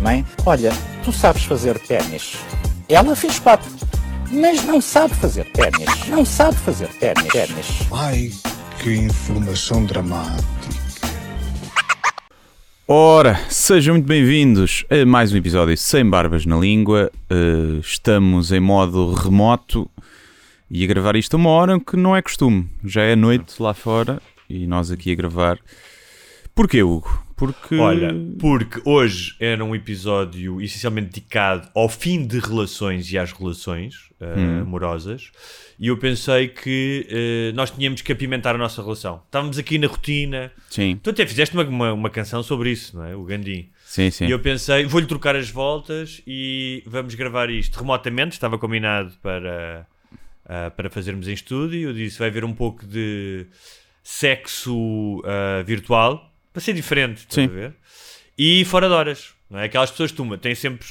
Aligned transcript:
Mãe, 0.00 0.24
olha, 0.46 0.72
tu 1.04 1.12
sabes 1.12 1.44
fazer 1.44 1.78
ténis. 1.80 2.38
Ela 2.88 3.14
fez 3.14 3.38
quatro, 3.38 3.70
mas 4.32 4.64
não 4.64 4.80
sabe 4.80 5.14
fazer 5.16 5.44
ténis. 5.52 6.08
Não 6.08 6.24
sabe 6.24 6.56
fazer 6.56 6.88
ténis. 6.94 7.28
ténis. 7.28 7.66
Ai, 7.92 8.30
que 8.82 8.94
informação 8.94 9.84
dramática. 9.84 10.48
Ora, 12.88 13.38
sejam 13.50 13.96
muito 13.96 14.06
bem-vindos 14.06 14.86
a 14.88 15.04
mais 15.04 15.34
um 15.34 15.36
episódio 15.36 15.76
sem 15.76 16.08
barbas 16.08 16.46
na 16.46 16.56
língua. 16.56 17.12
Uh, 17.30 17.80
estamos 17.80 18.50
em 18.50 18.60
modo 18.60 19.12
remoto 19.12 19.90
e 20.70 20.82
a 20.82 20.86
gravar 20.86 21.16
isto 21.16 21.34
a 21.34 21.36
uma 21.36 21.50
hora 21.50 21.78
que 21.78 21.98
não 21.98 22.16
é 22.16 22.22
costume. 22.22 22.66
Já 22.82 23.02
é 23.02 23.14
noite 23.14 23.62
lá 23.62 23.74
fora 23.74 24.22
e 24.48 24.66
nós 24.66 24.90
aqui 24.90 25.12
a 25.12 25.14
gravar. 25.14 25.58
Porquê, 26.54 26.82
Hugo? 26.82 27.28
Porque. 27.40 27.74
Olha, 27.76 28.14
porque 28.38 28.82
hoje 28.84 29.34
era 29.40 29.64
um 29.64 29.74
episódio 29.74 30.60
essencialmente 30.60 31.08
dedicado 31.08 31.66
ao 31.74 31.88
fim 31.88 32.26
de 32.26 32.38
relações 32.38 33.10
e 33.10 33.16
às 33.18 33.32
relações 33.32 34.10
eh, 34.20 34.34
Hum. 34.36 34.60
amorosas 34.60 35.32
e 35.78 35.86
eu 35.86 35.96
pensei 35.96 36.48
que 36.48 37.06
eh, 37.08 37.52
nós 37.54 37.70
tínhamos 37.70 38.02
que 38.02 38.12
apimentar 38.12 38.54
a 38.54 38.58
nossa 38.58 38.82
relação. 38.82 39.22
Estávamos 39.24 39.56
aqui 39.56 39.78
na 39.78 39.86
rotina. 39.86 40.52
Sim, 40.68 41.00
Tu 41.02 41.08
até 41.08 41.26
fizeste 41.26 41.56
uma, 41.56 41.64
uma, 41.64 41.92
uma 41.94 42.10
canção 42.10 42.42
sobre 42.42 42.70
isso, 42.72 42.94
não 42.94 43.04
é? 43.06 43.16
O 43.16 43.24
Gandim. 43.24 43.70
sim, 43.86 44.10
sim. 44.10 44.26
E 44.26 44.30
eu 44.30 44.38
pensei, 44.38 44.84
vou-lhe 44.84 45.06
trocar 45.06 45.34
as 45.34 45.48
voltas 45.48 46.20
e 46.26 46.82
vamos 46.86 47.14
gravar 47.14 47.48
isto 47.48 47.78
remotamente. 47.80 48.32
Estava 48.34 48.58
combinado 48.58 49.12
para, 49.22 49.86
ah, 50.44 50.70
para 50.70 50.90
fazermos 50.90 51.26
em 51.26 51.32
estúdio. 51.32 51.88
Eu 51.88 51.94
disse, 51.94 52.18
vai 52.18 52.28
haver 52.28 52.44
um 52.44 52.52
pouco 52.52 52.84
de 52.86 53.46
sexo 54.02 55.22
virtual 55.64 56.29
para 56.52 56.60
ser 56.60 56.72
diferente, 56.74 57.18
estás 57.18 57.34
Sim. 57.34 57.44
a 57.44 57.48
ver? 57.48 57.74
E 58.36 58.64
fora 58.64 58.88
de 58.88 58.94
horas, 58.94 59.34
não 59.48 59.58
é? 59.58 59.64
Aquelas 59.64 59.90
pessoas 59.90 60.10
que 60.12 60.36
têm 60.38 60.54
sempre 60.54 60.86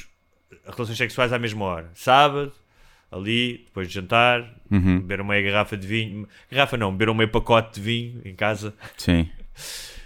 relações 0.65 0.97
sexuais 0.97 1.33
à 1.33 1.39
mesma 1.39 1.65
hora. 1.65 1.89
Sábado, 1.95 2.51
ali, 3.11 3.63
depois 3.65 3.87
de 3.87 3.93
jantar, 3.93 4.55
Uhum. 4.71 4.99
beber 4.99 5.21
uma 5.21 5.33
meia 5.33 5.51
garrafa 5.51 5.75
de 5.75 5.87
vinho. 5.87 6.27
Garrafa 6.51 6.77
não, 6.77 6.91
beber 6.91 7.09
um 7.09 7.13
meio 7.15 7.29
pacote 7.29 7.79
de 7.79 7.81
vinho 7.81 8.21
em 8.25 8.35
casa. 8.35 8.73
Sim. 8.97 9.29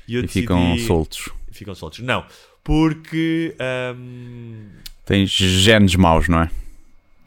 E, 0.05 0.17
E 0.17 0.27
ficam 0.27 0.77
soltos. 0.79 1.29
Ficam 1.49 1.73
soltos. 1.73 1.99
Não, 1.99 2.25
porque. 2.61 3.55
ahm, 3.57 4.67
Tens 5.05 5.29
genes 5.31 5.95
maus, 5.95 6.27
não 6.27 6.41
é? 6.41 6.51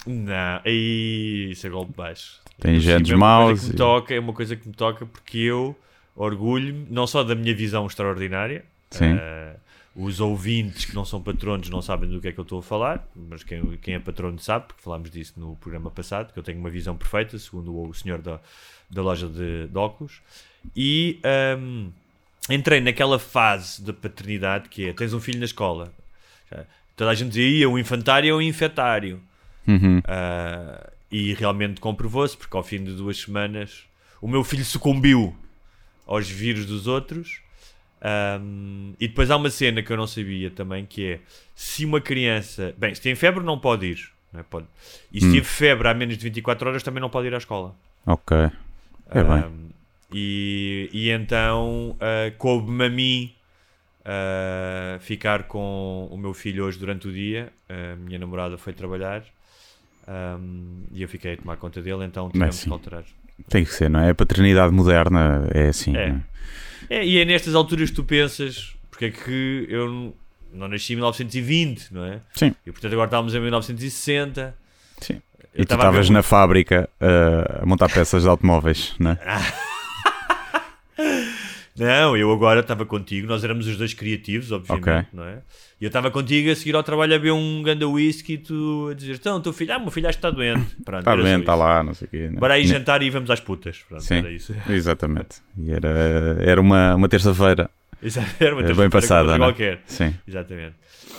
Não, 0.06 0.60
aí 0.64 1.48
isso 1.52 1.66
é 1.66 1.70
golpe 1.70 1.92
baixo. 1.96 2.40
Tem 2.60 2.78
genes 2.78 3.08
Sim, 3.08 3.14
é 3.14 3.16
uma 3.16 3.26
coisa 3.46 3.48
maus 3.48 3.60
que 3.60 3.66
me 3.70 3.76
toca, 3.76 4.14
é 4.14 4.20
uma 4.20 4.32
coisa 4.34 4.56
que 4.56 4.68
me 4.68 4.74
toca 4.74 5.06
porque 5.06 5.38
eu 5.38 5.74
orgulho-me 6.16 6.86
não 6.90 7.06
só 7.06 7.22
da 7.22 7.34
minha 7.34 7.54
visão 7.54 7.86
extraordinária. 7.86 8.64
Eh, 9.00 9.56
os 9.94 10.20
ouvintes 10.20 10.84
que 10.84 10.94
não 10.94 11.04
são 11.04 11.22
patronos 11.22 11.68
não 11.70 11.80
sabem 11.80 12.08
do 12.08 12.20
que 12.20 12.28
é 12.28 12.32
que 12.32 12.38
eu 12.38 12.42
estou 12.42 12.58
a 12.58 12.62
falar, 12.62 13.06
mas 13.14 13.42
quem, 13.42 13.76
quem 13.78 13.94
é 13.94 13.98
patrono 13.98 14.38
sabe, 14.38 14.66
porque 14.66 14.82
falámos 14.82 15.10
disso 15.10 15.34
no 15.36 15.56
programa 15.56 15.90
passado, 15.90 16.32
que 16.32 16.38
eu 16.38 16.42
tenho 16.42 16.58
uma 16.58 16.70
visão 16.70 16.96
perfeita, 16.96 17.38
segundo 17.38 17.74
o 17.74 17.94
senhor 17.94 18.20
da, 18.20 18.40
da 18.90 19.02
loja 19.02 19.26
de, 19.26 19.66
de 19.68 19.78
óculos. 19.78 20.20
E 20.74 21.18
ahm, 21.24 21.88
entrei 22.50 22.80
naquela 22.80 23.18
fase 23.18 23.82
da 23.82 23.92
paternidade 23.92 24.68
que 24.68 24.88
é: 24.88 24.92
tens 24.92 25.14
um 25.14 25.20
filho 25.20 25.38
na 25.38 25.44
escola. 25.44 25.92
Toda 26.96 27.10
a 27.10 27.14
gente 27.14 27.28
dizia, 27.28 27.58
"Ia, 27.60 27.68
o 27.68 27.78
infantário 27.78 28.30
é 28.30 28.34
o 28.34 28.40
infetário. 28.40 29.20
Uhum. 29.68 30.00
Ah, 30.04 30.90
e 31.10 31.34
realmente 31.34 31.80
comprovou-se, 31.80 32.36
porque 32.36 32.56
ao 32.56 32.62
fim 32.62 32.82
de 32.82 32.92
duas 32.92 33.18
semanas 33.18 33.84
o 34.20 34.26
meu 34.26 34.42
filho 34.42 34.64
sucumbiu 34.64 35.36
aos 36.06 36.28
vírus 36.28 36.64
dos 36.66 36.86
outros. 36.86 37.40
Ahm, 38.00 38.92
e 39.00 39.08
depois 39.08 39.30
há 39.30 39.36
uma 39.36 39.50
cena 39.50 39.82
que 39.82 39.90
eu 39.92 39.96
não 39.96 40.06
sabia 40.06 40.50
também, 40.50 40.84
que 40.86 41.12
é 41.12 41.20
se 41.54 41.84
uma 41.84 42.00
criança. 42.00 42.74
Bem, 42.78 42.94
se 42.94 43.00
tem 43.00 43.14
febre, 43.14 43.42
não 43.44 43.58
pode 43.58 43.86
ir. 43.86 44.10
Não 44.32 44.40
é? 44.40 44.42
pode. 44.42 44.66
E 45.12 45.20
se 45.20 45.26
Hum. 45.26 45.32
teve 45.32 45.46
febre 45.46 45.88
há 45.88 45.94
menos 45.94 46.16
de 46.16 46.24
24 46.24 46.68
horas, 46.68 46.82
também 46.82 47.00
não 47.00 47.08
pode 47.10 47.26
ir 47.26 47.34
à 47.34 47.38
escola. 47.38 47.74
Ok. 48.06 48.36
É 48.36 49.22
bem. 49.24 49.32
Ahm, 49.32 49.68
e, 50.12 50.88
e 50.92 51.10
então 51.10 51.96
ah, 52.00 52.30
coube-me 52.38 52.84
a 52.84 52.88
mim 52.88 53.34
ah, 54.04 54.98
ficar 55.00 55.44
com 55.44 56.08
o 56.10 56.16
meu 56.16 56.32
filho 56.34 56.64
hoje 56.64 56.78
durante 56.78 57.08
o 57.08 57.12
dia. 57.12 57.52
A 57.68 57.96
minha 57.96 58.18
namorada 58.18 58.56
foi 58.58 58.72
trabalhar 58.72 59.24
ahm, 60.06 60.84
e 60.92 61.02
eu 61.02 61.08
fiquei 61.08 61.32
a 61.34 61.36
tomar 61.36 61.56
conta 61.56 61.80
dele, 61.82 62.04
então 62.04 62.30
tivemos 62.30 62.62
que 62.62 62.70
alterar. 62.70 63.04
Tem 63.48 63.64
que 63.64 63.72
ser, 63.72 63.88
não 63.90 64.00
é? 64.00 64.10
A 64.10 64.14
paternidade 64.14 64.72
moderna 64.72 65.48
é 65.52 65.68
assim. 65.68 65.96
É. 65.96 66.08
é? 66.90 66.98
É, 66.98 67.04
e 67.04 67.18
é 67.18 67.24
nestas 67.24 67.54
alturas 67.54 67.90
que 67.90 67.96
tu 67.96 68.04
pensas, 68.04 68.74
porque 68.90 69.06
é 69.06 69.10
que 69.10 69.66
eu 69.68 69.90
não, 69.90 70.14
não 70.52 70.68
nasci 70.68 70.92
em 70.92 70.96
1920, 70.96 71.92
não 71.92 72.04
é? 72.04 72.20
Sim. 72.34 72.54
E 72.64 72.70
portanto 72.70 72.92
agora 72.92 73.06
estávamos 73.06 73.34
em 73.34 73.40
1960. 73.40 74.54
Sim. 75.00 75.20
Eu 75.54 75.62
E 75.62 75.66
tu 75.66 75.70
ver 75.70 75.74
estavas 75.74 76.10
na 76.10 76.22
fábrica 76.22 76.88
uh, 77.00 77.62
a 77.62 77.66
montar 77.66 77.88
peças 77.88 78.22
de 78.22 78.28
automóveis, 78.28 78.94
não 78.98 79.12
é? 79.12 79.18
Não, 81.78 82.16
eu 82.16 82.32
agora 82.32 82.60
estava 82.60 82.86
contigo, 82.86 83.26
nós 83.26 83.44
éramos 83.44 83.66
os 83.66 83.76
dois 83.76 83.92
criativos, 83.92 84.50
obviamente, 84.52 84.88
Ok. 84.88 85.04
não 85.12 85.24
é? 85.24 85.38
E 85.80 85.84
eu 85.84 85.88
estava 85.88 86.10
contigo 86.10 86.50
a 86.50 86.54
seguir 86.56 86.74
ao 86.74 86.82
trabalho 86.82 87.14
a 87.14 87.18
beber 87.18 87.32
um 87.32 87.62
ganda 87.62 87.86
whisky 87.86 88.32
e 88.34 88.38
tu 88.38 88.88
a 88.90 88.94
dizer, 88.94 89.14
então, 89.16 89.40
teu 89.42 89.52
filho, 89.52 89.74
ah, 89.74 89.78
meu 89.78 89.90
filho 89.90 90.08
acho 90.08 90.16
que 90.18 90.26
está 90.26 90.30
doente. 90.30 90.74
Está 90.78 91.14
bem, 91.16 91.40
está 91.40 91.54
lá, 91.54 91.82
não 91.82 91.92
sei 91.92 92.06
o 92.06 92.10
quê. 92.10 92.28
né? 92.30 92.40
Bora 92.40 92.54
aí 92.54 92.62
Ne- 92.62 92.68
jantar 92.68 93.02
e 93.02 93.10
vamos 93.10 93.30
às 93.30 93.40
putas. 93.40 93.78
Pronto, 93.86 94.02
Sim. 94.02 94.14
era 94.16 94.30
isso. 94.32 94.54
Exatamente. 94.70 95.36
E 95.58 95.70
era, 95.70 95.88
era 96.40 96.60
uma, 96.60 96.94
uma 96.94 97.08
terça-feira. 97.08 97.68
Era 98.38 98.54
uma 98.54 98.60
Era 98.60 98.66
terça-feira 98.68 98.74
bem 98.74 98.90
passada, 98.90 99.34
é? 99.34 99.38
qualquer. 99.38 99.80
Sim. 99.86 100.14
Exatamente. 100.28 100.74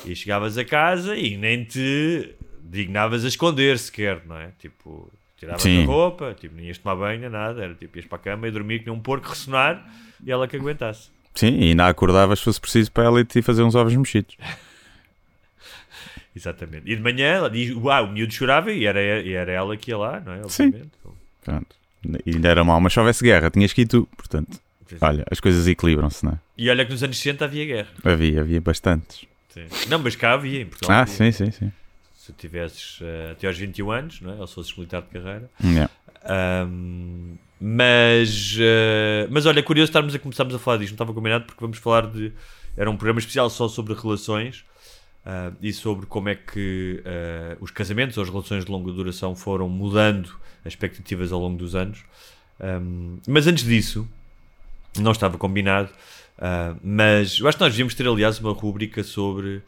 E 0.06 0.16
chegavas 0.16 0.58
a 0.58 0.64
casa 0.64 1.16
e 1.18 1.36
nem 1.36 1.64
te 1.66 2.34
dignavas 2.64 3.26
a 3.26 3.28
esconder 3.28 3.78
sequer, 3.80 4.22
não 4.28 4.38
é? 4.38 4.50
Tipo, 4.60 5.12
tiravas 5.38 5.62
Sim. 5.62 5.84
a 5.84 5.86
roupa, 5.86 6.36
tipo, 6.40 6.56
nem 6.56 6.68
ias 6.68 6.78
tomar 6.78 6.96
banho, 6.96 7.30
nada, 7.30 7.64
era 7.64 7.74
tipo, 7.74 7.98
ias 7.98 8.06
para 8.06 8.18
a 8.18 8.22
cama 8.22 8.48
e 8.48 8.52
dormir 8.52 8.80
que 8.80 8.86
nem 8.88 8.96
um 8.96 9.00
porco, 9.00 9.28
ressonar 9.30 9.84
e 10.24 10.32
ela 10.32 10.48
que 10.48 10.56
aguentasse. 10.56 11.10
Sim, 11.34 11.60
e 11.60 11.70
ainda 11.70 11.88
acordavas 11.88 12.40
se 12.40 12.46
fosse 12.46 12.60
preciso 12.60 12.92
para 12.92 13.06
ela 13.06 13.20
ir 13.20 13.26
te 13.26 13.42
fazer 13.42 13.64
uns 13.64 13.76
ovos 13.76 13.96
mexidos. 13.96 14.36
Exatamente. 16.36 16.92
E 16.92 16.96
de 16.96 17.02
manhã 17.02 17.28
ela 17.28 17.50
diz, 17.50 17.76
uau, 17.76 18.06
o 18.06 18.12
miúdo 18.12 18.32
chorava 18.34 18.72
e 18.72 18.86
era, 18.86 19.22
e 19.22 19.34
era 19.34 19.52
ela 19.52 19.76
que 19.76 19.92
ia 19.92 19.98
lá, 19.98 20.20
não 20.20 20.34
é? 20.34 20.50
Sim. 20.50 20.72
Pronto. 21.44 21.76
E 22.26 22.36
ainda 22.36 22.48
era 22.48 22.64
mal, 22.64 22.80
mas 22.80 22.94
se 22.94 23.00
houvesse 23.00 23.24
guerra, 23.24 23.50
tinhas 23.50 23.74
que 23.74 23.82
ir 23.82 23.88
tu. 23.88 24.08
Portanto, 24.16 24.60
olha, 25.02 25.26
as 25.30 25.40
coisas 25.40 25.68
equilibram-se, 25.68 26.24
não 26.24 26.34
é? 26.34 26.40
E 26.58 26.70
olha 26.70 26.86
que 26.86 26.92
nos 26.92 27.02
anos 27.04 27.18
60 27.18 27.44
havia 27.46 27.66
guerra. 27.66 27.90
Havia, 28.04 28.42
havia 28.42 28.62
bastantes. 28.62 29.26
Sim. 29.50 29.66
Não, 29.90 30.00
mas 30.00 30.16
cá 30.16 30.34
havia, 30.34 30.62
em 30.62 30.66
Portugal. 30.68 30.96
Ah, 30.98 31.02
havia. 31.02 31.14
sim, 31.14 31.32
sim, 31.32 31.52
sim. 31.52 31.72
Se 32.16 32.32
tivesses 32.34 33.00
eh, 33.02 33.32
até 33.32 33.48
aos 33.48 33.58
21 33.58 33.92
anos, 33.92 34.22
não 34.22 34.34
é? 34.34 34.36
Ou 34.36 34.48
se 34.48 34.56
fosses 34.56 34.76
militar 34.76 35.02
de 35.02 35.08
carreira. 35.08 35.50
Yeah. 35.64 35.90
Ahm, 36.24 37.36
mas, 37.60 38.56
eh, 38.60 39.28
mas 39.30 39.46
olha, 39.46 39.60
é 39.60 39.64
curioso 39.64 39.90
estarmos 39.90 40.14
a 40.14 40.20
começarmos 40.20 40.54
a 40.54 40.60
falar 40.60 40.78
disto, 40.78 40.92
não 40.92 40.96
estava 40.96 41.14
combinado 41.14 41.46
porque 41.46 41.60
vamos 41.62 41.78
falar 41.78 42.08
de. 42.08 42.32
Era 42.76 42.90
um 42.92 42.96
programa 42.96 43.20
especial 43.20 43.50
só 43.50 43.68
sobre 43.68 43.94
relações 43.96 44.64
ah, 45.26 45.52
e 45.62 45.74
sobre 45.74 46.06
como 46.06 46.30
é 46.30 46.36
que 46.36 47.02
ah, 47.06 47.58
os 47.60 47.72
casamentos 47.72 48.18
ou 48.18 48.24
as 48.24 48.30
relações 48.30 48.66
de 48.66 48.72
longa 48.72 48.92
duração 48.92 49.36
foram 49.36 49.68
mudando 49.68 50.30
as 50.64 50.74
expectativas 50.74 51.32
ao 51.32 51.40
longo 51.40 51.58
dos 51.58 51.74
anos. 51.76 52.00
Ahm, 52.60 53.18
mas 53.28 53.48
antes 53.48 53.64
disso, 53.64 54.08
não 55.00 55.12
estava 55.12 55.38
combinado, 55.38 55.90
mas 56.84 57.40
eu 57.40 57.48
acho 57.48 57.58
que 57.58 57.64
nós 57.64 57.72
devíamos 57.74 57.94
ter, 57.96 58.08
aliás, 58.08 58.40
uma 58.40 58.52
rúbrica 58.52 59.04
sobre 59.04 59.62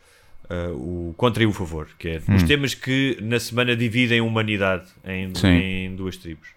o 0.73 1.13
contra 1.15 1.43
e 1.43 1.45
o 1.45 1.53
favor, 1.53 1.87
que 1.99 2.07
é 2.09 2.17
os 2.35 2.41
Hum. 2.43 2.47
temas 2.47 2.73
que 2.73 3.17
na 3.21 3.39
semana 3.39 3.75
dividem 3.75 4.19
a 4.19 4.23
humanidade 4.23 4.87
em, 5.05 5.31
em 5.45 5.95
duas 5.95 6.17
tribos. 6.17 6.49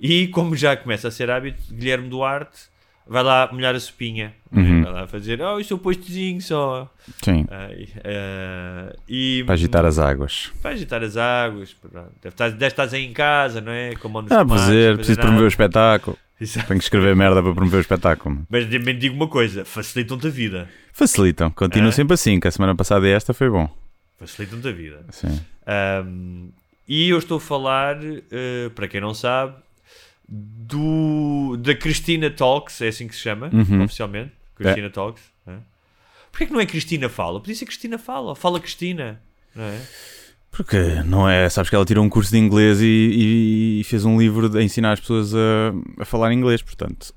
E 0.00 0.28
como 0.28 0.56
já 0.56 0.76
começa 0.76 1.08
a 1.08 1.10
ser 1.10 1.30
hábito, 1.30 1.62
Guilherme 1.72 2.08
Duarte 2.08 2.72
vai 3.06 3.22
lá 3.22 3.48
molhar 3.52 3.74
a 3.74 3.80
sopinha, 3.80 4.32
Uhum. 4.50 4.82
vai 4.82 4.92
lá 4.92 5.06
fazer, 5.06 5.40
oh, 5.42 5.60
isso 5.60 5.74
é 5.74 5.76
o 5.76 5.78
postezinho 5.78 6.40
só. 6.40 6.90
Sim. 7.22 7.44
Ai, 7.50 7.88
ah, 8.04 8.96
e, 9.08 9.42
Para 9.44 9.54
agitar 9.54 9.84
as 9.84 9.98
águas. 9.98 10.50
Para 10.62 10.70
agitar 10.70 11.02
as 11.02 11.16
águas, 11.16 11.76
deve 12.22 12.32
estar, 12.34 12.50
deve 12.50 12.66
estar 12.66 12.88
aí 12.94 13.04
em 13.04 13.12
casa, 13.12 13.60
não 13.60 13.72
é? 13.72 13.94
Com 13.96 14.08
a 14.08 14.10
mão 14.10 14.22
nos 14.22 14.32
Ah, 14.32 14.38
tomates, 14.38 14.64
fazer, 14.64 14.96
preciso 14.96 15.16
nada. 15.18 15.26
promover 15.28 15.44
o 15.46 15.48
espetáculo. 15.48 16.18
Exato. 16.40 16.66
Tenho 16.66 16.78
que 16.80 16.84
escrever 16.84 17.14
merda 17.14 17.42
para 17.42 17.54
promover 17.54 17.78
o 17.78 17.80
espetáculo. 17.80 18.44
Mas 18.50 18.64
também 18.68 18.98
digo 18.98 19.14
uma 19.14 19.28
coisa: 19.28 19.64
facilitam-te 19.64 20.26
a 20.26 20.30
vida. 20.30 20.68
Facilitam, 20.92 21.50
continua 21.50 21.88
É? 21.90 21.92
sempre 21.92 22.14
assim, 22.14 22.40
que 22.40 22.48
a 22.48 22.50
semana 22.50 22.74
passada 22.74 23.06
e 23.06 23.10
esta 23.12 23.32
foi 23.34 23.48
bom. 23.50 23.68
Facilitam-te 24.18 24.66
a 24.68 24.72
vida. 24.72 25.04
Sim. 25.10 25.40
Um, 26.06 26.50
e 26.88 27.08
eu 27.10 27.18
estou 27.18 27.36
a 27.36 27.40
falar, 27.40 27.96
uh, 27.98 28.70
para 28.74 28.88
quem 28.88 29.00
não 29.00 29.14
sabe, 29.14 29.54
do, 30.28 31.56
da 31.58 31.74
Cristina 31.74 32.30
Talks, 32.30 32.80
é 32.80 32.88
assim 32.88 33.06
que 33.08 33.14
se 33.14 33.20
chama, 33.22 33.50
Uhum. 33.52 33.82
oficialmente. 33.84 34.32
Cristina 34.56 34.90
Talks. 34.90 35.22
É. 35.46 35.56
Porquê 36.30 36.46
que 36.46 36.52
não 36.52 36.60
é 36.60 36.66
Cristina 36.66 37.08
Fala? 37.08 37.38
Podia 37.40 37.54
ser 37.54 37.66
Cristina 37.66 37.98
Fala, 37.98 38.34
Fala 38.34 38.58
Cristina. 38.60 39.20
Não 39.54 39.64
é? 39.64 39.80
Porque 40.50 40.76
não 41.04 41.28
é, 41.28 41.48
sabes 41.48 41.68
que 41.68 41.74
ela 41.76 41.84
tirou 41.84 42.04
um 42.04 42.08
curso 42.08 42.30
de 42.30 42.38
inglês 42.38 42.80
e, 42.80 43.80
e- 43.80 43.84
fez 43.84 44.04
um 44.04 44.18
livro 44.18 44.48
de- 44.48 44.58
a 44.58 44.62
ensinar 44.62 44.92
as 44.92 45.00
pessoas 45.00 45.34
a, 45.34 45.38
a 46.00 46.04
falar 46.04 46.32
inglês, 46.32 46.62
portanto. 46.62 47.12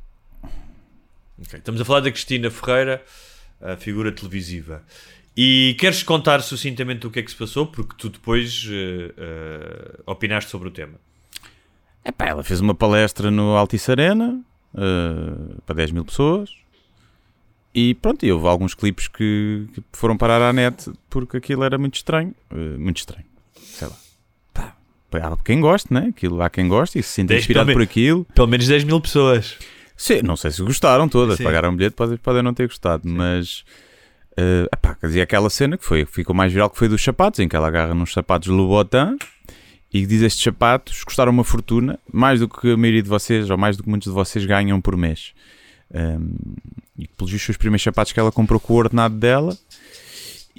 Ok, 1.39 1.59
Estamos 1.59 1.79
a 1.79 1.85
falar 1.85 1.99
da 1.99 2.11
Cristina 2.11 2.49
Ferreira, 2.49 3.03
a 3.61 3.75
figura 3.77 4.11
televisiva. 4.11 4.83
E 5.35 5.75
queres 5.79 6.01
contar 6.01 6.41
sucintamente 6.41 7.05
o 7.05 7.11
que 7.11 7.19
é 7.19 7.21
que 7.21 7.29
se 7.29 7.37
passou? 7.37 7.67
Porque 7.67 7.93
tu 7.95 8.09
depois 8.09 8.67
eh, 8.71 9.13
eh, 9.15 9.99
opinaste 10.07 10.49
sobre 10.49 10.67
o 10.67 10.71
tema. 10.71 10.95
Epá, 12.07 12.25
ela 12.27 12.43
fez 12.43 12.61
uma 12.61 12.73
palestra 12.73 13.29
no 13.29 13.55
Altice 13.57 13.91
Arena 13.91 14.39
eh, 14.75 15.55
para 15.65 15.75
10 15.75 15.91
mil 15.91 16.05
pessoas 16.05 16.49
e 17.75 17.93
pronto, 17.95 18.25
e 18.25 18.31
houve 18.31 18.47
alguns 18.47 18.73
clipes 18.73 19.07
que, 19.07 19.67
que 19.73 19.83
foram 19.91 20.17
parar 20.17 20.41
à 20.41 20.53
net 20.53 20.89
porque 21.09 21.37
aquilo 21.37 21.63
era 21.63 21.77
muito 21.77 21.95
estranho. 21.95 22.33
eh, 22.51 22.77
muito 22.77 22.97
estranho. 22.97 23.25
Sei 23.55 23.87
lá. 23.87 23.95
Pá, 24.53 24.75
há 25.13 25.37
quem 25.43 25.59
goste, 25.59 25.93
né? 25.93 26.07
Aquilo, 26.09 26.41
há 26.41 26.49
quem 26.49 26.67
goste 26.67 26.97
e 26.97 27.03
se 27.03 27.23
10 27.23 27.41
inspirado 27.41 27.73
por 27.73 27.81
aquilo. 27.81 28.25
Pelo 28.33 28.47
menos 28.47 28.67
10 28.67 28.85
mil 28.85 29.01
pessoas. 29.01 29.57
Sim, 29.95 30.21
não 30.23 30.37
sei 30.37 30.51
se 30.51 30.61
gostaram 30.63 31.09
todas, 31.09 31.37
Sim. 31.37 31.43
pagaram 31.43 31.71
um 31.71 31.75
bilhete, 31.75 31.95
podem, 31.95 32.17
podem 32.17 32.41
não 32.43 32.53
ter 32.53 32.67
gostado, 32.67 33.03
mas 33.05 33.65
eh, 34.37 34.67
epá, 34.71 34.95
quer 34.95 35.07
dizer, 35.07 35.21
aquela 35.21 35.49
cena 35.49 35.77
que 35.77 35.83
foi, 35.83 36.05
ficou 36.05 36.35
mais 36.35 36.53
viral 36.53 36.69
que 36.69 36.77
foi 36.77 36.87
dos 36.87 37.03
sapatos, 37.03 37.39
em 37.39 37.47
que 37.47 37.55
ela 37.55 37.67
agarra 37.67 37.95
nos 37.95 38.13
sapatos 38.13 38.47
Louboutin 38.47 39.17
e 39.93 40.05
diz 40.05 40.21
estes 40.21 40.43
sapatos 40.43 41.03
custaram 41.03 41.31
uma 41.31 41.43
fortuna, 41.43 41.99
mais 42.11 42.39
do 42.39 42.49
que 42.49 42.71
a 42.71 42.77
maioria 42.77 43.01
de 43.01 43.09
vocês, 43.09 43.49
ou 43.49 43.57
mais 43.57 43.77
do 43.77 43.83
que 43.83 43.89
muitos 43.89 44.07
de 44.07 44.13
vocês 44.13 44.45
ganham 44.45 44.79
por 44.81 44.97
mês. 44.97 45.33
Um, 45.93 46.33
e 46.97 47.07
pelos 47.07 47.31
vistos, 47.31 47.49
os 47.49 47.57
primeiros 47.57 47.83
sapatos 47.83 48.11
que 48.11 48.19
ela 48.19 48.31
comprou 48.31 48.59
com 48.59 48.73
o 48.73 48.77
ordenado 48.77 49.15
dela. 49.15 49.57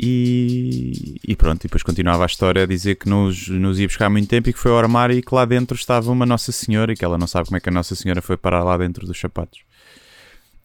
E, 0.01 1.17
e 1.27 1.35
pronto, 1.35 1.61
e 1.61 1.67
depois 1.67 1.83
continuava 1.83 2.23
a 2.23 2.27
história 2.27 2.63
a 2.63 2.67
dizer 2.67 2.95
que 2.95 3.09
nos, 3.09 3.49
nos 3.49 3.81
ia 3.81 3.87
buscar 3.89 4.07
há 4.07 4.11
muito 4.11 4.29
tempo 4.29 4.49
e 4.49 4.53
que 4.53 4.59
foi 4.59 4.71
ao 4.71 4.79
armário 4.79 5.19
e 5.19 5.23
que 5.23 5.35
lá 5.35 5.45
dentro 5.45 5.77
estava 5.77 6.13
uma 6.13 6.25
Nossa 6.25 6.53
Senhora 6.53 6.93
e 6.93 6.97
que 6.97 7.05
ela 7.05 7.19
não 7.19 7.27
sabe 7.27 7.47
como 7.47 7.57
é 7.57 7.61
que 7.61 7.69
a 7.69 7.73
Nossa 7.73 7.97
Senhora 7.97 8.23
foi 8.23 8.37
parar 8.37 8.63
lá 8.63 8.77
dentro 8.77 9.05
dos 9.07 9.19
sapatos. 9.19 9.61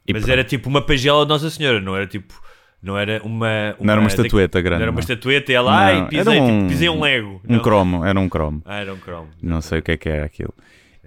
E 0.07 0.13
Mas 0.13 0.21
pronto. 0.21 0.31
era 0.33 0.44
tipo 0.44 0.69
uma 0.69 0.86
pagela 0.86 1.25
de 1.25 1.30
Nossa 1.30 1.50
Senhora, 1.50 1.81
não 1.81 1.95
era 1.95 2.06
tipo. 2.06 2.42
Não 2.83 2.97
era 2.97 3.21
uma. 3.24 3.75
Não 3.80 3.91
era 3.94 4.01
uma 4.01 4.09
estatueta 4.09 4.59
grande, 4.62 4.80
Não 4.80 4.83
era 4.83 4.91
uma 4.91 4.95
não. 4.95 5.00
estatueta 5.00 5.51
e 5.51 5.56
ela. 5.56 5.71
Não, 5.71 5.80
era 5.89 6.06
pisei, 6.07 6.39
um- 6.41 6.57
tipo, 6.57 6.68
pisei 6.69 6.89
um 6.89 7.01
Lego. 7.01 7.41
um 7.47 7.53
Não. 7.56 7.62
cromo, 7.63 8.03
era 8.06 8.19
um 8.19 8.27
cromo. 8.27 8.62
Ah, 8.65 8.75
era 8.81 8.94
um 8.94 8.97
cromo. 8.97 9.30
Não 9.41 9.62
sei 9.62 9.80
o 9.80 9.81
que 9.81 9.91
é 9.94 9.97
que 9.97 10.09
era 10.09 10.25
aquilo. 10.25 10.53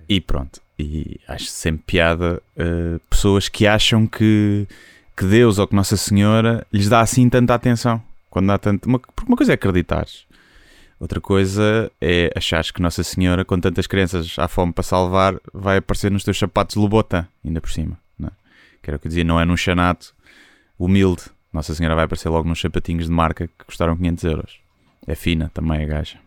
E 0.09 0.21
pronto. 0.21 0.61
E 0.79 1.21
acho 1.29 1.45
sempre 1.47 1.83
piada 1.87 2.43
eh, 2.57 2.99
pessoas 3.11 3.49
que 3.49 3.67
acham 3.67 4.07
que, 4.07 4.67
que 5.17 5.25
Deus 5.27 5.59
ou 5.59 5.67
que 5.67 5.75
Nossa 5.75 5.97
Senhora 5.97 6.67
lhes 6.73 6.89
dá 6.89 7.01
assim 7.01 7.29
tanta 7.29 7.55
atenção. 7.55 8.03
Quando 8.31 8.47
dá 8.49 8.57
tanto. 8.59 8.87
Uma, 8.89 8.99
porque 8.99 9.25
uma 9.31 9.37
coisa 9.37 9.53
é 9.53 9.55
acreditares. 9.55 10.25
Outra 10.99 11.21
coisa 11.21 11.93
é 12.01 12.33
achares 12.35 12.71
que 12.71 12.81
Nossa 12.81 13.03
Senhora, 13.03 13.45
com 13.45 13.61
tantas 13.61 13.87
crianças 13.87 14.35
à 14.39 14.49
fome 14.49 14.73
para 14.73 14.83
salvar, 14.83 15.35
vai 15.53 15.77
aparecer 15.77 16.11
nos 16.11 16.25
teus 16.25 16.39
sapatos 16.39 16.75
Louboutin, 16.77 17.27
ainda 17.45 17.61
por 17.61 17.71
cima. 17.71 17.99
Não 18.19 18.29
é? 18.29 18.33
Que 18.83 18.89
era 18.91 18.97
o 18.97 18.99
que 19.01 19.07
eu 19.07 19.11
dizia, 19.11 19.25
não 19.25 19.39
é 19.39 19.45
num 19.45 19.59
chanato 19.59 20.15
humilde. 20.79 21.25
Nossa 21.57 21.75
Senhora 21.75 21.95
vai 21.95 22.05
aparecer 22.05 22.29
logo 22.29 22.47
nos 22.47 22.61
sapatinhos 22.61 23.07
de 23.07 23.11
marca 23.11 23.49
que 23.49 23.65
custaram 23.65 23.97
500 23.97 24.25
euros. 24.25 24.61
É 25.07 25.15
fina 25.15 25.51
também 25.55 25.83
a 25.83 25.87
gaja. 25.87 26.19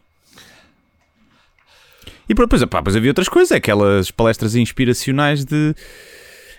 E 2.28 2.34
depois, 2.34 2.66
pá, 2.66 2.80
depois 2.80 2.96
havia 2.96 3.12
outras 3.12 3.30
coisas, 3.30 3.52
é 3.52 3.58
aquelas 3.58 4.10
palestras 4.10 4.56
inspiracionais 4.56 5.46
de. 5.46 5.76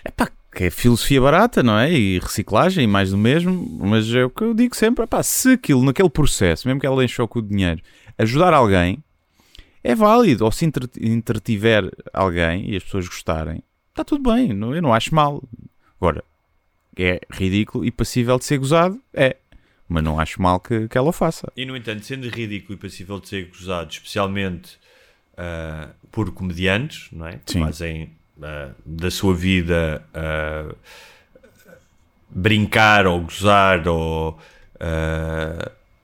Epá, 0.05 0.29
que 0.53 0.65
é 0.65 0.69
filosofia 0.69 1.19
barata, 1.21 1.61
não 1.61 1.77
é? 1.77 1.91
E 1.91 2.19
reciclagem 2.19 2.85
e 2.85 2.87
mais 2.87 3.11
do 3.11 3.17
mesmo, 3.17 3.77
mas 3.81 4.13
é 4.13 4.23
o 4.23 4.29
que 4.29 4.41
eu 4.43 4.53
digo 4.53 4.73
sempre: 4.75 5.03
epá, 5.03 5.21
se 5.21 5.53
aquilo, 5.53 5.83
naquele 5.83 6.09
processo, 6.09 6.65
mesmo 6.67 6.79
que 6.79 6.85
ela 6.87 7.03
enche 7.03 7.25
com 7.27 7.39
o 7.39 7.41
dinheiro, 7.41 7.81
ajudar 8.17 8.53
alguém, 8.53 9.03
é 9.83 9.93
válido. 9.93 10.45
Ou 10.45 10.51
se 10.51 10.65
entre- 10.65 10.89
entretiver 10.97 11.91
alguém 12.13 12.69
e 12.69 12.77
as 12.77 12.83
pessoas 12.83 13.05
gostarem, 13.05 13.61
está 13.89 14.05
tudo 14.05 14.31
bem, 14.31 14.49
eu 14.49 14.81
não 14.81 14.93
acho 14.93 15.13
mal. 15.13 15.43
Agora, 15.99 16.23
é 16.97 17.21
ridículo 17.31 17.85
e 17.85 17.91
passível 17.91 18.37
de 18.37 18.45
ser 18.45 18.57
gozado, 18.57 18.99
é. 19.13 19.37
Mas 19.87 20.03
não 20.03 20.19
acho 20.19 20.41
mal 20.41 20.59
que, 20.59 20.87
que 20.87 20.97
ela 20.97 21.09
o 21.09 21.11
faça. 21.11 21.51
E 21.55 21.65
no 21.65 21.75
entanto, 21.75 22.05
sendo 22.05 22.29
ridículo 22.29 22.77
e 22.77 22.81
passível 22.81 23.19
de 23.19 23.27
ser 23.27 23.47
gozado, 23.47 23.91
especialmente 23.91 24.79
ah, 25.37 25.89
por 26.11 26.31
comediantes, 26.31 27.07
não 27.11 27.27
é? 27.27 27.39
Que 27.45 27.53
Sim. 27.53 27.63
fazem 27.65 28.11
ah, 28.41 28.69
da 28.85 29.09
sua 29.09 29.33
vida 29.33 30.05
ah, 30.13 30.73
brincar 32.29 33.07
ou 33.07 33.21
gozar 33.21 33.87
ou 33.87 34.39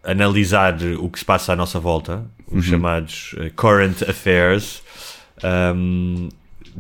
analisar 0.04 0.78
o 1.00 1.10
que 1.10 1.20
se 1.20 1.26
passa 1.26 1.54
à 1.54 1.56
nossa 1.56 1.80
volta, 1.80 2.26
os 2.48 2.66
chamados 2.66 3.36
ah, 3.40 3.50
current 3.56 4.02
affairs. 4.04 4.82
Ahm, 5.44 6.30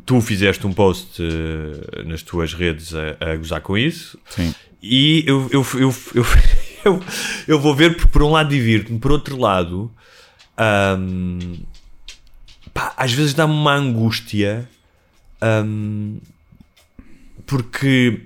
tu 0.06 0.22
fizeste 0.22 0.66
um 0.68 0.74
post 0.74 1.22
ah, 1.22 2.04
nas 2.04 2.22
tuas 2.22 2.54
redes 2.54 2.94
a, 2.94 3.32
a 3.32 3.36
gozar 3.36 3.62
com 3.62 3.78
isso. 3.78 4.18
Sim. 4.30 4.54
E 4.82 5.24
eu, 5.26 5.48
eu, 5.52 5.66
eu, 5.74 5.96
eu, 6.16 6.26
eu, 6.86 7.04
eu 7.48 7.60
vou 7.60 7.76
ver, 7.76 7.96
porque 7.96 8.12
por 8.12 8.24
um 8.24 8.32
lado 8.32 8.50
divirto-me, 8.50 9.00
por 9.00 9.12
outro 9.12 9.38
lado, 9.38 9.92
hum, 11.00 11.58
pá, 12.74 12.94
às 12.96 13.12
vezes 13.12 13.34
dá-me 13.34 13.54
uma 13.54 13.74
angústia, 13.76 14.70
hum, 15.66 16.20
porque 17.46 18.22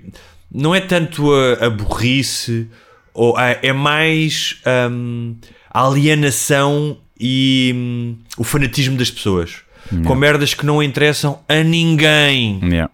não 0.50 0.74
é 0.74 0.80
tanto 0.80 1.32
a, 1.32 1.66
a 1.66 1.70
burrice, 1.70 2.68
ou 3.14 3.36
a- 3.36 3.50
é 3.62 3.72
mais 3.72 4.60
hum, 4.90 5.36
a 5.70 5.86
alienação 5.86 6.98
e 7.18 7.72
hum, 7.74 8.16
o 8.36 8.44
fanatismo 8.44 8.96
das 8.96 9.10
pessoas. 9.10 9.56
Com 10.06 10.14
merdas 10.14 10.54
que 10.54 10.64
não 10.64 10.82
interessam 10.82 11.40
a 11.48 11.62
ninguém 11.62 12.60
Yeah. 12.62 12.90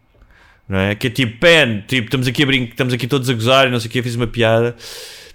não 0.68 0.78
é? 0.78 0.94
Que 0.94 1.06
é 1.06 1.10
tipo, 1.10 1.38
pen, 1.38 1.84
tipo, 1.86 2.06
estamos 2.06 2.26
aqui 2.26 2.42
a 2.42 2.46
brincar, 2.46 2.70
estamos 2.70 2.94
aqui 2.94 3.06
todos 3.06 3.28
a 3.30 3.32
gozar 3.34 3.68
e 3.68 3.70
não 3.70 3.78
sei 3.80 3.88
o 3.88 3.90
que, 3.90 3.98
eu 3.98 4.02
fiz 4.02 4.14
uma 4.16 4.26
piada. 4.26 4.74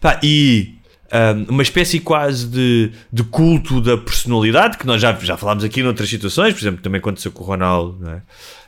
Pá, 0.01 0.19
e 0.21 0.75
ahm, 1.11 1.45
uma 1.49 1.63
espécie 1.63 1.99
quase 1.99 2.47
de, 2.47 2.91
de 3.11 3.23
culto 3.23 3.79
da 3.81 3.97
personalidade, 3.97 4.77
que 4.77 4.85
nós 4.85 5.01
já, 5.01 5.13
já 5.13 5.37
falámos 5.37 5.63
aqui 5.63 5.81
noutras 5.81 6.09
situações, 6.09 6.53
por 6.53 6.59
exemplo, 6.61 6.81
também 6.81 6.99
aconteceu 6.99 7.31
com 7.31 7.43
o 7.43 7.47
Ronaldo, 7.47 7.97
não 8.01 8.11
é? 8.11 8.21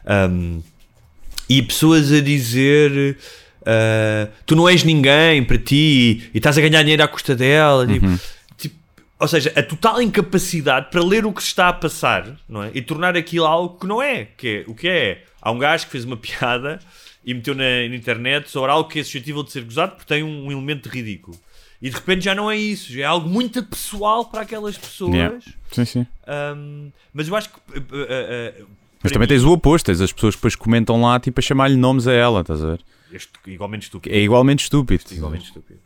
Ahm, 0.08 0.60
e 1.50 1.62
pessoas 1.62 2.12
a 2.12 2.22
dizer. 2.22 3.18
ah, 3.66 4.28
tu 4.46 4.56
não 4.56 4.68
és 4.70 4.84
ninguém 4.84 5.44
para 5.44 5.58
ti 5.58 6.30
e 6.34 6.38
estás 6.38 6.58
a 6.58 6.62
ganhar 6.62 6.82
dinheiro 6.82 7.04
à 7.04 7.08
custa 7.08 7.36
dela. 7.36 7.86
tipo, 7.86 8.08
tipo, 8.08 8.20
ou 9.20 9.28
seja, 9.28 9.54
a 9.56 9.64
total 9.64 10.02
incapacidade 10.02 10.90
para 10.92 11.02
ler 11.04 11.26
o 11.26 11.32
que 11.32 11.42
se 11.42 11.50
está 11.50 11.70
a 11.70 11.74
passar 11.74 12.36
não 12.50 12.64
é? 12.64 12.72
e 12.74 12.82
tornar 12.82 13.16
aquilo 13.16 13.46
algo 13.46 13.80
que 13.80 13.88
não 13.88 14.02
é. 14.02 14.26
Que 14.38 14.48
é 14.48 14.70
o 14.70 14.76
que 14.76 14.88
é? 14.88 15.24
Há 15.42 15.52
um 15.52 15.60
gajo 15.60 15.86
que 15.86 15.92
fez 15.92 16.04
uma 16.04 16.18
piada 16.18 16.80
e 17.24 17.34
meteu 17.34 17.56
na, 17.56 17.64
na 17.64 17.96
internet 17.96 18.50
sobre 18.50 18.72
algo 18.72 18.90
que 18.90 19.00
é 19.00 19.04
suscetível 19.04 19.44
de 19.44 19.52
ser 19.52 19.64
gozado 19.64 19.94
porque 19.94 20.14
tem 20.14 20.24
um, 20.24 20.48
um 20.48 20.52
elemento 20.52 20.90
ridículo. 20.90 21.38
E 21.82 21.90
de 21.90 21.96
repente 21.96 22.24
já 22.24 22.34
não 22.34 22.50
é 22.50 22.58
isso, 22.58 22.92
já 22.92 23.02
é 23.02 23.06
algo 23.06 23.28
muito 23.30 23.62
pessoal 23.64 24.26
para 24.26 24.42
aquelas 24.42 24.78
pessoas. 24.78 25.14
Yeah. 25.14 25.40
Sim, 25.72 25.86
sim. 25.86 26.08
Ahm, 26.26 26.92
mas 27.14 27.28
eu 27.28 27.36
acho 27.36 27.50
que. 27.50 27.56
uh, 27.56 27.82
uh, 27.82 28.64
uh, 28.64 28.68
Mas 29.04 29.12
também 29.12 29.28
mim, 29.28 29.28
tens 29.28 29.44
o 29.44 29.52
oposto, 29.52 29.86
tens 29.86 30.02
as 30.02 30.12
pessoas 30.12 30.36
que 30.36 30.40
depois 30.40 30.56
comentam 30.56 31.02
lá 31.02 31.20
tipo 31.20 31.40
a 31.40 31.44
chamar-lhe 31.44 31.76
nomes 31.76 32.08
a 32.08 32.14
ela, 32.14 32.42
estás 32.42 32.64
a 32.64 32.68
ver? 32.68 32.80
igualmente 33.46 33.84
estúpido. 33.84 34.16
É 34.16 34.20
igualmente 34.20 34.64
estúpido. 34.64 35.04
Igualmente 35.12 35.46
estúpido. 35.46 35.80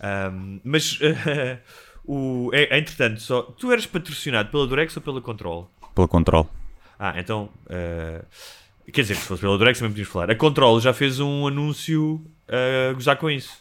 Ahm, 0.00 0.60
mas, 0.64 0.98
o, 2.04 2.50
é, 2.52 2.76
é 2.76 2.78
entretanto, 2.78 3.20
só, 3.20 3.42
tu 3.42 3.70
eras 3.72 3.86
patrocinado 3.86 4.50
pela 4.50 4.66
Durex 4.66 4.96
ou 4.96 5.02
pela 5.02 5.20
Control? 5.20 5.70
Pelo 5.94 6.08
controle. 6.08 6.48
Ah, 6.98 7.14
então. 7.18 7.48
eh, 7.68 8.22
quer 8.92 9.02
dizer, 9.02 9.14
que 9.14 9.20
se 9.20 9.26
fosse 9.28 9.40
pela 9.42 9.58
Durex 9.58 9.78
também 9.78 9.90
podíamos 9.92 10.12
falar. 10.12 10.30
A 10.30 10.34
Control 10.34 10.80
já 10.80 10.92
fez 10.92 11.20
um 11.20 11.46
anúncio 11.46 12.24
a 12.48 12.92
gozar 12.94 13.16
com 13.16 13.30
isso. 13.30 13.60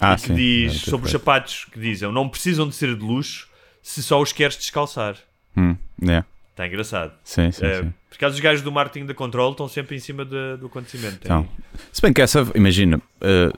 Ah, 0.00 0.14
que 0.16 0.22
sim. 0.22 0.34
diz 0.34 0.82
ter 0.84 0.90
sobre 0.90 1.06
os 1.06 1.12
sapatos 1.12 1.64
que 1.72 1.78
dizem 1.80 2.10
não 2.12 2.28
precisam 2.28 2.68
de 2.68 2.74
ser 2.74 2.94
de 2.94 3.02
luxo 3.02 3.48
se 3.82 4.02
só 4.02 4.20
os 4.20 4.32
queres 4.32 4.56
descalçar. 4.56 5.16
Hum, 5.56 5.74
é. 6.06 6.22
Está 6.50 6.66
engraçado. 6.66 7.12
Sim, 7.24 7.50
sim, 7.52 7.64
Eh, 7.64 7.82
sim. 7.82 7.92
por 8.10 8.18
causa 8.18 8.34
os 8.34 8.40
gajos 8.40 8.62
do 8.62 8.72
marketing 8.72 9.06
da 9.06 9.14
Control 9.14 9.52
estão 9.52 9.68
sempre 9.68 9.94
em 9.96 9.98
cima 9.98 10.24
de- 10.24 10.56
do 10.58 10.66
acontecimento. 10.66 11.20
Então, 11.22 11.46
se 11.92 12.00
bem 12.02 12.12
que 12.12 12.20
essa, 12.22 12.46
imagina, 12.54 13.00
eh, 13.20 13.50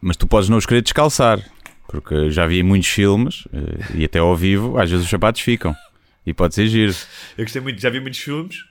mas 0.00 0.16
tu 0.16 0.26
podes 0.26 0.48
não 0.48 0.56
os 0.58 0.66
querer 0.66 0.82
descalçar, 0.82 1.38
porque 1.92 2.30
já 2.30 2.46
vi 2.46 2.62
muitos 2.62 2.88
filmes 2.88 3.44
eh, 3.52 3.98
e 4.00 4.04
até 4.04 4.18
ao 4.18 4.34
vivo, 4.34 4.78
às 4.78 4.90
vezes 4.90 5.04
os 5.04 5.10
sapatos 5.10 5.40
ficam 5.42 5.76
e 6.26 6.32
pode 6.34 6.54
ser 6.54 6.66
giro. 6.66 6.94
Eu 7.38 7.44
gostei 7.44 7.60
muito, 7.62 7.80
já 7.80 7.90
vi 7.90 8.00
muitos 8.00 8.18
filmes 8.18 8.64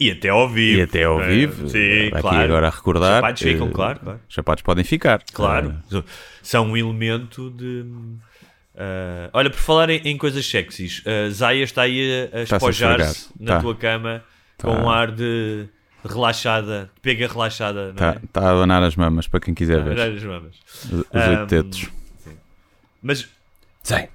E 0.00 0.10
até 0.12 0.28
ao 0.28 0.48
vivo. 0.48 0.78
E 0.78 0.82
até 0.82 1.02
ao 1.04 1.18
não 1.18 1.24
é? 1.24 1.28
vivo. 1.28 1.68
Sim, 1.68 2.06
aqui 2.08 2.20
claro. 2.20 2.38
agora 2.44 2.66
a 2.68 2.70
recordar. 2.70 3.10
Os 3.10 3.16
sapatos 3.20 3.42
ficam, 3.42 3.66
eh, 3.68 3.70
claro, 3.72 4.00
claro. 4.00 4.20
Os 4.28 4.34
sapatos 4.34 4.62
podem 4.62 4.84
ficar. 4.84 5.22
Claro. 5.32 5.74
Eh, 5.92 6.02
São 6.42 6.68
um 6.70 6.76
elemento 6.76 7.50
de. 7.50 7.84
ah, 8.76 9.28
olha, 9.32 9.50
por 9.50 9.58
falar 9.58 9.90
em, 9.90 10.00
em 10.04 10.16
coisas 10.16 10.46
sexys, 10.46 11.02
a 11.06 11.30
Zaya 11.30 11.64
está 11.64 11.82
aí 11.82 12.28
a, 12.32 12.42
espojar-se 12.42 13.28
na 13.38 13.54
Tá. 13.56 13.60
tua 13.60 13.74
cama 13.74 14.22
Tá. 14.56 14.68
com 14.68 14.74
um 14.82 14.88
ar 14.90 15.10
de 15.10 15.66
relaxada, 16.04 16.90
de 16.94 17.00
pega 17.00 17.26
relaxada, 17.28 17.90
Está 17.90 18.10
é? 18.10 18.20
tá 18.32 18.40
a 18.42 18.50
abanar 18.52 18.82
as 18.82 18.96
mamas 18.96 19.26
para 19.28 19.40
quem 19.40 19.54
quiser 19.54 19.82
ver. 19.82 19.98
Olha 19.98 20.12
as 20.16 20.22
mamas. 20.24 20.54
Os 20.84 20.92
os 20.92 21.04
Ahm, 21.12 21.30
oito 21.30 21.46
dedos. 21.46 21.88
Mas 23.02 23.28
Sei. 23.82 24.08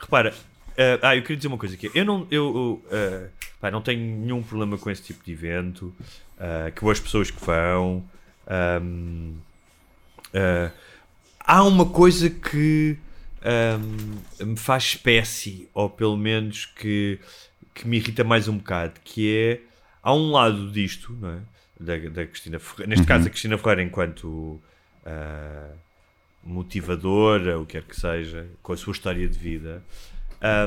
repara, 0.00 0.34
ah, 0.78 1.08
ah, 1.08 1.16
eu 1.16 1.22
queria 1.22 1.36
dizer 1.36 1.48
uma 1.48 1.58
coisa 1.58 1.74
aqui. 1.74 1.90
Eu 1.94 2.04
não, 2.04 2.26
eu, 2.30 2.56
eu, 2.56 2.84
ah, 2.90 3.28
pá, 3.60 3.70
não 3.70 3.82
tenho 3.82 4.00
nenhum 4.00 4.42
problema 4.42 4.78
com 4.78 4.90
esse 4.90 5.02
tipo 5.02 5.22
de 5.24 5.32
evento. 5.32 5.94
ah, 6.38 6.70
que 6.70 6.80
boas 6.80 6.98
pessoas 6.98 7.30
que 7.30 7.44
vão. 7.44 8.02
ahm, 8.46 9.34
ah, 10.34 10.70
há 11.40 11.62
uma 11.64 11.86
coisa 11.86 12.30
que 12.30 12.96
ahm, 13.42 14.46
me 14.46 14.56
faz 14.56 14.84
espécie, 14.84 15.68
ou 15.74 15.90
pelo 15.90 16.16
menos 16.16 16.64
que, 16.64 17.18
que 17.74 17.86
me 17.86 17.98
irrita 17.98 18.24
mais 18.24 18.48
um 18.48 18.56
bocado, 18.56 18.94
que 19.04 19.36
é 19.36 19.60
há 20.02 20.14
um 20.14 20.30
lado 20.30 20.70
disto, 20.70 21.12
não 21.20 21.30
é? 21.30 21.40
Da, 21.78 21.96
da 22.10 22.26
Cristina 22.26 22.58
Ferreira, 22.58 22.90
neste 22.90 23.06
caso 23.06 23.26
a 23.26 23.30
Cristina 23.30 23.56
Ferreira 23.56 23.82
enquanto 23.82 24.60
ah, 25.04 25.70
motivadora, 26.42 27.58
o 27.58 27.66
que 27.66 27.72
quer 27.72 27.82
que 27.82 27.98
seja, 27.98 28.46
com 28.62 28.72
a 28.72 28.76
sua 28.76 28.92
história 28.92 29.28
de 29.28 29.38
vida, 29.38 29.82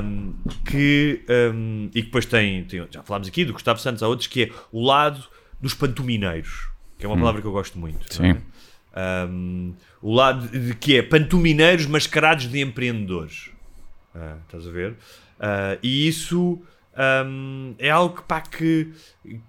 um, 0.04 0.34
que 0.70 1.24
um, 1.52 1.90
e 1.94 2.02
depois 2.02 2.24
tem, 2.26 2.64
tem- 2.64 2.86
já 2.90 3.02
falámos 3.02 3.28
aqui 3.28 3.44
do 3.44 3.52
Gustavo 3.52 3.80
Santos, 3.80 4.02
há 4.02 4.08
outros 4.08 4.28
que 4.28 4.44
é 4.44 4.50
o 4.70 4.84
lado 4.84 5.24
dos 5.60 5.74
pantomineiros, 5.74 6.68
que 6.98 7.04
é 7.04 7.08
uma 7.08 7.16
palavra 7.18 7.40
que 7.40 7.46
eu 7.46 7.52
gosto 7.52 7.78
muito. 7.78 8.06
é? 8.22 8.34
Sim. 8.34 8.40
Um, 8.96 9.74
o 10.00 10.14
lado 10.14 10.46
de 10.48 10.74
que 10.74 10.96
é 10.96 11.02
pantomineiros 11.02 11.86
mascarados 11.86 12.48
de 12.48 12.60
empreendedores. 12.60 13.50
Ah, 14.14 14.36
estás 14.46 14.68
a 14.68 14.70
ver? 14.70 14.94
Ah, 15.40 15.76
e 15.82 16.06
isso 16.06 16.62
um, 17.26 17.74
é 17.78 17.90
algo 17.90 18.16
que, 18.18 18.22
pá, 18.22 18.40
que, 18.40 18.92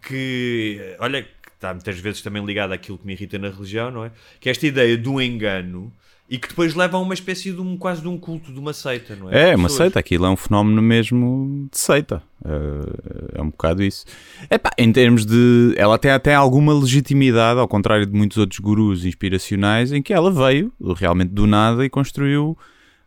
que 0.01 0.95
olha, 0.99 1.21
que 1.21 1.29
está 1.53 1.71
muitas 1.73 1.99
vezes 1.99 2.21
também 2.23 2.43
ligado 2.43 2.71
àquilo 2.73 2.97
que 2.97 3.05
me 3.05 3.13
irrita 3.13 3.37
na 3.37 3.49
religião, 3.49 3.91
não 3.91 4.05
é? 4.05 4.11
Que 4.39 4.49
é 4.49 4.51
esta 4.51 4.65
ideia 4.65 4.97
do 4.97 5.21
engano 5.21 5.93
e 6.29 6.37
que 6.39 6.47
depois 6.47 6.73
leva 6.73 6.97
a 6.97 6.99
uma 6.99 7.13
espécie 7.13 7.51
de 7.51 7.61
um, 7.61 7.77
quase 7.77 8.01
de 8.01 8.07
um 8.07 8.17
culto, 8.17 8.51
de 8.51 8.59
uma 8.59 8.73
seita, 8.73 9.15
não 9.15 9.31
é? 9.31 9.51
É, 9.51 9.55
uma 9.55 9.69
seita, 9.69 9.99
aquilo 9.99 10.25
é 10.25 10.29
um 10.29 10.35
fenómeno 10.35 10.81
mesmo 10.81 11.67
de 11.71 11.77
seita. 11.77 12.21
Eh, 12.43 13.35
É 13.37 13.41
um 13.41 13.49
bocado 13.49 13.83
isso. 13.83 14.05
Epá, 14.49 14.71
em 14.77 14.91
termos 14.91 15.25
de. 15.25 15.73
Ela 15.77 15.97
tem 15.99 16.09
até 16.11 16.33
alguma 16.33 16.73
legitimidade, 16.73 17.59
ao 17.59 17.67
contrário 17.67 18.05
de 18.05 18.11
muitos 18.17 18.37
outros 18.37 18.59
gurus 18.59 19.05
inspiracionais, 19.05 19.91
em 19.91 20.01
que 20.01 20.13
ela 20.13 20.31
veio 20.31 20.71
realmente 20.95 21.29
do 21.29 21.45
nada 21.45 21.85
e 21.85 21.89
construiu 21.89 22.57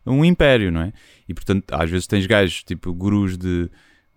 um 0.07 0.25
império, 0.25 0.71
não 0.71 0.83
é? 0.83 0.93
E 1.29 1.35
portanto, 1.35 1.65
às 1.73 1.91
vezes 1.91 2.07
tens 2.07 2.25
gajos 2.27 2.63
tipo 2.63 2.93
gurus 2.93 3.37
de. 3.37 3.69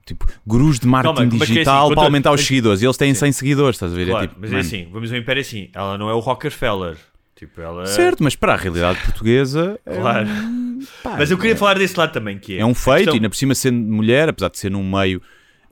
Tipo, 0.06 0.26
gurus 0.46 0.80
de 0.80 0.88
marketing 0.88 1.16
Calma, 1.16 1.30
que 1.30 1.36
é 1.36 1.44
assim, 1.44 1.54
digital 1.54 1.90
para 1.94 2.04
aumentar 2.04 2.32
os 2.32 2.40
mas- 2.42 2.48
seguidores. 2.48 2.82
E 2.82 2.86
eles 2.86 2.98
têm 2.98 3.14
Sim. 3.14 3.20
100 3.22 3.32
seguidores, 3.34 3.76
estás 3.76 3.94
a 3.94 3.96
ver? 3.96 4.08
Claro, 4.08 4.26
é 4.26 4.28
tipo, 4.28 4.40
mas 4.42 4.52
é 4.52 4.58
assim, 4.60 4.88
vamos 4.92 5.12
ao 5.12 5.18
Império 5.18 5.40
é 5.40 5.42
assim, 5.42 5.70
ela 5.74 5.98
não 5.98 6.10
é 6.10 6.14
o 6.14 6.20
Rockefeller. 6.20 6.98
Tipo, 7.42 7.60
ela 7.60 7.88
Certo, 7.88 8.24
mas 8.24 8.36
para 8.36 8.54
a 8.54 8.56
realidade 8.56 9.00
portuguesa. 9.04 9.80
é 9.84 9.96
Claro. 9.96 10.28
um- 10.30 10.80
pá, 11.02 11.16
Mas 11.18 11.32
eu 11.32 11.38
queria 11.40 11.54
é- 11.54 11.56
falar 11.58 11.74
desse 11.80 11.98
lado 11.98 12.12
também, 12.14 12.38
que 12.38 12.56
é. 12.56 12.60
É 12.60 12.66
um 12.66 12.76
feito, 12.76 12.98
questão- 12.98 13.14
e 13.16 13.18
ainda 13.18 13.30
por 13.32 13.36
cima 13.36 13.56
sendo 13.56 13.80
mulher, 13.92 14.30
apesar 14.30 14.50
de 14.52 14.60
ser 14.60 14.70
num 14.70 14.88
meio 14.88 15.20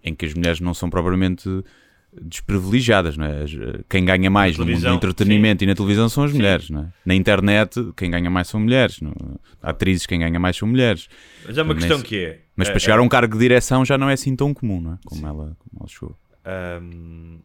em 0.03 0.15
que 0.15 0.25
as 0.25 0.33
mulheres 0.33 0.59
não 0.59 0.73
são 0.73 0.89
propriamente 0.89 1.47
desprivilegiadas, 2.19 3.15
não 3.15 3.25
é? 3.25 3.43
As- 3.43 3.51
Quem 3.87 4.03
ganha 4.03 4.31
mais 4.31 4.57
no 4.57 4.65
mundo 4.65 4.81
do 4.81 4.87
entretenimento 4.89 5.63
e 5.63 5.67
na 5.67 5.75
televisão 5.75 6.09
são 6.09 6.23
as 6.23 6.31
Sim. 6.31 6.37
mulheres, 6.37 6.69
não 6.71 6.81
é? 6.81 6.85
Na 7.05 7.13
internet, 7.13 7.79
quem 7.95 8.09
ganha 8.09 8.31
mais 8.31 8.47
são 8.47 8.59
mulheres. 8.59 8.99
não- 8.99 9.13
Atrizes, 9.61 10.07
quem 10.07 10.19
ganha 10.19 10.39
mais 10.39 10.57
são 10.57 10.67
mulheres. 10.67 11.07
Mas 11.45 11.55
é 11.57 11.61
uma 11.61 11.73
Também 11.75 11.87
questão 11.87 12.01
que 12.01 12.17
é. 12.17 12.39
Mas 12.55 12.67
é- 12.67 12.71
para 12.71 12.79
chegar 12.79 12.97
a 12.97 13.01
um 13.03 13.07
cargo 13.07 13.33
de 13.33 13.39
direção 13.39 13.85
já 13.85 13.95
não 13.97 14.09
é 14.09 14.13
assim 14.13 14.35
tão 14.35 14.53
comum, 14.55 14.81
não 14.81 14.93
é? 14.93 14.97
Como, 15.05 15.27
ela, 15.27 15.55
como 15.59 15.79
ela 15.81 15.87
chegou. 15.87 16.17
Hum, 16.81 17.39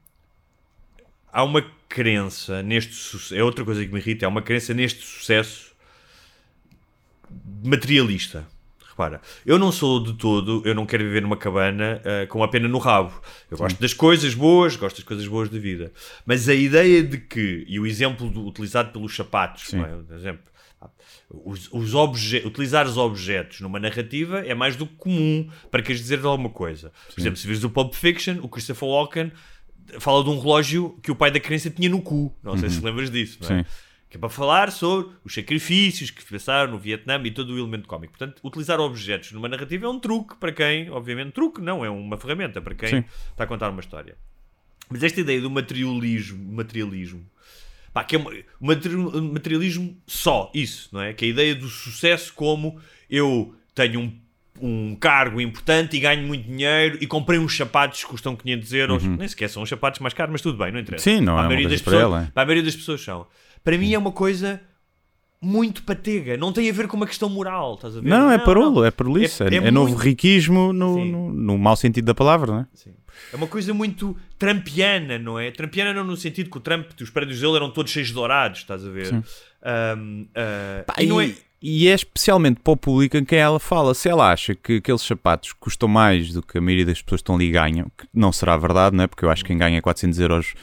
há 1.34 1.42
uma 1.44 1.62
crença 1.88 2.62
neste 2.62 2.94
sucesso. 2.94 3.34
É 3.34 3.42
outra 3.42 3.64
coisa 3.64 3.84
que 3.84 3.92
me 3.92 3.98
irrita. 4.00 4.24
Há 4.24 4.28
uma 4.28 4.42
crença 4.42 4.72
neste 4.72 5.04
sucesso 5.04 5.74
materialista. 7.62 8.46
Repara, 8.88 9.20
eu 9.44 9.58
não 9.58 9.72
sou 9.72 10.00
de 10.00 10.12
todo, 10.12 10.62
eu 10.64 10.72
não 10.72 10.86
quero 10.86 11.02
viver 11.02 11.20
numa 11.20 11.36
cabana 11.36 12.00
ah, 12.04 12.26
com 12.28 12.44
a 12.44 12.48
pena 12.48 12.68
no 12.68 12.78
rabo. 12.78 13.12
Eu 13.50 13.58
gosto 13.58 13.80
das 13.80 13.92
coisas 13.92 14.34
boas, 14.34 14.76
gosto 14.76 14.96
das 14.98 15.04
coisas 15.04 15.26
boas 15.26 15.48
da 15.48 15.58
vida. 15.58 15.92
Mas 16.24 16.48
a 16.48 16.54
ideia 16.54 17.02
de 17.02 17.18
que, 17.18 17.64
e 17.68 17.80
o 17.80 17.86
exemplo 17.86 18.30
do- 18.30 18.46
utilizado 18.46 18.92
pelos 18.92 19.16
sapatos, 19.16 19.64
Sim. 19.66 19.78
não 19.78 19.84
é? 20.10 20.14
Exemplo, 20.14 20.42
os, 21.28 21.68
os 21.72 21.92
obje- 21.92 22.42
utilizar 22.46 22.86
os 22.86 22.96
objetos 22.96 23.60
numa 23.60 23.80
narrativa 23.80 24.40
é 24.46 24.54
mais 24.54 24.76
do 24.76 24.86
que 24.86 24.94
comum 24.94 25.50
para 25.72 25.82
queres 25.82 26.00
dizer 26.00 26.24
alguma 26.24 26.50
coisa. 26.50 26.92
Por 27.12 27.20
exemplo, 27.20 27.36
se 27.36 27.48
vires 27.48 27.64
o 27.64 27.70
Pulp 27.70 27.94
Fiction, 27.94 28.36
o 28.42 28.48
Christopher 28.48 28.88
Walken 28.88 29.32
fala 29.98 30.22
de 30.22 30.30
um 30.30 30.38
relógio 30.38 30.98
que 31.02 31.10
o 31.10 31.14
pai 31.14 31.30
da 31.30 31.40
criança 31.40 31.70
tinha 31.70 31.88
no 31.88 32.00
cu. 32.00 32.34
Não 32.42 32.56
sei 32.56 32.70
se 32.70 32.80
lembras 32.80 33.10
disso, 33.10 33.38
não 33.42 33.56
é? 33.56 33.62
Sim. 33.62 33.70
Que 34.08 34.16
é 34.16 34.20
para 34.20 34.28
falar 34.28 34.70
sobre 34.70 35.12
os 35.24 35.34
sacrifícios 35.34 36.10
que 36.10 36.24
passaram 36.24 36.72
no 36.72 36.78
Vietnã 36.78 37.20
e 37.24 37.30
todo 37.30 37.52
o 37.52 37.58
elemento 37.58 37.88
cómico. 37.88 38.16
Portanto, 38.16 38.40
utilizar 38.44 38.78
objetos 38.78 39.32
numa 39.32 39.48
narrativa 39.48 39.86
é 39.86 39.88
um 39.88 39.98
truque 39.98 40.36
para 40.36 40.52
quem, 40.52 40.88
obviamente, 40.90 41.32
truque 41.32 41.60
não, 41.60 41.84
é 41.84 41.90
uma 41.90 42.16
ferramenta 42.16 42.60
para 42.60 42.74
quem 42.74 42.88
Sim. 42.88 43.04
está 43.30 43.44
a 43.44 43.46
contar 43.46 43.70
uma 43.70 43.80
história. 43.80 44.16
Mas 44.88 45.02
esta 45.02 45.20
ideia 45.20 45.40
do 45.40 45.50
materialismo, 45.50 46.52
materialismo 46.52 47.26
pá, 47.94 48.02
que 48.02 48.16
é 48.16 48.18
um 48.18 48.24
um 48.60 49.32
materialismo 49.32 49.96
só, 50.06 50.50
isso, 50.52 50.90
não 50.92 51.00
é? 51.00 51.14
Que 51.14 51.24
é 51.24 51.28
a 51.28 51.30
ideia 51.30 51.54
do 51.54 51.68
sucesso 51.68 52.34
como 52.34 52.80
eu 53.08 53.54
tenho 53.74 54.00
um, 54.00 54.20
um 54.60 54.94
cargo 54.94 55.40
importante 55.40 55.96
e 55.96 56.00
ganho 56.00 56.26
muito 56.26 56.46
dinheiro 56.48 56.98
e 57.00 57.06
comprei 57.06 57.38
uns 57.38 57.56
sapatos 57.56 58.02
que 58.04 58.08
custam 58.10 58.36
500 58.36 58.72
euros, 58.72 59.02
nem 59.04 59.26
sequer 59.28 59.48
são 59.48 59.62
os 59.62 59.68
sapatos 59.68 60.00
mais 60.00 60.14
caros, 60.14 60.32
mas 60.32 60.40
tudo 60.40 60.56
bem, 60.58 60.70
não 60.72 60.78
interessa. 60.78 61.10
Uhum. 61.10 61.16
Sim, 61.18 61.24
não 61.24 61.34
Para 61.34 61.40
é 61.40 61.40
a 61.40 61.42
uma 61.42 61.48
maioria 61.48 61.68
das 61.68 61.82
para 61.82 61.92
pessoas, 61.92 62.12
ela, 62.12 62.22
é. 62.22 62.30
para 62.32 62.42
a 62.42 62.46
maioria 62.46 62.62
das 62.64 62.76
pessoas 62.76 63.00
são. 63.02 63.26
Para 63.64 63.78
mim 63.78 63.92
é 63.92 63.98
uma 63.98 64.12
coisa 64.12 64.60
muito 65.42 65.82
patega, 65.82 66.36
não 66.38 66.52
tem 66.52 66.70
a 66.70 66.72
ver 66.72 66.86
com 66.88 66.96
uma 66.96 67.06
questão 67.06 67.28
moral, 67.28 67.74
estás 67.74 67.96
a 67.96 68.00
ver? 68.00 68.08
Não, 68.08 68.30
é 68.30 68.38
parolo, 68.38 68.84
é 68.84 68.90
parolice. 68.90 69.42
É- 69.42 69.48
É, 69.48 69.54
é 69.54 69.66
é 69.66 69.70
novo 69.70 69.90
muito- 69.90 70.02
riquismo 70.02 70.72
no, 70.72 70.94
Sim. 70.94 71.10
no, 71.12 71.32
no 71.32 71.58
mau 71.58 71.76
sentido 71.76 72.06
da 72.06 72.14
palavra, 72.14 72.50
não 72.52 72.60
é? 72.60 72.66
Sim. 72.72 72.94
É 73.32 73.36
uma 73.36 73.46
coisa 73.46 73.72
muito 73.74 74.16
trampiana, 74.38 75.18
não 75.18 75.38
é? 75.38 75.50
Trampiana 75.50 75.92
não 75.92 76.02
no 76.04 76.16
sentido 76.16 76.48
que 76.50 76.56
o 76.56 76.60
Trump, 76.60 76.86
os 77.00 77.10
prédios 77.10 77.40
dele 77.40 77.56
eram 77.56 77.70
todos 77.70 77.92
cheios 77.92 78.08
de 78.08 78.14
dourados, 78.14 78.60
estás 78.60 78.84
a 78.86 78.90
ver? 78.90 79.12
Ahm, 79.62 80.26
ah, 80.34 80.84
Pá, 80.86 80.94
e 80.98 81.04
e, 81.04 81.06
não 81.06 81.20
é... 81.20 81.32
e 81.66 81.88
é 81.88 81.94
especialmente 81.94 82.60
para 82.60 82.74
o 82.74 82.76
público 82.76 83.16
em 83.16 83.24
quem 83.24 83.38
ela 83.38 83.58
fala. 83.58 83.94
Se 83.94 84.06
ela 84.06 84.30
acha 84.30 84.54
que 84.54 84.76
aqueles 84.76 85.00
sapatos 85.00 85.54
custam 85.54 85.88
mais 85.88 86.30
do 86.30 86.42
que 86.42 86.58
a 86.58 86.60
maioria 86.60 86.84
das 86.84 87.00
pessoas 87.00 87.20
que 87.20 87.22
estão 87.22 87.36
ali 87.36 87.50
ganham, 87.50 87.86
que 87.96 88.06
não 88.12 88.30
será 88.30 88.54
verdade, 88.58 88.94
não 88.94 89.04
é? 89.04 89.06
Porque 89.06 89.24
eu 89.24 89.30
acho 89.30 89.42
que 89.42 89.48
quem 89.48 89.56
ganha 89.56 89.80
400 89.80 90.20
euros 90.20 90.54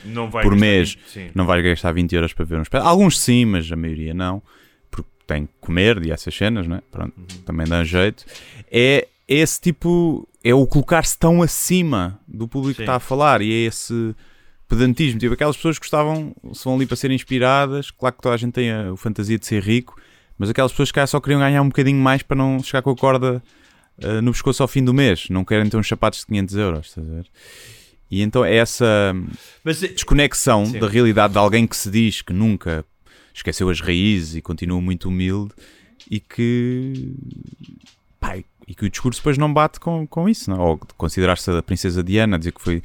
por 0.43 0.55
mês 0.55 0.95
muito, 0.95 1.09
sim. 1.09 1.29
não 1.33 1.47
vai 1.47 1.59
gastar 1.63 1.91
20 1.91 2.13
euros 2.13 2.33
para 2.33 2.45
ver 2.45 2.59
um 2.59 2.61
espetáculo. 2.61 2.91
Alguns 2.91 3.19
sim, 3.19 3.45
mas 3.45 3.71
a 3.71 3.75
maioria 3.75 4.13
não, 4.13 4.43
porque 4.91 5.09
tem 5.25 5.47
que 5.47 5.53
comer 5.59 6.05
e 6.05 6.11
essas 6.11 6.35
cenas, 6.35 6.67
não 6.67 6.75
é? 6.75 6.81
Pronto, 6.91 7.13
Uhum. 7.17 7.25
também 7.47 7.65
dá 7.65 7.79
um 7.79 7.83
jeito. 7.85 8.23
É 8.71 9.07
esse 9.27 9.59
tipo, 9.59 10.29
é 10.43 10.53
o 10.53 10.67
colocar-se 10.67 11.17
tão 11.17 11.41
acima 11.41 12.19
do 12.27 12.47
público 12.47 12.75
que 12.75 12.81
Sim. 12.81 12.83
está 12.83 12.97
a 12.97 12.99
falar 12.99 13.41
e 13.41 13.51
é 13.51 13.65
esse 13.65 14.13
pedantismo. 14.67 15.19
Tipo, 15.19 15.33
aquelas 15.33 15.55
pessoas 15.55 15.79
que 15.79 15.83
gostavam, 15.85 16.35
se 16.53 16.63
vão 16.63 16.75
ali 16.75 16.85
para 16.85 16.95
serem 16.95 17.15
inspiradas, 17.15 17.89
claro 17.89 18.15
que 18.15 18.21
toda 18.21 18.35
a 18.35 18.37
gente 18.37 18.53
tem 18.53 18.69
a, 18.71 18.91
a 18.91 18.97
fantasia 18.97 19.39
de 19.39 19.47
ser 19.47 19.63
rico, 19.63 19.99
mas 20.41 20.49
aquelas 20.49 20.71
pessoas 20.71 20.89
que 20.89 20.95
cá 20.95 21.05
só 21.05 21.21
queriam 21.21 21.39
ganhar 21.39 21.61
um 21.61 21.67
bocadinho 21.67 22.01
mais 22.01 22.23
para 22.23 22.35
não 22.35 22.63
chegar 22.63 22.81
com 22.81 22.89
a 22.89 22.95
corda 22.95 23.43
ah, 24.03 24.23
no 24.23 24.31
pescoço 24.31 24.63
ao 24.63 24.67
fim 24.67 24.83
do 24.83 24.91
mês, 24.91 25.27
não 25.29 25.45
querem 25.45 25.69
ter 25.69 25.77
uns 25.77 25.87
sapatos 25.87 26.21
de 26.21 26.25
500 26.25 26.55
euros, 26.55 26.87
estás 26.87 27.07
a 27.07 27.13
ver? 27.13 27.27
E 28.09 28.23
então 28.23 28.43
é 28.43 28.55
essa 28.55 29.15
Mas, 29.63 29.83
é- 29.83 29.89
desconexão 29.89 30.65
Sim. 30.65 30.79
da 30.79 30.87
realidade 30.87 31.33
de 31.33 31.37
alguém 31.37 31.67
que 31.67 31.77
se 31.77 31.91
diz 31.91 32.23
que 32.23 32.33
nunca 32.33 32.83
esqueceu 33.31 33.69
as 33.69 33.79
raízes 33.81 34.33
e 34.33 34.41
continua 34.41 34.81
muito 34.81 35.09
humilde 35.09 35.53
e 36.09 36.19
que 36.19 37.13
pá, 38.19 38.35
e 38.67 38.73
que 38.73 38.85
o 38.85 38.89
discurso 38.89 39.19
depois 39.19 39.37
não 39.37 39.53
bate 39.53 39.79
com, 39.79 40.07
com 40.07 40.27
isso, 40.27 40.49
não? 40.49 40.57
é? 40.57 40.59
ou 40.59 40.79
considerar-se 40.97 41.51
a 41.51 41.61
princesa 41.61 42.03
Diana, 42.03 42.39
dizer 42.39 42.51
que 42.51 42.63
foi 42.63 42.81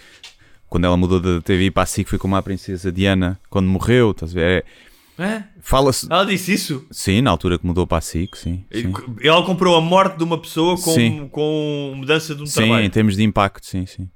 quando 0.69 0.85
ela 0.85 0.97
mudou 0.99 1.21
da 1.21 1.41
TV 1.41 1.71
para 1.71 1.85
a 1.85 1.87
SIC 1.87 2.07
foi 2.07 2.19
como 2.19 2.37
a 2.37 2.43
princesa 2.43 2.93
Diana 2.93 3.41
quando 3.49 3.67
morreu, 3.67 4.11
estás 4.11 4.33
a 4.33 4.35
ver? 4.35 4.65
É? 5.19 5.45
Fala-se, 5.61 6.07
Ela 6.11 6.25
disse 6.27 6.53
isso? 6.53 6.87
sim, 6.91 7.23
na 7.23 7.31
altura 7.31 7.59
que 7.59 7.67
mudou 7.67 7.87
para 7.87 7.99
a 7.99 8.01
SIC, 8.03 8.37
sim. 8.37 8.65
Sim, 8.71 8.93
Ela 9.23 9.43
comprou 9.47 9.75
a 9.77 9.81
morte 9.81 10.19
de 10.19 10.25
uma 10.25 10.39
pessoa 10.39 10.75
com, 10.77 10.91
Sim. 10.93 11.29
com 11.33 11.95
mudança 11.97 12.35
de 12.35 12.43
um 12.43 12.47
Sim, 12.47 12.61
em 12.61 12.67
trabalho. 12.67 12.91
termos 12.91 13.17
de 13.17 13.23
impacto, 13.25 13.65
sim, 13.67 13.87
sim. 13.87 14.11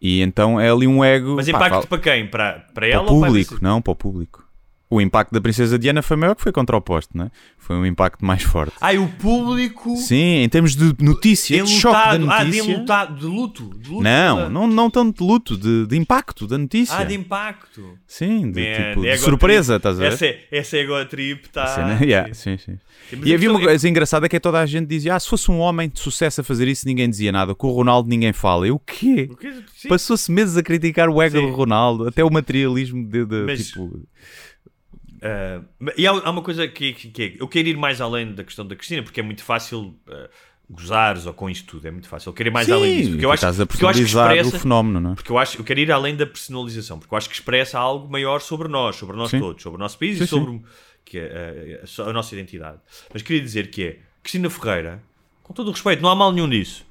E 0.00 0.20
então 0.22 0.58
é 0.58 0.70
ali 0.70 0.86
um 0.86 1.04
ego 1.04 1.34
Mas 1.36 1.46
pá, 1.50 1.56
impacto 1.56 1.70
fala- 1.74 1.86
para 1.86 1.98
quem? 1.98 2.26
Para, 2.28 2.52
para 2.52 2.72
para 2.72 2.86
ela 2.86 3.02
o 3.02 3.20
para 3.20 3.26
público, 3.28 3.54
você? 3.56 3.64
não, 3.64 3.82
para 3.82 3.90
o 3.92 3.96
público. 3.96 4.47
O 4.90 5.00
impacto 5.00 5.32
da 5.32 5.40
Princesa 5.40 5.78
Diana 5.78 6.00
foi 6.02 6.16
maior 6.16 6.34
que 6.34 6.42
foi 6.42 6.50
contra 6.52 6.76
o 6.76 6.80
poste, 6.80 7.10
não 7.14 7.26
é? 7.26 7.30
Foi 7.58 7.76
um 7.76 7.84
impacto 7.84 8.24
mais 8.24 8.42
forte. 8.42 8.72
Ah, 8.80 8.94
e 8.94 8.98
o 8.98 9.06
público. 9.08 9.94
Sim, 9.96 10.36
em 10.42 10.48
termos 10.48 10.74
de 10.74 10.94
notícia, 10.98 11.62
de 11.62 11.70
choque 11.70 11.94
da 12.08 12.16
enlutado. 12.16 12.32
Ah, 12.40 12.44
de, 12.44 12.50
notícia. 12.50 12.72
enlutado, 12.72 13.18
de 13.20 13.26
luto. 13.26 13.70
De 13.78 13.90
luto 13.90 14.02
não, 14.02 14.36
pela- 14.36 14.48
não, 14.48 14.66
não 14.66 14.90
tanto 14.90 15.18
de 15.22 15.28
luto, 15.30 15.56
de, 15.58 15.86
de 15.86 15.96
impacto 15.96 16.46
da 16.46 16.56
notícia. 16.56 16.96
Ah, 16.96 17.04
de 17.04 17.14
impacto. 17.14 17.98
Sim, 18.06 18.50
de, 18.50 18.60
Man, 18.62 18.88
tipo, 18.90 19.02
de 19.02 19.16
surpresa, 19.18 19.76
estás 19.76 19.96
a 19.96 20.02
ver? 20.02 20.12
Essa, 20.14 20.26
é, 20.26 20.44
essa 20.50 20.76
ego 20.78 21.04
trip 21.04 21.44
está. 21.46 21.66
Cena- 21.66 21.98
yeah, 22.02 22.32
sim, 22.32 22.56
sim. 22.56 22.78
Mas 23.12 23.26
E 23.28 23.34
havia 23.34 23.50
uma 23.50 23.60
é- 23.60 23.64
coisa 23.64 23.88
engraçada 23.88 24.28
que 24.28 24.36
é 24.36 24.40
toda 24.40 24.58
a 24.58 24.64
gente 24.66 24.86
dizia: 24.86 25.14
ah, 25.14 25.20
se 25.20 25.28
fosse 25.28 25.50
um 25.50 25.58
homem 25.58 25.88
de 25.88 26.00
sucesso 26.00 26.40
a 26.40 26.44
fazer 26.44 26.66
isso, 26.68 26.86
ninguém 26.86 27.08
dizia 27.10 27.30
nada. 27.30 27.54
Com 27.54 27.68
o 27.68 27.72
Ronaldo 27.72 28.08
ninguém 28.08 28.32
fala. 28.32 28.66
E 28.66 28.70
o 28.70 28.78
quê? 28.78 29.28
Sim. 29.76 29.88
Passou-se 29.88 30.30
meses 30.32 30.56
a 30.56 30.62
criticar 30.62 31.08
o 31.10 31.20
ego 31.20 31.38
Sim. 31.38 31.46
do 31.46 31.52
Ronaldo, 31.54 32.08
até 32.08 32.24
o 32.24 32.30
materialismo 32.30 33.06
de, 33.06 33.24
de, 33.26 33.42
Mas- 33.44 33.66
tipo. 33.68 34.02
Ah, 35.22 35.60
e 35.96 36.06
há, 36.06 36.10
há 36.10 36.30
uma 36.30 36.42
coisa 36.42 36.66
que, 36.68 36.92
que- 36.92 37.08
que 37.10 37.22
é, 37.22 37.34
eu 37.42 37.48
quero 37.48 37.68
ir 37.68 37.76
mais 37.76 38.00
além 38.00 38.32
da 38.34 38.44
questão 38.44 38.66
da 38.66 38.74
Cristina, 38.76 39.02
porque 39.02 39.20
é 39.20 39.22
muito 39.22 39.42
fácil 39.42 39.94
uh, 40.08 40.28
gozares 40.70 41.26
ou 41.26 41.32
com 41.34 41.48
isto 41.48 41.66
tudo, 41.66 41.88
é 41.88 41.90
muito 41.90 42.08
fácil. 42.08 42.28
Eu 42.30 42.34
quero 42.34 42.48
ir 42.48 42.52
mais 42.52 42.66
Sim, 42.66 42.72
além 42.72 42.96
disso, 42.96 43.10
porque 43.10 43.24
eu 43.24 43.30
acho, 43.30 43.36
estás 43.36 43.60
a 43.60 43.66
porque 43.66 43.84
eu 43.84 43.88
acho 43.88 43.98
que 44.00 44.06
expressa, 44.06 44.56
o 44.56 44.60
fenómeno, 44.60 45.00
não 45.00 45.12
é? 45.12 45.14
porque 45.14 45.32
eu 45.32 45.38
acho, 45.38 45.58
eu 45.58 45.64
quero 45.64 45.80
ir 45.80 45.90
além 45.92 46.14
da 46.16 46.26
personalização, 46.26 46.98
porque 46.98 47.12
eu 47.14 47.18
acho 47.18 47.28
que 47.28 47.34
expressa 47.34 47.78
algo 47.78 48.10
maior 48.10 48.40
sobre 48.40 48.68
nós, 48.68 48.96
sobre 48.96 49.16
nós 49.16 49.30
Sim. 49.30 49.38
todos, 49.40 49.62
sobre 49.62 49.76
o 49.76 49.80
nosso 49.80 49.98
país 49.98 50.18
Sim, 50.18 50.24
e 50.24 50.26
sobre 50.26 50.60
que 51.04 51.18
é, 51.18 51.80
uh, 51.82 52.02
a, 52.02 52.10
a 52.10 52.12
nossa 52.12 52.34
identidade. 52.34 52.78
Mas 53.12 53.22
queria 53.22 53.40
dizer 53.42 53.70
que 53.70 53.82
é 53.82 53.98
Cristina 54.22 54.50
Ferreira, 54.50 55.02
com 55.42 55.54
todo 55.54 55.68
o 55.68 55.70
respeito, 55.70 56.02
não 56.02 56.10
há 56.10 56.14
mal 56.14 56.30
nenhum 56.32 56.48
disso. 56.48 56.86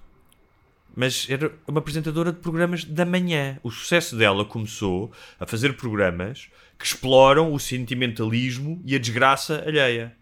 Mas 0.95 1.27
era 1.29 1.51
uma 1.67 1.77
apresentadora 1.79 2.31
de 2.31 2.39
programas 2.39 2.83
da 2.83 3.05
manhã. 3.05 3.59
O 3.61 3.69
sucesso 3.69 4.15
dela 4.17 4.43
começou 4.43 5.11
a 5.39 5.45
fazer 5.45 5.73
programas 5.77 6.49
que 6.77 6.85
exploram 6.85 7.53
o 7.53 7.59
sentimentalismo 7.59 8.81
e 8.85 8.95
a 8.95 8.99
desgraça 8.99 9.63
alheia. 9.65 10.13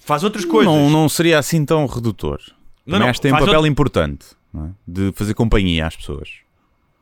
Faz 0.00 0.22
outras 0.24 0.44
coisas. 0.44 0.72
Não, 0.72 0.88
não 0.90 1.08
seria 1.08 1.38
assim 1.38 1.64
tão 1.64 1.86
redutor. 1.86 2.40
Não, 2.84 2.98
Também 2.98 3.12
não, 3.12 3.20
tem 3.20 3.32
um 3.32 3.38
papel 3.38 3.54
outro- 3.54 3.66
importante 3.66 4.26
é? 4.54 4.68
de 4.86 5.12
fazer 5.12 5.34
companhia 5.34 5.86
às 5.86 5.96
pessoas. 5.96 6.30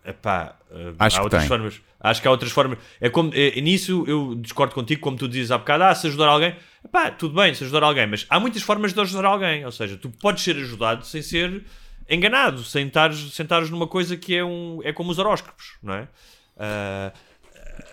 Epá, 0.04 0.56
uh, 0.70 0.94
Acho 0.98 1.16
há 1.16 1.20
que 1.20 1.24
outras 1.24 1.42
tem. 1.42 1.48
formas. 1.48 1.80
Acho 2.00 2.20
que 2.22 2.28
há 2.28 2.30
outras 2.30 2.52
formas. 2.52 2.78
É 3.00 3.08
como, 3.08 3.30
é, 3.34 3.58
nisso 3.60 4.04
eu 4.06 4.34
discordo 4.34 4.74
contigo, 4.74 5.00
como 5.00 5.16
tu 5.16 5.26
dizes 5.26 5.50
há 5.50 5.56
bocado, 5.56 5.84
ah, 5.84 5.94
se 5.94 6.06
ajudar 6.06 6.26
alguém, 6.28 6.54
epá, 6.84 7.10
tudo 7.10 7.34
bem, 7.34 7.54
se 7.54 7.64
ajudar 7.64 7.82
alguém, 7.82 8.06
mas 8.06 8.26
há 8.28 8.38
muitas 8.38 8.60
formas 8.62 8.92
de 8.92 9.00
ajudar 9.00 9.24
alguém. 9.26 9.64
Ou 9.64 9.72
seja, 9.72 9.96
tu 9.96 10.10
podes 10.10 10.44
ser 10.44 10.56
ajudado 10.56 11.06
sem 11.06 11.22
ser 11.22 11.64
enganado, 12.08 12.62
sem 12.62 12.86
estares, 12.86 13.32
sem 13.32 13.44
estares 13.44 13.70
numa 13.70 13.86
coisa 13.86 14.16
que 14.16 14.34
é, 14.36 14.44
um, 14.44 14.80
é 14.84 14.92
como 14.92 15.10
os 15.10 15.18
horóscopos, 15.18 15.76
não 15.82 15.94
é? 15.94 16.08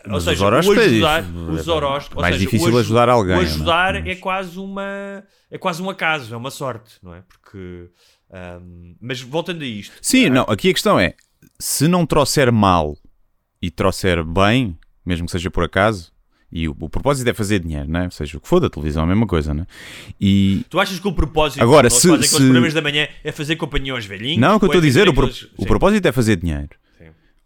Ah, 0.04 0.08
ou 0.08 0.12
Mas 0.14 0.24
seja, 0.24 0.46
o 0.46 0.54
é 0.56 0.58
ajudar, 0.60 1.24
ou 2.16 2.22
Mais 2.22 2.36
seja, 2.36 2.46
difícil 2.46 2.78
ajudar 2.78 3.10
alguém, 3.10 3.36
O 3.36 3.38
não 3.38 3.44
é? 3.44 3.48
ajudar 3.48 3.94
Mas- 3.96 4.08
é 4.08 4.16
quase 4.16 4.60
uma 4.60 5.24
é 5.52 5.58
quase 5.58 5.82
um 5.82 5.90
acaso, 5.90 6.34
é 6.34 6.38
uma 6.38 6.50
sorte, 6.52 6.96
não 7.04 7.14
é? 7.14 7.22
Porque 7.28 7.90
ahm, 8.32 8.96
mas 9.00 9.22
voltando 9.22 9.62
a 9.64 9.66
isto, 9.66 9.94
Sim, 10.02 10.30
não, 10.30 10.44
aqui 10.44 10.70
a 10.70 10.74
questão 10.74 11.00
é: 11.00 11.14
se 11.60 11.88
não 11.88 12.06
trouxer 12.06 12.52
mal 12.52 12.98
e 13.62 13.70
trouxer 13.70 14.24
bem, 14.24 14.78
mesmo 15.06 15.26
que 15.26 15.32
seja 15.32 15.52
por 15.52 15.64
acaso, 15.64 16.12
e 16.52 16.68
o, 16.68 16.76
o 16.80 16.90
propósito 16.90 17.30
é 17.30 17.34
fazer 17.34 17.60
dinheiro, 17.60 17.90
né? 17.90 18.10
seja 18.12 18.38
o 18.38 18.42
que 18.42 18.48
for 18.48 18.60
da 18.60 18.70
televisão, 18.70 19.04
é 19.04 19.06
a 19.06 19.08
mesma 19.08 19.28
coisa, 19.28 19.54
né? 19.54 19.66
E 20.20 20.66
Tu 20.70 20.80
achas 20.80 21.00
que 21.00 21.08
o 21.08 21.14
propósito 21.14 21.62
Agora, 21.62 21.90
se- 21.90 22.02
se- 22.02 22.10
os 22.12 22.30
programas 22.32 22.74
da 22.74 22.82
manhã 22.82 23.08
é 23.24 23.32
fazer 23.32 23.56
companhia 23.56 23.94
aos 23.94 24.06
velhinhos? 24.06 24.40
não, 24.40 24.56
o 24.56 24.60
que 24.60 24.66
eu 24.66 24.70
Ou 24.70 24.74
é 24.74 24.78
estou 24.78 24.82
a 24.82 24.90
dizer, 24.90 25.08
o, 25.10 25.14
pro- 25.14 25.32
o 25.58 25.66
propósito 25.66 26.06
é 26.08 26.12
fazer 26.12 26.36
dinheiro. 26.38 26.70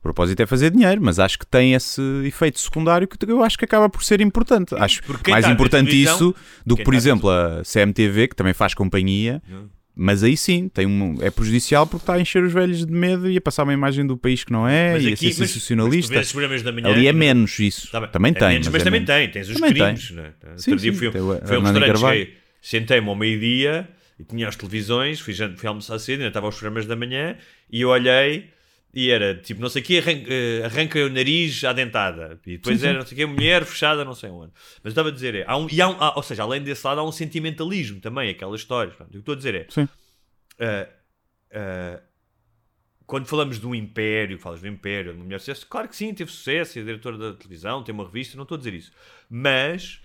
Sim. 0.05 0.09
O 0.09 0.13
propósito 0.13 0.39
é 0.41 0.45
fazer 0.45 0.69
dinheiro, 0.71 1.01
mas 1.01 1.17
acho 1.19 1.39
que 1.39 1.45
tem 1.47 1.73
esse 1.73 2.01
efeito 2.25 2.59
secundário 2.59 3.07
que 3.07 3.17
eu 3.29 3.43
acho 3.43 3.57
que 3.57 3.65
acaba 3.65 3.89
por 3.89 4.03
ser 4.03 4.21
importante. 4.21 4.75
Acho 4.75 5.01
porque 5.03 5.23
quem 5.25 5.33
mais 5.33 5.45
a 5.45 5.51
importante 5.51 5.99
isso 6.01 6.33
do 6.65 6.75
que, 6.77 6.83
por 6.83 6.93
a 6.93 6.97
exemplo, 6.97 7.29
a 7.29 7.61
CMTV, 7.63 8.27
que 8.29 8.35
também 8.35 8.53
faz 8.53 8.73
companhia, 8.73 9.41
mas 9.95 10.23
aí 10.23 10.35
sim 10.37 10.67
tem 10.69 10.85
um, 10.85 11.17
é 11.21 11.31
prejudicial 11.31 11.87
porque 11.87 12.03
está 12.03 12.13
a 12.15 12.19
encher 12.21 12.43
os 12.43 12.51
velhos 12.53 12.85
de 12.85 12.91
medo 12.91 13.29
e 13.29 13.37
a 13.37 13.41
passar 13.41 13.63
uma 13.63 13.73
imagem 13.73 14.05
do 14.05 14.15
país 14.17 14.43
que 14.43 14.51
não 14.51 14.67
é 14.67 14.93
Mas 14.93 15.03
e 15.03 15.07
a 15.07 15.13
aqui- 15.13 15.17
ser 15.17 15.25
mas- 15.27 15.39
mas 15.39 15.49
sensacionalista. 15.51 16.13
manhã 16.71 16.89
Ali 16.89 17.07
é 17.07 17.13
menos 17.13 17.57
isso. 17.59 17.89
Tá. 17.91 18.05
Também 18.07 18.31
É 18.31 18.35
tem. 18.35 18.47
menos, 18.49 18.67
mas 18.67 18.81
é 18.81 18.83
também 18.83 18.99
menos. 19.01 19.15
tem, 19.15 19.29
tens 19.31 19.47
os 19.49 19.55
Também 19.55 19.73
tem. 19.73 19.83
crimes. 19.83 20.11
Né? 20.11 20.31
Sim, 20.57 20.71
Outro 20.71 20.85
sim, 20.85 20.91
fui, 20.93 21.09
tem 21.11 21.21
a 21.21 21.23
um 21.23 21.63
restaurante, 21.63 22.33
sentei-me 22.61 23.07
ao 23.09 23.15
meio-dia 23.15 23.87
e 24.19 24.23
tinha 24.23 24.47
as 24.49 24.55
televisões, 24.55 25.19
fui, 25.19 25.33
fui 25.33 25.67
almoçar 25.67 25.97
cedo, 25.99 26.19
ainda 26.19 26.27
estava 26.27 26.45
aos 26.45 26.55
programas 26.55 26.85
da 26.85 26.95
manhã 26.95 27.35
e 27.71 27.81
eu 27.81 27.89
olhei 27.89 28.49
e 28.95 29.09
era 29.11 29.35
tipo, 29.35 29.59
não 29.61 29.67
sei 29.67 29.81
o 29.81 29.85
que, 29.85 29.97
arranca, 29.99 30.33
eh, 30.33 30.61
arranca 30.63 30.99
o 31.05 31.09
nariz 31.09 31.63
à 31.65 31.73
dentada. 31.73 32.39
E 32.47 32.53
depois 32.53 32.81
era, 32.81 32.97
não 32.99 33.05
sei 33.05 33.13
o 33.13 33.17
que, 33.17 33.25
mulher 33.25 33.65
fechada, 33.65 34.05
não 34.05 34.15
sei 34.15 34.29
onde. 34.29 34.53
Mas 34.77 34.85
eu 34.85 34.89
estava 34.91 35.09
a 35.09 35.11
dizer, 35.11 35.35
é, 35.35 35.43
há 35.45 35.57
um, 35.57 35.67
e 35.69 35.81
há 35.81 35.89
um- 35.89 35.97
há- 36.01 36.15
ou 36.15 36.23
seja, 36.23 36.43
além 36.43 36.61
desse 36.63 36.87
lado, 36.87 37.01
há 37.01 37.03
um 37.03 37.11
sentimentalismo 37.11 37.99
também, 37.99 38.29
aquelas 38.29 38.61
histórias. 38.61 38.95
O 38.99 39.05
que 39.05 39.17
estou 39.17 39.33
a 39.33 39.37
dizer 39.37 39.53
é, 39.55 39.65
Sim. 39.69 39.87
ah, 40.59 40.87
ah, 41.53 42.01
quando 43.05 43.27
falamos 43.27 43.59
de 43.59 43.67
um 43.67 43.75
império, 43.75 44.39
falas 44.39 44.61
do 44.61 44.67
império, 44.67 45.11
de 45.11 45.17
uma 45.19 45.25
mulher 45.25 45.39
sucesso, 45.39 45.67
claro 45.69 45.87
que 45.87 45.95
sim, 45.95 46.13
teve 46.13 46.31
sucesso, 46.31 46.79
é 46.79 46.81
diretora 46.81 47.17
da 47.17 47.33
televisão, 47.33 47.83
tem 47.83 47.93
uma 47.93 48.03
revista, 48.05 48.35
não 48.35 48.43
estou 48.43 48.55
a 48.55 48.57
dizer 48.57 48.73
isso. 48.73 48.91
Mas 49.29 49.99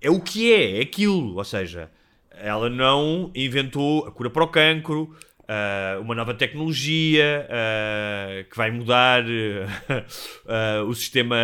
é 0.00 0.08
o 0.10 0.20
que 0.20 0.52
é, 0.52 0.78
é 0.78 0.82
aquilo. 0.82 1.34
Ou 1.36 1.44
seja, 1.44 1.90
ela 2.30 2.68
não 2.70 3.32
inventou 3.34 4.06
a 4.06 4.12
cura 4.12 4.28
para 4.30 4.44
o 4.44 4.48
cancro, 4.48 5.16
ah, 5.48 5.98
uma 6.00 6.14
nova 6.14 6.34
tecnologia 6.34 7.46
ah, 7.50 8.44
que 8.50 8.56
vai 8.56 8.70
mudar 8.70 9.24
ah, 10.46 10.84
o 10.86 10.94
sistema 10.94 11.36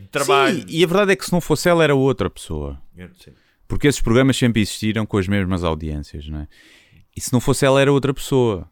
de 0.00 0.08
trabalho. 0.08 0.60
Sim, 0.60 0.66
e 0.68 0.84
a 0.84 0.86
verdade 0.86 1.12
é 1.12 1.16
que 1.16 1.24
se 1.24 1.32
não 1.32 1.40
fosse 1.40 1.68
ela 1.68 1.82
era 1.82 1.94
outra 1.94 2.28
pessoa. 2.28 2.80
Porque 3.66 3.86
esses 3.86 4.00
programas 4.00 4.36
sempre 4.36 4.60
existiram 4.60 5.06
com 5.06 5.16
as 5.16 5.26
mesmas 5.26 5.64
audiências, 5.64 6.28
não 6.28 6.40
é? 6.40 6.48
E 7.16 7.20
se 7.20 7.32
não 7.32 7.40
fosse 7.40 7.64
ela 7.64 7.80
era 7.80 7.92
outra 7.92 8.12
pessoa. 8.12 8.68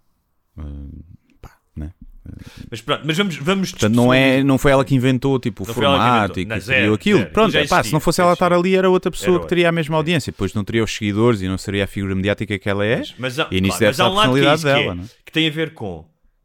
Uh? 2.30 2.66
Mas 2.70 2.80
pronto, 2.80 3.02
mas 3.04 3.16
vamos, 3.16 3.36
vamos 3.36 3.70
Portanto, 3.72 3.94
não, 3.94 4.12
é, 4.14 4.42
não 4.42 4.56
foi 4.58 4.72
ela 4.72 4.84
que 4.84 4.94
inventou 4.94 5.38
tipo, 5.38 5.62
o 5.62 5.66
formato 5.66 6.38
inventou. 6.40 6.56
e 6.56 6.60
que 6.60 6.66
criou 6.66 6.94
aquilo. 6.94 7.26
Pronto, 7.26 7.56
é 7.56 7.66
pá, 7.66 7.82
se 7.82 7.92
não 7.92 8.00
fosse 8.00 8.20
ela 8.20 8.32
estar 8.32 8.52
ali 8.52 8.74
era 8.76 8.88
outra 8.88 9.10
pessoa 9.10 9.34
Era 9.36 9.42
que 9.42 9.48
teria 9.48 9.68
a 9.68 9.72
mesma 9.72 9.96
audiência. 9.96 10.30
Depois 10.32 10.54
não 10.54 10.64
teria 10.64 10.82
os 10.84 10.92
seguidores 10.94 11.40
e 11.42 11.48
não 11.48 11.58
seria 11.58 11.84
a 11.84 11.86
figura 11.86 12.14
mediática 12.14 12.58
que 12.58 12.68
ela 12.68 12.84
é. 12.84 12.98
Mas, 12.98 13.14
mas 13.18 13.38
há, 13.38 13.48
e 13.50 13.60
nisso 13.60 13.78
claro, 13.78 13.80
deve 13.80 13.86
mas 13.90 14.00
há 14.00 14.04
estar 14.04 14.10
um 14.10 14.14
lado 14.14 14.32
que, 14.32 14.38
é 14.38 14.42
personalidade 14.42 14.56
isso 14.58 14.66
que, 14.66 14.84
dela. 14.84 15.00
é, 15.00 15.04
é? 15.04 15.22
que 15.26 15.32
tem 15.32 15.46
a 15.46 15.50
ver 15.50 15.74
com, 15.74 16.04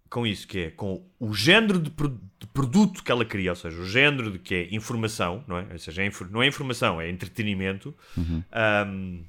com 0.10 0.28
isso, 0.28 0.48
que 0.48 0.60
é 0.60 0.70
com 0.72 1.04
o 1.20 1.34
género 1.34 1.80
de, 1.80 1.90
pro- 1.90 2.20
de 2.40 2.48
produto 2.48 3.04
que 3.04 3.12
ela 3.12 3.26
cria, 3.26 3.52
ou 3.52 3.56
seja, 3.56 3.78
o 3.80 3.86
género 3.88 4.32
de 4.32 4.40
que 4.40 4.54
é 4.56 4.68
informação, 4.76 5.44
não 5.48 5.58
é? 5.58 5.66
Ou 5.72 5.80
seja, 5.80 6.04
é 6.04 6.12
não 6.32 6.42
é 6.44 6.48
informação, 6.48 7.00
é 7.02 7.10
entretenimento 7.10 7.94
Uhum. 8.18 8.44
ahm, 8.52 9.20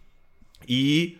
e, 0.69 1.19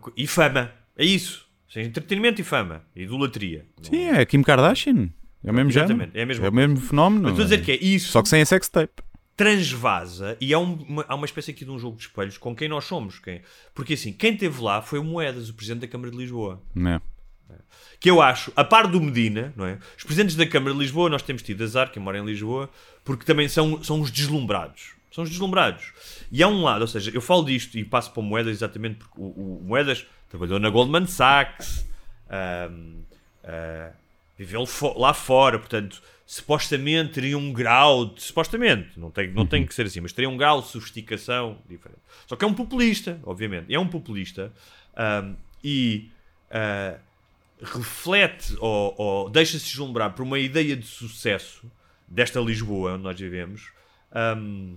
co- 0.00 0.12
e 0.16 0.26
fama. 0.26 0.70
É 0.96 1.04
isso. 1.04 1.46
Ou 1.68 1.72
seja, 1.72 1.86
entretenimento 1.88 2.40
e 2.40 2.44
fama. 2.44 2.82
Idolatria. 2.96 3.66
Sim, 3.82 4.06
é 4.08 4.24
Kim 4.24 4.42
Kardashian. 4.42 5.10
É 5.44 5.50
o 5.50 5.54
mesmo 5.54 5.70
género. 5.70 6.10
é 6.14 6.22
É 6.22 6.48
o 6.48 6.52
mesmo 6.52 6.76
fenómeno. 6.80 7.22
Mas 7.24 7.32
estou 7.32 7.44
a 7.44 7.48
dizer 7.48 7.64
que 7.64 7.72
é 7.72 7.76
isso. 7.76 8.08
Só 8.10 8.22
que 8.22 8.28
sem 8.28 8.40
a 8.42 8.46
sextape. 8.46 9.02
transvasa 9.36 10.36
e 10.40 10.52
há, 10.52 10.58
um- 10.58 10.82
uma, 10.88 11.04
há 11.08 11.14
uma 11.14 11.24
espécie 11.24 11.52
aqui 11.52 11.64
de 11.64 11.70
um 11.70 11.78
jogo 11.78 11.96
de 11.96 12.02
espelhos 12.02 12.36
com 12.36 12.56
quem 12.56 12.68
nós 12.68 12.84
somos. 12.84 13.18
Quem, 13.20 13.40
porque 13.74 13.94
assim, 13.94 14.12
quem 14.12 14.32
esteve 14.34 14.60
lá 14.60 14.82
foi 14.82 14.98
o 14.98 15.04
Moedas, 15.04 15.48
o 15.48 15.54
presidente 15.54 15.82
da 15.82 15.88
Câmara 15.88 16.10
de 16.10 16.16
Lisboa. 16.16 16.60
Não 16.74 16.90
é? 16.92 17.00
Que 18.00 18.10
eu 18.10 18.20
acho, 18.20 18.52
a 18.56 18.62
par 18.64 18.86
do 18.88 19.00
Medina, 19.00 19.52
não 19.56 19.64
é? 19.64 19.78
Os 19.96 20.04
presidentes 20.04 20.34
da 20.36 20.46
Câmara 20.46 20.72
de 20.74 20.80
Lisboa, 20.80 21.08
nós 21.08 21.22
temos 21.22 21.42
tido 21.42 21.62
azar, 21.64 21.90
quem 21.92 22.02
mora 22.02 22.18
em 22.18 22.24
Lisboa, 22.24 22.68
porque 23.04 23.24
também 23.24 23.48
são, 23.48 23.82
são 23.82 24.00
os 24.00 24.10
deslumbrados. 24.10 24.92
São 25.10 25.24
os 25.24 25.30
deslumbrados. 25.30 25.92
E 26.30 26.42
há 26.42 26.48
um 26.48 26.62
lado, 26.62 26.82
ou 26.82 26.86
seja, 26.88 27.10
eu 27.14 27.20
falo 27.20 27.44
disto 27.44 27.78
e 27.78 27.84
passo 27.84 28.10
para 28.12 28.20
o 28.20 28.22
Moedas 28.22 28.52
exatamente 28.56 28.96
porque 28.96 29.14
o, 29.20 29.24
o 29.24 29.62
Moedas 29.64 30.04
trabalhou 30.28 30.58
na 30.58 30.70
Goldman 30.70 31.06
Sachs, 31.06 31.86
ahm, 32.28 33.00
ah, 33.44 33.90
viveu 34.36 34.64
fo- 34.66 34.98
lá 34.98 35.12
fora, 35.14 35.58
portanto, 35.58 36.02
supostamente 36.26 37.14
teria 37.14 37.36
um 37.38 37.52
grau 37.52 38.06
de. 38.06 38.22
Supostamente, 38.22 38.98
não 38.98 39.10
tem, 39.10 39.28
não 39.32 39.46
tem 39.46 39.64
que 39.66 39.74
ser 39.74 39.86
assim, 39.86 40.00
mas 40.00 40.12
teria 40.12 40.28
um 40.28 40.36
grau 40.36 40.60
de 40.60 40.68
sofisticação 40.68 41.58
diferente. 41.68 42.00
Só 42.26 42.36
que 42.36 42.44
é 42.44 42.48
um 42.48 42.54
populista, 42.54 43.18
obviamente. 43.24 43.72
É 43.74 43.78
um 43.78 43.88
populista 43.88 44.52
ahm, 44.96 45.34
e 45.64 46.10
ah, 46.50 46.96
reflete 47.60 48.54
ou, 48.60 48.94
ou 48.96 49.30
deixa-se 49.30 49.64
deslumbrar 49.64 50.12
por 50.12 50.22
uma 50.22 50.38
ideia 50.38 50.76
de 50.76 50.86
sucesso 50.86 51.70
desta 52.06 52.40
Lisboa 52.40 52.92
onde 52.94 53.02
nós 53.02 53.18
vivemos 53.18 53.70
ahm, 54.12 54.76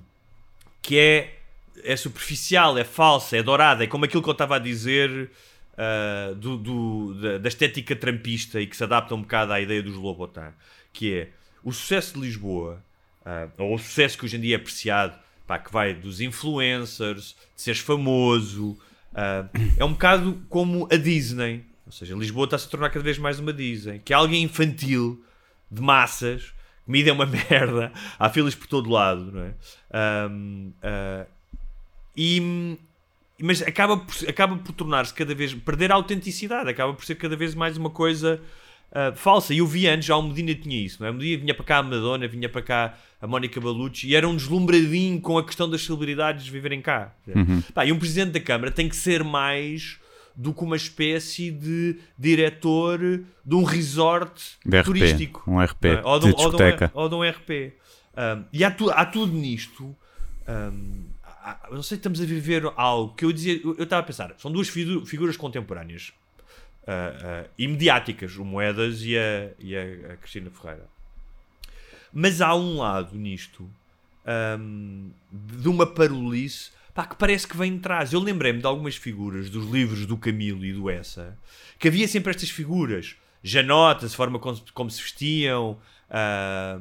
que 0.81 0.97
é, 0.97 1.40
é 1.83 1.95
superficial, 1.95 2.77
é 2.77 2.83
falsa, 2.83 3.37
é 3.37 3.43
dourada, 3.43 3.83
é 3.83 3.87
como 3.87 4.05
aquilo 4.05 4.21
que 4.23 4.29
eu 4.29 4.33
estava 4.33 4.55
a 4.57 4.59
dizer 4.59 5.29
ah, 5.77 6.33
do, 6.35 6.57
do- 6.57 7.13
da, 7.21 7.37
da 7.37 7.47
estética 7.47 7.95
trampista 7.95 8.59
e 8.59 8.67
que 8.67 8.75
se 8.77 8.83
adapta 8.83 9.15
um 9.15 9.21
bocado 9.21 9.53
à 9.53 9.59
ideia 9.61 9.81
dos 9.81 9.95
Lobotan, 9.95 10.53
que 10.93 11.13
é 11.13 11.29
o 11.63 11.71
sucesso 11.71 12.15
de 12.15 12.21
Lisboa, 12.21 12.83
ah, 13.25 13.47
ou 13.57 13.75
o 13.75 13.79
sucesso 13.79 14.17
que 14.17 14.25
hoje 14.25 14.37
em 14.37 14.41
dia 14.41 14.55
é 14.55 14.57
apreciado, 14.57 15.17
pá, 15.47 15.57
que 15.59 15.71
vai 15.71 15.93
dos 15.93 16.21
influencers, 16.21 17.35
de 17.55 17.61
seres 17.61 17.79
famoso, 17.79 18.77
ah, 19.13 19.45
é 19.77 19.85
um 19.85 19.93
bocado 19.93 20.41
como 20.49 20.87
a 20.91 20.95
Disney. 20.97 21.65
Ou 21.85 21.91
seja, 21.91 22.15
Lisboa 22.15 22.45
está-se 22.45 22.67
a 22.67 22.69
tornar 22.69 22.89
cada 22.89 23.03
vez 23.03 23.17
mais 23.17 23.39
uma 23.39 23.51
Disney, 23.51 23.99
que 23.99 24.13
é 24.13 24.15
alguém 24.15 24.43
infantil, 24.43 25.23
de 25.69 25.81
massas, 25.81 26.53
comida 26.85 27.09
é 27.09 27.13
uma 27.13 27.25
merda, 27.49 27.91
há 28.19 28.29
filas 28.29 28.55
por 28.55 28.67
todo 28.67 28.89
lado, 28.89 29.31
não 29.31 29.41
é? 29.43 29.53
Um, 30.29 30.73
uh, 30.77 31.25
e, 32.15 32.77
mas 33.41 33.61
acaba 33.61 33.97
por, 33.97 34.13
acaba 34.29 34.55
por 34.57 34.71
tornar-se 34.73 35.13
cada 35.13 35.33
vez, 35.33 35.53
perder 35.53 35.91
a 35.91 35.95
autenticidade, 35.95 36.69
acaba 36.69 36.93
por 36.93 37.03
ser 37.05 37.15
cada 37.15 37.35
vez 37.35 37.55
mais 37.55 37.77
uma 37.77 37.89
coisa 37.89 38.39
uh, 38.91 39.15
falsa. 39.15 39.53
E 39.53 39.59
eu 39.59 39.67
vi 39.67 39.87
antes, 39.87 40.05
já 40.07 40.15
o 40.15 40.21
Medina 40.21 40.53
tinha 40.55 40.79
isso, 40.79 40.97
não 40.99 41.07
é? 41.07 41.11
O 41.11 41.13
Medina 41.13 41.41
vinha 41.41 41.53
para 41.55 41.65
cá 41.65 41.77
a 41.77 41.83
Madonna, 41.83 42.27
vinha 42.27 42.49
para 42.49 42.61
cá 42.61 42.97
a 43.21 43.27
Mónica 43.27 43.59
Balucci 43.61 44.07
e 44.07 44.15
era 44.15 44.27
um 44.27 44.35
deslumbradinho 44.35 45.19
com 45.21 45.37
a 45.37 45.45
questão 45.45 45.69
das 45.69 45.83
celebridades 45.83 46.47
viverem 46.47 46.81
cá. 46.81 47.13
Uhum. 47.27 47.61
Pá, 47.73 47.85
e 47.85 47.91
um 47.91 47.99
presidente 47.99 48.31
da 48.31 48.39
Câmara 48.39 48.71
tem 48.71 48.89
que 48.89 48.95
ser 48.95 49.23
mais 49.23 49.99
do 50.35 50.53
que 50.53 50.63
uma 50.63 50.75
espécie 50.77 51.51
de 51.51 51.97
diretor 52.17 52.99
de 53.45 53.55
um 53.55 53.63
resort 53.63 54.41
De 54.65 54.77
RP, 54.79 54.85
turístico. 54.85 55.43
um 55.45 55.61
RP, 55.61 55.85
é? 55.85 56.01
ou, 56.03 56.19
de 56.19 56.27
de, 56.27 56.33
um- 56.33 56.37
ou 56.45 56.49
de 56.51 56.63
um- 56.63 56.89
ou 56.93 57.09
de 57.09 57.15
um 57.15 57.23
RP. 57.23 57.73
Um, 58.17 58.43
e 58.51 58.63
há, 58.63 58.71
tu- 58.71 58.89
há 58.91 59.05
tudo 59.05 59.31
nisto. 59.33 59.83
um, 59.83 59.95
há- 60.47 61.10
não 61.71 61.81
sei, 61.83 61.97
estamos 61.97 62.19
a 62.21 62.25
viver 62.25 62.63
algo 62.75 63.13
que 63.15 63.25
eu 63.25 63.31
dizia. 63.31 63.59
Eu 63.63 63.83
estava 63.83 64.01
a 64.01 64.05
pensar, 64.05 64.33
são 64.37 64.51
duas 64.51 64.69
figu- 64.69 65.05
figuras 65.05 65.35
contemporâneas 65.37 66.11
uh, 66.83 67.45
uh, 67.45 67.49
e 67.57 67.67
mediáticas, 67.67 68.35
o 68.37 68.43
Moedas 68.45 69.01
e 69.03 69.17
a, 69.17 69.49
e 69.59 69.75
a- 69.75 70.17
Cristina 70.17 70.49
Ferreira. 70.51 70.85
Mas 72.13 72.41
há 72.41 72.53
um 72.55 72.77
lado 72.77 73.15
nisto 73.15 73.69
um, 74.59 75.09
de 75.31 75.67
uma 75.69 75.87
parolice 75.87 76.71
pá, 76.93 77.05
que 77.05 77.15
parece 77.15 77.47
que 77.47 77.55
vem 77.57 77.73
de 77.75 77.79
trás. 77.79 78.11
Eu 78.13 78.19
lembrei-me 78.19 78.59
de 78.59 78.65
algumas 78.67 78.95
figuras 78.95 79.49
dos 79.49 79.65
livros 79.69 80.05
do 80.05 80.17
Camilo 80.17 80.63
e 80.65 80.73
do 80.73 80.89
Essa 80.89 81.37
que 81.79 81.87
havia 81.87 82.07
sempre 82.07 82.29
estas 82.29 82.49
figuras, 82.49 83.15
janotas, 83.43 84.13
forma 84.13 84.37
como, 84.39 84.55
se- 84.57 84.71
como 84.73 84.91
se 84.91 85.01
vestiam, 85.01 85.79
ah, 86.09 86.79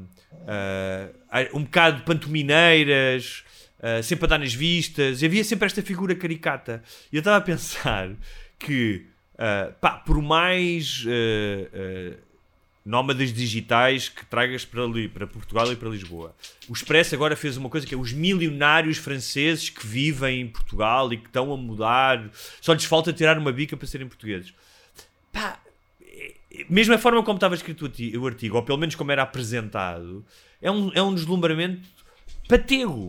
um 1.54 1.62
bocado 1.62 2.02
pantomineiras, 2.02 3.44
ah, 3.82 4.02
sempre 4.02 4.26
a 4.26 4.28
dar 4.28 4.38
nas 4.38 4.54
vistas, 4.54 5.22
e 5.22 5.26
havia 5.26 5.44
sempre 5.44 5.66
esta 5.66 5.82
figura 5.82 6.14
caricata. 6.14 6.82
E 7.12 7.16
eu 7.16 7.20
estava 7.20 7.38
a 7.38 7.40
pensar 7.40 8.10
que, 8.58 9.06
ah, 9.38 9.72
pá, 9.80 9.92
por 9.92 10.20
mais. 10.20 11.04
ah, 11.06 12.30
nómadas 12.82 13.32
digitais 13.32 14.08
que 14.08 14.24
tragas 14.24 14.64
para 14.64 14.82
ali, 14.82 15.06
para 15.06 15.26
Portugal 15.26 15.70
e 15.70 15.76
para 15.76 15.90
Lisboa. 15.90 16.34
O 16.68 16.72
Expresso 16.72 17.14
agora 17.14 17.36
fez 17.36 17.56
uma 17.56 17.68
coisa 17.68 17.86
que 17.86 17.94
é 17.94 17.96
os 17.96 18.12
milionários 18.12 18.96
franceses 18.96 19.68
que 19.68 19.86
vivem 19.86 20.40
em 20.40 20.48
Portugal 20.48 21.12
e 21.12 21.18
que 21.18 21.26
estão 21.26 21.52
a 21.52 21.56
mudar, 21.58 22.30
só 22.60 22.72
lhes 22.72 22.86
falta 22.86 23.12
tirar 23.12 23.38
uma 23.38 23.52
bica 23.52 23.76
para 23.76 23.86
serem 23.86 24.08
portugueses. 24.08 24.54
Pá, 25.30 25.60
mesmo 26.68 26.94
a 26.94 26.98
forma 26.98 27.22
como 27.22 27.36
estava 27.36 27.54
escrito 27.54 27.90
o 28.18 28.26
artigo, 28.26 28.56
ou 28.56 28.62
pelo 28.62 28.78
menos 28.78 28.94
como 28.94 29.12
era 29.12 29.22
apresentado, 29.22 30.24
é 30.60 30.70
um, 30.70 30.90
é 30.94 31.02
um 31.02 31.14
deslumbramento 31.14 31.88
patego. 32.48 33.08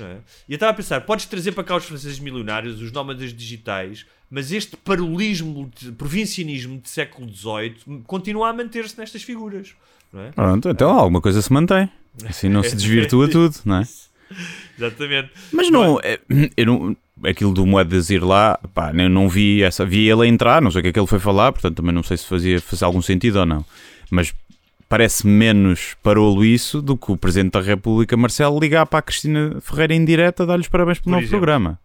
É? 0.00 0.18
E 0.48 0.52
eu 0.52 0.54
estava 0.54 0.72
a 0.72 0.74
pensar, 0.74 1.00
podes 1.02 1.26
trazer 1.26 1.52
para 1.52 1.64
cá 1.64 1.76
os 1.76 1.84
franceses 1.84 2.18
milionários, 2.18 2.80
os 2.80 2.90
nómadas 2.90 3.34
digitais, 3.34 4.06
mas 4.30 4.50
este 4.50 4.76
parolismo, 4.76 5.70
provincianismo 5.98 6.80
de 6.80 6.88
século 6.88 7.28
XVIII 7.28 8.02
continua 8.06 8.48
a 8.48 8.52
manter-se 8.52 8.98
nestas 8.98 9.22
figuras. 9.22 9.74
É? 10.14 10.30
Pronto, 10.30 10.68
então 10.68 10.90
alguma 10.90 11.20
coisa 11.20 11.42
se 11.42 11.52
mantém. 11.52 11.88
Assim 12.24 12.48
não 12.48 12.62
se 12.62 12.76
desvirtua 12.76 13.28
tudo, 13.30 13.54
não 13.64 13.76
é? 13.76 13.82
Exatamente. 14.78 15.30
Mas 15.52 15.70
não, 15.70 16.00
é, 16.02 16.18
eu 16.56 16.66
não, 16.66 16.96
aquilo 17.24 17.52
do 17.52 17.66
Moedas 17.66 18.10
ir 18.10 18.22
lá, 18.22 18.58
pá, 18.74 18.92
eu 18.94 19.08
não 19.08 19.28
vi 19.28 19.62
essa, 19.62 19.84
vi 19.84 20.08
ele 20.08 20.26
entrar, 20.26 20.60
não 20.62 20.70
sei 20.70 20.80
o 20.80 20.82
que 20.82 20.88
é 20.88 20.92
que 20.92 20.98
ele 20.98 21.06
foi 21.06 21.18
falar, 21.18 21.52
portanto 21.52 21.76
também 21.76 21.94
não 21.94 22.02
sei 22.02 22.16
se 22.16 22.26
fazia, 22.26 22.60
fazia 22.60 22.86
algum 22.86 23.02
sentido 23.02 23.40
ou 23.40 23.46
não. 23.46 23.64
Mas 24.10 24.34
parece 24.92 25.26
menos 25.26 25.96
parolo 26.02 26.44
isso 26.44 26.82
do 26.82 26.98
que 26.98 27.10
o 27.10 27.16
Presidente 27.16 27.52
da 27.52 27.62
República, 27.62 28.14
Marcelo, 28.14 28.60
ligar 28.60 28.84
para 28.84 28.98
a 28.98 29.02
Cristina 29.02 29.56
Ferreira 29.62 29.94
em 29.94 30.04
direto 30.04 30.42
a 30.42 30.44
dar-lhes 30.46 30.68
parabéns 30.68 30.98
pelo 30.98 31.04
Por 31.04 31.10
novo 31.12 31.22
exemplo. 31.22 31.38
programa. 31.38 31.78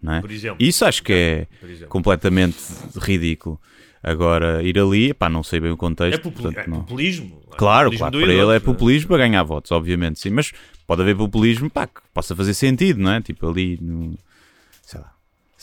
Não 0.00 0.14
é? 0.14 0.20
Por 0.22 0.30
exemplo. 0.30 0.56
Isso 0.58 0.82
acho 0.86 1.02
que 1.02 1.12
é 1.12 1.46
completamente 1.90 2.56
ridículo. 2.98 3.60
Agora, 4.02 4.62
ir 4.62 4.78
ali, 4.78 5.12
pá, 5.12 5.28
não 5.28 5.42
sei 5.42 5.60
bem 5.60 5.70
o 5.70 5.76
contexto. 5.76 6.14
É, 6.18 6.22
populi- 6.22 6.44
portanto, 6.44 6.66
é 6.66 6.70
não. 6.70 6.80
populismo. 6.80 7.42
É 7.52 7.56
Claro, 7.56 7.90
populismo 7.90 7.98
claro, 7.98 8.18
para 8.26 8.32
ele 8.42 8.52
é 8.52 8.56
é? 8.56 8.60
populismo 8.60 9.08
para 9.08 9.18
ganhar 9.18 9.42
votos, 9.42 9.70
obviamente, 9.72 10.18
sim, 10.18 10.30
mas 10.30 10.50
pode 10.86 11.02
haver 11.02 11.14
populismo 11.14 11.68
pá, 11.68 11.86
que 11.86 12.00
possa 12.14 12.34
fazer 12.34 12.54
sentido, 12.54 13.00
não 13.02 13.12
é? 13.12 13.20
Tipo 13.20 13.50
ali, 13.50 13.78
no, 13.82 14.16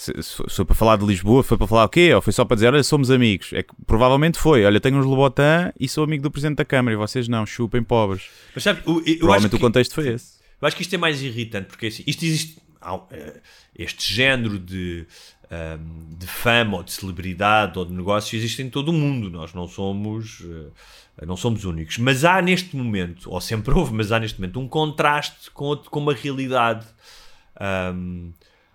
se, 0.04 0.24
se 0.24 0.56
foi- 0.56 0.66
para 0.66 0.76
falar 0.76 0.98
de 0.98 1.06
Lisboa, 1.06 1.44
foi 1.44 1.58
para 1.58 1.68
falar 1.68 1.86
o 1.86 1.90
quê? 1.90 2.14
Ou 2.14 2.22
foi 2.22 2.34
só 2.34 2.44
para 2.46 2.56
dizer, 2.56 2.68
olha, 2.74 2.84
somos 2.84 3.10
amigos? 3.12 3.52
É 3.54 3.64
que 3.64 3.74
provavelmente 3.86 4.38
foi, 4.40 4.66
olha, 4.66 4.80
tenho 4.80 4.98
uns 4.98 5.06
Lobotan 5.06 5.72
e 5.80 5.88
sou 5.88 6.04
amigo 6.04 6.24
do 6.24 6.32
Presidente 6.32 6.58
da 6.58 6.66
Câmara 6.66 6.94
e 6.94 6.98
vocês 6.98 7.28
não, 7.28 7.46
chupem 7.46 7.82
pobres. 7.84 8.24
Mas 8.54 8.64
sabe, 8.64 8.82
eu, 8.86 9.02
eu 9.06 9.18
Provavelmente 9.20 9.52
que, 9.52 9.56
o 9.58 9.60
contexto 9.60 9.94
foi 9.94 10.10
esse. 10.10 10.34
eu 10.62 10.68
acho 10.68 10.76
que 10.76 10.82
isto 10.82 10.94
é 10.94 10.98
mais 10.98 11.22
irritante, 11.22 11.68
porque 11.68 11.88
assim, 11.88 12.04
isto 12.08 12.24
existe. 12.26 12.58
há, 12.82 13.00
eh, 13.12 13.42
este 13.78 14.14
género 14.14 14.60
de, 14.60 15.06
ahm, 15.50 16.16
de 16.18 16.28
fama 16.28 16.78
ou 16.78 16.84
de 16.84 16.92
celebridade 16.92 17.80
ou 17.80 17.86
de 17.86 17.94
negócio 17.94 18.36
existe 18.36 18.62
em 18.62 18.70
todo 18.70 18.90
o 18.90 18.94
mundo. 18.94 19.30
Nós 19.32 19.54
não 19.54 19.68
somos. 19.68 20.42
eh, 20.46 21.26
não 21.26 21.38
somos 21.38 21.64
únicos. 21.64 21.98
Mas 22.00 22.26
há 22.26 22.42
neste 22.42 22.76
momento, 22.76 23.30
ou 23.32 23.40
sempre 23.40 23.72
houve, 23.74 23.94
mas 23.94 24.12
há 24.12 24.20
neste 24.20 24.40
momento 24.42 24.60
um 24.60 24.68
contraste 24.68 25.52
com, 25.52 25.76
com 25.78 26.00
uma 26.00 26.14
realidade. 26.14 26.86
ahm, 27.60 28.32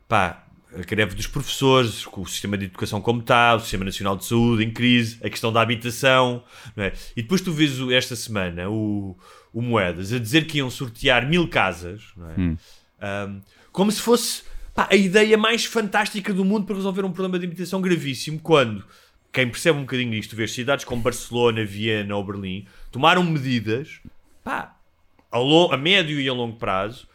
pá, 0.08 0.44
a 0.74 0.82
greve 0.82 1.14
dos 1.14 1.26
professores, 1.26 2.06
o 2.06 2.26
sistema 2.26 2.58
de 2.58 2.66
educação 2.66 3.00
como 3.00 3.20
está, 3.20 3.54
o 3.54 3.60
sistema 3.60 3.84
nacional 3.84 4.16
de 4.16 4.24
saúde 4.24 4.64
em 4.64 4.70
crise, 4.70 5.18
a 5.24 5.30
questão 5.30 5.52
da 5.52 5.60
habitação, 5.60 6.42
é? 6.76 6.92
E 7.16 7.22
depois 7.22 7.40
tu 7.40 7.52
vês 7.52 7.78
esta 7.90 8.14
semana 8.14 8.68
o, 8.68 9.16
o 9.52 9.62
Moedas 9.62 10.12
a 10.12 10.18
dizer 10.18 10.46
que 10.46 10.58
iam 10.58 10.70
sortear 10.70 11.28
mil 11.28 11.48
casas, 11.48 12.02
é? 12.36 12.56
Ahm, 13.00 13.40
como 13.72 13.90
se 13.92 14.02
fosse 14.02 14.42
pá, 14.74 14.88
a 14.90 14.96
ideia 14.96 15.38
mais 15.38 15.64
fantástica 15.64 16.32
do 16.34 16.44
mundo 16.44 16.66
para 16.66 16.76
resolver 16.76 17.04
um 17.04 17.12
problema 17.12 17.38
de 17.38 17.46
habitação 17.46 17.80
gravíssimo, 17.80 18.38
quando 18.40 18.84
quem 19.32 19.48
percebe 19.48 19.78
um 19.78 19.82
bocadinho 19.82 20.10
disto, 20.10 20.34
vê 20.34 20.48
cidades 20.48 20.84
como 20.84 21.02
Barcelona, 21.02 21.64
Viena 21.64 22.16
ou 22.16 22.24
Berlim 22.24 22.66
tomaram 22.90 23.22
medidas 23.22 24.00
pá, 24.42 24.76
a, 25.30 25.38
a 25.74 25.76
médio 25.76 26.20
e 26.20 26.28
a 26.28 26.32
longo 26.32 26.56
prazo 26.56 27.06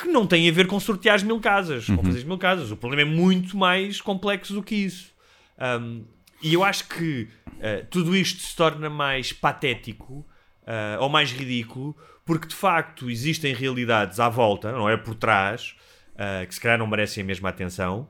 que 0.00 0.08
não 0.08 0.26
têm 0.26 0.48
a 0.48 0.52
ver 0.52 0.66
com 0.66 0.78
sortear 0.78 1.16
as 1.16 1.22
mil 1.22 1.40
casas, 1.40 1.86
com 1.86 2.02
fazer 2.02 2.18
as 2.18 2.24
mil 2.24 2.38
casas. 2.38 2.70
O 2.70 2.76
problema 2.76 3.10
é 3.10 3.12
muito 3.12 3.56
mais 3.56 4.00
complexo 4.00 4.54
do 4.54 4.62
que 4.62 4.74
isso. 4.74 5.12
Um, 5.58 6.04
e 6.42 6.54
eu 6.54 6.62
acho 6.62 6.88
que 6.88 7.28
uh, 7.46 7.86
tudo 7.90 8.16
isto 8.16 8.40
se 8.42 8.54
torna 8.54 8.88
mais 8.88 9.32
patético 9.32 10.14
uh, 10.14 11.00
ou 11.00 11.08
mais 11.08 11.32
ridículo 11.32 11.96
porque 12.24 12.46
de 12.46 12.54
facto 12.54 13.10
existem 13.10 13.54
realidades 13.54 14.20
à 14.20 14.28
volta, 14.28 14.70
não 14.70 14.88
é 14.88 14.96
por 14.96 15.14
trás, 15.14 15.74
uh, 16.12 16.46
que 16.46 16.54
se 16.54 16.60
calhar 16.60 16.78
não 16.78 16.86
merecem 16.86 17.22
a 17.22 17.26
mesma 17.26 17.48
atenção, 17.48 18.06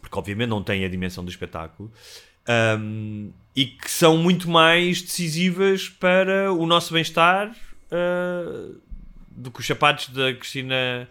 porque 0.00 0.16
obviamente 0.18 0.50
não 0.50 0.62
têm 0.62 0.84
a 0.84 0.88
dimensão 0.88 1.24
do 1.24 1.30
espetáculo. 1.30 1.90
um, 2.78 3.32
e 3.56 3.66
que 3.66 3.90
são 3.90 4.16
muito 4.16 4.48
mais 4.48 5.02
decisivas 5.02 5.88
para 5.88 6.52
o 6.52 6.64
nosso 6.64 6.92
bem-estar 6.92 7.50
uh, 7.50 8.80
do 9.38 9.50
que 9.50 9.60
os 9.60 9.66
sapatos 9.66 10.08
da 10.08 10.32
Cristina 10.34 11.08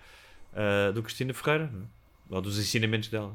uh, 0.54 0.94
do 0.94 1.02
Cristina 1.02 1.34
Ferreira 1.34 1.72
é? 1.74 2.36
ou 2.36 2.42
dos 2.42 2.60
ensinamentos 2.60 3.10
dela. 3.10 3.32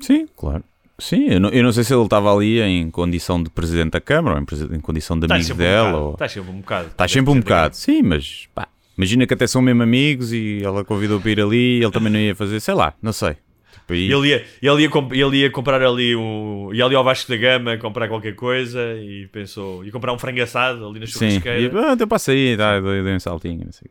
Sim, 0.00 0.26
claro. 0.36 0.62
Sim, 0.98 1.26
eu 1.28 1.40
não, 1.40 1.48
eu 1.48 1.62
não 1.64 1.72
sei 1.72 1.82
se 1.82 1.92
ele 1.92 2.04
estava 2.04 2.32
ali 2.32 2.60
em 2.60 2.88
condição 2.88 3.42
de 3.42 3.50
Presidente 3.50 3.92
da 3.92 4.00
Câmara 4.00 4.36
ou 4.36 4.40
em, 4.42 4.76
em 4.76 4.80
condição 4.80 5.18
de 5.18 5.26
Estás 5.26 5.50
amigo 5.50 5.54
um 5.54 5.58
dela. 5.58 5.98
ou... 5.98 6.12
estás 6.12 6.32
sempre 6.32 6.50
um 6.52 6.60
bocado. 6.60 6.86
Está 6.88 7.08
sempre 7.08 7.30
um 7.32 7.40
bocado, 7.40 7.74
sim, 7.76 8.02
mas 8.02 8.48
pá, 8.54 8.68
imagina 8.96 9.26
que 9.26 9.34
até 9.34 9.46
são 9.46 9.60
mesmo 9.60 9.82
amigos 9.82 10.32
e 10.32 10.60
ela 10.62 10.84
convidou 10.84 11.20
para 11.20 11.30
ir 11.30 11.40
ali 11.40 11.78
e 11.80 11.82
ele 11.82 11.90
também 11.90 12.12
não 12.12 12.20
ia 12.20 12.34
fazer, 12.36 12.60
sei 12.60 12.74
lá, 12.74 12.94
não 13.02 13.12
sei. 13.12 13.36
Tipo, 13.72 13.92
aí- 13.92 14.10
Ele 14.12 14.28
ia, 14.28 14.46
ele, 14.62 14.82
ia 14.82 15.24
ele 15.26 15.36
ia 15.38 15.50
comprar 15.50 15.82
ali 15.82 16.14
um. 16.14 16.70
ia 16.72 16.84
ali 16.84 16.94
ao 16.94 17.02
Vasco 17.02 17.28
da 17.28 17.36
Gama 17.36 17.76
comprar 17.76 18.06
qualquer 18.08 18.36
coisa 18.36 18.80
e 18.96 19.26
pensou. 19.32 19.84
ia 19.84 19.90
comprar 19.90 20.12
um 20.12 20.18
frango 20.18 20.40
assado 20.42 20.86
ali 20.86 21.00
na 21.00 21.06
sim, 21.06 21.26
e, 21.26 21.30
churrasqueira. 21.30 21.92
ah, 21.92 21.96
eu 21.98 22.06
passo 22.06 22.30
aí, 22.30 22.56
tá, 22.56 22.78
dei 22.80 23.14
um 23.14 23.20
saltinho, 23.20 23.64
não 23.64 23.72
sei. 23.72 23.90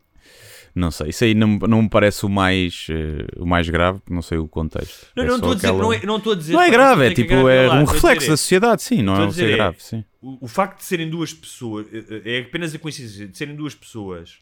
Não 0.75 0.89
sei, 0.89 1.09
isso 1.09 1.23
aí 1.23 1.35
não, 1.35 1.59
não 1.59 1.83
me 1.83 1.89
parece 1.89 2.25
o 2.25 2.29
mais, 2.29 2.87
eh, 2.89 3.27
o 3.37 3.45
mais 3.45 3.69
grave, 3.69 3.99
porque 3.99 4.13
não 4.13 4.23
sei 4.23 4.39
o 4.39 4.47
contexto. 4.47 5.05
Não, 5.15 5.23
É 5.23 5.27
não 5.27 5.35
estou 5.35 5.51
a 5.51 5.55
dizer, 5.55 5.67
aquela- 5.67 5.83
não 5.83 5.93
é, 5.93 6.05
não 6.05 6.17
estou 6.17 6.33
a 6.33 6.35
dizer. 6.35 6.53
Não 6.53 6.61
é 6.61 6.65
pá, 6.65 6.71
grave, 6.71 7.05
é 7.05 7.13
tipo, 7.13 7.47
é 7.47 7.67
lá, 7.67 7.75
um 7.75 7.83
reflexo 7.85 8.29
da 8.29 8.37
sociedade, 8.37 8.81
sim, 8.81 9.03
não 9.03 9.15
é 9.15 9.25
um 9.27 9.31
ser 9.31 9.49
é- 9.51 9.55
grave, 9.55 9.77
sim. 9.79 10.03
O, 10.19 10.45
o 10.45 10.47
facto 10.47 10.79
de 10.79 10.85
serem 10.85 11.09
duas 11.09 11.31
pessoas 11.33 11.85
é 11.93 12.37
é 12.37 12.39
apenas 12.41 12.73
a 12.73 12.79
coincidência 12.79 13.27
de 13.27 13.37
serem 13.37 13.55
duas 13.55 13.75
pessoas 13.75 14.39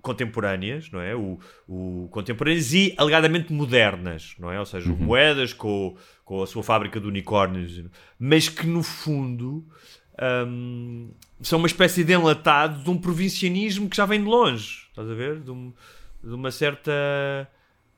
contemporâneas, 0.00 0.90
não 0.90 1.00
é? 1.00 1.14
O, 1.14 1.38
o 1.68 2.08
contemporâneas 2.10 2.72
e 2.72 2.92
alegadamente 2.96 3.52
modernas, 3.52 4.34
não 4.38 4.50
é? 4.50 4.58
Ou 4.58 4.66
seja, 4.66 4.88
moedas 4.92 5.52
com, 5.52 5.96
com 6.24 6.42
a 6.42 6.46
sua 6.46 6.62
fábrica 6.62 6.98
de 7.00 7.06
unicórnios, 7.06 7.82
mas 8.18 8.48
que 8.48 8.66
no 8.66 8.82
fundo 8.82 9.64
hum, 10.48 11.10
são 11.40 11.58
uma 11.58 11.68
espécie 11.68 12.02
de 12.02 12.12
enlatado 12.12 12.82
de 12.82 12.90
um 12.90 12.98
provincianismo 12.98 13.88
que 13.88 13.96
já 13.96 14.04
vem 14.06 14.20
de 14.20 14.26
longe, 14.26 14.81
estás 14.92 15.10
a 15.10 15.14
ver? 15.14 15.40
De, 15.40 15.50
um- 15.50 15.72
de 16.22 16.34
uma 16.34 16.50
certa 16.50 16.92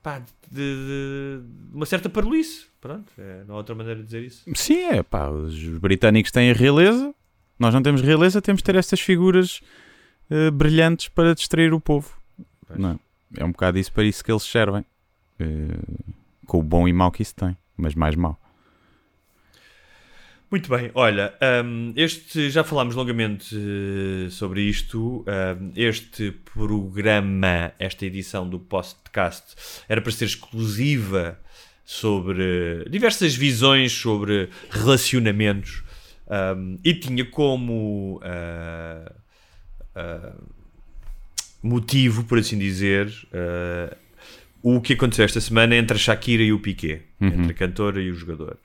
pá, 0.03 0.19
de, 0.19 0.27
de- 0.51 1.41
de 1.71 1.75
uma 1.77 1.87
certa 1.87 2.09
parolice, 2.09 2.67
pronto, 2.81 3.11
é, 3.19 3.45
não 3.47 3.55
há 3.55 3.59
outra 3.59 3.75
maneira 3.75 4.01
de 4.01 4.07
dizer 4.07 4.23
isso. 4.25 4.43
Sim, 4.55 4.85
é 4.85 5.03
pá, 5.03 5.29
os 5.29 5.59
britânicos 5.79 6.31
têm 6.31 6.51
a 6.51 6.55
realeza, 6.55 7.15
nós 7.59 7.73
não 7.75 7.83
temos 7.83 8.01
realeza, 8.03 8.41
temos 8.43 8.61
de 8.61 8.65
ter 8.65 8.77
estas 8.77 9.01
figuras 9.01 9.61
eh, 10.31 10.51
brilhantes 10.51 11.09
para 11.09 11.35
distrair 11.35 11.73
o 11.73 11.81
povo. 11.81 12.11
Não 12.77 12.91
é? 12.93 13.41
é 13.41 13.45
um 13.45 13.53
bocado 13.53 13.79
isso 13.79 13.93
para 13.93 14.05
isso 14.05 14.23
que 14.25 14.31
eles 14.33 14.43
servem. 14.43 14.85
Eh, 15.39 15.45
com 16.47 16.59
o 16.59 16.63
bom 16.63 16.87
e 16.87 16.93
mau 16.93 17.11
que 17.11 17.23
isso 17.23 17.35
tem, 17.35 17.57
mas 17.77 17.95
mais 17.95 18.15
mau. 18.15 18.39
Muito 20.55 20.71
bem, 20.71 20.89
olha, 20.95 21.35
um, 21.65 21.93
este 21.97 22.49
já 22.49 22.63
falámos 22.63 22.95
longamente 22.95 23.57
uh, 23.57 24.31
sobre 24.31 24.63
isto. 24.63 25.25
Um, 25.27 25.73
este 25.75 26.31
programa, 26.31 27.73
esta 27.77 28.07
edição 28.07 28.49
do 28.49 28.61
podcast, 28.61 29.57
era 29.89 30.01
para 30.01 30.13
ser 30.13 30.27
exclusiva 30.27 31.37
sobre 31.85 32.89
diversas 32.89 33.35
visões 33.35 33.91
sobre 33.91 34.49
relacionamentos 34.71 35.83
um, 36.57 36.79
e 36.85 36.95
tinha 36.95 37.25
como 37.25 38.21
uh, 38.23 39.13
motivo, 41.61 42.23
por 42.23 42.39
assim 42.39 42.57
dizer, 42.57 43.13
o 44.63 44.81
que 44.81 44.93
aconteceu 44.93 45.25
esta 45.25 45.41
semana 45.41 45.75
entre 45.75 45.97
a 45.97 45.99
Shakira 45.99 46.45
e 46.45 46.53
o 46.53 46.61
Piquet, 46.61 47.03
Uhum. 47.21 47.29
entre 47.29 47.51
a 47.51 47.55
cantora 47.55 48.01
e 48.01 48.11
o 48.11 48.15
jogador. 48.15 48.57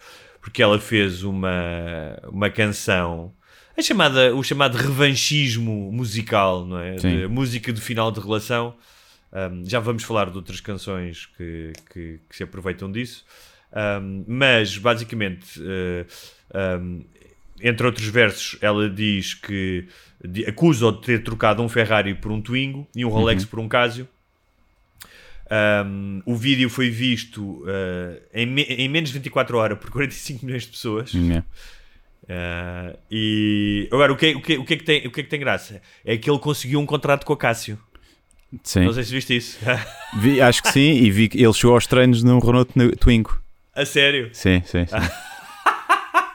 Porque 0.41 0.61
ela 0.61 0.79
fez 0.79 1.23
uma, 1.23 2.17
uma 2.31 2.49
canção, 2.49 3.33
a 3.77 3.81
chamada, 3.81 4.35
o 4.35 4.43
chamado 4.43 4.77
revanchismo 4.77 5.91
musical, 5.91 6.65
não 6.65 6.79
é? 6.79 6.95
De 6.95 7.27
música 7.27 7.71
de 7.71 7.81
final 7.81 8.11
de 8.11 8.19
relação. 8.19 8.75
Um, 9.31 9.63
já 9.63 9.79
vamos 9.79 10.03
falar 10.03 10.29
de 10.29 10.37
outras 10.37 10.59
canções 10.59 11.27
que, 11.37 11.73
que, 11.91 12.19
que 12.29 12.35
se 12.35 12.43
aproveitam 12.43 12.91
disso. 12.91 13.25
Um, 14.01 14.23
mas, 14.27 14.77
basicamente, 14.77 15.59
uh, 15.59 16.79
um, 16.81 17.05
entre 17.61 17.85
outros 17.85 18.07
versos, 18.07 18.57
ela 18.61 18.89
diz 18.89 19.33
que 19.33 19.87
acusa-o 20.47 20.91
de 20.91 21.01
ter 21.01 21.23
trocado 21.23 21.61
um 21.61 21.69
Ferrari 21.69 22.15
por 22.15 22.31
um 22.31 22.41
Twingo 22.41 22.87
e 22.95 23.05
um 23.05 23.09
Rolex 23.09 23.45
por 23.45 23.59
um 23.59 23.67
Casio. 23.67 24.07
Um, 25.51 26.21
o 26.25 26.35
vídeo 26.35 26.69
foi 26.69 26.89
visto 26.89 27.41
uh, 27.63 28.21
em, 28.33 28.45
me- 28.45 28.61
em 28.63 28.87
menos 28.87 29.09
de 29.09 29.15
24 29.17 29.57
horas 29.57 29.77
por 29.79 29.89
45 29.89 30.45
milhões 30.45 30.63
de 30.63 30.69
pessoas. 30.69 31.11
É. 31.15 31.39
Uh, 32.31 32.97
e 33.09 33.89
agora, 33.91 34.13
o 34.13 34.15
que, 34.15 34.27
é- 34.27 34.35
o, 34.35 34.41
que, 34.41 34.53
é- 34.53 34.59
o, 34.59 34.63
que 34.65 34.73
é 34.73 34.77
que 34.77 34.83
tem, 34.83 35.07
o 35.07 35.11
que 35.11 35.21
é 35.21 35.23
que 35.23 35.29
tem 35.29 35.39
graça? 35.39 35.81
É 36.05 36.15
que 36.17 36.29
ele 36.29 36.37
conseguiu 36.39 36.79
um 36.79 36.85
contrato 36.85 37.25
com 37.25 37.33
a 37.33 37.37
Cássio. 37.37 37.79
Sim. 38.63 38.85
Não 38.85 38.93
sei 38.93 39.03
se 39.03 39.11
viste 39.11 39.35
isso. 39.35 39.57
Vi- 40.21 40.39
acho 40.41 40.61
que 40.61 40.71
sim, 40.71 40.91
e 40.91 41.09
vi 41.11 41.27
que 41.29 41.41
ele 41.43 41.53
chegou 41.53 41.73
aos 41.73 41.87
treinos 41.87 42.23
num 42.23 42.39
Renault 42.39 42.71
Twi- 42.73 42.95
Twingo. 42.95 43.41
a 43.75 43.85
sério. 43.85 44.29
Sim, 44.33 44.61
sim, 44.65 44.85
sim. 44.85 44.95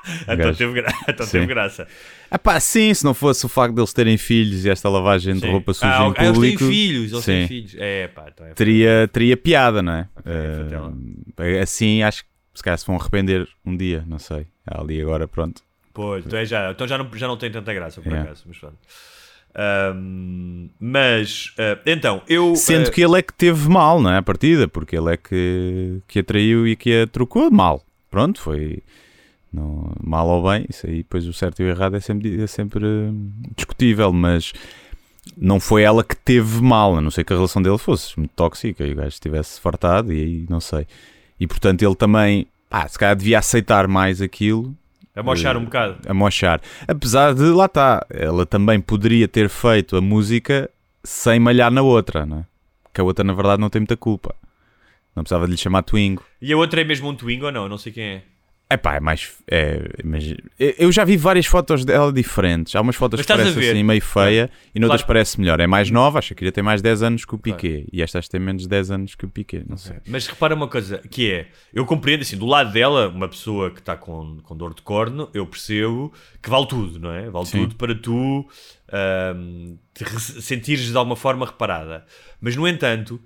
Então, 0.22 0.36
gajo. 0.36 0.58
teve, 0.58 0.72
gra... 0.72 0.94
então 1.08 1.26
teve 1.26 1.46
graça. 1.46 1.88
Ah 2.30 2.38
pá, 2.38 2.58
sim, 2.60 2.92
se 2.92 3.04
não 3.04 3.14
fosse 3.14 3.46
o 3.46 3.48
facto 3.48 3.74
deles 3.74 3.92
terem 3.92 4.16
filhos 4.16 4.64
e 4.64 4.70
esta 4.70 4.88
lavagem 4.88 5.34
de 5.34 5.40
Sim. 5.40 5.50
roupa 5.50 5.72
suja 5.72 5.86
ah, 5.88 6.08
em 6.08 6.14
ah, 6.16 6.24
eles 6.24 6.32
público, 6.34 6.58
têm 6.58 6.68
filhos, 6.68 7.12
eles 7.12 7.24
têm 7.24 7.48
filhos. 7.48 7.76
É, 7.78 8.08
pá, 8.08 8.26
então 8.32 8.46
é 8.46 8.54
teria, 8.54 9.08
teria 9.12 9.36
piada, 9.36 9.82
não 9.82 9.92
é? 9.92 10.08
fatela. 10.14 10.94
Eh, 11.38 11.60
assim, 11.60 12.02
acho 12.02 12.24
que 12.24 12.28
se 12.54 12.62
calhar 12.62 12.78
se 12.78 12.86
vão 12.86 12.96
arrepender 12.96 13.48
um 13.64 13.76
dia, 13.76 14.04
não 14.06 14.18
sei. 14.18 14.46
Ali 14.66 15.00
agora, 15.00 15.26
pronto. 15.28 15.62
Pois, 15.92 16.26
então, 16.26 16.38
é 16.38 16.44
já, 16.44 16.70
então 16.70 16.88
já, 16.88 16.98
não, 16.98 17.08
já 17.14 17.28
não 17.28 17.36
tem 17.36 17.50
tanta 17.50 17.72
graça, 17.72 18.00
por 18.00 18.08
Yeah. 18.08 18.24
acaso. 18.30 18.44
Mas, 18.46 18.58
pronto. 18.58 18.78
Ahm, 19.54 20.68
mas, 20.80 21.54
ah, 21.58 21.78
então, 21.86 22.22
eu. 22.28 22.56
Sendo 22.56 22.88
ah, 22.88 22.90
que 22.90 23.00
ele 23.00 23.18
é 23.18 23.22
que 23.22 23.32
teve 23.32 23.68
mal, 23.68 24.00
não 24.00 24.10
é? 24.10 24.18
A 24.18 24.22
partida, 24.22 24.66
porque 24.66 24.96
ele 24.96 25.12
é 25.12 25.16
que, 25.16 26.00
que 26.08 26.18
a 26.18 26.24
traiu 26.24 26.66
e 26.66 26.74
que 26.74 27.02
a 27.02 27.06
trocou 27.06 27.50
mal. 27.50 27.84
Pronto, 28.10 28.40
foi 28.40 28.82
não, 29.54 29.92
mal 30.02 30.26
ou 30.26 30.50
bem. 30.50 30.66
Isso 30.68 30.86
aí, 30.86 30.98
depois 30.98 31.26
o 31.26 31.32
certo 31.32 31.62
e 31.62 31.64
o 31.64 31.68
errado 31.68 31.96
é 31.96 32.00
sempre, 32.00 32.42
é 32.42 32.46
sempre 32.46 32.84
hum, 32.84 33.30
discutível, 33.56 34.12
mas 34.12 34.52
não 35.36 35.60
foi 35.60 35.82
ela 35.82 36.02
que 36.02 36.16
teve 36.16 36.60
mal, 36.60 36.96
a 36.96 37.00
não 37.00 37.10
ser 37.10 37.24
que 37.24 37.32
a 37.32 37.36
relação 37.36 37.62
dele 37.62 37.78
fosse 37.78 38.18
muito 38.18 38.32
tóxica 38.32 38.84
e 38.84 38.92
o 38.92 38.96
gajo 38.96 39.08
estivesse 39.08 39.60
fartado 39.60 40.12
e 40.12 40.20
aí 40.20 40.46
não 40.48 40.60
sei. 40.60 40.86
E 41.38 41.46
portanto 41.46 41.82
ele 41.82 41.94
também, 41.94 42.46
pá, 42.68 42.86
se 42.88 42.98
calhar 42.98 43.16
devia 43.16 43.38
aceitar 43.38 43.86
mais 43.88 44.20
aquilo 44.20 44.74
a 45.14 45.22
mochar 45.22 45.56
um 45.56 45.64
bocado. 45.64 45.98
a 46.06 46.12
mochar. 46.12 46.60
Apesar 46.88 47.34
de, 47.34 47.44
lá 47.44 47.66
está, 47.66 48.04
ela 48.10 48.44
também 48.44 48.80
poderia 48.80 49.28
ter 49.28 49.48
feito 49.48 49.96
a 49.96 50.00
música 50.00 50.68
sem 51.04 51.38
malhar 51.38 51.70
na 51.70 51.82
outra, 51.82 52.26
não 52.26 52.40
é? 52.40 52.44
Que 52.92 53.00
a 53.00 53.04
outra, 53.04 53.24
na 53.24 53.32
verdade, 53.32 53.60
não 53.60 53.70
tem 53.70 53.80
muita 53.80 53.96
culpa. 53.96 54.34
Não 55.14 55.22
precisava 55.22 55.46
de 55.46 55.52
lhe 55.52 55.58
chamar 55.58 55.82
Twingo. 55.82 56.24
E 56.40 56.52
a 56.52 56.56
outra 56.56 56.80
é 56.80 56.84
mesmo 56.84 57.08
um 57.08 57.14
Twingo 57.14 57.46
ou 57.46 57.52
não? 57.52 57.68
Não 57.68 57.78
sei 57.78 57.92
quem 57.92 58.04
é. 58.04 58.22
É 58.68 58.78
pá, 58.78 58.96
é 58.96 59.00
mais. 59.00 59.30
É, 59.48 59.88
imagi- 60.02 60.38
eu 60.58 60.90
já 60.90 61.04
vi 61.04 61.16
várias 61.18 61.44
fotos 61.44 61.84
dela 61.84 62.10
diferentes. 62.12 62.74
Há 62.74 62.80
umas 62.80 62.96
fotos 62.96 63.18
Mas 63.20 63.26
que 63.26 63.32
parece 63.32 63.58
assim 63.58 63.82
meio 63.82 64.00
feia 64.00 64.50
e 64.74 64.80
noutras 64.80 65.02
Claro. 65.02 65.06
parece 65.08 65.38
melhor. 65.38 65.60
É 65.60 65.66
mais 65.66 65.90
nova, 65.90 66.18
acho 66.18 66.28
que 66.28 66.34
queria 66.36 66.50
ter 66.50 66.62
mais 66.62 66.80
10 66.80 67.02
anos 67.02 67.24
que 67.26 67.34
o 67.34 67.38
Piquet. 67.38 67.86
E 67.92 68.02
esta 68.02 68.18
acho 68.18 68.26
que 68.26 68.32
tem 68.32 68.40
menos 68.40 68.62
de 68.62 68.68
10 68.68 68.90
anos 68.90 69.14
que 69.14 69.26
o 69.26 69.28
Piquet, 69.28 69.64
não 69.68 69.76
sei. 69.76 69.96
Mas 70.08 70.26
repara 70.26 70.54
uma 70.54 70.66
coisa, 70.66 70.98
que 71.10 71.30
é, 71.30 71.48
eu 71.74 71.84
compreendo 71.84 72.22
assim, 72.22 72.38
do 72.38 72.46
lado 72.46 72.72
dela, 72.72 73.08
uma 73.08 73.28
pessoa 73.28 73.70
que 73.70 73.80
está 73.80 73.96
com, 73.96 74.38
com 74.42 74.56
dor 74.56 74.74
de 74.74 74.80
corno, 74.82 75.28
eu 75.34 75.46
percebo 75.46 76.12
que 76.42 76.48
vale 76.48 76.66
tudo, 76.66 76.98
não 76.98 77.12
é? 77.12 77.28
Vale 77.28 77.46
Sim. 77.46 77.58
tudo 77.60 77.76
para 77.76 77.94
tu 77.94 78.48
ahm, 78.90 79.76
te 79.92 80.04
re- 80.04 80.18
sentires 80.20 80.90
de 80.90 80.96
alguma 80.96 81.16
forma 81.16 81.44
reparada. 81.46 82.04
Mas, 82.40 82.56
no 82.56 82.66
entanto, 82.66 83.20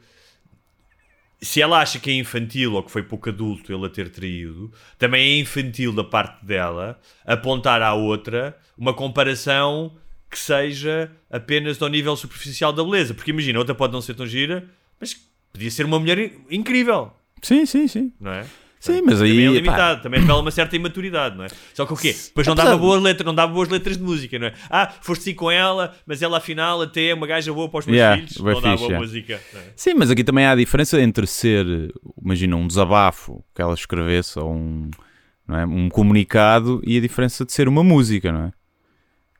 se 1.40 1.60
ela 1.62 1.80
acha 1.80 1.98
que 1.98 2.10
é 2.10 2.14
infantil 2.14 2.74
ou 2.74 2.82
que 2.82 2.90
foi 2.90 3.02
pouco 3.02 3.28
adulto 3.28 3.72
ele 3.72 3.86
a 3.86 3.88
ter 3.88 4.10
traído, 4.10 4.72
também 4.98 5.36
é 5.36 5.38
infantil 5.40 5.92
da 5.92 6.02
parte 6.04 6.44
dela 6.44 6.98
apontar 7.24 7.80
à 7.82 7.94
outra 7.94 8.56
uma 8.76 8.92
comparação 8.94 9.96
que 10.30 10.38
seja 10.38 11.10
apenas 11.30 11.80
ao 11.80 11.88
nível 11.88 12.14
superficial 12.16 12.72
da 12.72 12.82
beleza. 12.84 13.14
Porque 13.14 13.30
imagina, 13.30 13.58
outra 13.58 13.74
pode 13.74 13.92
não 13.92 14.00
ser 14.02 14.14
tão 14.14 14.26
gira, 14.26 14.68
mas 15.00 15.14
podia 15.52 15.70
ser 15.70 15.84
uma 15.86 15.98
mulher 15.98 16.18
in- 16.18 16.32
incrível, 16.50 17.12
Sim, 17.40 17.64
sim, 17.64 17.86
sim. 17.86 18.12
não 18.20 18.32
é? 18.32 18.44
Sim, 18.80 19.02
mas 19.04 19.20
aí. 19.20 19.30
Também 19.30 19.44
é 19.44 19.48
pá, 19.48 19.54
limitado, 19.56 20.02
também 20.02 20.20
revela 20.20 20.40
uma 20.40 20.50
certa 20.50 20.76
imaturidade, 20.76 21.36
não 21.36 21.44
é? 21.44 21.48
Só 21.74 21.84
que 21.84 21.92
o 21.92 21.96
quê? 21.96 22.12
Depois 22.12 22.46
não 22.46 22.54
dava 22.54 22.70
Apesar- 22.70 22.82
boas 22.82 23.02
letras, 23.02 23.26
não 23.26 23.34
dava 23.34 23.52
boas 23.52 23.68
letras 23.68 23.96
de 23.96 24.02
música, 24.04 24.38
não 24.38 24.46
é? 24.46 24.54
Ah, 24.70 24.92
foste 25.00 25.34
com 25.34 25.50
ela, 25.50 25.94
mas 26.06 26.22
ela 26.22 26.38
afinal 26.38 26.80
até 26.82 27.08
é 27.08 27.14
uma 27.14 27.26
gaja 27.26 27.52
boa 27.52 27.68
para 27.68 27.80
os 27.80 27.86
meus 27.86 27.96
Yeah, 27.96 28.16
filhos, 28.16 28.36
não 28.38 28.44
dá 28.44 28.54
fixe, 28.54 28.76
boa 28.76 28.78
yeah. 28.90 28.98
música. 29.00 29.32
é? 29.54 29.72
Sim, 29.74 29.94
mas 29.94 30.10
aqui 30.10 30.22
também 30.22 30.44
há 30.46 30.52
a 30.52 30.56
diferença 30.56 31.00
entre 31.00 31.26
ser, 31.26 31.66
imagina, 32.22 32.54
um 32.56 32.66
desabafo 32.68 33.44
que 33.54 33.60
ela 33.60 33.74
escrevesse 33.74 34.38
ou 34.38 34.54
um, 34.54 34.90
não 35.46 35.58
é, 35.58 35.66
um 35.66 35.88
comunicado 35.88 36.80
e 36.86 36.96
a 36.98 37.00
diferença 37.00 37.44
de 37.44 37.52
ser 37.52 37.66
uma 37.68 37.82
música, 37.82 38.30
não 38.30 38.42
é? 38.44 38.52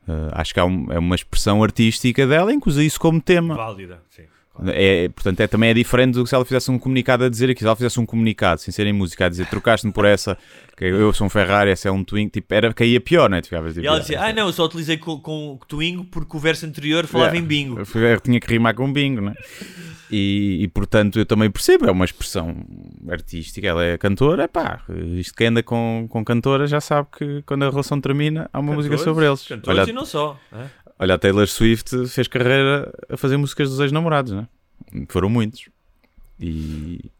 Eh, 0.07 0.29
acho 0.33 0.53
que 0.53 0.59
há 0.59 0.65
um- 0.65 0.91
é 0.91 0.97
uma 0.99 1.15
expressão 1.15 1.63
artística 1.63 2.25
dela 2.27 2.51
em 2.51 2.59
que 2.59 2.67
usa 2.67 2.83
isso 2.83 2.99
como 2.99 3.21
tema. 3.21 3.55
Válida, 3.55 4.01
sim. 4.09 4.23
É, 4.67 5.09
portanto, 5.09 5.39
é, 5.39 5.47
também 5.47 5.69
é 5.69 5.73
diferente 5.73 6.13
do 6.15 6.23
que 6.23 6.29
se 6.29 6.35
ela 6.35 6.43
fizesse 6.45 6.69
um 6.69 6.77
comunicado 6.77 7.23
a 7.23 7.29
dizer 7.29 7.49
aqui. 7.49 7.59
Se 7.61 7.65
ela 7.65 7.75
fizesse 7.75 7.99
um 7.99 8.05
comunicado 8.05 8.59
sem 8.61 8.71
ser 8.73 8.85
em 8.87 8.93
música 8.93 9.25
a 9.25 9.29
dizer 9.29 9.45
trocaste-me 9.47 9.93
por 9.93 10.05
essa, 10.05 10.37
que 10.75 10.85
eu 10.85 11.13
sou 11.13 11.27
um 11.27 11.29
Ferrari, 11.29 11.71
essa 11.71 11.87
é 11.87 11.91
um 11.91 12.03
Twingo, 12.03 12.31
tipo, 12.31 12.53
era, 12.53 12.73
caía 12.73 12.99
pior, 12.99 13.31
é? 13.33 13.41
Tu 13.41 13.45
ficavas, 13.45 13.73
tipo, 13.73 13.85
E 13.85 13.87
ela 13.87 13.97
"Ah, 13.97 13.99
dizia, 13.99 14.21
ah 14.23 14.33
não, 14.33 14.47
eu 14.47 14.53
só 14.53 14.65
utilizei 14.65 14.97
com, 14.97 15.17
com 15.19 15.59
Twingo 15.67 16.03
porque 16.05 16.35
o 16.35 16.39
verso 16.39 16.65
anterior 16.65 17.05
falava 17.07 17.29
Yeah. 17.35 17.45
em 17.45 17.47
bingo. 17.47 17.81
Eu 17.95 18.19
tinha 18.19 18.39
que 18.39 18.47
rimar 18.47 18.73
com 18.75 18.91
bingo, 18.91 19.21
né? 19.21 19.33
E, 20.11 20.63
e 20.63 20.67
portanto 20.69 21.19
eu 21.19 21.25
também 21.25 21.51
percebo, 21.51 21.85
é 21.85 21.91
uma 21.91 22.03
expressão 22.03 22.65
artística, 23.07 23.67
ela 23.67 23.83
é 23.83 23.95
cantora, 23.95 24.47
pá, 24.47 24.81
isto 25.15 25.35
quem 25.35 25.47
anda 25.47 25.61
com, 25.61 26.07
com 26.09 26.25
cantora 26.25 26.65
já 26.65 26.81
sabe 26.81 27.07
que 27.15 27.43
quando 27.43 27.63
a 27.63 27.69
relação 27.69 28.01
termina 28.01 28.49
há 28.51 28.59
uma 28.59 28.73
música 28.73 28.95
Cantores, 28.97 29.03
sobre 29.13 29.27
eles. 29.27 29.43
Cantores 29.47 29.79
Olha, 29.81 29.89
e 29.89 29.93
não 29.93 30.05
só. 30.05 30.39
é? 30.51 30.65
Olha, 30.99 31.15
a 31.15 31.17
Taylor 31.17 31.47
Swift 31.47 32.07
fez 32.07 32.27
carreira 32.27 32.93
a 33.09 33.17
fazer 33.17 33.37
músicas 33.37 33.69
dos 33.69 33.79
ex-namorados, 33.79 34.33
né? 34.33 34.47
Foram 35.07 35.29
muitos. 35.29 35.69
E, 36.39 37.11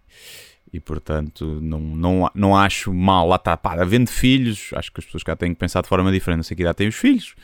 e 0.71 0.79
portanto 0.79 1.59
não, 1.61 1.79
não, 1.79 2.31
não 2.33 2.55
acho 2.55 2.93
mal, 2.93 3.27
lá 3.27 3.35
está, 3.37 3.57
pá, 3.57 3.81
havendo 3.81 4.09
filhos, 4.09 4.71
acho 4.73 4.91
que 4.91 4.99
as 4.99 5.05
pessoas 5.05 5.23
cá 5.23 5.35
têm 5.35 5.53
que 5.53 5.59
pensar 5.59 5.81
de 5.81 5.89
forma 5.89 6.11
diferente, 6.11 6.37
não 6.37 6.43
sei 6.43 6.55
que 6.55 6.63
idade 6.63 6.77
têm 6.77 6.87
os 6.87 6.95
filhos, 6.95 7.35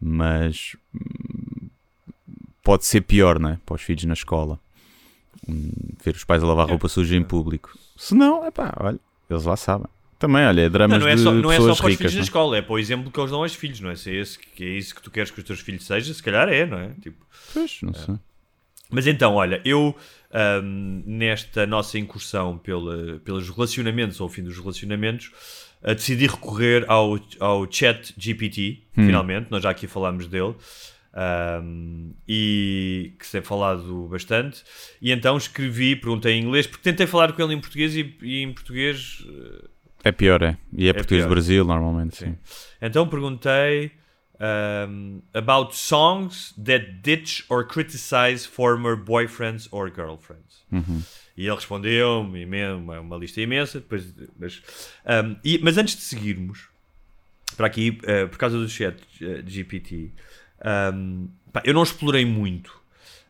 mas 0.00 0.76
pode 2.62 2.84
ser 2.86 3.02
pior, 3.02 3.38
não 3.38 3.50
é? 3.50 3.58
Para 3.64 3.74
os 3.74 3.82
filhos 3.82 4.04
na 4.04 4.14
escola. 4.14 4.58
Ver 5.46 6.14
os 6.14 6.24
pais 6.24 6.42
a 6.42 6.46
lavar 6.46 6.68
roupa 6.68 6.88
suja 6.88 7.14
em 7.16 7.22
público. 7.22 7.76
Se 7.96 8.14
não, 8.14 8.44
é 8.44 8.50
pá, 8.50 8.72
olha, 8.80 8.98
eles 9.28 9.44
lá 9.44 9.56
sabem. 9.56 9.88
Também, 10.18 10.46
olha, 10.46 10.60
é 10.62 10.64
Não, 10.64 10.70
dramas 10.70 10.98
não 11.00 11.08
é 11.08 11.14
de 11.16 11.20
só, 11.22 11.32
não 11.32 11.52
é 11.52 11.56
só 11.56 11.62
para 11.64 11.72
os 11.72 11.80
ricas. 11.80 11.96
filhos 11.96 12.12
na 12.12 12.18
não 12.18 12.20
é? 12.20 12.24
escola, 12.24 12.56
é 12.58 12.62
para 12.62 12.72
o 12.72 12.78
exemplo 12.78 13.10
que 13.10 13.18
eles 13.20 13.30
dão 13.30 13.42
aos 13.42 13.54
filhos, 13.54 13.80
não 13.80 13.90
é? 13.90 13.96
Se 13.96 14.10
é, 14.10 14.14
esse, 14.20 14.38
que 14.38 14.64
é 14.64 14.68
isso 14.68 14.94
que 14.94 15.02
tu 15.02 15.10
queres 15.10 15.30
que 15.30 15.38
os 15.40 15.44
teus 15.44 15.60
filhos 15.60 15.84
sejam, 15.84 16.14
se 16.14 16.22
calhar 16.22 16.48
é, 16.48 16.64
não 16.66 16.78
é? 16.78 16.90
Tipo, 17.02 17.24
Pois, 17.52 17.78
não 17.82 17.92
sei. 17.94 18.14
Mas 18.90 19.06
então, 19.06 19.34
olha, 19.34 19.60
eu 19.64 19.94
ahm, 20.32 21.02
nesta 21.06 21.66
nossa 21.66 21.98
incursão 21.98 22.56
pela, 22.58 23.18
pelos 23.24 23.48
relacionamentos, 23.50 24.20
ou 24.20 24.26
o 24.28 24.30
fim 24.30 24.42
dos 24.42 24.56
relacionamentos, 24.58 25.30
ah, 25.82 25.94
decidi 25.94 26.26
recorrer 26.26 26.84
ao, 26.88 27.18
ao 27.40 27.70
chat 27.70 28.14
GPT, 28.16 28.82
Hum. 28.96 29.06
finalmente, 29.06 29.50
nós 29.50 29.62
já 29.62 29.70
aqui 29.70 29.86
falámos 29.88 30.26
dele, 30.28 30.54
ahm, 31.12 32.12
e 32.28 33.14
que 33.18 33.26
se 33.26 33.32
tem 33.32 33.42
falado 33.42 34.06
bastante, 34.08 34.62
e 35.02 35.10
então 35.12 35.36
escrevi, 35.36 35.96
perguntei 35.96 36.34
em 36.34 36.42
inglês, 36.44 36.66
porque 36.66 36.82
tentei 36.82 37.06
falar 37.06 37.32
com 37.32 37.42
ele 37.42 37.54
em 37.54 37.60
português 37.60 37.96
e, 37.96 38.16
e 38.22 38.42
em 38.42 38.52
português 38.52 39.24
É 40.04 40.12
pior, 40.12 40.42
é. 40.42 40.56
E 40.72 40.88
é, 40.88 40.92
português 40.92 41.22
pior. 41.22 41.28
do 41.28 41.34
Brasil, 41.34 41.64
normalmente, 41.64 42.16
sim. 42.16 42.36
Então 42.80 43.08
perguntei 43.08 43.92
um, 44.88 45.22
about 45.32 45.74
songs 45.74 46.52
that 46.62 46.84
ditch 47.02 47.44
or 47.48 47.66
criticize 47.66 48.46
former 48.46 48.96
boyfriends 48.96 49.66
or 49.70 49.90
girlfriends. 49.94 50.64
E 51.36 51.46
ele 51.46 51.54
respondeu-me 51.54 52.42
imen- 52.42 52.72
uma, 52.74 53.00
uma 53.00 53.16
lista 53.16 53.40
imensa. 53.40 53.80
Depois, 53.80 54.14
mas, 54.38 54.62
um, 55.24 55.36
e- 55.44 55.58
mas 55.62 55.78
antes 55.78 55.96
de 55.96 56.02
seguirmos 56.02 56.68
para 57.56 57.66
aqui, 57.66 57.98
uh, 58.02 58.28
por 58.28 58.36
causa 58.38 58.58
do 58.58 58.68
chat 58.68 58.96
uh, 59.22 59.42
GPT, 59.48 60.12
um, 60.94 61.28
pá, 61.52 61.62
eu 61.64 61.72
não 61.74 61.82
explorei 61.82 62.24
muito 62.24 62.68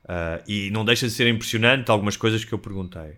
uh, 0.04 0.42
e 0.48 0.70
não 0.70 0.84
deixa 0.84 1.06
de 1.06 1.12
ser 1.12 1.28
impressionante 1.28 1.90
algumas 1.90 2.16
coisas 2.16 2.44
que 2.44 2.52
eu 2.52 2.58
perguntei. 2.58 3.16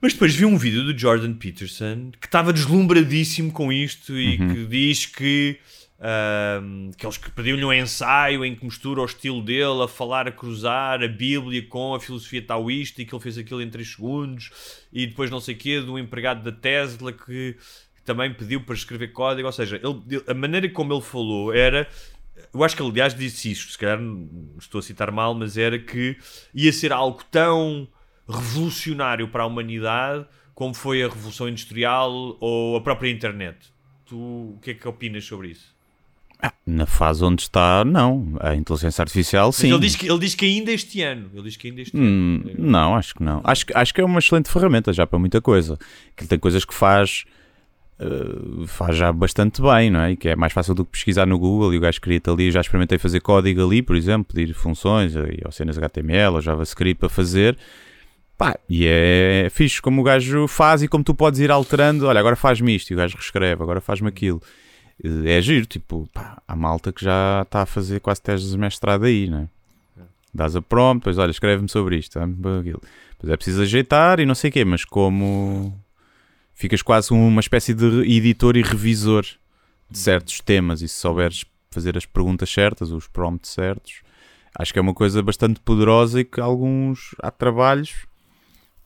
Mas 0.00 0.12
depois 0.12 0.34
vi 0.34 0.44
um 0.44 0.56
vídeo 0.58 0.84
do 0.84 0.96
Jordan 0.98 1.34
Peterson 1.34 2.10
que 2.20 2.26
estava 2.26 2.52
deslumbradíssimo 2.52 3.50
com 3.52 3.72
isto 3.72 4.18
e 4.18 4.36
que 4.36 4.66
diz 4.66 5.06
que, 5.06 5.56
ahm, 5.98 6.90
que 6.96 7.06
eles 7.06 7.16
que 7.16 7.30
pediam-lhe 7.30 7.64
um 7.64 7.72
ensaio 7.72 8.44
em 8.44 8.54
que 8.54 8.64
mistura 8.64 9.00
o 9.00 9.04
estilo 9.06 9.42
dele 9.42 9.82
a 9.82 9.88
falar, 9.88 10.28
a 10.28 10.32
cruzar 10.32 11.02
a 11.02 11.08
Bíblia 11.08 11.62
com 11.66 11.94
a 11.94 12.00
filosofia 12.00 12.42
taoísta 12.42 13.00
e 13.00 13.06
que 13.06 13.14
ele 13.14 13.22
fez 13.22 13.38
aquilo 13.38 13.62
em 13.62 13.70
3 13.70 13.88
segundos 13.92 14.50
e 14.92 15.06
depois 15.06 15.30
não 15.30 15.40
sei 15.40 15.54
o 15.54 15.58
quê, 15.58 15.80
do 15.80 15.98
empregado 15.98 16.42
da 16.44 16.52
Tesla 16.52 17.12
que, 17.12 17.56
também 18.04 18.34
pediu 18.34 18.60
para 18.60 18.74
escrever 18.74 19.08
código, 19.12 19.46
ou 19.46 19.52
seja, 19.52 19.76
ele- 19.82 20.22
a 20.26 20.34
maneira 20.34 20.68
como 20.68 20.92
ele 20.92 21.00
falou 21.00 21.54
era 21.54 21.88
eu 22.52 22.62
acho 22.62 22.76
que 22.76 22.82
ele, 22.82 22.90
aliás, 22.90 23.14
disse 23.14 23.50
isto, 23.50 23.72
se 23.72 23.78
calhar 23.78 23.98
estou 24.58 24.78
a 24.78 24.82
citar 24.82 25.10
mal, 25.10 25.34
mas 25.34 25.56
era 25.56 25.78
que 25.78 26.16
ia 26.54 26.70
ser 26.72 26.92
algo 26.92 27.22
tão 27.30 27.88
revolucionário 28.28 29.28
para 29.28 29.42
a 29.42 29.46
humanidade 29.46 30.24
como 30.54 30.72
foi 30.74 31.02
a 31.02 31.08
Revolução 31.08 31.48
Industrial 31.48 32.36
ou 32.40 32.76
a 32.76 32.80
própria 32.80 33.10
internet. 33.10 33.56
Tu 34.06 34.16
o 34.16 34.58
que 34.62 34.70
é 34.70 34.74
que 34.74 34.86
opinas 34.86 35.24
sobre 35.24 35.48
isso? 35.48 35.74
Na 36.66 36.84
fase 36.84 37.24
onde 37.24 37.42
está, 37.42 37.84
não. 37.84 38.36
A 38.40 38.54
inteligência 38.54 39.00
artificial, 39.02 39.46
Mas 39.46 39.56
sim. 39.56 39.70
ele 39.70 39.78
diz, 39.80 39.96
que, 39.96 40.06
ele 40.06 40.18
diz 40.18 40.34
que 40.34 40.44
ainda 40.44 40.70
este 40.72 41.00
ano. 41.02 41.30
Ele 41.32 41.42
diz 41.44 41.56
que 41.56 41.68
ainda 41.68 41.80
este 41.80 41.96
Hum, 41.96 42.42
ano. 42.44 42.54
não, 42.58 42.94
acho 42.94 43.14
que 43.14 43.22
não. 43.22 43.40
Acho, 43.42 43.64
que- 43.66 43.72
acho 43.74 43.94
que 43.94 44.00
é 44.00 44.04
uma 44.04 44.18
excelente 44.18 44.50
ferramenta 44.50 44.92
já 44.92 45.06
para 45.06 45.18
muita 45.18 45.40
coisa. 45.40 45.78
Que 46.14 46.22
ele 46.24 46.28
tem 46.28 46.38
coisas 46.38 46.64
que 46.64 46.74
faz, 46.74 47.24
eh, 47.98 48.66
faz 48.66 48.94
já 48.96 49.10
bastante 49.10 49.62
bem, 49.62 49.90
não 49.90 50.00
é? 50.00 50.12
E 50.12 50.16
que 50.16 50.28
é 50.28 50.36
mais 50.36 50.52
fácil 50.52 50.74
do 50.74 50.84
que 50.84 50.92
pesquisar 50.92 51.24
no 51.26 51.38
Google 51.38 51.72
e 51.72 51.78
o 51.78 51.80
gajo 51.80 51.96
escrito 51.96 52.30
ali. 52.30 52.50
Já 52.50 52.60
experimentei 52.60 52.98
fazer 52.98 53.20
código 53.20 53.64
ali, 53.64 53.80
por 53.80 53.96
exemplo, 53.96 54.34
pedir 54.34 54.52
funções 54.52 55.16
eh, 55.16 55.38
ou 55.46 55.50
cenas 55.52 55.78
HTML 55.78 56.34
ou 56.34 56.40
JavaScript 56.42 57.00
para 57.00 57.08
fazer. 57.08 57.56
Pá, 58.36 58.58
e 58.68 58.86
é 58.86 59.48
fixe 59.50 59.80
como 59.80 60.00
o 60.00 60.04
gajo 60.04 60.48
faz 60.48 60.82
e 60.82 60.88
como 60.88 61.04
tu 61.04 61.14
podes 61.14 61.38
ir 61.40 61.50
alterando. 61.50 62.06
Olha, 62.06 62.18
agora 62.18 62.34
faz-me 62.36 62.74
isto 62.74 62.90
e 62.90 62.94
o 62.94 62.96
gajo 62.96 63.16
reescreve, 63.16 63.62
agora 63.62 63.80
faz-me 63.80 64.08
aquilo. 64.08 64.42
Eh, 65.02 65.38
É 65.38 65.42
giro, 65.42 65.66
tipo, 65.66 66.08
pá, 66.12 66.42
há 66.46 66.56
malta 66.56 66.92
que 66.92 67.04
já 67.04 67.42
está 67.42 67.62
a 67.62 67.66
fazer 67.66 68.00
quase 68.00 68.20
teses 68.20 68.50
de 68.50 68.58
mestrado 68.58 69.04
aí, 69.04 69.28
não 69.28 69.38
é? 69.40 69.48
Dás 70.32 70.56
a 70.56 70.62
prompt, 70.62 71.00
depois 71.00 71.16
olha, 71.18 71.30
escreve-me 71.30 71.68
sobre 71.68 71.96
isto, 71.96 72.18
ah, 72.18 72.24
aquilo. 72.24 72.82
Depois 73.12 73.32
é 73.32 73.36
preciso 73.36 73.62
ajeitar 73.62 74.18
e 74.18 74.26
não 74.26 74.34
sei 74.34 74.50
o 74.50 74.52
quê, 74.52 74.64
mas 74.64 74.84
como 74.84 75.78
ficas 76.54 76.82
quase 76.82 77.12
uma 77.12 77.40
espécie 77.40 77.72
de 77.72 77.84
editor 78.02 78.56
e 78.56 78.62
revisor 78.62 79.24
de 79.88 79.98
certos 79.98 80.40
temas 80.40 80.82
e 80.82 80.88
se 80.88 80.96
souberes 80.96 81.44
fazer 81.70 81.96
as 81.96 82.04
perguntas 82.04 82.50
certas, 82.50 82.90
os 82.90 83.06
prompts 83.06 83.52
certos, 83.52 84.02
acho 84.58 84.72
que 84.72 84.78
é 84.78 84.82
uma 84.82 84.94
coisa 84.94 85.22
bastante 85.22 85.60
poderosa 85.60 86.20
e 86.20 86.24
que 86.24 86.40
alguns 86.40 87.14
há 87.22 87.30
trabalhos 87.30 87.94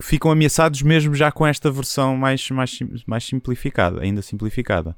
ficam 0.01 0.31
ameaçados 0.31 0.83
mesmo 0.83 1.15
já 1.15 1.31
com 1.33 1.47
esta 1.47 1.71
versão 1.71 2.17
mais, 2.17 2.49
mais, 2.51 2.71
sim- 2.71 2.89
mais 3.07 3.25
simplificada, 3.25 4.03
ainda 4.03 4.23
simplificada. 4.23 4.97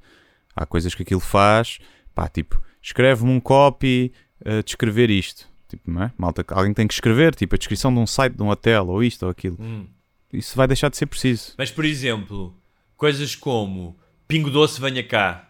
Há 0.54 0.66
coisas 0.66 0.94
que 0.94 1.02
aquilo 1.02 1.20
faz, 1.20 1.78
pá, 2.14 2.28
tipo, 2.28 2.60
escreve-me 2.82 3.30
um 3.30 3.40
copy 3.40 4.12
a 4.44 4.62
descrever 4.62 5.10
isto. 5.10 5.48
Tipo, 5.68 5.90
não 5.90 6.02
é? 6.02 6.12
Malta, 6.18 6.44
alguém 6.50 6.74
tem 6.74 6.86
que 6.86 6.94
escrever, 6.94 7.34
tipo, 7.34 7.54
a 7.54 7.58
descrição 7.58 7.92
de 7.94 8.00
um 8.00 8.06
site, 8.06 8.34
de 8.36 8.42
um 8.42 8.48
hotel, 8.48 8.88
ou 8.88 9.02
isto 9.04 9.22
ou 9.24 9.30
aquilo. 9.30 9.56
Hum. 9.60 9.86
Isso 10.32 10.56
vai 10.56 10.66
deixar 10.66 10.88
de 10.90 10.96
ser 10.96 11.06
preciso. 11.06 11.54
Mas, 11.56 11.70
por 11.70 11.84
exemplo, 11.84 12.54
coisas 12.96 13.34
como 13.36 13.96
Pingo 14.26 14.50
Doce, 14.50 14.80
venha 14.80 15.02
cá. 15.04 15.48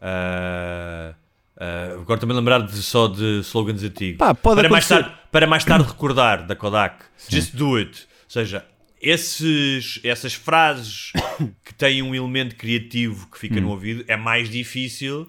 Ah, 0.00 1.14
ah, 1.58 1.92
agora 2.00 2.20
também 2.20 2.36
lembrar 2.36 2.60
de, 2.60 2.82
só 2.82 3.06
de 3.08 3.40
slogans 3.40 3.82
antigos. 3.82 4.18
Pá, 4.18 4.34
pode 4.34 4.60
para, 4.60 4.68
mais 4.68 4.86
tarde, 4.88 5.12
para 5.30 5.46
mais 5.46 5.64
tarde 5.64 5.86
recordar, 5.88 6.46
da 6.46 6.54
Kodak. 6.56 7.04
Just 7.28 7.54
do 7.54 7.76
it. 7.76 8.06
Ou 8.24 8.30
seja, 8.30 8.64
esses, 9.02 9.98
essas 10.04 10.32
frases 10.32 11.12
que 11.64 11.74
têm 11.74 12.02
um 12.02 12.14
elemento 12.14 12.54
criativo 12.54 13.28
que 13.30 13.38
fica 13.38 13.60
no 13.60 13.70
ouvido 13.70 14.04
é 14.06 14.16
mais 14.16 14.48
difícil. 14.48 15.28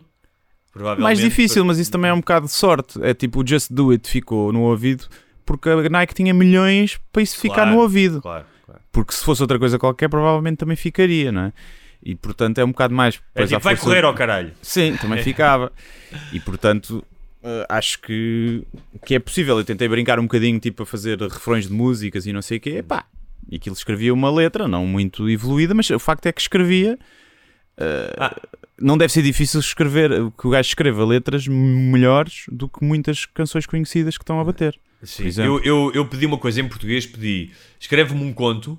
Provavelmente. 0.72 1.04
Mais 1.04 1.20
difícil, 1.20 1.66
mas 1.66 1.78
isso 1.80 1.92
também 1.92 2.10
é 2.10 2.14
um 2.14 2.20
bocado 2.20 2.46
de 2.46 2.52
sorte. 2.52 3.00
É 3.04 3.14
tipo, 3.14 3.42
o 3.44 3.48
Just 3.48 3.72
Do 3.72 3.92
It 3.92 4.08
ficou 4.10 4.54
no 4.54 4.62
ouvido 4.62 5.08
porque 5.46 5.70
a 5.70 5.90
Nike 5.90 6.14
tinha 6.14 6.34
milhões 6.34 7.00
para 7.12 7.22
isso 7.22 7.38
ficar 7.38 7.56
Claro, 7.56 7.72
no 7.72 7.80
ouvido. 7.80 8.22
Claro, 8.22 8.46
claro. 8.66 8.82
Porque 8.92 9.14
se 9.14 9.24
fosse 9.24 9.42
outra 9.42 9.60
coisa 9.60 9.78
qualquer, 9.78 10.08
provavelmente 10.08 10.58
também 10.58 10.76
ficaria, 10.78 11.32
não 11.32 11.42
é? 11.46 11.54
E 12.02 12.16
portanto 12.16 12.58
é 12.60 12.64
um 12.66 12.70
bocado 12.72 12.94
mais. 12.94 13.20
É 13.36 13.46
tipo, 13.46 13.60
vai 13.60 13.76
força- 13.76 13.90
correr 13.90 14.04
ao 14.06 14.14
caralho. 14.14 14.52
Sim, 14.62 14.96
também 14.98 15.22
ficava. 15.24 15.72
E 16.32 16.40
portanto, 16.40 17.04
eh, 17.44 17.66
acho 17.70 18.00
que, 18.02 18.64
que 19.06 19.16
é 19.16 19.20
possível. 19.20 19.58
Eu 19.58 19.64
tentei 19.66 19.88
brincar 19.88 20.20
um 20.20 20.24
bocadinho, 20.24 20.60
tipo, 20.60 20.84
a 20.84 20.86
fazer 20.86 21.20
refrões 21.22 21.68
de 21.68 21.74
músicas 21.74 22.26
e 22.26 22.34
não 22.34 22.42
sei 22.42 22.58
o 22.58 22.62
quê. 22.62 22.84
Pá, 22.84 23.06
e 23.50 23.56
aquilo 23.58 23.76
escrevia 23.76 24.14
uma 24.14 24.32
letra, 24.32 24.68
não 24.68 24.86
muito 24.88 25.30
evoluída, 25.30 25.74
mas 25.74 25.90
o 25.90 26.00
facto 26.00 26.26
é 26.28 26.32
que 26.32 26.42
escrevia. 26.42 26.98
eh, 27.78 28.16
Ah. 28.18 28.36
Não 28.82 28.98
deve 28.98 29.14
ser 29.14 29.22
difícil 29.22 29.60
escrever, 29.60 30.10
que 30.38 30.48
o 30.48 30.50
gajo 30.50 30.68
escreva 30.68 31.06
letras 31.06 31.48
melhores 31.48 32.46
do 32.52 32.68
que 32.68 32.84
muitas 32.84 33.24
canções 33.26 33.66
conhecidas 33.68 34.18
que 34.18 34.24
estão 34.24 34.40
a 34.40 34.44
bater. 34.44 34.78
Sim. 35.04 35.30
Eu, 35.38 35.62
eu, 35.64 35.92
eu 35.94 36.06
pedi 36.08 36.26
uma 36.26 36.38
coisa 36.40 36.60
em 36.60 36.68
português, 36.68 37.06
pedi 37.06 37.52
escreve-me 37.80 38.22
um 38.24 38.34
conto 38.34 38.78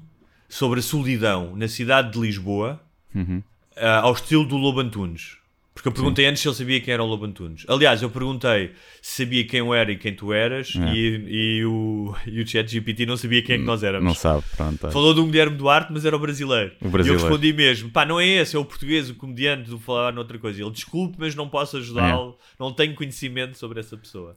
sobre 0.48 0.80
a 0.80 0.82
solidão 0.82 1.54
na 1.56 1.68
cidade 1.68 2.12
de 2.12 2.18
Lisboa 2.20 2.80
Uhum. 3.14 3.40
ah, 3.76 4.00
ao 4.00 4.12
estilo 4.14 4.44
do 4.44 4.56
Lobo 4.56 4.80
Antunes. 4.80 5.36
Porque 5.74 5.88
eu 5.88 5.92
perguntei 5.92 6.24
antes 6.26 6.40
se 6.40 6.46
ele 6.46 6.54
sabia 6.54 6.80
quem 6.80 6.94
era 6.94 7.02
o 7.02 7.06
Lobo 7.06 7.24
Antunes. 7.24 7.64
Aliás, 7.68 8.00
eu 8.00 8.08
perguntei 8.08 8.70
se 9.02 9.24
sabia 9.24 9.44
quem 9.44 9.58
eu 9.58 9.74
era 9.74 9.90
e 9.90 9.96
quem 9.96 10.14
tu 10.14 10.32
eras 10.32 10.72
É. 10.76 10.94
e, 10.94 11.58
e 11.58 11.64
o, 11.64 12.14
e 12.26 12.40
o 12.40 12.46
chat 12.46 12.70
GPT 12.70 13.04
não 13.06 13.16
sabia 13.16 13.42
quem 13.42 13.56
é 13.56 13.58
que 13.58 13.64
nós 13.64 13.82
éramos. 13.82 14.06
Não 14.06 14.14
sabe, 14.14 14.44
pronto. 14.56 14.86
é. 14.86 14.90
Falou 14.92 15.12
do 15.12 15.26
Guilherme 15.26 15.56
Duarte, 15.56 15.92
mas 15.92 16.04
era 16.04 16.14
o 16.14 16.18
brasileiro. 16.20 16.72
O 16.80 16.88
brasileiro. 16.88 17.20
E 17.20 17.24
eu 17.24 17.28
respondi 17.28 17.52
mesmo: 17.52 17.90
pá, 17.90 18.06
não 18.06 18.20
é 18.20 18.26
esse, 18.26 18.54
é 18.54 18.58
o 18.58 18.64
português, 18.64 19.10
o 19.10 19.14
comediante 19.16 19.68
do 19.68 19.78
falar 19.80 20.12
noutra 20.12 20.38
coisa. 20.38 20.62
Ele, 20.62 20.70
desculpe, 20.70 21.16
mas 21.18 21.34
não 21.34 21.48
posso 21.48 21.76
ajudá-lo, 21.76 22.38
É. 22.40 22.44
não 22.60 22.72
tenho 22.72 22.94
conhecimento 22.94 23.58
sobre 23.58 23.80
essa 23.80 23.96
pessoa. 23.96 24.36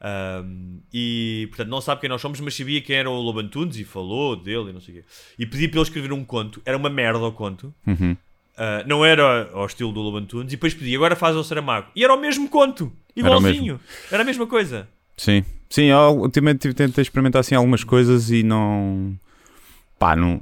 Ahm, 0.00 0.78
e 0.92 1.46
portanto, 1.50 1.68
não 1.68 1.80
sabe 1.82 2.00
quem 2.00 2.08
nós 2.08 2.22
somos, 2.22 2.40
mas 2.40 2.54
sabia 2.56 2.80
quem 2.80 2.96
era 2.96 3.10
o 3.10 3.20
Lobo 3.20 3.40
Antunes 3.40 3.76
e 3.76 3.84
falou 3.84 4.34
dele 4.34 4.70
e 4.70 4.72
não 4.72 4.80
sei 4.80 4.94
o 4.94 4.98
quê. 4.98 5.04
E 5.38 5.44
pedi 5.44 5.68
para 5.68 5.78
ele 5.80 5.86
escrever 5.88 6.12
um 6.12 6.24
conto, 6.24 6.62
era 6.64 6.74
uma 6.76 6.88
merda 6.88 7.18
o 7.18 7.32
conto. 7.32 7.74
Uhum. 7.86 8.16
Ah, 8.62 8.84
não 8.86 9.02
era 9.02 9.48
ao 9.54 9.64
estilo 9.64 9.90
do 9.90 10.00
Lobo 10.02 10.18
Antunes, 10.18 10.52
e 10.52 10.56
depois 10.56 10.74
pedi, 10.74 10.94
agora 10.94 11.16
faz 11.16 11.34
ao 11.34 11.42
Saramago. 11.42 11.86
E 11.96 12.04
era 12.04 12.14
o 12.14 12.20
mesmo 12.20 12.46
conto, 12.46 12.92
Era 13.16 13.26
o 13.30 13.38
igualzinho, 13.38 13.80
era 14.12 14.22
a 14.22 14.26
mesma 14.26 14.46
coisa. 14.46 14.86
Sim, 15.16 15.42
sim, 15.70 15.84
eu 15.84 15.98
ultimamente 16.18 16.58
tive- 16.60 16.74
tentei 16.74 17.00
experimentar 17.00 17.40
assim 17.40 17.54
algumas 17.54 17.82
coisas 17.84 18.30
e 18.30 18.42
não. 18.42 19.14
Pá, 19.98 20.14
não. 20.14 20.38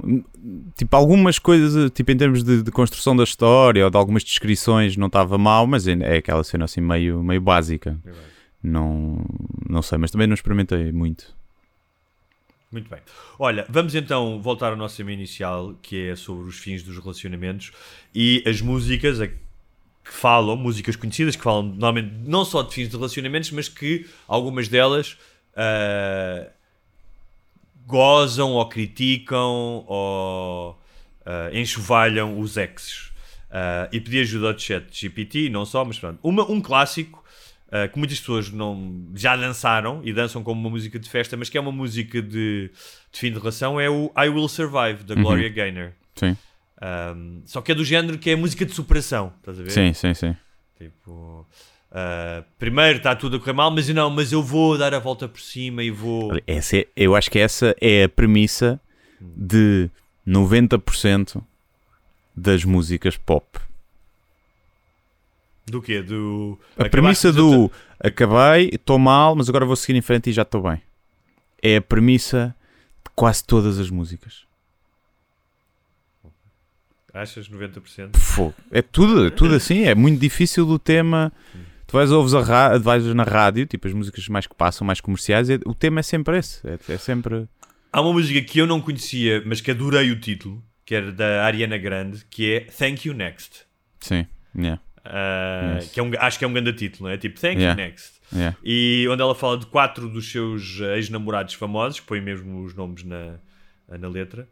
Tipo, 0.77 0.95
algumas 0.97 1.39
coisas, 1.39 1.89
tipo, 1.91 2.11
em 2.11 2.17
termos 2.17 2.43
de, 2.43 2.61
de 2.61 2.71
construção 2.71 3.15
da 3.15 3.23
história 3.23 3.85
ou 3.85 3.89
de 3.89 3.95
algumas 3.97 4.23
descrições, 4.23 4.97
não 4.97 5.07
estava 5.07 5.37
mal, 5.37 5.65
mas 5.65 5.87
é 5.87 5.93
é 6.01 6.17
aquela 6.17 6.43
cena 6.43 6.65
assim 6.65 6.81
meio, 6.81 7.23
meio 7.23 7.39
básica. 7.41 7.97
Não, 8.61 9.23
não 9.69 9.81
sei, 9.81 9.97
mas 9.97 10.11
também 10.11 10.27
não 10.27 10.33
experimentei 10.33 10.91
muito. 10.91 11.33
Muito 12.71 12.87
bem. 12.87 12.99
Olha, 13.39 13.65
vamos 13.67 13.95
então 13.95 14.39
voltar 14.41 14.69
ao 14.69 14.75
nosso 14.75 14.97
tema 14.97 15.11
inicial, 15.11 15.73
que 15.81 16.09
é 16.09 16.15
sobre 16.15 16.47
os 16.47 16.57
fins 16.59 16.83
dos 16.83 16.97
relacionamentos 16.99 17.71
e 18.13 18.43
as 18.45 18.61
músicas 18.61 19.17
que 19.19 20.11
falam, 20.11 20.55
músicas 20.55 20.95
conhecidas, 20.95 21.35
que 21.35 21.43
falam 21.43 21.63
normalmente 21.63 22.13
não 22.25 22.45
só 22.45 22.61
de 22.61 22.73
fins 22.73 22.87
de 22.87 22.95
relacionamentos, 22.95 23.49
mas 23.51 23.67
que 23.67 24.07
algumas 24.27 24.67
delas 24.67 25.17
ah, 25.55 26.47
gozam 27.87 28.51
ou 28.51 28.69
criticam 28.69 29.83
ou 29.87 30.79
ah, 31.25 31.49
enxovalham 31.51 32.39
os 32.39 32.55
exes. 32.55 33.11
Ah, 33.49 33.89
e 33.91 33.99
pedi 33.99 34.19
ajuda 34.19 34.51
ao 34.51 34.59
chat 34.59 34.85
GPT, 34.91 35.49
não 35.49 35.65
só, 35.65 35.83
mas 35.83 35.97
pronto. 35.97 36.19
Uma, 36.21 36.49
um 36.49 36.61
clássico 36.61 37.23
Uh, 37.69 37.87
que 37.91 37.99
muitas 37.99 38.19
pessoas 38.19 38.49
não, 38.51 39.05
já 39.13 39.35
dançaram 39.35 40.01
e 40.03 40.11
dançam 40.11 40.41
como 40.43 40.59
uma 40.59 40.71
música 40.71 40.97
de 40.97 41.07
festa, 41.07 41.37
mas 41.37 41.49
que 41.49 41.57
é 41.57 41.61
uma 41.61 41.71
música 41.71 42.19
de, 42.19 42.71
de 43.11 43.19
fim 43.19 43.31
de 43.31 43.37
relação, 43.37 43.79
é 43.79 43.87
o 43.87 44.11
I 44.17 44.27
Will 44.27 44.47
Survive, 44.47 45.03
da 45.03 45.13
Gloria 45.13 45.49
Gaynor. 45.49 45.91
Sim, 46.15 46.35
Um, 46.81 47.41
só 47.45 47.61
que 47.61 47.73
é 47.73 47.75
do 47.75 47.83
género 47.83 48.17
que 48.17 48.29
é 48.29 48.35
música 48.37 48.65
de 48.65 48.73
superação, 48.73 49.33
estás 49.37 49.59
a 49.59 49.63
ver? 49.63 49.69
sim, 49.69 49.93
sim, 49.93 50.13
sim. 50.13 50.35
Tipo, 50.77 51.45
uh, 51.91 52.43
primeiro 52.57 52.97
está 52.99 53.13
tudo 53.15 53.35
a 53.35 53.39
correr 53.39 53.51
mal, 53.53 53.69
mas 53.69 53.87
não, 53.89 54.09
mas 54.09 54.31
eu 54.31 54.41
vou 54.41 54.77
dar 54.77 54.93
a 54.93 54.99
volta 54.99 55.27
por 55.27 55.41
cima 55.41 55.83
e 55.83 55.91
vou. 55.91 56.31
Essa 56.47 56.77
é- 56.77 56.87
eu 56.95 57.15
acho 57.17 57.29
que 57.29 57.37
essa 57.37 57.75
é 57.81 58.05
a 58.05 58.09
premissa 58.09 58.79
de 59.21 59.89
90% 60.25 61.43
das 62.35 62.63
músicas 62.63 63.17
pop. 63.17 63.59
Do 65.69 65.81
quê? 65.81 66.01
Do. 66.01 66.59
A 66.71 66.83
acabaste 66.85 66.89
premissa 66.91 67.31
de- 67.31 67.37
do 67.37 67.71
acabei, 67.99 68.69
estou 68.73 68.97
mal, 68.97 69.35
mas 69.35 69.49
agora 69.49 69.65
vou 69.65 69.75
seguir 69.75 69.97
em 69.97 70.01
frente 70.01 70.29
e 70.29 70.33
já 70.33 70.41
estou 70.43 70.61
bem. 70.63 70.81
É 71.61 71.77
a 71.77 71.81
premissa 71.81 72.55
de 73.03 73.11
quase 73.15 73.43
todas 73.43 73.77
as 73.79 73.89
músicas. 73.89 74.47
Achas 77.13 77.49
90%? 77.49 78.17
Fogo. 78.17 78.53
É 78.71 78.81
tudo, 78.81 79.25
é 79.27 79.29
tudo 79.29 79.55
assim, 79.55 79.83
é 79.83 79.95
muito 79.95 80.19
difícil 80.19 80.65
do 80.65 80.77
tema. 80.77 81.31
Tu 81.87 81.93
vais, 81.93 82.11
ouves 82.11 82.35
a 82.35 82.77
vais 82.77 83.03
na 83.15 83.23
rádio, 83.23 83.65
tipo 83.65 83.87
as 83.87 83.93
músicas 83.93 84.27
mais 84.27 84.45
que 84.45 84.53
passam, 84.55 84.85
mais 84.85 85.01
comerciais, 85.01 85.49
é- 85.49 85.59
o 85.65 85.73
tema 85.73 86.01
é 86.01 86.03
sempre 86.03 86.37
esse. 86.37 86.61
É, 86.67 86.77
é 86.87 86.97
sempre. 86.97 87.47
Há 87.91 88.01
uma 88.01 88.13
música 88.13 88.39
que 88.43 88.59
eu 88.59 88.67
não 88.67 88.79
conhecia, 88.79 89.41
mas 89.45 89.59
que 89.59 89.71
adorei 89.71 90.11
o 90.11 90.19
título, 90.19 90.63
que 90.85 90.93
era 90.93 91.11
da 91.11 91.43
Ariana 91.45 91.79
Grande, 91.79 92.23
que 92.29 92.53
é 92.53 92.59
Thank 92.61 93.07
You 93.07 93.15
Next. 93.15 93.61
Sim, 93.99 94.27
yeah, 94.55 94.79
Yes. 95.05 95.91
que 95.91 95.99
é 95.99 96.03
um, 96.03 96.11
acho 96.17 96.39
que 96.39 96.45
é 96.45 96.47
um 96.47 96.53
grande 96.53 96.73
título, 96.73 97.07
não 97.07 97.13
é? 97.13 97.17
Tipo, 97.17 97.39
Thank 97.39 97.57
Yeah. 97.59 97.81
You 97.81 97.87
Next. 97.87 98.13
yeah. 98.33 98.57
E 98.63 99.07
onde 99.09 99.21
ela 99.21 99.33
fala 99.35 99.57
de 99.57 99.65
quatro 99.65 100.07
dos 100.09 100.31
seus 100.31 100.79
ex-namorados 100.79 101.53
famosos, 101.53 101.99
põe 101.99 102.21
mesmo 102.21 102.63
os 102.63 102.73
nomes 102.75 103.03
na, 103.03 103.35
na 103.87 104.07
letra. 104.07 104.47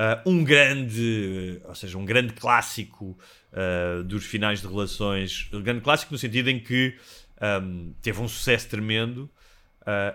Ah, 0.00 0.22
um 0.24 0.44
grande, 0.44 1.60
ou 1.64 1.74
seja, 1.74 1.98
um 1.98 2.04
grande 2.04 2.32
clássico 2.32 3.18
ah, 3.52 4.02
dos 4.04 4.24
finais 4.24 4.60
de 4.60 4.68
relações. 4.68 5.48
Um 5.52 5.60
grande 5.60 5.80
clássico 5.80 6.12
no 6.12 6.18
sentido 6.18 6.48
em 6.48 6.60
que 6.60 6.94
ahm, 7.40 7.90
teve 8.00 8.20
um 8.20 8.28
sucesso 8.28 8.68
tremendo. 8.68 9.28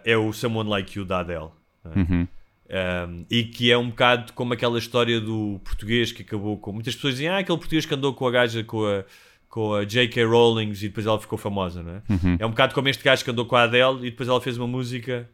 é 0.06 0.16
o 0.16 0.32
Someone 0.32 0.70
Like 0.70 0.98
You 0.98 1.04
da 1.06 1.20
Adele. 1.20 1.50
é? 1.86 2.00
Uhum. 2.00 2.28
Um, 2.74 3.26
e 3.30 3.44
que 3.44 3.72
é 3.72 3.78
um 3.78 3.90
bocado 3.90 4.34
como 4.34 4.54
aquela 4.54 4.80
história 4.80 5.20
do 5.20 5.60
português 5.64 6.12
que 6.12 6.22
acabou 6.24 6.58
com. 6.58 6.72
Muitas 6.72 6.96
pessoas 6.96 7.16
dizem, 7.16 7.28
ah, 7.28 7.38
aquele 7.40 7.58
português 7.58 7.86
que 7.86 7.94
andou 7.94 8.14
com 8.14 8.26
a 8.26 8.32
gaja 8.32 8.64
com 8.64 8.86
a, 8.86 9.04
com 9.54 9.76
a 9.76 9.86
J.K. 9.86 10.26
Rowling 10.26 10.72
e 10.72 10.76
depois 10.88 11.06
ela 11.06 11.20
ficou 11.20 11.38
famosa, 11.38 11.84
não 11.84 11.92
é? 11.98 12.02
Uhum. 12.10 12.38
É 12.40 12.46
um 12.48 12.50
bocado 12.50 12.74
como 12.74 12.90
este 12.90 13.04
gajo 13.04 13.24
que 13.24 13.30
andou 13.30 13.46
com 13.46 13.56
a 13.56 13.64
Adele 13.64 14.00
e 14.08 14.10
depois 14.10 14.28
ela 14.28 14.42
fez 14.42 14.58
uma 14.58 14.66
música. 14.66 15.30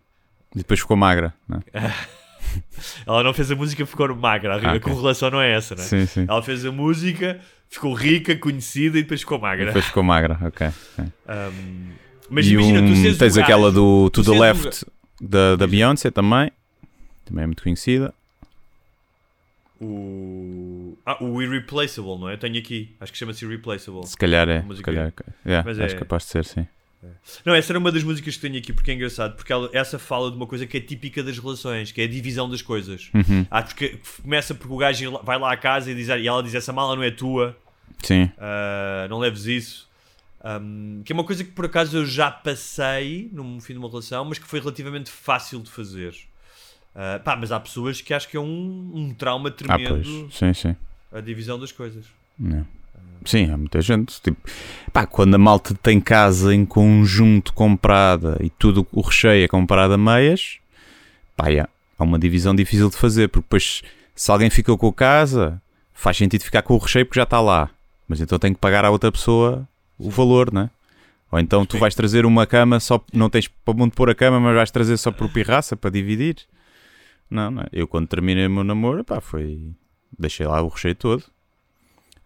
E 0.54 0.58
depois 0.58 0.82
ficou 0.82 0.98
magra. 0.98 1.34
Não 1.48 1.60
é? 1.74 1.94
Ela 3.08 3.24
não 3.24 3.34
fez 3.34 3.50
a 3.50 3.56
música, 3.56 3.86
ficou 3.86 4.14
magra. 4.16 4.56
A, 4.56 4.58
Ah, 4.58 4.72
a 4.72 4.76
ok. 4.76 4.80
correlação 4.82 5.30
não 5.32 5.40
é 5.40 5.54
essa, 5.54 5.74
não 5.74 5.82
é? 5.84 5.86
Sim, 5.86 6.06
sim. 6.06 6.26
Ela 6.28 6.42
fez 6.42 6.66
a 6.66 6.72
música, 6.72 7.40
ficou 7.70 7.94
rica, 7.94 8.36
conhecida 8.36 8.98
e 9.00 9.04
depois 9.04 9.22
ficou 9.22 9.40
magra. 9.40 9.68
Depois 9.68 9.86
ficou 9.86 10.04
magra, 10.04 10.38
ok. 10.42 10.68
ok. 10.68 11.06
Um, 11.30 11.92
mas 12.30 12.46
e 12.46 12.54
imagina, 12.56 12.80
tu 12.80 12.86
um- 12.88 12.92
o 12.92 13.04
tens 13.04 13.18
gajo- 13.18 13.42
aquela 13.42 13.72
do 13.72 14.10
To 14.10 14.22
tu 14.24 14.32
the 14.34 14.38
Left 14.40 14.86
da, 15.22 15.56
da 15.56 15.66
Beyoncé 15.68 16.12
também. 16.12 16.52
Também 17.24 17.44
é 17.44 17.46
muito 17.48 17.64
conhecida. 17.64 18.14
O... 19.82 20.98
Ah, 21.06 21.24
o 21.24 21.42
Irreplaceable, 21.42 22.18
não 22.20 22.30
é? 22.30 22.36
Tenho 22.38 22.58
aqui. 22.58 22.96
Acho 23.00 23.12
que 23.12 23.18
chama-se 23.18 23.46
Irreplaceable. 23.46 24.06
Se 24.08 24.18
calhar 24.18 24.48
é. 24.50 24.62
Se 24.76 24.82
calhar, 24.82 25.14
yeah, 25.46 25.64
Mas 25.66 25.80
acho 25.80 25.96
é- 25.96 26.00
capaz 26.00 26.24
de 26.24 26.30
ser, 26.30 26.46
sim. 26.46 26.68
Não, 27.46 27.56
essa 27.56 27.72
era 27.72 27.80
uma 27.80 27.94
das 27.94 28.04
músicas 28.04 28.36
que 28.36 28.42
tenho 28.42 28.58
aqui 28.58 28.74
porque 28.74 28.92
é 28.92 28.94
engraçado, 28.94 29.36
porque 29.38 29.54
ela- 29.54 29.70
essa 29.72 29.98
fala 29.98 30.30
de 30.30 30.36
uma 30.36 30.46
coisa 30.46 30.68
que 30.68 30.76
é 30.76 30.82
típica 30.82 31.24
das 31.24 31.40
relações, 31.40 31.94
que 31.94 32.02
é 32.02 32.04
a 32.04 32.08
divisão 32.08 32.50
das 32.50 32.62
coisas. 32.62 33.10
Uhum. 33.14 33.46
Ah, 33.50 33.62
porque 33.64 34.00
começa 34.22 34.54
porque 34.54 34.74
o 34.74 34.78
gajo 34.78 35.18
vai 35.24 35.40
lá 35.40 35.54
à 35.54 35.56
casa 35.56 35.90
e, 35.90 35.96
diz, 35.96 36.10
e 36.10 36.28
ela 36.28 36.44
diz 36.44 36.54
essa 36.56 36.74
mala 36.74 36.98
não 36.98 37.04
é 37.04 37.10
tua, 37.10 37.56
Sim. 38.04 38.30
ah, 38.38 39.08
não 39.10 39.18
leves 39.20 39.46
isso. 39.46 39.88
Ahm, 40.44 41.02
que 41.04 41.12
é 41.12 41.16
uma 41.16 41.24
coisa 41.24 41.44
que 41.44 41.52
por 41.52 41.66
acaso 41.66 41.98
eu 41.98 42.06
já 42.06 42.30
passei 42.32 43.30
no 43.32 43.60
fim 43.62 43.74
de 43.74 43.80
uma 43.80 43.90
relação, 43.90 44.26
mas 44.26 44.38
que 44.38 44.48
foi 44.48 44.60
relativamente 44.60 45.10
fácil 45.10 45.62
de 45.62 45.70
fazer. 45.72 46.14
Ah, 46.96 47.20
pá, 47.24 47.36
mas 47.36 47.52
há 47.52 47.60
pessoas 47.60 48.02
que 48.02 48.14
acho 48.14 48.28
que 48.28 48.38
é 48.38 48.40
um, 48.40 48.92
um 48.94 49.14
trauma 49.14 49.50
Ah, 49.50 49.52
tremendo 49.52 49.90
pois. 49.90 50.34
Sim, 50.36 50.54
sim. 50.54 50.76
a 51.12 51.22
divisão 51.22 51.60
das 51.60 51.72
coisas. 51.72 52.06
Não. 52.38 52.66
Sim, 53.26 53.52
há 53.52 53.58
muita 53.58 53.82
gente. 53.82 54.22
Tipo, 54.22 54.38
pá, 54.94 55.06
quando 55.06 55.36
a 55.36 55.38
malta 55.38 55.74
tem 55.76 56.00
casa 56.00 56.54
em 56.54 56.66
conjunto 56.66 57.54
comprada 57.54 58.38
e 58.42 58.50
tudo 58.50 58.88
o 58.92 59.02
recheio 59.02 59.44
é 59.44 59.48
comprado 59.48 59.94
a 59.94 59.98
meias, 59.98 60.58
pá, 61.36 61.48
yeah, 61.50 61.70
há 61.98 62.04
uma 62.04 62.18
divisão 62.18 62.56
difícil 62.56 62.90
de 62.90 62.96
fazer, 62.96 63.28
porque 63.28 63.44
depois 63.44 63.82
se 64.16 64.32
alguém 64.32 64.50
ficou 64.50 64.78
com 64.78 64.88
a 64.88 64.94
casa, 64.94 65.62
faz 65.94 66.18
sentido 66.18 66.44
ficar 66.44 66.62
com 66.62 66.74
o 66.76 66.78
recheio 66.78 67.06
porque 67.06 67.20
já 67.20 67.24
está 67.24 67.42
lá. 67.42 67.70
Mas 68.08 68.22
então 68.22 68.40
tem 68.40 68.54
que 68.54 68.60
pagar 68.60 68.86
à 68.86 68.90
outra 68.90 69.12
pessoa 69.12 69.68
o 69.98 70.10
valor, 70.10 70.52
né? 70.52 70.70
Ou 71.32 71.40
então 71.40 71.66
tu 71.66 71.78
vais 71.78 71.94
trazer 71.94 72.26
uma 72.26 72.48
cama 72.48 72.80
só, 72.80 73.04
não 73.14 73.30
tens 73.30 73.48
para 73.48 73.84
onde 73.84 73.96
pôr 73.96 74.10
a 74.10 74.16
cama, 74.16 74.40
mas 74.40 74.56
vais 74.56 74.72
trazer 74.72 74.98
só 74.98 75.12
por 75.12 75.30
pirraça 75.30 75.76
para 75.76 75.92
dividir. 75.92 76.38
Não, 77.30 77.52
não. 77.52 77.62
é? 77.64 77.68
Eu 77.72 77.88
quando 77.88 78.08
terminei 78.08 78.48
o 78.48 78.50
meu 78.50 78.64
namoro, 78.64 79.04
pá, 79.04 79.22
foi. 79.22 79.72
Deixei 80.18 80.48
lá 80.48 80.62
o 80.62 80.68
recheio 80.68 80.96
todo. 80.96 81.24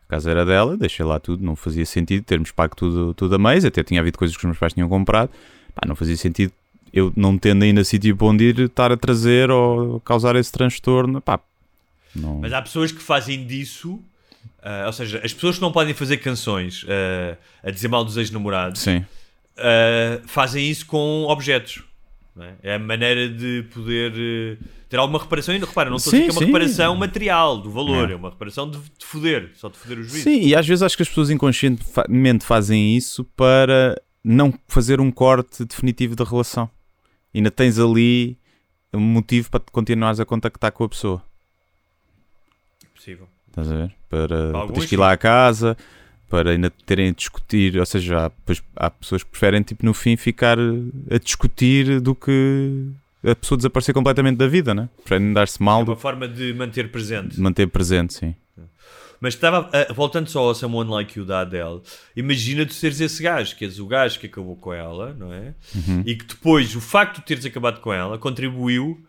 A 0.08 0.10
casa 0.10 0.32
era 0.32 0.45
dela, 0.45 0.78
deixei 0.78 1.06
lá 1.06 1.20
tudo, 1.20 1.43
não 1.43 1.56
fazia 1.56 1.86
sentido 1.86 2.24
termos 2.24 2.51
pago 2.51 2.76
tudo, 2.76 3.14
tudo 3.14 3.36
a 3.36 3.39
mês, 3.39 3.66
até 3.66 3.84
tinha 3.84 3.99
havido 3.99 4.18
coisas 4.18 4.36
que 4.36 4.41
os 4.41 4.45
meus 4.45 4.58
pais 4.58 4.74
tinham 4.74 4.88
comprado, 4.88 5.32
pá, 5.74 5.88
não 5.88 5.95
fazia 5.95 6.16
sentido 6.16 6.54
eu 6.93 7.12
não 7.16 7.36
tendo 7.39 7.64
ainda 7.64 7.84
sítio 7.84 8.16
para 8.16 8.28
onde 8.28 8.43
ir, 8.43 8.60
estar 8.60 8.91
a 8.91 8.97
trazer 8.97 9.49
ou 9.49 9.99
causar 10.01 10.36
esse 10.36 10.51
transtorno, 10.51 11.20
pá, 11.20 11.39
não... 12.16 12.39
Mas 12.39 12.54
há 12.54 12.62
pessoas 12.62 12.91
que 12.91 13.01
fazem 13.01 13.45
disso, 13.45 13.99
ah, 14.62 14.84
ou 14.86 14.93
seja, 14.93 15.20
as 15.24 15.34
pessoas 15.34 15.56
que 15.56 15.62
não 15.62 15.72
podem 15.72 15.93
fazer 15.93 16.18
canções 16.18 16.86
ah, 16.88 17.38
a 17.64 17.72
dizer 17.72 17.88
mal 17.88 18.06
dos 18.06 18.18
ex-namorados 18.18 18.86
ah, 19.58 20.20
fazem 20.26 20.70
isso 20.70 20.86
com 20.86 21.26
objetos. 21.28 21.84
É? 22.41 22.53
É 22.63 22.75
a 22.75 22.79
maneira 22.79 23.29
de 23.29 23.63
poder 23.73 24.13
eh, 24.17 24.57
ter 24.89 24.97
alguma 24.97 25.19
reparação. 25.19 25.53
E 25.53 25.59
repara, 25.59 25.89
não 25.89 25.97
estou 25.97 26.11
a 26.11 26.13
dizer 26.13 26.23
Sim, 26.23 26.29
que 26.29 26.29
é 26.29 26.34
uma 26.34 26.39
sim. 26.39 26.45
reparação 26.47 26.95
material 26.95 27.57
do 27.59 27.69
valor, 27.69 28.07
Não. 28.07 28.13
é 28.13 28.15
uma 28.15 28.29
reparação 28.31 28.69
de, 28.69 28.79
de 28.79 29.05
foder, 29.05 29.51
só 29.55 29.69
de 29.69 29.77
foder 29.77 29.99
o 29.99 30.03
juízo. 30.03 30.23
sim, 30.23 30.41
e 30.41 30.55
às 30.55 30.65
vezes 30.67 30.81
acho 30.81 30.95
que 30.97 31.03
as 31.03 31.09
pessoas 31.09 31.29
inconscientemente 31.29 32.43
fazem 32.45 32.95
isso 32.97 33.23
para 33.36 34.01
não 34.23 34.53
fazer 34.67 34.99
um 34.99 35.11
corte 35.11 35.63
definitivo 35.65 36.15
da 36.15 36.23
relação. 36.23 36.69
Ainda 37.36 37.51
tens 37.51 37.77
ali 37.77 38.38
um 38.93 38.99
motivo 38.99 39.49
para 39.49 39.59
te 39.59 39.71
continuares 39.71 40.19
a 40.19 40.25
contactar 40.25 40.71
com 40.71 40.84
a 40.84 40.89
pessoa. 40.89 41.21
Possível. 42.95 43.27
Estás 43.49 43.71
a 43.71 43.75
ver? 43.75 43.91
Para, 44.09 44.51
para 44.51 44.67
teres 44.67 44.86
que 44.89 44.95
ir 44.95 44.97
lá 44.97 45.11
à 45.11 45.17
casa, 45.17 45.77
para 46.34 46.49
ainda 46.49 46.71
terem 46.84 47.09
a 47.09 47.11
discutir. 47.11 47.77
Ou 47.77 47.86
seja, 47.86 48.25
há, 48.25 48.31
há 48.88 48.89
pessoas 48.89 49.21
que 49.21 49.29
preferem, 49.29 49.61
tipo, 49.61 49.86
no 49.86 49.93
fim, 49.93 50.17
ficar 50.17 50.57
a 50.57 51.17
discutir 51.19 52.01
do 52.01 52.15
que 52.15 52.89
a 53.23 53.36
pessoa 53.36 53.55
desaparecer 53.55 53.93
completamente 53.93 54.38
da 54.38 54.47
vida, 54.47 54.73
né? 54.73 54.89
Preferem 55.03 55.31
dar-se 55.31 55.61
É 55.61 55.63
mal 55.63 55.81
uma 55.81 55.86
do 55.86 55.95
forma 55.95 56.27
de 56.27 56.51
manter 56.55 56.89
presente. 56.89 57.39
manter 57.39 57.67
presente, 57.67 58.15
sim. 58.15 58.34
Mas 59.21 59.36
estava, 59.36 59.69
ah, 59.71 59.93
voltando 59.93 60.27
só 60.27 60.39
ao 60.39 60.55
Someone 60.55 60.89
Like 60.89 61.19
You 61.19 61.23
da 61.23 61.41
Adele, 61.41 61.81
imagina 62.15 62.65
tu 62.65 62.73
seres 62.73 62.99
esse 62.99 63.21
gajo, 63.21 63.55
que 63.55 63.63
és 63.63 63.79
o 63.79 63.86
gajo 63.86 64.19
que 64.19 64.25
acabou 64.25 64.55
com 64.55 64.73
ela, 64.73 65.13
não 65.13 65.31
é? 65.31 65.53
Uhum. 65.75 66.01
E 66.03 66.15
que 66.15 66.25
depois 66.25 66.75
o 66.75 66.81
facto 66.81 67.19
de 67.19 67.25
teres 67.25 67.45
acabado 67.45 67.79
com 67.79 67.93
ela 67.93 68.17
contribuiu 68.17 68.99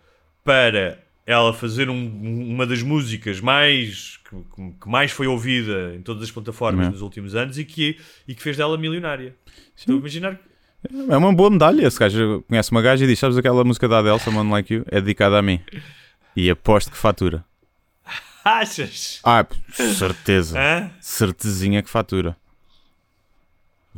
para 0.45 1.03
ela 1.27 1.53
fazer 1.55 1.89
um- 1.89 2.51
uma 2.51 2.67
das 2.67 2.83
músicas 2.83 3.41
mais 3.41 4.19
que, 4.29 4.37
que 4.81 4.89
mais 4.89 5.11
foi 5.11 5.27
ouvida 5.27 5.95
em 5.97 6.03
todas 6.03 6.23
as 6.23 6.31
plataformas 6.31 6.85
Não. 6.87 6.93
nos 6.93 7.01
últimos 7.03 7.35
anos 7.35 7.59
e 7.59 7.65
que, 7.65 7.97
e 8.29 8.35
que 8.35 8.43
fez 8.43 8.57
dela 8.57 8.77
milionária. 8.77 9.35
Estou 9.77 9.97
a 9.97 9.99
imaginar 9.99 10.39
É 11.11 11.17
uma 11.17 11.33
boa 11.33 11.49
medalha. 11.51 11.87
Esse 11.87 11.99
gajo 11.99 12.45
conhece 12.49 12.71
uma 12.71 12.83
gaja 12.83 13.05
e 13.05 13.09
diz: 13.09 13.19
Sabes 13.19 13.39
aquela 13.39 13.65
música 13.65 13.89
da 13.89 14.01
Adele, 14.01 14.21
Someone 14.21 14.51
Like 14.51 14.75
You? 14.75 14.85
É 14.91 15.01
dedicada 15.01 15.39
a 15.39 15.43
mim. 15.43 15.61
E 16.37 16.51
aposto 16.51 16.91
que 16.91 16.97
fatura. 16.99 17.43
Achas? 18.45 19.21
Ah, 19.25 19.47
certeza. 19.73 20.59
Hã? 20.61 20.91
Certezinha 21.01 21.83
que 21.83 21.89
fatura. 21.89 22.37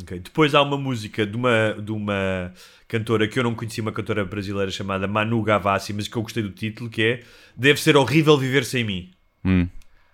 Ok. 0.02 0.18
Depois 0.20 0.54
há 0.54 0.60
uma 0.62 0.76
música 0.76 1.26
de 1.26 1.36
uma, 1.36 1.74
de 1.82 1.90
uma 1.90 2.52
cantora 2.86 3.26
que 3.26 3.38
eu 3.38 3.42
não 3.42 3.54
conhecia, 3.54 3.82
uma 3.82 3.92
cantora 3.92 4.24
brasileira 4.24 4.70
chamada 4.70 5.06
Manu 5.06 5.42
Gavassi, 5.42 5.92
mas 5.92 6.06
que 6.08 6.16
eu 6.16 6.22
gostei 6.22 6.42
do 6.42 6.50
título, 6.50 6.90
que 6.90 7.02
é 7.02 7.20
Deve 7.56 7.80
ser 7.80 7.96
horrível 7.96 8.36
viver 8.36 8.64
sem 8.64 8.84
mim. 8.84 9.10
Hum, 9.44 9.66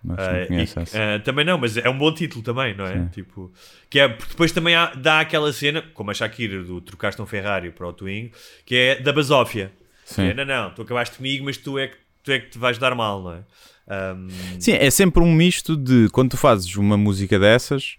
não 0.03 0.15
e- 0.15 0.67
ah, 0.93 1.19
também 1.23 1.43
não, 1.43 1.57
mas 1.57 1.75
é 1.75 1.89
um 1.89 1.97
bom 1.97 2.13
título 2.13 2.41
também, 2.43 2.73
não 2.75 2.85
é? 2.85 2.97
Sim. 3.03 3.07
Tipo, 3.09 3.51
que 3.89 3.99
é 3.99 4.07
depois 4.07 4.51
também 4.53 4.75
há- 4.75 4.93
dá 4.95 5.19
aquela 5.19 5.51
cena, 5.51 5.81
como 5.93 6.11
a 6.11 6.13
Shakira 6.13 6.63
do 6.63 6.79
trocaste 6.79 7.21
um 7.21 7.25
Ferrari 7.25 7.71
para 7.71 7.87
o 7.87 7.91
Twingo, 7.93 8.31
que 8.65 8.75
é 8.75 9.01
da 9.01 9.11
basófia. 9.11 9.71
Sim. 10.05 10.23
é, 10.27 10.33
não, 10.33 10.45
não, 10.45 10.71
tu 10.73 10.81
acabaste 10.81 11.17
comigo, 11.17 11.45
mas 11.45 11.57
tu 11.57 11.77
é 11.79 11.87
que, 11.87 11.95
tu 12.23 12.31
é 12.31 12.39
que 12.39 12.49
te 12.51 12.57
vais 12.57 12.77
dar 12.77 12.93
mal, 12.95 13.21
não 13.23 13.33
é? 13.33 13.43
Ahm, 13.87 14.27
Sim, 14.59 14.73
é 14.73 14.89
sempre 14.89 15.21
um 15.21 15.31
misto 15.33 15.75
de 15.75 16.07
quando 16.11 16.31
tu 16.31 16.37
fazes 16.37 16.73
uma 16.77 16.95
música 16.97 17.37
dessas, 17.37 17.97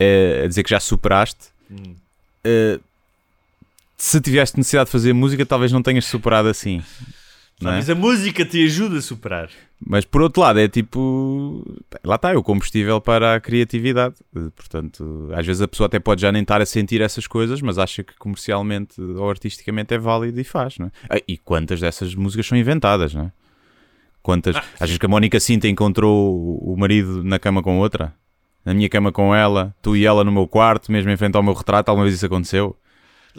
é, 0.00 0.42
a 0.44 0.48
dizer 0.48 0.62
que 0.62 0.70
já 0.70 0.80
superaste. 0.80 1.48
Hum. 1.70 1.94
é, 2.42 2.80
se 3.96 4.18
tiveste 4.20 4.56
necessidade 4.56 4.86
de 4.86 4.92
fazer 4.92 5.12
música, 5.12 5.44
talvez 5.44 5.70
não 5.70 5.82
tenhas 5.82 6.06
superado 6.06 6.48
assim. 6.48 6.82
não 7.60 7.70
é? 7.72 7.76
Mas 7.76 7.90
a 7.90 7.94
música 7.94 8.44
te 8.46 8.64
ajuda 8.64 8.96
a 8.98 9.02
superar. 9.02 9.50
Mas 9.78 10.04
por 10.06 10.22
outro 10.22 10.40
lado, 10.40 10.58
é 10.58 10.66
tipo. 10.68 11.62
Lá 12.02 12.16
está, 12.16 12.32
é 12.32 12.36
o 12.36 12.42
combustível 12.42 12.98
para 13.00 13.34
a 13.34 13.40
criatividade. 13.40 14.14
Portanto, 14.56 15.28
às 15.34 15.46
vezes 15.46 15.60
a 15.60 15.68
pessoa 15.68 15.86
até 15.86 15.98
pode 15.98 16.22
já 16.22 16.32
nem 16.32 16.40
estar 16.42 16.60
a 16.62 16.66
sentir 16.66 17.00
essas 17.02 17.26
coisas, 17.26 17.60
mas 17.60 17.78
acha 17.78 18.02
que 18.02 18.14
comercialmente 18.18 18.98
ou 19.00 19.28
artisticamente 19.28 19.92
é 19.94 19.98
válido 19.98 20.40
e 20.40 20.44
faz, 20.44 20.78
não 20.78 20.86
é? 20.86 20.90
Ah, 21.10 21.20
E 21.28 21.36
quantas 21.36 21.80
dessas 21.80 22.14
músicas 22.14 22.46
são 22.46 22.56
inventadas, 22.56 23.14
não 23.14 23.24
é? 23.24 23.32
Quantas. 24.22 24.56
Ah, 24.56 24.64
achas 24.80 24.96
que 24.98 25.06
a 25.06 25.08
Mónica 25.08 25.38
Cinta 25.40 25.68
encontrou 25.68 26.58
o 26.62 26.76
marido 26.76 27.22
na 27.22 27.38
cama 27.38 27.62
com 27.62 27.78
outra? 27.78 28.14
Na 28.64 28.74
minha 28.74 28.88
cama 28.88 29.10
com 29.10 29.34
ela, 29.34 29.74
tu 29.82 29.96
e 29.96 30.04
ela 30.04 30.22
no 30.24 30.32
meu 30.32 30.46
quarto, 30.46 30.92
mesmo 30.92 31.10
em 31.10 31.16
frente 31.16 31.36
ao 31.36 31.42
meu 31.42 31.54
retrato. 31.54 31.88
Alguma 31.88 32.04
vez 32.04 32.16
isso 32.16 32.26
aconteceu? 32.26 32.76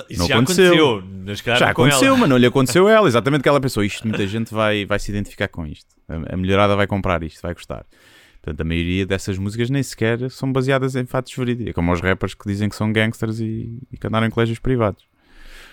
Isso 0.10 0.20
Não 0.20 0.28
já 0.28 0.36
aconteceu. 0.36 0.98
aconteceu. 1.00 1.56
Já 1.58 1.70
aconteceu, 1.70 2.08
ela. 2.10 2.18
mas 2.18 2.30
não 2.30 2.38
lhe 2.38 2.46
aconteceu 2.46 2.88
ela. 2.88 3.08
Exatamente 3.10 3.44
que 3.44 3.50
ela 3.50 3.60
pensou: 3.60 3.84
isto 3.84 4.08
muita 4.08 4.26
gente 4.26 4.54
vai, 4.54 4.86
vai 4.86 4.98
se 5.00 5.12
identificar 5.12 5.48
com 5.48 5.66
isto. 5.66 5.94
A, 6.08 6.34
a 6.34 6.38
melhorada 6.38 6.76
vai 6.76 6.88
comprar 6.88 7.22
isto, 7.24 7.42
vai 7.42 7.54
gostar. 7.54 7.86
Portanto, 8.42 8.62
a 8.62 8.64
maioria 8.64 9.06
dessas 9.06 9.38
músicas 9.38 9.70
nem 9.70 9.84
sequer 9.84 10.32
são 10.32 10.52
baseadas 10.52 10.96
em 10.96 11.06
fatos 11.06 11.36
verídicos. 11.36 11.70
É 11.70 11.74
como 11.74 11.92
os 11.92 12.02
rappers 12.02 12.34
que 12.34 12.48
dizem 12.48 12.70
que 12.70 12.76
são 12.76 12.92
gangsters 12.92 13.40
e, 13.40 13.80
e 13.92 13.98
que 13.98 14.08
andaram 14.08 14.26
em 14.26 14.32
colégios 14.32 14.58
privados. 14.58 15.04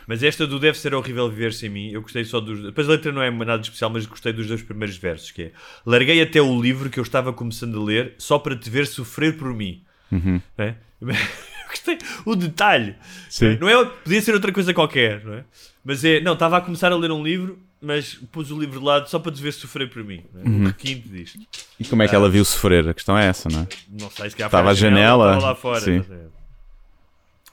Mas 0.09 0.23
esta 0.23 0.47
do 0.47 0.59
Deve 0.59 0.79
Ser 0.79 0.95
Horrível 0.95 1.29
Viver 1.29 1.53
Sem 1.53 1.69
Mim, 1.69 1.91
eu 1.91 2.01
gostei 2.01 2.25
só 2.25 2.41
dos. 2.41 2.63
Depois 2.63 2.89
a 2.89 2.93
letra 2.93 3.13
não 3.13 3.21
é 3.21 3.31
nada 3.31 3.61
especial, 3.61 3.91
mas 3.91 4.07
gostei 4.07 4.33
dos 4.33 4.47
dois 4.47 4.63
primeiros 4.63 4.97
versos: 4.97 5.31
que 5.31 5.43
é 5.43 5.53
Larguei 5.85 6.23
até 6.23 6.41
o 6.41 6.59
livro 6.59 6.89
que 6.89 6.99
eu 6.99 7.03
estava 7.03 7.31
começando 7.31 7.79
a 7.79 7.85
ler 7.85 8.15
só 8.17 8.39
para 8.39 8.57
te 8.57 8.71
ver 8.71 8.87
sofrer 8.87 9.37
por 9.37 9.53
mim. 9.53 9.83
Uhum. 10.11 10.41
É? 10.57 10.75
Gostei. 11.69 11.99
O 12.25 12.35
detalhe. 12.35 12.97
Sim. 13.29 13.59
Não 13.61 13.69
é? 13.69 13.85
Podia 13.85 14.23
ser 14.23 14.33
outra 14.33 14.51
coisa 14.51 14.73
qualquer, 14.73 15.23
não 15.23 15.35
é? 15.35 15.45
Mas 15.85 16.03
é. 16.03 16.21
Não, 16.21 16.33
estava 16.33 16.57
a 16.57 16.63
começar 16.63 16.91
a 16.91 16.97
ler 16.97 17.13
um 17.13 17.23
livro, 17.23 17.59
mas 17.79 18.15
pus 18.33 18.51
o 18.51 18.59
livro 18.59 18.81
de 18.81 18.87
lado 18.87 19.11
só 19.11 19.19
para 19.19 19.31
te 19.31 19.43
ver 19.43 19.53
sofrer 19.53 19.91
por 19.91 20.03
mim. 20.03 20.25
é? 20.43 20.49
Uhum. 20.49 20.63
O 20.63 20.67
requinte 20.69 21.07
disto. 21.07 21.39
E 21.79 21.85
como 21.85 22.03
é 22.03 22.09
que 22.09 22.15
ela 22.15 22.31
viu 22.31 22.47
sofrer? 22.47 22.89
A 22.89 22.95
questão 22.95 23.17
é 23.19 23.27
essa, 23.27 23.51
não 23.51 23.61
é? 23.61 23.67
Não 23.91 24.11
sei 24.11 24.31
se 24.31 24.37
calhar 24.37 24.49
Estava 24.49 24.71
à 24.71 24.75
janela, 24.75 25.35
estava 25.35 25.47
lá 25.49 25.55
fora. 25.55 25.81
sim. 25.81 26.03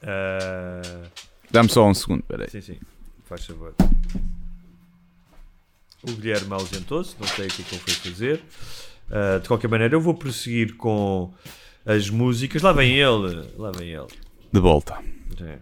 Ah, 0.02 0.80
Dá-me 1.50 1.68
só 1.68 1.86
um 1.88 1.94
segundo, 1.94 2.22
peraí. 2.24 2.48
Sim, 2.50 2.60
sim, 2.60 2.78
faz 3.24 3.44
favor. 3.46 3.74
O 6.02 6.12
Guilherme 6.12 6.52
ausentou-se, 6.52 7.16
não 7.18 7.26
sei 7.26 7.46
o 7.46 7.50
que 7.50 7.62
é 7.62 7.64
ele 7.72 7.78
foi 7.80 7.94
fazer. 7.94 8.42
Ah, 9.10 9.38
de 9.40 9.48
qualquer 9.48 9.68
maneira, 9.68 9.94
eu 9.94 10.00
vou 10.00 10.14
prosseguir 10.14 10.76
com 10.76 11.32
as 11.84 12.08
músicas. 12.10 12.62
Lá 12.62 12.72
vem 12.72 12.92
ele, 12.96 13.48
lá 13.56 13.70
vem 13.72 13.90
ele. 13.90 14.06
De 14.52 14.60
volta. 14.60 14.98
É. 15.40 15.58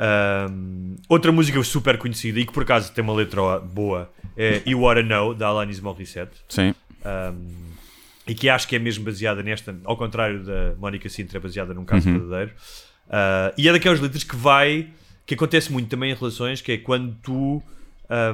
Ahm, 0.00 0.96
outra 1.08 1.32
música 1.32 1.60
super 1.64 1.98
conhecida 1.98 2.38
e 2.38 2.46
que 2.46 2.52
por 2.52 2.62
acaso 2.62 2.92
tem 2.92 3.02
uma 3.02 3.12
letra 3.14 3.58
boa 3.58 4.08
é 4.36 4.62
You 4.64 4.80
Wanna 4.82 5.02
Know, 5.02 5.34
da 5.34 5.48
Alanis 5.48 5.80
Morissette. 5.80 6.36
Sim. 6.48 6.72
Um, 7.04 7.48
e 8.26 8.34
que 8.34 8.48
acho 8.48 8.68
que 8.68 8.76
é 8.76 8.78
mesmo 8.78 9.04
baseada 9.04 9.42
nesta, 9.42 9.74
ao 9.84 9.96
contrário 9.96 10.44
da 10.44 10.74
Mónica 10.78 11.08
Sintra, 11.08 11.40
baseada 11.40 11.74
num 11.74 11.84
caso 11.84 12.08
Uhum. 12.08 12.18
verdadeiro. 12.20 12.52
Uh, 13.08 13.54
e 13.56 13.68
é 13.68 13.72
daquelas 13.72 13.98
letras 14.00 14.22
que 14.22 14.36
vai, 14.36 14.88
que 15.28 15.34
acontece 15.34 15.70
muito 15.70 15.88
também 15.88 16.10
em 16.10 16.14
relações, 16.14 16.60
que 16.62 16.72
é 16.72 16.78
quando 16.78 17.14
tu 17.22 17.62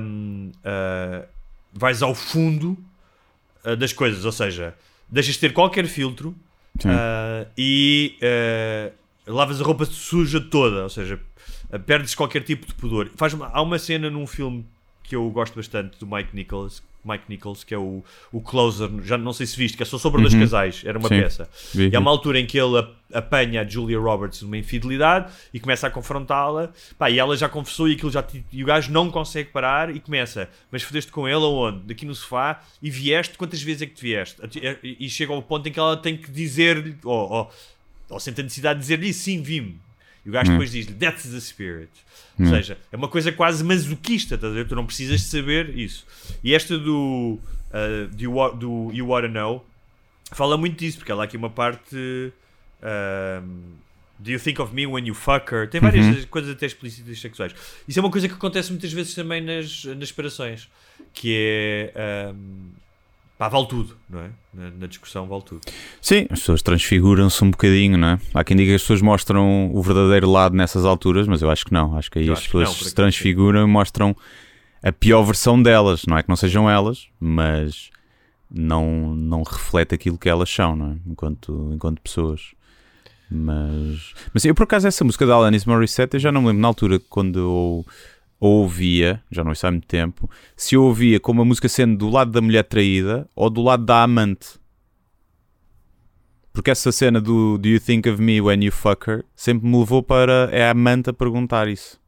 um, 0.00 0.52
uh, 0.64 1.26
vais 1.72 2.00
ao 2.02 2.14
fundo 2.14 2.78
uh, 3.64 3.76
das 3.76 3.92
coisas, 3.92 4.24
ou 4.24 4.30
seja, 4.32 4.74
deixas 5.08 5.34
de 5.34 5.40
ter 5.40 5.52
qualquer 5.52 5.86
filtro 5.86 6.28
uh, 6.86 7.50
e 7.58 8.16
lavas 9.26 9.60
a 9.60 9.64
roupa 9.64 9.84
suja 9.84 10.40
toda, 10.40 10.84
ou 10.84 10.88
seja, 10.88 11.18
perdes 11.84 12.14
qualquer 12.14 12.44
tipo 12.44 12.64
de 12.64 12.74
pudor. 12.74 13.10
Faz 13.16 13.34
uma- 13.34 13.48
há 13.48 13.60
uma 13.60 13.78
cena 13.78 14.08
num 14.08 14.26
filme 14.26 14.64
que 15.02 15.16
eu 15.16 15.28
gosto 15.30 15.56
bastante 15.56 15.98
do 15.98 16.06
Mike 16.06 16.34
Nichols, 16.34 16.80
Mike 17.04 17.24
Nichols, 17.28 17.64
que 17.64 17.74
é 17.74 17.78
o, 17.78 18.02
o 18.32 18.40
Closer, 18.40 18.88
já 19.02 19.16
não 19.18 19.32
sei 19.32 19.46
se 19.46 19.56
viste, 19.56 19.76
que 19.76 19.82
é 19.82 19.86
só 19.86 19.98
sobre 19.98 20.20
dois 20.22 20.32
Uhum. 20.34 20.40
casais, 20.40 20.82
era 20.84 20.98
uma 20.98 21.08
Sim. 21.08 21.20
peça. 21.20 21.48
Vi, 21.74 21.84
E 21.84 21.86
há 21.88 21.90
vi. 21.90 21.96
uma 21.98 22.10
altura 22.10 22.40
em 22.40 22.46
que 22.46 22.58
ele 22.58 22.78
ap- 22.78 22.94
apanha 23.12 23.60
a 23.62 23.64
Julia 23.66 23.98
Roberts 23.98 24.42
numa 24.42 24.56
infidelidade 24.56 25.32
e 25.52 25.60
começa 25.60 25.86
a 25.86 25.90
confrontá-la, 25.90 26.72
e 27.10 27.18
ela 27.18 27.36
já 27.36 27.48
confessou 27.48 27.88
e 27.88 27.92
aquilo 27.92 28.10
já 28.10 28.22
te- 28.22 28.44
e 28.52 28.62
o 28.62 28.66
gajo 28.66 28.90
não 28.90 29.10
consegue 29.10 29.50
parar 29.50 29.94
e 29.94 30.00
começa, 30.00 30.48
mas 30.70 30.82
fodeste 30.82 31.12
com 31.12 31.26
ele 31.28 31.36
aonde? 31.44 31.80
Daqui 31.86 32.04
no 32.06 32.14
sofá 32.14 32.62
e 32.82 32.90
vieste, 32.90 33.36
quantas 33.38 33.62
vezes 33.62 33.82
é 33.82 33.86
que 33.86 33.94
te 33.94 34.02
vieste? 34.02 34.40
E, 34.82 35.08
chega 35.08 35.32
ao 35.32 35.42
ponto 35.42 35.68
em 35.68 35.72
que 35.72 35.78
ela 35.78 35.96
tem 35.96 36.16
que 36.16 36.30
dizer-lhe, 36.30 36.96
ou, 37.04 37.30
ou, 37.30 37.50
ou 38.10 38.20
sente 38.20 38.40
a 38.40 38.44
necessidade 38.44 38.78
de 38.78 38.82
dizer-lhe, 38.82 39.12
sim, 39.12 39.42
vi-me. 39.42 39.78
E 40.24 40.28
o 40.28 40.32
gajo 40.32 40.50
Hum. 40.50 40.54
depois 40.54 40.70
diz-lhe, 40.72 40.94
that's 40.94 41.24
the 41.30 41.40
spirit. 41.40 41.90
Ou 42.38 42.46
seja, 42.46 42.78
é 42.90 42.96
uma 42.96 43.08
coisa 43.08 43.30
quase 43.30 43.62
masoquista, 43.62 44.34
estás 44.34 44.52
a 44.52 44.54
ver? 44.56 44.66
Tu 44.66 44.74
não 44.74 44.84
precisas 44.86 45.20
de 45.20 45.26
saber 45.26 45.76
isso. 45.76 46.04
E 46.42 46.54
esta 46.54 46.76
do, 46.78 47.38
uh, 47.70 48.08
do, 48.10 48.50
do 48.52 48.90
You 48.92 49.08
Wanna 49.08 49.28
Know 49.28 49.64
fala 50.32 50.56
muito 50.56 50.76
disso, 50.78 50.98
porque 50.98 51.12
ela 51.12 51.22
há 51.22 51.26
aqui 51.26 51.36
uma 51.36 51.50
parte. 51.50 51.94
um, 52.82 53.74
Do 54.18 54.30
you 54.30 54.38
think 54.38 54.60
of 54.60 54.72
me 54.74 54.86
when 54.86 55.06
you 55.06 55.14
fuck 55.14 55.52
her? 55.52 55.68
Tem 55.68 55.80
várias 55.80 56.06
Uhum. 56.06 56.22
coisas 56.30 56.52
até 56.52 56.66
explícitas 56.66 57.20
sexuais. 57.20 57.52
Isso 57.86 57.98
é 57.98 58.02
uma 58.02 58.10
coisa 58.10 58.28
que 58.28 58.34
acontece 58.34 58.70
muitas 58.70 58.92
vezes 58.92 59.12
também 59.14 59.40
nas, 59.42 59.84
nas 59.84 60.08
separações, 60.08 60.68
que 61.12 61.36
é. 61.36 62.32
Um, 62.32 62.70
pá, 63.44 63.48
vale 63.48 63.66
tudo, 63.66 63.96
não 64.08 64.20
é? 64.20 64.30
Na, 64.52 64.70
na 64.70 64.86
discussão 64.86 65.26
vale 65.26 65.42
tudo. 65.42 65.60
Sim, 66.00 66.26
as 66.30 66.40
pessoas 66.40 66.62
transfiguram-se 66.62 67.44
um 67.44 67.50
bocadinho, 67.50 67.98
não 67.98 68.08
é? 68.08 68.18
Há 68.32 68.44
quem 68.44 68.56
diga 68.56 68.70
que 68.70 68.76
as 68.76 68.82
pessoas 68.82 69.02
mostram 69.02 69.70
o 69.72 69.82
verdadeiro 69.82 70.30
lado 70.30 70.56
nessas 70.56 70.84
alturas, 70.84 71.26
mas 71.26 71.42
eu 71.42 71.50
acho 71.50 71.64
que 71.66 71.72
não. 71.72 71.96
Acho 71.96 72.10
que 72.10 72.18
aí 72.18 72.26
Eu 72.26 72.32
as 72.32 72.46
pessoas 72.46 72.68
não, 72.68 72.74
se 72.74 72.94
transfiguram 72.94 73.62
e 73.62 73.66
mostram 73.66 74.16
a 74.82 74.92
pior 74.92 75.22
versão 75.22 75.60
delas. 75.62 76.04
Não 76.06 76.16
é 76.16 76.22
que 76.22 76.28
não 76.28 76.36
sejam 76.36 76.70
elas, 76.70 77.08
mas 77.20 77.90
não, 78.50 79.14
não 79.14 79.42
reflete 79.42 79.94
aquilo 79.94 80.18
que 80.18 80.28
elas 80.28 80.48
são, 80.48 80.74
não 80.74 80.92
é? 80.92 80.96
Enquanto, 81.06 81.70
enquanto 81.74 82.00
pessoas. 82.00 82.52
Mas, 83.30 84.14
mas 84.32 84.44
eu 84.44 84.54
por 84.54 84.64
acaso 84.64 84.86
essa 84.86 85.04
música 85.04 85.26
da 85.26 85.34
Alanis 85.34 85.64
Morissette 85.64 86.16
eu 86.16 86.20
já 86.20 86.30
não 86.30 86.42
me 86.42 86.48
lembro 86.48 86.62
na 86.62 86.68
altura 86.68 87.00
quando 87.08 87.38
eu 87.38 87.86
ouvia, 88.40 89.22
já 89.30 89.42
não 89.44 89.52
isso 89.52 89.66
há 89.66 89.70
muito 89.70 89.86
tempo, 89.86 90.28
se 90.56 90.74
eu 90.74 90.84
ouvia 90.84 91.18
como 91.20 91.42
a 91.42 91.44
música 91.44 91.68
sendo 91.68 91.96
do 91.96 92.10
lado 92.10 92.30
da 92.30 92.40
mulher 92.40 92.64
traída 92.64 93.28
ou 93.34 93.48
do 93.48 93.62
lado 93.62 93.84
da 93.84 94.02
amante. 94.02 94.58
Porque 96.52 96.70
essa 96.70 96.92
cena 96.92 97.20
do 97.20 97.58
Do 97.58 97.68
you 97.68 97.80
think 97.80 98.08
of 98.08 98.20
me 98.22 98.40
when 98.40 98.62
you 98.64 98.70
fuck 98.70 99.10
her 99.10 99.24
sempre 99.34 99.66
me 99.68 99.76
levou 99.78 100.02
para 100.02 100.48
é 100.52 100.64
a 100.66 100.70
amante 100.70 101.10
a 101.10 101.12
perguntar 101.12 101.66
isso. 101.68 102.00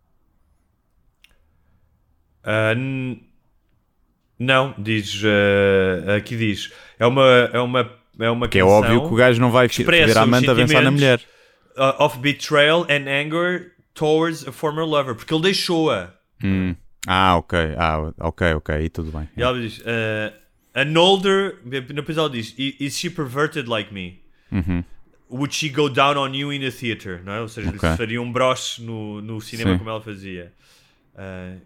N- 2.77 3.23
não, 4.39 4.75
diz. 4.79 5.21
ah, 5.25 6.17
aqui 6.17 6.37
diz. 6.37 6.73
É 6.99 7.07
uma. 7.07 7.25
É 7.53 7.59
uma, 7.59 7.91
é 8.21 8.31
uma 8.31 8.49
Que 8.49 8.59
é 8.59 8.65
óbvio 8.65 9.01
que 9.09 9.15
o 9.15 9.17
gajo 9.17 9.41
não 9.41 9.51
vai 9.51 9.67
ver 9.69 10.17
a 10.17 10.23
amante 10.23 10.49
a 10.51 10.55
pensar 10.55 10.83
na 10.83 10.91
mulher. 10.91 11.21
ah, 11.77 12.05
of 12.05 12.19
betrayal 12.19 12.83
and 12.85 13.09
anger 13.09 13.73
towards 13.95 14.47
a 14.47 14.53
former 14.53 14.85
lover. 14.87 15.15
Porque 15.15 15.33
ele 15.35 15.43
deixou-a. 15.43 16.15
Hum. 16.43 16.75
Ah, 17.07 17.37
ok. 17.37 17.59
Ah, 17.79 18.13
ok, 18.19 18.55
ok. 18.55 18.75
Aí 18.75 18.89
tudo 18.89 19.11
bem. 19.17 19.29
E 19.37 19.43
ela 19.43 19.59
diz: 19.61 19.79
uh, 19.81 20.33
An 20.75 20.97
older. 20.99 21.57
Depois 21.65 22.19
ela 22.19 22.29
diz: 22.31 22.55
"I- 22.59 22.77
Is 22.81 22.97
she 22.99 23.09
perverted 23.11 23.69
like 23.69 23.93
me? 23.95 24.21
Uhum. 24.53 24.83
Would 25.31 25.55
she 25.55 25.69
go 25.69 25.89
down 25.89 26.17
on 26.17 26.35
you 26.35 26.53
in 26.53 26.65
a 26.67 26.71
theater? 26.71 27.21
Não 27.25 27.33
é? 27.33 27.41
Ou 27.41 27.49
seja, 27.49 27.69
Ok. 27.71 27.97
faria 27.97 28.21
um 28.23 28.31
broche 28.31 28.81
no, 28.83 29.21
no 29.21 29.41
cinema 29.41 29.73
Sim. 29.73 29.79
como 29.79 29.91
ela 29.91 30.01
fazia. 30.01 30.53
Uh, 31.15 31.61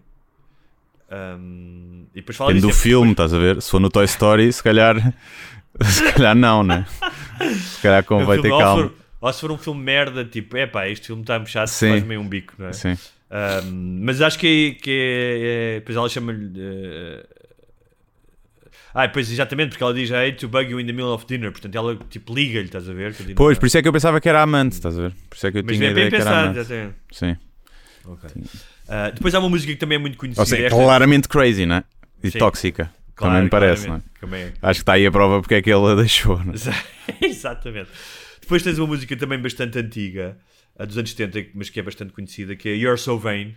um, 1.13 2.07
e 2.15 2.21
depois 2.21 2.37
fala 2.37 2.51
Depende 2.51 2.67
do 2.67 2.71
disso, 2.73 2.81
é 2.81 2.83
filme, 2.83 3.11
estás 3.13 3.35
a 3.35 3.39
ver? 3.39 3.61
Se 3.61 3.71
for 3.71 3.81
no 3.81 3.91
Toy 3.91 4.05
Story, 4.05 4.53
se 4.53 4.63
calhar. 4.63 4.97
Se 5.83 6.13
calhar 6.13 6.35
não, 6.35 6.63
né? 6.65 6.85
Se 7.55 7.81
calhar 7.81 8.05
convém 8.05 8.43
filme- 8.43 8.43
ter 8.43 8.51
ou 8.53 8.59
se 8.59 8.65
calma. 8.65 8.83
for- 8.89 8.95
Ou 9.21 9.33
se 9.33 9.41
for 9.41 9.51
um 9.53 9.57
filme 9.57 9.81
merda, 9.83 10.25
tipo, 10.25 10.57
é 10.57 10.67
pá, 10.67 10.89
este 10.89 11.07
filme 11.07 11.23
está-me 11.23 11.47
chato, 11.47 11.69
Sim. 11.69 11.91
faz 11.91 12.03
meio 12.03 12.21
um 12.21 12.29
bico, 12.29 12.55
não 12.59 12.67
é? 12.67 12.73
Sim. 12.73 12.99
Um, 13.33 14.01
mas 14.03 14.21
acho 14.21 14.39
que, 14.39 14.75
é- 14.77 14.83
que 14.83 14.91
é, 14.91 15.75
é- 15.77 15.79
Depois 15.81 15.97
ela 15.97 16.09
chama-lhe. 16.09 16.51
eh, 16.59 17.27
ah, 18.93 19.09
pois 19.09 19.31
exatamente, 19.31 19.71
porque 19.71 19.85
ela 19.85 19.95
diz 19.95 20.11
I 20.11 20.15
hate 20.29 20.39
to 20.39 20.49
bug 20.49 20.69
you 20.71 20.81
in 20.81 20.87
the 20.87 20.93
middle 20.93 21.13
of 21.13 21.25
dinner. 21.27 21.53
Portanto, 21.53 21.75
ela 21.77 21.97
tipo 22.09 22.35
liga-lhe, 22.35 22.65
estás 22.67 22.89
a 22.89 22.93
ver? 22.93 23.15
Continua. 23.15 23.37
Pois, 23.37 23.59
por 23.59 23.67
isso 23.67 23.79
é 23.79 23.83
que 23.83 23.89
eu 23.89 23.93
pensava 23.93 24.21
que 24.21 24.29
era 24.29 24.43
amante, 24.43 24.73
estás 24.73 24.99
a 24.99 25.03
ver? 25.03 25.13
Por 25.29 25.37
isso 25.37 25.47
é 25.47 25.53
que 25.53 25.59
eu 25.59 25.63
Mas 25.65 25.77
tinha 25.77 25.91
a 25.91 25.95
bem, 25.95 26.07
ideia 26.07 26.11
bem 26.11 26.11
que 26.11 26.17
era 26.17 26.25
pensado, 26.25 26.45
amante. 26.49 26.59
exatamente. 26.59 26.95
Sim. 27.13 27.37
Ok. 28.05 28.31
Ah, 28.89 29.11
depois 29.11 29.35
há 29.35 29.39
uma 29.39 29.49
música 29.49 29.73
que 29.73 29.79
também 29.79 29.97
é 29.97 29.99
muito 30.01 30.19
conhecida. 30.19 30.43
Ou 30.43 30.47
seja, 30.47 30.65
esta- 30.65 30.77
claramente 30.77 31.29
crazy, 31.29 31.67
né? 31.67 31.85
E 32.23 32.31
Sim. 32.33 32.39
tóxica. 32.39 32.93
Claro, 33.15 33.33
também 33.35 33.45
me 33.45 33.51
parece, 33.51 33.87
não 33.87 33.97
é? 33.97 34.01
também 34.21 34.43
é. 34.45 34.53
Acho 34.63 34.81
que 34.81 34.83
está 34.83 34.95
aí 34.95 35.07
a 35.07 35.11
prova 35.13 35.41
porque 35.41 35.55
é 35.55 35.63
que 35.63 35.71
ele 35.71 35.87
a 35.87 35.95
deixou, 36.03 36.43
não 36.43 36.53
é? 36.55 36.57
Exatamente. 37.25 37.91
Depois 38.41 38.63
tens 38.63 38.79
uma 38.79 38.87
música 38.89 39.15
também 39.17 39.39
bastante 39.39 39.79
antiga, 39.79 40.37
a 40.81 40.87
dos 40.87 40.97
anos 40.97 41.13
70, 41.13 41.51
mas 41.55 41.69
que 41.69 41.79
é 41.79 41.83
bastante 41.83 42.13
conhecida, 42.13 42.57
que 42.57 42.69
é 42.69 42.75
You're 42.75 42.99
So 42.99 43.19
Vain. 43.19 43.55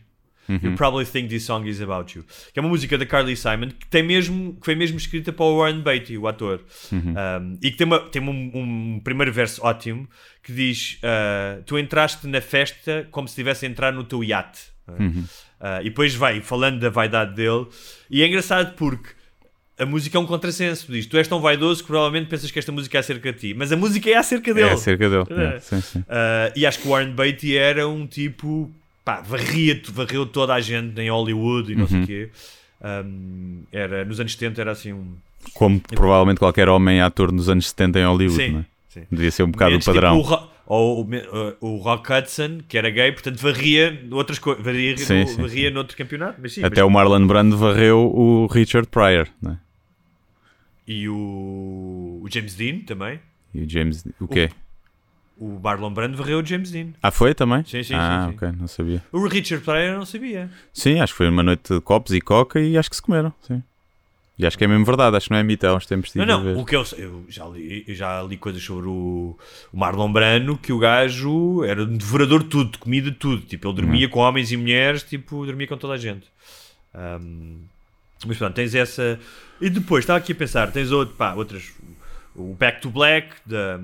Uhum. 0.50 0.60
You 0.62 0.76
probably 0.76 1.06
think 1.06 1.30
this 1.30 1.46
song 1.46 1.66
is 1.70 1.82
about 1.82 2.18
you. 2.18 2.26
Que 2.52 2.60
é 2.60 2.62
uma 2.62 2.68
música 2.68 2.98
da 2.98 3.06
Carly 3.06 3.34
Simon 3.38 3.70
que, 3.70 3.88
tem 3.88 4.04
mesmo, 4.04 4.56
que 4.56 4.66
foi 4.66 4.76
mesmo 4.76 4.98
escrita 4.98 5.32
para 5.32 5.46
o 5.46 5.58
Warren 5.58 5.82
Beatty, 5.82 6.18
o 6.18 6.28
ator. 6.28 6.60
Uhum. 6.92 7.14
Um, 7.14 7.58
e 7.62 7.72
que 7.72 7.78
tem, 7.78 7.88
uma, 7.88 8.00
tem 8.02 8.22
um, 8.22 8.52
um 8.54 9.00
primeiro 9.02 9.32
verso 9.32 9.64
ótimo 9.64 10.06
que 10.44 10.52
diz: 10.52 11.00
uh, 11.02 11.64
Tu 11.64 11.80
entraste 11.80 12.28
na 12.28 12.42
festa 12.42 13.08
como 13.10 13.26
se 13.26 13.32
estivesse 13.32 13.66
a 13.66 13.70
entrar 13.70 13.94
no 13.94 14.04
teu 14.04 14.22
iate. 14.22 14.74
Uhum. 14.86 15.24
Uh, 15.62 15.80
e 15.80 15.86
depois 15.86 16.14
vai 16.14 16.42
falando 16.42 16.78
da 16.78 16.90
vaidade 16.90 17.36
dele. 17.36 17.68
E 18.10 18.22
é 18.22 18.28
engraçado 18.28 18.76
porque 18.76 19.12
a 19.80 19.86
música 19.86 20.18
é 20.18 20.20
um 20.22 20.26
contrassenso. 20.26 20.92
Diz: 20.92 21.06
Tu 21.06 21.18
és 21.18 21.28
tão 21.28 21.40
vaidoso 21.42 21.82
que 21.82 21.88
provavelmente 21.88 22.28
pensas 22.30 22.50
que 22.52 22.60
esta 22.60 22.72
música 22.72 22.98
é 22.98 23.00
acerca 23.00 23.32
de 23.34 23.40
ti, 23.40 23.54
mas 23.54 23.72
a 23.72 23.76
música 23.78 24.10
é 24.10 24.16
acerca 24.16 24.54
dele. 24.54 24.70
É 24.70 24.74
acerca 24.74 25.10
dele. 25.10 25.24
É. 25.30 25.56
É, 25.56 25.60
sim, 25.60 25.82
sim. 25.82 26.00
Uh, 26.00 26.52
e 26.56 26.66
acho 26.66 26.80
que 26.80 26.88
o 26.88 26.92
Warren 26.92 27.12
Beatty 27.14 27.58
era 27.58 27.88
um 27.88 28.06
tipo, 28.08 28.70
pá, 29.04 29.22
varria, 29.22 29.82
varreu 29.92 30.26
toda 30.26 30.54
a 30.54 30.62
gente 30.62 31.00
em 31.02 31.10
Hollywood 31.10 31.72
e 31.72 31.76
não 31.76 31.84
Uhum. 31.84 31.88
sei 31.90 32.02
o 32.02 32.08
quê. 32.08 32.30
Um, 32.84 33.62
era, 33.72 34.04
nos 34.06 34.20
anos 34.20 34.34
70 34.34 34.62
era 34.62 34.72
assim 34.72 34.94
um. 34.94 35.14
Como 35.54 35.80
provavelmente 35.80 36.38
qualquer 36.40 36.70
homem 36.70 37.02
ator 37.02 37.32
nos 37.32 37.50
anos 37.50 37.68
70 37.70 38.00
em 38.00 38.06
Hollywood, 38.06 38.44
Sim, 38.44 38.52
não 38.52 38.60
é? 38.60 38.66
sim. 38.90 39.02
Devia 39.12 39.32
ser 39.32 39.44
um 39.44 39.52
bocado 39.52 39.70
o 39.70 39.74
Momentos 39.74 39.86
tipo 39.86 39.96
padrão. 40.02 40.20
o, 40.22 40.53
ou 40.66 41.02
o, 41.02 41.04
uh, 41.04 41.58
o 41.60 41.78
Rock 41.78 42.12
Hudson, 42.12 42.60
que 42.68 42.78
era 42.78 42.90
gay, 42.90 43.12
portanto 43.12 43.38
varria 43.40 44.06
outras 44.12 44.40
coisas, 44.40 44.64
varria, 44.64 44.98
Sim, 44.98 45.22
no, 45.22 45.28
sim, 45.28 45.42
varria 45.42 45.72
noutro 45.72 45.98
campeonato. 45.98 46.40
Mas 46.42 46.54
sim, 46.54 46.64
Até 46.64 46.82
mas- 46.82 46.88
o 46.88 46.90
Marlon 46.90 47.26
Brando 47.28 47.58
varreu 47.58 48.00
o 48.00 48.48
Richard 48.48 48.88
Pryor, 48.90 49.28
né? 49.42 49.58
E 50.88 51.08
o, 51.08 52.20
o 52.22 52.28
James 52.30 52.56
Dean 52.56 52.80
também. 52.80 53.20
E 53.54 53.62
o 53.62 53.70
James. 53.70 54.06
O 54.20 54.28
quê? 54.28 54.50
O 55.38 55.60
Marlon 55.60 55.92
Brando 55.94 56.16
varreu 56.18 56.40
o 56.40 56.46
James 56.46 56.72
Dean. 56.72 56.90
Ah, 57.02 57.10
foi 57.12 57.34
também? 57.34 57.64
Sim, 57.66 57.82
sim, 57.84 57.94
Ah, 57.96 58.26
sim, 58.26 58.32
sim. 58.32 58.36
ok, 58.38 58.52
não 58.60 58.68
sabia. 58.68 59.04
O 59.12 59.28
Richard 59.28 59.64
Pryor 59.64 59.98
não 59.98 60.06
sabia. 60.06 60.50
Sim, 60.74 61.00
acho 61.00 61.14
que 61.14 61.18
foi 61.18 61.30
uma 61.30 61.42
noite 61.44 61.74
de 61.74 61.82
copos 61.82 62.14
e 62.14 62.22
coca 62.22 62.60
e 62.60 62.78
acho 62.78 62.90
que 62.90 62.96
se 62.96 63.02
comeram, 63.02 63.34
sim. 63.42 63.64
E 64.44 64.48
acho 64.48 64.58
que 64.58 64.64
é 64.64 64.68
mesmo 64.68 64.84
verdade, 64.86 65.16
acho 65.16 65.28
que 65.28 65.32
não 65.32 65.38
é 65.40 65.44
mito, 65.44 65.66
há 65.66 65.74
uns 65.76 65.86
tempos 65.86 66.14
Não, 66.16 66.26
tive 66.26 66.54
não, 66.54 66.60
o 66.62 66.66
que 66.66 66.76
eu, 66.76 66.84
eu 66.98 67.26
já 67.30 67.46
li, 67.46 67.84
eu 67.88 67.96
já 67.96 68.22
li 68.24 68.36
coisas 68.38 68.62
sobre 68.62 68.88
o, 68.88 69.38
o 69.72 69.78
Marlon 69.78 70.12
Brando, 70.12 70.58
que 70.58 70.74
o 70.74 70.78
gajo 70.80 71.64
era 71.64 71.84
um 71.84 71.98
devorador 71.98 72.44
de 72.44 72.50
tudo, 72.50 72.72
de 72.72 72.78
comida 72.78 73.10
de 73.10 73.18
tudo. 73.18 73.42
Tipo, 73.44 73.68
ele 73.68 73.70
Uhum. 73.70 73.76
dormia 73.76 74.10
com 74.10 74.20
homens 74.20 74.52
e 74.52 74.58
mulheres, 74.58 75.02
tipo, 75.04 75.46
dormia 75.46 75.68
com 75.68 75.78
toda 75.78 75.94
a 75.94 75.98
gente. 75.98 76.26
Ahm, 76.94 77.60
mas 78.26 78.38
pronto, 78.38 78.54
tens 78.54 78.76
essa. 78.76 79.20
E 79.60 79.70
depois, 79.70 80.04
estava 80.04 80.20
aqui 80.20 80.32
a 80.32 80.36
pensar, 80.36 80.72
tens 80.72 80.92
outro, 80.92 81.16
pá, 81.16 81.34
outras. 81.34 81.72
O 82.36 82.54
Back 82.54 82.82
to 82.82 82.90
Black, 82.90 83.30
da, 83.46 83.80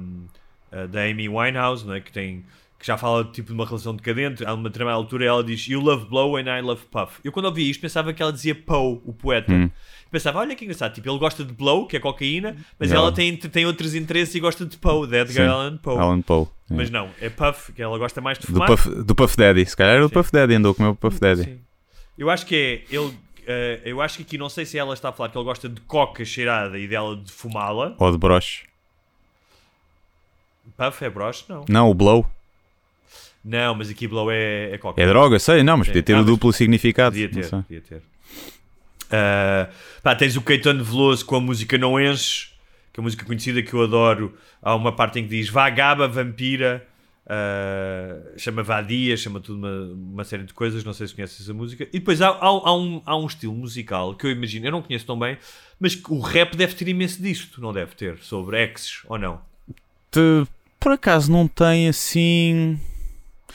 eh, 0.72 0.88
da 0.88 1.04
Amy 1.04 1.30
Winehouse, 1.30 1.86
não 1.86 1.94
é? 1.94 2.00
que, 2.02 2.12
tem, 2.12 2.44
que 2.80 2.88
já 2.88 2.98
fala 2.98 3.26
tipo, 3.26 3.50
de 3.50 3.54
uma 3.54 3.66
relação 3.66 3.94
decadente. 3.96 4.46
Há 4.46 4.54
uma 4.54 4.70
determinada 4.70 4.98
altura 4.98 5.26
ela 5.26 5.44
diz 5.44 5.68
You 5.68 5.82
love 5.82 6.06
Blow 6.06 6.38
and 6.38 6.46
I 6.58 6.62
love 6.62 6.84
Puff. 6.90 7.20
Eu 7.24 7.32
quando 7.32 7.46
ouvi 7.46 7.70
isto 7.70 7.82
pensava 7.82 8.14
que 8.14 8.22
ela 8.24 8.32
dizia 8.32 8.56
Poe, 8.56 9.02
o 9.06 9.14
poeta. 9.14 9.52
Hum. 9.54 9.70
Pensava, 10.12 10.40
olha 10.40 10.56
que 10.56 10.64
engraçado, 10.66 10.92
tipo, 10.96 11.08
ele 11.08 11.20
gosta 11.20 11.44
de 11.44 11.54
Blow, 11.54 11.86
que 11.86 11.96
é 11.96 12.00
cocaína, 12.00 12.56
mas 12.80 12.90
E 12.90 12.96
ela 12.96 13.12
tem, 13.12 13.36
tem 13.38 13.66
outros 13.68 13.94
interesses 13.94 14.34
e 14.34 14.40
gosta 14.40 14.66
de 14.66 14.76
Poe, 14.78 15.06
de 15.08 15.16
Edgar 15.18 15.46
Sim. 15.46 15.52
Allan 15.54 15.78
Poe. 15.78 15.98
Alan 16.00 16.22
Poe. 16.22 16.48
é. 16.72 16.74
Mas 16.74 16.90
não, 16.90 17.10
é 17.22 17.30
Puff, 17.30 17.72
que 17.74 17.82
ela 17.82 17.96
gosta 18.00 18.20
mais 18.20 18.40
de 18.40 18.48
Do 18.48 18.54
fumar. 18.54 18.68
Puff, 18.70 18.90
do 18.90 19.14
Puff 19.14 19.38
Daddy, 19.38 19.66
se 19.68 19.76
calhar 19.78 19.96
era 19.98 20.06
o 20.06 20.10
Puff 20.10 20.32
Daddy, 20.32 20.56
andou 20.56 20.72
a 20.72 20.76
comer 20.76 20.90
o 20.90 20.96
Puff 20.96 21.20
Daddy. 21.20 21.44
Sim. 21.44 21.60
Eu 22.18 22.30
acho 22.32 22.44
que 22.48 22.56
é 22.90 22.96
ele. 22.96 23.14
eh, 23.46 23.82
eu 23.86 24.02
acho 24.02 24.18
que 24.18 24.24
aqui 24.24 24.38
não 24.38 24.50
sei 24.50 24.66
se 24.66 24.80
ela 24.80 24.94
está 24.96 25.10
a 25.10 25.12
falar 25.12 25.30
que 25.30 25.38
ele 25.38 25.46
gosta 25.46 25.70
de 25.70 25.80
coca 25.82 26.26
cheirada 26.26 26.80
e 26.80 26.88
dela 26.88 27.16
de 27.16 27.32
fumá-la. 27.32 27.94
Ou 28.00 28.12
de 28.12 28.18
broche. 28.18 28.64
Puff 30.78 31.04
é 31.06 31.10
broche? 31.10 31.44
Não. 31.50 31.66
Não, 31.70 31.90
o 31.90 31.94
Blow. 31.94 32.26
Não, 33.44 33.74
mas 33.76 33.90
aqui 33.90 34.08
Blow 34.08 34.30
é, 34.32 34.72
é 34.74 34.78
coca. 34.78 35.02
É 35.02 35.08
droga, 35.08 35.40
sei, 35.40 35.64
não, 35.64 35.78
mas 35.78 35.88
Sim. 35.88 35.92
podia 35.94 36.04
ter 36.04 36.14
Ah, 36.16 36.22
o 36.22 36.26
duplo 36.26 36.52
significado. 36.52 37.12
Podia 37.16 37.28
não 37.28 37.42
ter, 37.42 37.50
podia 37.64 37.82
ter. 37.82 38.02
Ah, 39.12 39.70
pá, 40.04 40.16
tens 40.16 40.36
o 40.36 40.42
Caetano 40.42 40.84
Veloso 40.84 41.26
com 41.26 41.36
a 41.36 41.40
música 41.42 41.78
Não 41.78 42.00
Enches, 42.00 42.54
que 42.94 43.00
é 43.00 43.02
uma 43.02 43.06
música 43.06 43.26
conhecida 43.26 43.62
que 43.62 43.74
eu 43.74 43.82
adoro. 43.84 44.36
Há 44.62 44.76
uma 44.76 44.92
parte 44.92 45.20
em 45.20 45.24
que 45.24 45.30
diz 45.30 45.50
Vagaba, 45.50 46.08
Vampira, 46.08 46.86
ah, 47.26 48.18
chama 48.38 48.62
Vadia, 48.62 49.16
chama 49.18 49.40
tudo 49.40 49.58
uma, 49.58 49.94
uma 49.94 50.24
série 50.24 50.44
de 50.44 50.54
coisas. 50.54 50.84
Não 50.84 50.94
sei 50.94 51.08
se 51.08 51.16
conheces 51.16 51.42
essa 51.42 51.54
música. 51.54 51.86
E 51.94 52.00
depois 52.00 52.22
há, 52.22 52.30
há, 52.30 52.46
há 52.46 52.76
um, 52.76 53.02
há 53.06 53.16
um 53.18 53.26
estilo 53.26 53.54
musical 53.56 54.14
que 54.16 54.28
eu 54.28 54.32
imagino, 54.32 54.68
eu 54.68 54.72
não 54.72 54.82
conheço 54.82 55.06
tão 55.06 55.18
bem, 55.18 55.38
mas 55.80 55.96
que 55.96 56.12
o 56.12 56.20
rap 56.20 56.56
deve 56.56 56.74
ter 56.76 56.88
imenso 56.90 57.22
disto, 57.22 57.62
não 57.62 57.72
deve 57.74 57.96
ter? 57.96 58.18
Sobre 58.20 58.62
exes 58.64 59.00
ou 59.08 59.18
não? 59.18 59.40
Te- 60.12 60.46
por 60.80 60.92
acaso 60.92 61.32
não 61.32 61.48
tem 61.48 61.88
assim. 61.90 62.80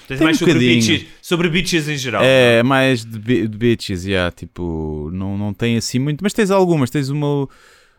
Tens 0.06 0.18
Tem 0.18 0.24
mais 0.24 0.36
um 0.36 0.38
sobre 0.40 0.54
bocadinho. 0.54 0.74
bitches, 0.80 1.06
sobre 1.22 1.48
em 1.88 1.96
geral. 1.96 2.22
É, 2.24 2.62
mais 2.62 3.04
de, 3.04 3.18
bi- 3.18 3.48
de 3.48 3.56
bitches, 3.56 4.04
yeah, 4.04 4.30
tipo, 4.30 5.08
não, 5.12 5.36
não 5.38 5.54
tem 5.54 5.76
assim 5.76 5.98
muito, 5.98 6.22
mas 6.22 6.32
tens 6.32 6.50
algumas, 6.50 6.90
tens 6.90 7.08
uma, 7.08 7.48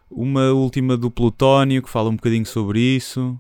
uma 0.10 0.52
última 0.52 0.96
do 0.96 1.10
Plutónio 1.10 1.82
que 1.82 1.90
fala 1.90 2.10
um 2.10 2.16
bocadinho 2.16 2.46
sobre 2.46 2.80
isso. 2.80 3.40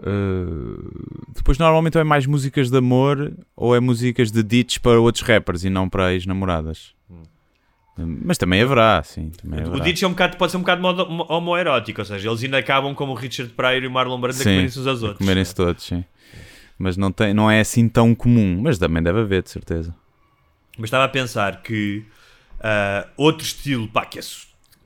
Uh, 0.00 1.30
depois 1.34 1.56
normalmente 1.56 1.96
ou 1.96 2.00
é 2.00 2.04
mais 2.04 2.26
músicas 2.26 2.68
de 2.70 2.76
amor 2.76 3.32
ou 3.56 3.74
é 3.76 3.80
músicas 3.80 4.30
de 4.32 4.42
ditch 4.42 4.78
para 4.80 4.98
outros 5.00 5.24
rappers 5.24 5.64
e 5.64 5.70
não 5.70 5.88
para 5.88 6.12
ex-namoradas. 6.12 6.92
Mas 7.96 8.36
também 8.36 8.60
haverá, 8.60 9.00
sim. 9.04 9.30
Também 9.40 9.60
O 9.60 9.68
haverá. 9.68 9.84
Ditch 9.84 10.02
é 10.02 10.06
um 10.08 10.10
bocado, 10.10 10.36
pode 10.36 10.50
ser 10.50 10.58
um 10.58 10.62
bocado 10.62 10.84
homoerótico, 11.28 12.00
ou 12.00 12.04
seja, 12.04 12.28
eles 12.28 12.42
ainda 12.42 12.58
acabam 12.58 12.92
como 12.92 13.12
o 13.12 13.14
Richard 13.14 13.52
Pryor 13.52 13.84
e 13.84 13.86
o 13.86 13.90
Marlon 13.90 14.20
Brando 14.20 14.40
a 14.40 14.42
comerem-se 14.42 14.80
uns 14.80 14.86
aos 14.88 14.98
a 15.00 15.06
outros. 15.06 15.18
comerem-se 15.18 15.54
todos, 15.54 15.84
sim. 15.84 16.04
Mas 16.78 16.96
não, 16.96 17.12
tem, 17.12 17.32
não 17.32 17.50
é 17.50 17.60
assim 17.60 17.88
tão 17.88 18.14
comum, 18.14 18.60
mas 18.62 18.78
também 18.78 19.02
deve 19.02 19.20
haver, 19.20 19.42
de 19.42 19.50
certeza. 19.50 19.94
Mas 20.76 20.88
estava 20.88 21.04
a 21.04 21.08
pensar 21.08 21.62
que 21.62 22.04
ah, 22.60 23.06
outro 23.16 23.44
estilo, 23.44 23.86
pá, 23.86 24.06
que 24.06 24.18
é 24.18 24.22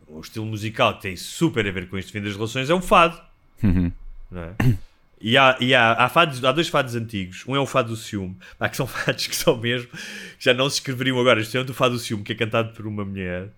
um 0.09 0.21
estilo 0.21 0.45
musical 0.45 0.95
que 0.97 1.03
tem 1.03 1.17
super 1.17 1.67
a 1.67 1.71
ver 1.71 1.89
com 1.89 1.97
este 1.97 2.11
fim 2.11 2.21
das 2.21 2.35
relações 2.35 2.69
é 2.69 2.75
o 2.75 2.81
fado. 2.81 3.21
Uhum. 3.63 3.93
É? 4.35 4.75
E, 5.21 5.37
há, 5.37 5.57
e 5.61 5.75
há, 5.75 5.93
há, 5.93 6.09
fados, 6.09 6.45
há 6.45 6.53
dois 6.53 6.69
fados 6.69 6.95
antigos. 6.95 7.45
Um 7.47 7.57
é 7.57 7.61
o 7.61 7.67
fado 7.67 7.91
do 7.91 7.97
ciúme, 7.97 8.37
pá, 8.59 8.69
que 8.69 8.77
são 8.77 8.87
fados 8.89 9.27
que 9.27 9.35
são 9.35 9.57
mesmo, 9.57 9.89
que 9.89 10.45
já 10.45 10.53
não 10.53 10.69
se 10.69 10.77
escreveriam 10.77 11.19
agora. 11.19 11.41
Especialmente 11.41 11.71
o 11.71 11.75
fado 11.75 11.95
do 11.95 12.01
ciúme, 12.01 12.23
que 12.25 12.33
é 12.33 12.35
cantado 12.35 12.73
por 12.73 12.87
uma 12.87 13.05
mulher. 13.05 13.49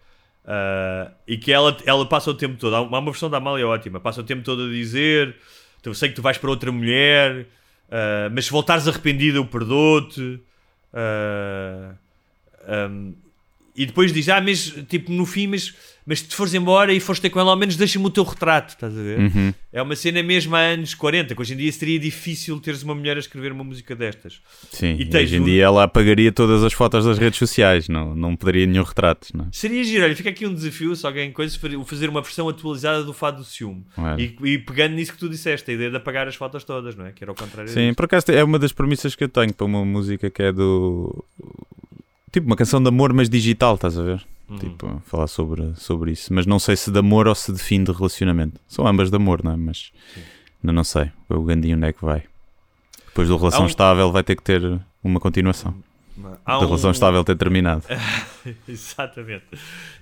ah, 0.45 1.11
e 1.27 1.37
que 1.37 1.53
ela, 1.53 1.77
ela 1.87 2.07
passa 2.07 2.31
o 2.31 2.35
tempo 2.35 2.57
todo. 2.57 2.75
Há 2.77 2.83
uma 2.83 2.97
há 2.99 3.01
uma 3.01 3.11
versão 3.11 3.31
da 3.31 3.39
Amália 3.39 3.67
ótima. 3.67 3.99
Passa 4.01 4.21
o 4.21 4.25
tempo 4.25 4.43
todo 4.43 4.65
a 4.65 4.69
dizer: 4.69 5.37
"Então, 5.81 5.91
Eu 5.91 5.95
sei 5.95 6.09
que 6.11 6.15
tu 6.15 6.23
vais 6.23 6.39
para 6.39 6.51
outra 6.51 6.71
mulher, 6.71 7.47
ah, 7.91 8.29
mas 8.33 8.47
se 8.47 8.51
voltares 8.51 8.87
arrependida, 8.89 9.39
eu 9.39 9.47
perdoo-te. 9.47 10.41
Ah, 10.93 11.95
um, 12.89 13.15
e 13.83 13.87
depois 13.87 14.13
diz: 14.13 14.29
Ah, 14.29 14.41
mas 14.41 14.73
tipo 14.89 15.11
no 15.13 15.25
fim, 15.27 15.47
mas, 15.47 15.75
mas 16.07 16.21
se 16.21 16.27
te 16.29 16.35
fores 16.35 16.53
embora 16.55 16.93
e 16.93 17.01
fores 17.01 17.21
ter 17.21 17.31
com 17.31 17.41
ela, 17.41 17.51
ao 17.51 17.57
menos 17.57 17.77
deixa-me 17.77 18.05
o 18.07 18.11
teu 18.11 18.25
retrato. 18.25 18.71
Estás 18.75 18.93
a 18.97 19.03
ver? 19.03 19.19
Uhum. 19.19 19.55
É 19.73 19.81
uma 19.81 19.95
cena 19.95 20.23
mesmo 20.23 20.55
há 20.57 20.61
anos 20.61 20.95
40, 20.95 21.35
que 21.35 21.41
hoje 21.41 21.55
em 21.55 21.57
dia 21.57 21.71
seria 21.73 21.99
difícil 21.99 22.59
teres 22.61 22.83
uma 22.83 22.95
mulher 22.95 23.17
a 23.17 23.21
escrever 23.21 23.53
uma 23.53 23.63
música 23.63 23.95
destas. 23.95 24.41
Sim, 24.71 24.97
E 24.99 25.17
hoje 25.17 25.37
em 25.37 25.41
um- 25.41 25.45
dia 25.45 25.65
ela 25.65 25.85
apagaria 25.85 26.33
todas 26.33 26.65
as 26.65 26.73
fotos 26.73 27.05
das 27.05 27.17
redes 27.19 27.39
sociais, 27.39 27.89
não, 27.89 28.15
não 28.15 28.35
poderia 28.35 28.67
nenhum 28.67 28.83
retrato. 28.83 29.29
Não. 29.35 29.45
é? 29.45 29.49
Seria 29.53 29.83
giro, 29.85 30.05
olha, 30.05 30.17
fica 30.17 30.31
aqui 30.31 30.47
um 30.47 30.53
desafio 30.55 30.95
se 30.97 31.07
alguém 31.07 31.31
coisa 31.33 31.57
fa- 31.59 31.69
fazer 31.87 32.09
uma 32.09 32.21
versão 32.23 32.49
atualizada 32.49 33.05
do 33.05 33.13
Fado 33.13 33.39
do 33.39 33.45
Ciúme. 33.45 33.85
Olha. 33.97 34.21
E, 34.21 34.37
e 34.45 34.59
pegando 34.59 34.95
nisso 34.97 35.13
que 35.13 35.19
tu 35.19 35.29
disseste, 35.29 35.71
a 35.71 35.75
ideia 35.75 35.91
de 35.91 35.97
apagar 35.97 36.27
as 36.27 36.35
fotos 36.35 36.65
todas, 36.65 36.97
não 36.97 37.07
é? 37.07 37.13
Que 37.13 37.23
era 37.23 37.31
o 37.31 37.35
contrário 37.35 37.71
Sim, 37.71 37.87
disto. 37.87 37.97
por 37.97 38.05
acaso 38.07 38.27
é 38.33 38.43
uma 38.43 38.59
das 38.59 38.73
premissas 38.73 39.15
que 39.15 39.23
eu 39.25 39.29
tenho 39.29 39.55
para 39.55 39.65
uma 39.67 39.85
música 39.85 40.29
que 40.29 40.43
é 40.43 40.51
do. 40.53 41.25
Tipo, 42.33 42.47
uma 42.47 42.57
canção 42.57 42.83
de 42.83 42.89
amor, 42.89 43.13
mas 43.13 43.29
digital, 43.29 43.75
estás 43.75 43.99
a 43.99 44.03
ver? 44.03 44.27
Uhum. 44.49 44.59
Tipo, 44.59 45.03
falar 45.07 45.27
sobre, 45.27 45.75
sobre 45.77 46.13
isso. 46.13 46.33
Mas 46.33 46.47
não 46.47 46.59
sei 46.59 46.77
se 46.77 46.91
de 46.91 46.99
amor 46.99 47.27
ou 47.29 47.35
se 47.35 47.53
de 47.53 47.59
fim 47.59 47.83
de 47.85 47.93
relacionamento. 47.93 48.61
São 48.69 48.87
ambas 48.87 49.11
de 49.11 49.17
amor, 49.17 49.43
não 49.45 49.53
é? 49.53 49.57
Mas 49.57 49.93
ainda 50.63 50.73
não 50.73 50.85
sei. 50.85 51.11
O 51.29 51.43
Gandhi 51.43 51.75
onde 51.75 51.87
é 51.87 51.93
que 51.93 52.05
vai? 52.05 52.25
Depois 53.07 53.29
do 53.29 53.37
relação 53.37 53.63
um- 53.65 53.67
estável 53.67 54.11
vai 54.13 54.23
ter 54.23 54.37
que 54.37 54.43
ter 54.43 54.81
uma 55.03 55.19
continuação. 55.21 55.75
Há 56.45 56.59
da 56.59 56.67
relação 56.67 56.91
um- 56.91 56.93
estável 56.93 57.25
ter 57.25 57.37
terminado. 57.37 57.83
exatamente, 58.69 59.45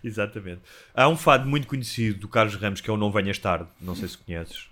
exatamente. 0.03 0.61
Há 0.95 1.09
um 1.09 1.17
fado 1.17 1.49
muito 1.49 1.67
conhecido 1.67 2.21
do 2.21 2.29
Carlos 2.29 2.55
Ramos 2.57 2.81
que 2.81 2.91
é 2.91 2.93
o 2.93 2.97
Não 2.97 3.11
Venhas 3.11 3.39
Tarde, 3.39 3.67
não 3.81 3.95
sei 3.95 4.09
se 4.09 4.19
conheces. 4.19 4.67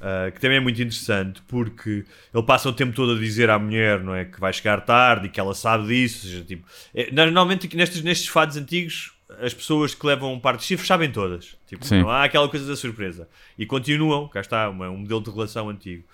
Uh, 0.00 0.30
que 0.32 0.40
também 0.40 0.58
é 0.58 0.60
muito 0.60 0.76
interessante 0.80 1.42
porque 1.48 2.04
ele 2.32 2.42
passa 2.44 2.68
o 2.68 2.72
tempo 2.72 2.92
todo 2.94 3.12
a 3.16 3.18
dizer 3.18 3.50
à 3.50 3.58
mulher 3.58 4.00
não 4.00 4.14
é, 4.14 4.24
que 4.24 4.38
vai 4.38 4.52
chegar 4.52 4.80
tarde 4.82 5.26
e 5.26 5.28
que 5.28 5.40
ela 5.40 5.54
sabe 5.54 5.88
disso. 5.88 6.26
seja, 6.26 6.44
tipo, 6.44 6.64
é, 6.94 7.10
normalmente 7.10 7.74
nestes, 7.76 8.00
nestes 8.02 8.28
fados 8.28 8.56
antigos 8.56 9.12
as 9.40 9.52
pessoas 9.52 9.92
que 9.92 10.06
levam 10.06 10.32
um 10.32 10.38
par 10.38 10.56
de 10.56 10.62
chifres 10.62 10.86
sabem 10.86 11.10
todas. 11.10 11.56
Tipo, 11.66 11.84
Sim. 11.84 12.00
não 12.02 12.08
há 12.10 12.22
aquela 12.24 12.48
coisa 12.48 12.64
da 12.64 12.76
surpresa. 12.76 13.28
E 13.58 13.66
continuam, 13.66 14.28
cá 14.28 14.40
está, 14.40 14.70
uma- 14.70 14.88
um 14.88 14.98
modelo 14.98 15.20
de 15.20 15.30
relação 15.30 15.68
antigo. 15.68 16.04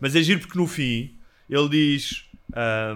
Mas 0.00 0.14
é 0.14 0.22
giro 0.22 0.38
porque 0.40 0.56
no 0.56 0.68
fim 0.68 1.12
ele 1.48 1.68
diz: 1.68 2.24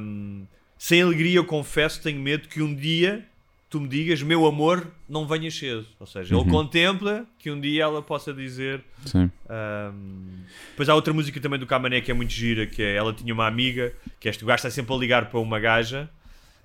um, 0.01 0.47
Sem 0.79 1.03
alegria 1.03 1.37
eu 1.39 1.45
confesso, 1.45 2.01
tenho 2.01 2.21
medo 2.21 2.49
que 2.49 2.63
um 2.63 2.73
dia 2.73 3.27
tu 3.75 3.81
me 3.81 3.89
digas, 3.89 4.23
meu 4.23 4.47
amor, 4.47 4.87
não 5.09 5.27
venhas 5.27 5.55
cedo. 5.57 5.85
Ou 5.99 6.07
seja, 6.07 6.33
ele 6.33 6.43
Uhum. 6.45 6.49
contempla 6.49 7.27
que 7.39 7.51
um 7.51 7.61
dia 7.61 7.83
ela 7.83 8.01
possa 8.01 8.33
dizer. 8.33 8.81
Sim. 9.05 9.29
Um, 9.51 10.45
depois 10.71 10.89
há 10.89 10.95
outra 10.95 11.13
música 11.13 11.41
também 11.41 11.59
do 11.59 11.67
Camané 11.67 12.01
que 12.01 12.11
é 12.11 12.15
muito 12.15 12.33
gira, 12.33 12.67
que 12.67 12.81
é 12.81 12.95
Ela 12.95 13.13
tinha 13.13 13.35
uma 13.35 13.47
amiga, 13.49 13.93
que 14.21 14.29
este 14.29 14.45
gajo 14.45 14.55
está 14.57 14.71
sempre 14.71 14.95
a 14.95 14.97
ligar 14.97 15.27
para 15.29 15.41
uma 15.41 15.59
gaja 15.59 16.09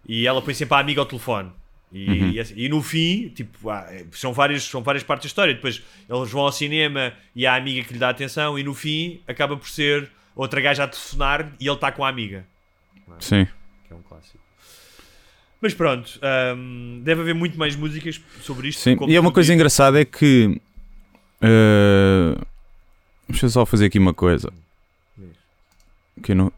e 0.07 0.27
ela 0.27 0.39
põe 0.39 0.53
sempre 0.53 0.75
a 0.75 0.79
amiga 0.79 1.01
ao 1.01 1.05
telefone. 1.07 1.51
E, 1.91 2.07
Uhum. 2.07 2.29
e 2.33 2.39
assim- 2.39 2.53
e 2.55 2.69
no 2.69 2.83
fim, 2.83 3.29
tipo, 3.29 3.67
há- 3.71 3.89
são, 4.11 4.31
várias, 4.31 4.61
são 4.63 4.83
várias 4.83 5.03
partes 5.03 5.23
da 5.25 5.27
história. 5.29 5.53
Depois 5.55 5.81
eles 6.07 6.29
vão 6.31 6.41
ao 6.43 6.51
cinema 6.51 7.11
e 7.35 7.47
há 7.47 7.53
a 7.53 7.57
amiga 7.57 7.83
que 7.87 7.93
lhe 7.93 7.99
dá 7.99 8.09
atenção, 8.09 8.59
e 8.59 8.63
no 8.63 8.75
fim 8.75 9.19
acaba 9.27 9.57
por 9.57 9.67
ser 9.67 10.07
outra 10.35 10.61
gaja 10.61 10.83
a 10.83 10.87
telefonar 10.87 11.51
e 11.59 11.65
ele 11.67 11.73
está 11.73 11.91
com 11.91 12.05
a 12.05 12.09
amiga. 12.09 12.45
Sim. 13.19 13.45
Que 13.87 13.93
é 13.93 13.95
um 13.95 14.03
clássico. 14.03 14.38
Mas 15.61 15.73
pronto, 15.73 16.19
um, 16.55 17.01
deve 17.03 17.21
haver 17.21 17.35
muito 17.35 17.57
mais 17.57 17.75
músicas 17.75 18.19
sobre 18.41 18.69
isto. 18.69 18.79
Sim, 18.81 18.95
e 19.07 19.15
é 19.15 19.19
uma 19.19 19.31
coisa 19.31 19.53
engraçada 19.53 19.99
é 19.99 20.05
que. 20.05 20.59
Uh, 21.41 22.39
deixa 23.27 23.45
eu 23.45 23.49
só 23.49 23.65
fazer 23.65 23.85
aqui 23.87 23.99
uma 23.99 24.13
coisa 24.13 24.51
que 26.23 26.31
eu, 26.33 26.35
não, 26.35 26.51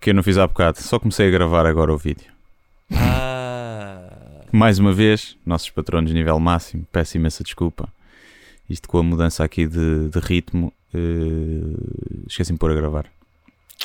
que 0.00 0.10
eu 0.10 0.14
não 0.14 0.22
fiz 0.22 0.38
há 0.38 0.46
bocado. 0.46 0.80
Só 0.80 0.98
comecei 0.98 1.28
a 1.28 1.30
gravar 1.30 1.66
agora 1.66 1.92
o 1.92 1.98
vídeo. 1.98 2.26
Ah, 2.92 4.10
Mais 4.52 4.78
uma 4.78 4.92
vez, 4.92 5.36
nossos 5.44 5.70
patronos 5.70 6.12
nível 6.12 6.38
máximo, 6.38 6.86
peço 6.90 7.16
imensa 7.16 7.42
desculpa. 7.44 7.88
Isto 8.68 8.88
com 8.88 8.98
a 8.98 9.02
mudança 9.02 9.44
aqui 9.44 9.66
de, 9.66 10.08
de 10.08 10.18
ritmo, 10.18 10.72
eh, 10.92 10.98
esqueci-me 12.26 12.56
de 12.56 12.60
pôr 12.60 12.70
a 12.72 12.74
gravar. 12.74 13.06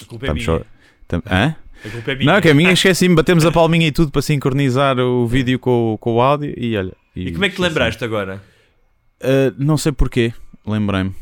A 0.01 0.05
culpa 0.05 0.25
é 0.25 0.29
Estamos 0.33 0.45
minha. 0.45 0.59
só. 0.59 0.65
tam- 1.07 1.23
Hã? 1.29 1.55
A 1.85 1.89
culpa 1.89 2.11
é 2.11 2.15
minha. 2.15 2.33
Não, 2.33 2.41
que 2.41 2.49
a 2.49 2.53
minha 2.53 2.71
esqueci-me, 2.71 3.15
batemos 3.15 3.45
a 3.45 3.51
palminha 3.51 3.87
e 3.87 3.91
tudo 3.91 4.11
para 4.11 4.21
sincronizar 4.21 4.99
o 4.99 5.25
vídeo 5.27 5.57
com, 5.59 5.93
o- 5.93 5.97
com 5.97 6.15
o 6.15 6.21
áudio 6.21 6.53
e 6.57 6.75
olha. 6.77 6.93
E 7.15 7.31
como 7.31 7.45
é 7.45 7.49
que 7.49 7.55
te 7.55 7.61
lembraste 7.61 8.03
agora? 8.03 8.41
Ah, 9.21 9.53
não 9.57 9.77
sei 9.77 9.91
porquê, 9.91 10.33
lembrei-me, 10.65 11.13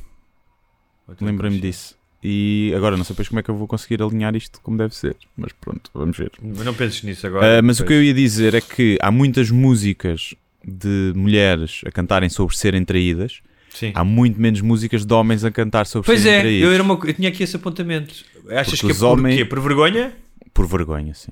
lembrei-me 1.22 1.60
disso. 1.60 1.98
E 2.22 2.74
agora 2.76 2.98
não 2.98 3.06
sei 3.06 3.14
depois 3.14 3.30
como 3.30 3.40
é 3.40 3.44
que 3.44 3.50
eu 3.50 3.56
vou 3.56 3.66
conseguir 3.68 4.02
alinhar 4.04 4.36
isto 4.36 4.60
como 4.62 4.78
deve 4.78 4.94
ser, 4.94 5.16
mas 5.38 5.54
pronto, 5.54 5.90
vamos 5.94 6.18
ver. 6.18 6.32
Mas 6.42 6.66
não 6.66 6.74
penses 6.74 7.02
nisso 7.04 7.26
agora. 7.26 7.60
Ah, 7.60 7.62
mas 7.62 7.80
o 7.80 7.86
que 7.86 7.94
eu 7.94 7.98
depois. 8.00 8.08
ia 8.08 8.14
dizer 8.14 8.54
é 8.54 8.62
que 8.62 8.98
há 9.02 9.10
muitas 9.10 9.50
músicas 9.50 10.36
de 10.64 11.14
mulheres 11.16 11.80
a 11.86 11.92
cantarem 11.92 12.28
sobre 12.28 12.58
serem 12.58 12.84
traídas, 12.84 13.40
Sim. 13.74 13.94
há 13.96 14.04
muito 14.04 14.40
menos 14.40 14.60
músicas 14.60 15.06
de 15.06 15.14
homens 15.14 15.46
a 15.46 15.52
cantar 15.52 15.86
sobre 15.88 16.06
Pois 16.08 16.20
serem 16.20 16.38
é, 16.38 16.42
traídos. 16.42 16.74
era 16.74 16.84
uma, 16.84 17.00
eu 17.06 17.14
tinha 17.14 17.30
aqui 17.30 17.42
esse 17.44 17.56
apontamento. 17.56 18.14
Achas 18.50 18.82
Porque 18.82 18.88
que 18.88 18.92
é 18.92 18.96
por 19.00 19.06
homens- 19.06 19.36
quê? 19.38 19.46
Por 19.46 19.60
vergonha? 19.62 20.14
Por 20.60 20.68
vergonha, 20.68 21.14
sim. 21.14 21.32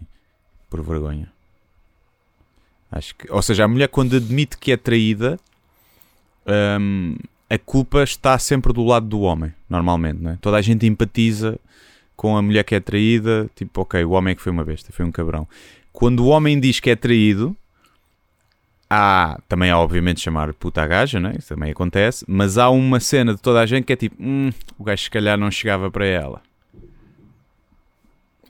Por 0.69 0.81
vergonha. 0.81 1.27
Acho 2.89 3.13
que, 3.13 3.29
ou 3.29 3.41
seja, 3.41 3.65
a 3.65 3.67
mulher 3.67 3.89
quando 3.89 4.15
admite 4.15 4.57
que 4.57 4.71
é 4.71 4.77
traída, 4.77 5.37
hum, 6.79 7.17
a 7.49 7.57
culpa 7.57 8.03
está 8.03 8.39
sempre 8.39 8.71
do 8.71 8.85
lado 8.85 9.05
do 9.05 9.19
homem, 9.19 9.53
normalmente, 9.69 10.21
não 10.21 10.31
é? 10.31 10.37
Toda 10.39 10.55
a 10.55 10.61
gente 10.61 10.85
empatiza 10.85 11.59
com 12.15 12.37
a 12.37 12.41
mulher 12.41 12.63
que 12.63 12.73
é 12.73 12.79
traída, 12.79 13.49
tipo, 13.53 13.81
ok, 13.81 14.01
o 14.05 14.11
homem 14.11 14.31
é 14.31 14.35
que 14.35 14.41
foi 14.41 14.49
uma 14.53 14.63
besta, 14.63 14.93
foi 14.93 15.03
um 15.03 15.11
cabrão. 15.11 15.45
Quando 15.91 16.21
o 16.23 16.27
homem 16.27 16.57
diz 16.57 16.79
que 16.79 16.89
é 16.89 16.95
traído, 16.95 17.53
há, 18.89 19.37
também 19.49 19.69
há 19.71 19.77
obviamente 19.77 20.21
chamar 20.21 20.53
puta 20.53 20.81
a 20.83 20.87
gaja, 20.87 21.19
não 21.19 21.31
é? 21.31 21.35
Isso 21.37 21.49
também 21.53 21.69
acontece, 21.71 22.23
mas 22.29 22.57
há 22.57 22.69
uma 22.69 23.01
cena 23.01 23.35
de 23.35 23.41
toda 23.41 23.59
a 23.59 23.65
gente 23.65 23.83
que 23.83 23.91
é 23.91 23.97
tipo, 23.97 24.15
hum, 24.23 24.51
o 24.79 24.85
gajo 24.85 25.03
se 25.03 25.09
calhar 25.11 25.37
não 25.37 25.51
chegava 25.51 25.91
para 25.91 26.05
ela. 26.05 26.41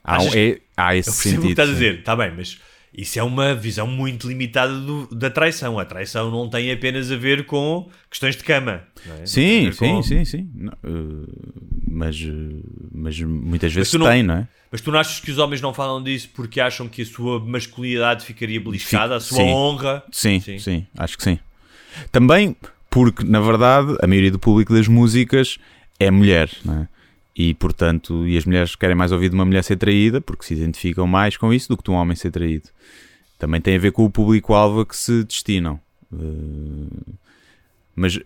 Há, 0.04 0.22
um- 0.22 0.28
é- 0.34 0.60
há 0.80 0.96
esse 0.96 1.08
Eu 1.10 1.12
percebo 1.14 1.28
o 1.28 1.42
sentido. 1.42 1.42
que 1.46 1.52
estás 1.52 1.68
a 1.68 1.72
sim. 1.72 1.78
dizer, 1.78 1.98
está 1.98 2.16
bem, 2.16 2.32
mas 2.36 2.58
isso 2.96 3.18
é 3.18 3.22
uma 3.22 3.54
visão 3.54 3.86
muito 3.86 4.26
limitada 4.28 4.78
do- 4.80 5.06
da 5.14 5.30
traição. 5.30 5.78
A 5.78 5.84
traição 5.84 6.30
não 6.30 6.48
tem 6.48 6.72
apenas 6.72 7.10
a 7.12 7.16
ver 7.16 7.44
com 7.46 7.88
questões 8.10 8.36
de 8.36 8.42
cama. 8.44 8.82
é? 9.20 9.26
Sim, 9.26 9.70
sim, 9.72 9.76
com- 9.78 10.02
sim, 10.02 10.24
sim. 10.24 10.50
Não, 10.54 10.72
uh, 10.84 11.28
mas, 11.86 12.16
uh, 12.20 12.62
mas 12.92 13.20
muitas 13.20 13.72
vezes 13.72 13.90
tu 13.90 13.98
não- 13.98 14.06
tem, 14.06 14.22
não 14.22 14.34
é? 14.36 14.48
Mas 14.70 14.80
tu 14.82 14.90
não 14.92 14.98
achas 14.98 15.18
que 15.20 15.30
os 15.30 15.38
homens 15.38 15.60
não 15.62 15.72
falam 15.72 16.02
disso 16.02 16.28
porque 16.34 16.60
acham 16.60 16.88
que 16.88 17.00
a 17.02 17.06
sua 17.06 17.40
masculinidade 17.40 18.24
ficaria 18.24 18.60
beliscada, 18.60 19.16
a 19.16 19.20
sua 19.20 19.38
sim. 19.38 19.50
honra? 19.50 20.02
Sim, 20.12 20.40
Sim. 20.40 20.58
sim, 20.58 20.86
acho 20.96 21.16
que 21.16 21.24
sim. 21.24 21.38
Também 22.12 22.54
porque, 22.90 23.24
na 23.24 23.40
verdade, 23.40 23.96
a 24.02 24.06
maioria 24.06 24.30
do 24.30 24.38
público 24.38 24.72
das 24.74 24.86
músicas 24.88 25.58
é 26.00 26.10
mulher, 26.10 26.50
não 26.64 26.82
é? 26.82 26.88
E, 27.38 27.54
portanto, 27.54 28.26
e 28.26 28.36
as 28.36 28.44
mulheres 28.44 28.74
querem 28.74 28.96
mais 28.96 29.12
ouvir 29.12 29.28
de 29.28 29.36
uma 29.36 29.44
mulher 29.44 29.62
ser 29.62 29.76
traída 29.76 30.20
porque 30.20 30.44
se 30.44 30.54
identificam 30.54 31.06
mais 31.06 31.36
com 31.36 31.54
isso 31.54 31.68
do 31.68 31.76
que 31.76 31.84
de 31.84 31.90
um 31.92 31.94
homem 31.94 32.16
ser 32.16 32.32
traído. 32.32 32.68
Também 33.38 33.60
tem 33.60 33.76
a 33.76 33.78
ver 33.78 33.92
com 33.92 34.04
o 34.04 34.10
público-alvo 34.10 34.80
a 34.80 34.86
que 34.86 34.96
se 34.96 35.22
destinam. 35.22 35.78
Uh, 36.12 37.14
mas, 37.94 38.18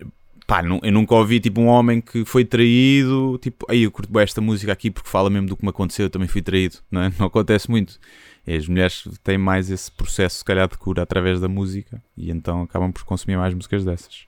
pá, 0.47 0.63
eu 0.81 0.91
nunca 0.91 1.13
ouvi 1.13 1.39
tipo 1.39 1.61
um 1.61 1.67
homem 1.67 2.01
que 2.01 2.25
foi 2.25 2.43
traído, 2.43 3.37
tipo, 3.39 3.67
aí 3.69 3.83
eu 3.83 3.91
curto 3.91 4.17
esta 4.17 4.41
música 4.41 4.73
aqui 4.73 4.89
porque 4.89 5.07
fala 5.07 5.29
mesmo 5.29 5.47
do 5.47 5.55
que 5.55 5.63
me 5.63 5.69
aconteceu, 5.69 6.07
eu 6.07 6.09
também 6.09 6.27
fui 6.27 6.41
traído, 6.41 6.77
não 6.89 7.03
é? 7.03 7.13
Não 7.19 7.27
acontece 7.27 7.69
muito. 7.69 7.99
As 8.47 8.67
mulheres 8.67 9.07
têm 9.23 9.37
mais 9.37 9.69
esse 9.69 9.91
processo, 9.91 10.39
se 10.39 10.43
calhar, 10.43 10.67
de 10.67 10.75
cura 10.75 11.03
através 11.03 11.39
da 11.39 11.47
música 11.47 12.01
e 12.17 12.31
então 12.31 12.63
acabam 12.63 12.91
por 12.91 13.03
consumir 13.03 13.37
mais 13.37 13.53
músicas 13.53 13.85
dessas. 13.85 14.25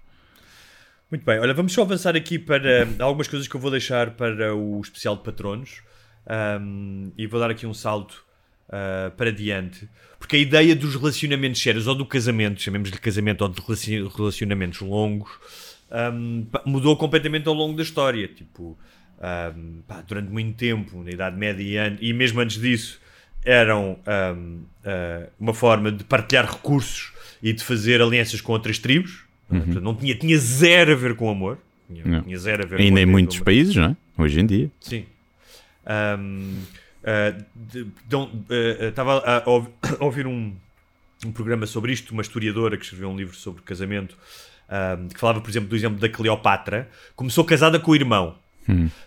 Muito 1.15 1.23
bem, 1.23 1.39
olha, 1.39 1.53
vamos 1.53 1.71
só 1.71 1.83
avançar 1.83 2.13
aqui 2.13 2.37
para 2.37 2.85
algumas 2.99 3.25
coisas 3.25 3.47
que 3.47 3.55
eu 3.55 3.59
vou 3.61 3.71
deixar 3.71 4.11
para 4.11 4.53
o 4.53 4.81
especial 4.81 5.15
de 5.15 5.23
patronos 5.23 5.81
Ahm, 6.27 7.11
e 7.17 7.25
vou 7.25 7.39
dar 7.39 7.49
aqui 7.49 7.65
um 7.65 7.73
salto 7.73 8.21
ah, 8.67 9.13
para 9.15 9.31
diante, 9.31 9.87
porque 10.19 10.35
a 10.35 10.39
ideia 10.39 10.75
dos 10.75 10.93
relacionamentos 10.93 11.61
sérios 11.61 11.87
ou 11.87 11.95
do 11.95 12.05
casamento, 12.05 12.61
chamemos-lhe 12.61 12.97
casamento 12.97 13.43
ou 13.43 13.47
de 13.47 13.61
relaci- 13.61 14.05
relacionamentos 14.13 14.81
longos, 14.81 15.31
pá, 16.51 16.61
mudou 16.65 16.97
completamente 16.97 17.47
ao 17.47 17.53
longo 17.53 17.77
da 17.77 17.83
história. 17.83 18.27
Tipo, 18.27 18.77
ahm, 19.21 19.83
pá, 19.87 20.01
durante 20.01 20.29
muito 20.29 20.57
tempo, 20.57 21.01
na 21.01 21.11
Idade 21.11 21.37
Média 21.37 21.97
e, 22.01 22.11
mesmo 22.11 22.41
antes 22.41 22.59
disso, 22.59 22.99
eram 23.45 23.99
ah, 24.05 25.29
uma 25.39 25.53
forma 25.53 25.93
de 25.93 26.03
partilhar 26.03 26.45
recursos 26.51 27.13
e 27.41 27.53
de 27.53 27.63
fazer 27.63 28.01
alianças 28.01 28.41
com 28.41 28.51
outras 28.51 28.79
tribos. 28.79 29.24
Não? 29.49 29.61
Portanto, 29.61 29.83
não 29.83 29.95
tinha, 29.95 30.15
tinha 30.15 30.37
zero 30.37 30.91
a 30.91 30.95
ver 30.95 31.15
com 31.15 31.29
amor. 31.29 31.57
Tinha, 31.87 32.21
tinha 32.21 32.37
zero 32.37 32.63
a 32.63 32.65
ver 32.65 32.77
com 32.77 32.81
Ainda 32.83 32.99
em 32.99 33.03
amor, 33.03 33.11
muitos 33.13 33.37
com 33.39 33.45
países, 33.45 33.75
não 33.75 33.85
é? 33.85 33.95
Hoje 34.17 34.39
em 34.39 34.45
dia. 34.45 34.71
Sim. 34.79 35.05
Ahm, 35.85 36.55
ah, 37.03 37.33
de- 37.55 37.85
dão- 38.07 38.31
ah, 38.49 38.85
Estava 38.87 39.17
a, 39.19 39.43
a 39.43 39.49
ouvi- 39.49 39.69
a 39.99 40.03
ouvir 40.05 40.25
um, 40.27 40.53
um 41.25 41.31
programa 41.31 41.65
sobre 41.67 41.91
isto, 41.93 42.11
uma 42.11 42.21
historiadora 42.21 42.77
que 42.77 42.83
escreveu 42.83 43.09
um 43.09 43.15
livro 43.17 43.35
sobre 43.35 43.61
casamento, 43.61 44.17
ahm, 44.69 45.07
que 45.09 45.19
falava, 45.19 45.41
por 45.41 45.49
exemplo, 45.49 45.69
do 45.69 45.75
exemplo 45.75 45.99
da 45.99 46.09
Cleopatra. 46.09 46.89
Começou 47.15 47.43
casada 47.43 47.79
com 47.79 47.91
o 47.91 47.95
irmão. 47.95 48.35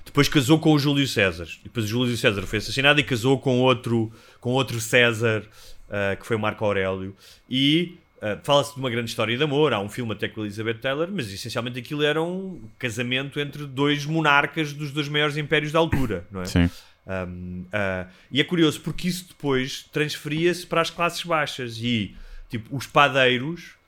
Depois 0.04 0.28
casou 0.28 0.60
com 0.60 0.72
o 0.72 0.78
Júlio 0.78 1.04
César. 1.08 1.48
Depois 1.64 1.84
o 1.84 1.88
Júlio 1.88 2.16
César 2.16 2.42
foi 2.42 2.58
assassinado 2.60 3.00
e 3.00 3.02
casou 3.02 3.40
com 3.40 3.58
outro, 3.58 4.12
com 4.40 4.50
outro 4.52 4.80
César, 4.80 5.42
ah, 5.90 6.14
que 6.14 6.24
foi 6.24 6.36
o 6.36 6.38
Marco 6.38 6.64
Aurélio. 6.64 7.12
E 7.50 7.96
ah, 8.20 8.38
fala-se 8.42 8.74
de 8.74 8.80
uma 8.80 8.90
grande 8.90 9.10
história 9.10 9.36
de 9.36 9.42
amor. 9.42 9.72
Há 9.72 9.80
um 9.80 9.88
filme 9.88 10.12
até 10.12 10.28
com 10.28 10.42
Elizabeth 10.42 10.74
Taylor, 10.74 11.08
mas 11.12 11.32
essencialmente 11.32 11.78
aquilo 11.78 12.02
era 12.02 12.22
um 12.22 12.60
casamento 12.78 13.38
entre 13.38 13.66
dois 13.66 14.04
monarcas 14.04 14.72
dos 14.72 14.90
dois 14.90 15.08
maiores 15.08 15.36
impérios 15.36 15.72
da 15.72 15.78
altura, 15.78 16.26
não 16.30 16.42
é? 16.42 16.46
Sim. 16.46 16.70
Um, 17.06 17.64
ah, 17.72 18.06
e 18.30 18.40
é 18.40 18.44
curioso 18.44 18.80
porque 18.80 19.08
isso 19.08 19.28
depois 19.28 19.84
transferia-se 19.92 20.66
para 20.66 20.80
as 20.80 20.90
classes 20.90 21.22
baixas 21.22 21.78
e 21.78 22.14
tipo, 22.50 22.74
os 22.76 22.86
padeiros 22.86 23.78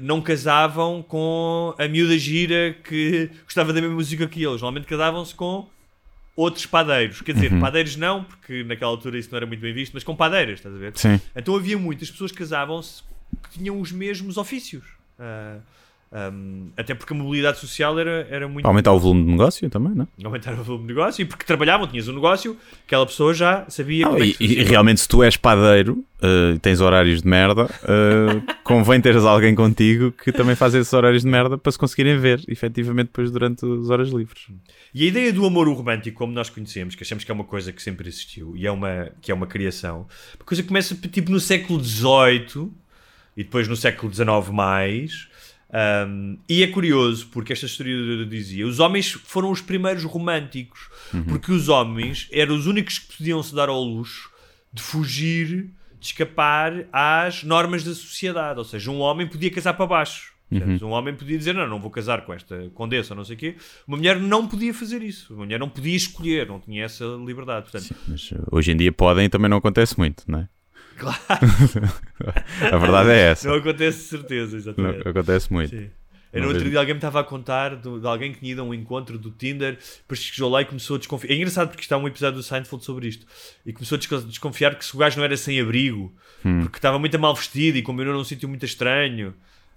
não 0.00 0.20
casavam 0.20 1.02
com 1.02 1.74
a 1.78 1.86
miúda 1.86 2.18
gira 2.18 2.74
que 2.84 3.30
gostava 3.44 3.72
da 3.72 3.80
mesma 3.80 3.94
música 3.94 4.26
que 4.26 4.40
eles. 4.42 4.60
Normalmente 4.60 4.86
casavam-se 4.86 5.34
com 5.34 5.68
outros 6.34 6.64
padeiros. 6.66 7.20
Quer 7.20 7.34
dizer, 7.34 7.60
padeiros 7.60 7.96
não, 7.96 8.24
porque 8.24 8.64
naquela 8.64 8.90
altura 8.90 9.18
isso 9.18 9.28
não 9.30 9.36
era 9.36 9.46
muito 9.46 9.60
bem 9.60 9.72
visto, 9.72 9.92
mas 9.92 10.02
com 10.02 10.16
padeiras, 10.16 10.58
estás 10.58 10.74
a 10.74 10.78
ver? 10.78 10.92
Sim. 10.96 11.20
Então 11.36 11.54
havia 11.54 11.78
muitas 11.78 12.10
pessoas 12.10 12.32
que 12.32 12.38
casavam-se 12.38 13.02
tinham 13.50 13.80
os 13.80 13.92
mesmos 13.92 14.36
ofícios. 14.36 14.84
Ah, 15.18 15.58
um, 16.12 16.68
até 16.76 16.94
porque 16.94 17.14
a 17.14 17.16
mobilidade 17.16 17.58
social 17.58 17.98
era, 17.98 18.26
era 18.30 18.46
muito 18.46 18.62
Para 18.62 18.70
aumentar 18.70 18.92
o 18.92 18.98
volume 18.98 19.24
de 19.24 19.30
negócio 19.30 19.70
também, 19.70 19.94
não 19.94 20.06
é? 20.20 20.26
aumentar 20.26 20.52
o 20.52 20.62
volume 20.62 20.86
de 20.86 20.94
negócio 20.94 21.22
e 21.22 21.24
porque 21.24 21.42
trabalhavam, 21.42 21.86
tinhas 21.86 22.06
um 22.06 22.12
negócio, 22.12 22.54
aquela 22.86 23.06
pessoa 23.06 23.32
já 23.32 23.64
sabia 23.70 24.04
Não, 24.04 24.12
como 24.12 24.22
é 24.22 24.26
e, 24.26 24.34
que 24.34 24.44
e 24.44 24.62
realmente, 24.62 25.00
se 25.00 25.08
tu 25.08 25.22
és 25.22 25.38
padeiro 25.38 26.04
eh, 26.20 26.52
e 26.54 26.58
tens 26.58 26.82
horários 26.82 27.22
de 27.22 27.28
merda, 27.28 27.66
eh, 27.84 28.42
convém 28.62 29.00
teres 29.00 29.24
alguém 29.24 29.54
contigo 29.54 30.12
que 30.12 30.30
também 30.32 30.54
faz 30.54 30.74
esses 30.74 30.92
horários 30.92 31.22
de 31.22 31.28
merda 31.28 31.56
para 31.56 31.72
se 31.72 31.78
conseguirem 31.78 32.18
ver, 32.18 32.42
efetivamente, 32.46 33.06
depois 33.06 33.30
durante 33.30 33.64
as 33.64 33.88
horas 33.88 34.10
livres. 34.10 34.48
E 34.92 35.04
a 35.04 35.06
ideia 35.06 35.32
do 35.32 35.46
amor 35.46 35.66
romântico, 35.66 36.18
como 36.18 36.34
nós 36.34 36.50
conhecemos, 36.50 36.94
que 36.94 37.02
achamos 37.02 37.24
que 37.24 37.30
é 37.30 37.34
uma 37.34 37.44
coisa 37.44 37.72
que 37.72 37.82
sempre 37.82 38.06
existiu 38.06 38.54
e 38.54 38.66
é 38.66 38.70
uma, 38.70 39.08
que 39.22 39.32
é 39.32 39.34
uma 39.34 39.46
criação, 39.46 40.06
uma 40.38 40.44
coisa 40.44 40.62
que 40.62 40.68
começa 40.68 40.94
tipo 40.94 41.30
no 41.30 41.40
século 41.40 41.82
XVIII 41.82 42.70
e 43.36 43.42
depois 43.44 43.66
no 43.68 43.76
século 43.76 44.12
XIX 44.12 44.26
mais. 44.52 45.28
um, 46.06 46.38
e 46.48 46.62
é 46.62 46.66
curioso 46.66 47.28
porque 47.32 47.52
esta 47.52 47.66
historiadora 47.66 48.26
dizia: 48.26 48.66
os 48.66 48.78
homens 48.80 49.10
foram 49.12 49.50
os 49.50 49.60
primeiros 49.60 50.04
românticos, 50.04 50.88
porque 51.28 51.50
os 51.52 51.68
homens 51.68 52.28
eram 52.30 52.54
os 52.54 52.66
únicos 52.66 52.98
que 52.98 53.16
podiam 53.16 53.42
se 53.42 53.54
dar 53.54 53.68
ao 53.68 53.82
luxo 53.82 54.30
de 54.72 54.82
fugir, 54.82 55.70
de 55.98 56.06
escapar 56.06 56.86
às 56.92 57.42
normas 57.44 57.84
da 57.84 57.94
sociedade. 57.94 58.58
Ou 58.58 58.64
seja, 58.64 58.90
um 58.90 59.00
homem 59.00 59.26
podia 59.26 59.50
casar 59.50 59.74
para 59.74 59.86
baixo. 59.86 60.32
percebes? 60.50 60.82
Um 60.82 60.90
homem 60.90 61.14
podia 61.14 61.38
dizer: 61.38 61.54
Não, 61.54 61.66
não 61.66 61.80
vou 61.80 61.90
casar 61.90 62.26
com 62.26 62.32
esta 62.34 62.70
condessa, 62.74 63.14
não 63.14 63.24
sei 63.24 63.36
o 63.36 63.38
quê. 63.38 63.56
Uma 63.86 63.96
mulher 63.96 64.18
não 64.20 64.46
podia 64.46 64.74
fazer 64.74 65.02
isso. 65.02 65.32
Uma 65.32 65.44
mulher 65.44 65.58
não 65.58 65.68
podia 65.68 65.96
escolher, 65.96 66.46
não 66.46 66.60
tinha 66.60 66.84
essa 66.84 67.04
liberdade. 67.24 67.70
Portanto, 67.70 67.94
Mas 68.06 68.30
eh, 68.32 68.38
hoje 68.50 68.72
em 68.72 68.76
dia 68.76 68.92
podem 68.92 69.24
e 69.24 69.28
também 69.30 69.48
não 69.48 69.56
acontece 69.56 69.96
muito, 69.98 70.24
não 70.26 70.40
é? 70.40 70.48
Claro. 70.98 71.18
a 72.72 72.76
verdade 72.78 73.10
é 73.10 73.30
essa. 73.30 73.48
não 73.48 73.56
acontece 73.56 73.98
de 73.98 74.04
certeza, 74.04 74.50
Não 74.52 74.58
exatamente. 74.58 75.08
acontece 75.08 75.52
muito. 75.52 75.70
Sim. 75.70 75.90
Eu, 76.32 76.42
no 76.42 76.48
outro 76.48 76.68
dia 76.70 76.78
alguém 76.78 76.94
me 76.94 76.98
estava 76.98 77.20
a 77.20 77.24
contar 77.24 77.76
de, 77.76 78.00
de 78.00 78.06
alguém 78.06 78.32
que 78.32 78.38
tinha 78.38 78.52
ido 78.52 78.62
a 78.62 78.64
um 78.64 78.72
encontro 78.72 79.18
do 79.18 79.30
Tinder, 79.30 79.76
depois 79.98 80.18
chegou 80.18 80.48
lá 80.50 80.62
e 80.62 80.64
começou 80.64 80.96
a 80.96 80.98
desconfiar. 80.98 81.30
É 81.30 81.36
engraçado 81.36 81.68
porque 81.68 81.82
está 81.82 81.98
um 81.98 82.08
episódio 82.08 82.38
do 82.38 82.42
Seinfeld 82.42 82.82
sobre 82.84 83.06
isto. 83.08 83.26
E 83.66 83.72
começou 83.72 83.96
a 83.96 83.98
desco- 83.98 84.20
desconfiar 84.22 84.74
que 84.76 84.84
se 84.84 84.94
o 84.94 84.98
gajo 84.98 85.18
não 85.18 85.24
era 85.24 85.36
sem 85.36 85.60
abrigo, 85.60 86.10
Hum. 86.44 86.62
porque 86.62 86.78
estava 86.78 86.98
muito 86.98 87.18
mal 87.18 87.34
vestido 87.34 87.76
e 87.76 87.82
combinou 87.82 88.14
num 88.14 88.24
sítio 88.24 88.48
muito 88.48 88.64
estranho. 88.64 89.34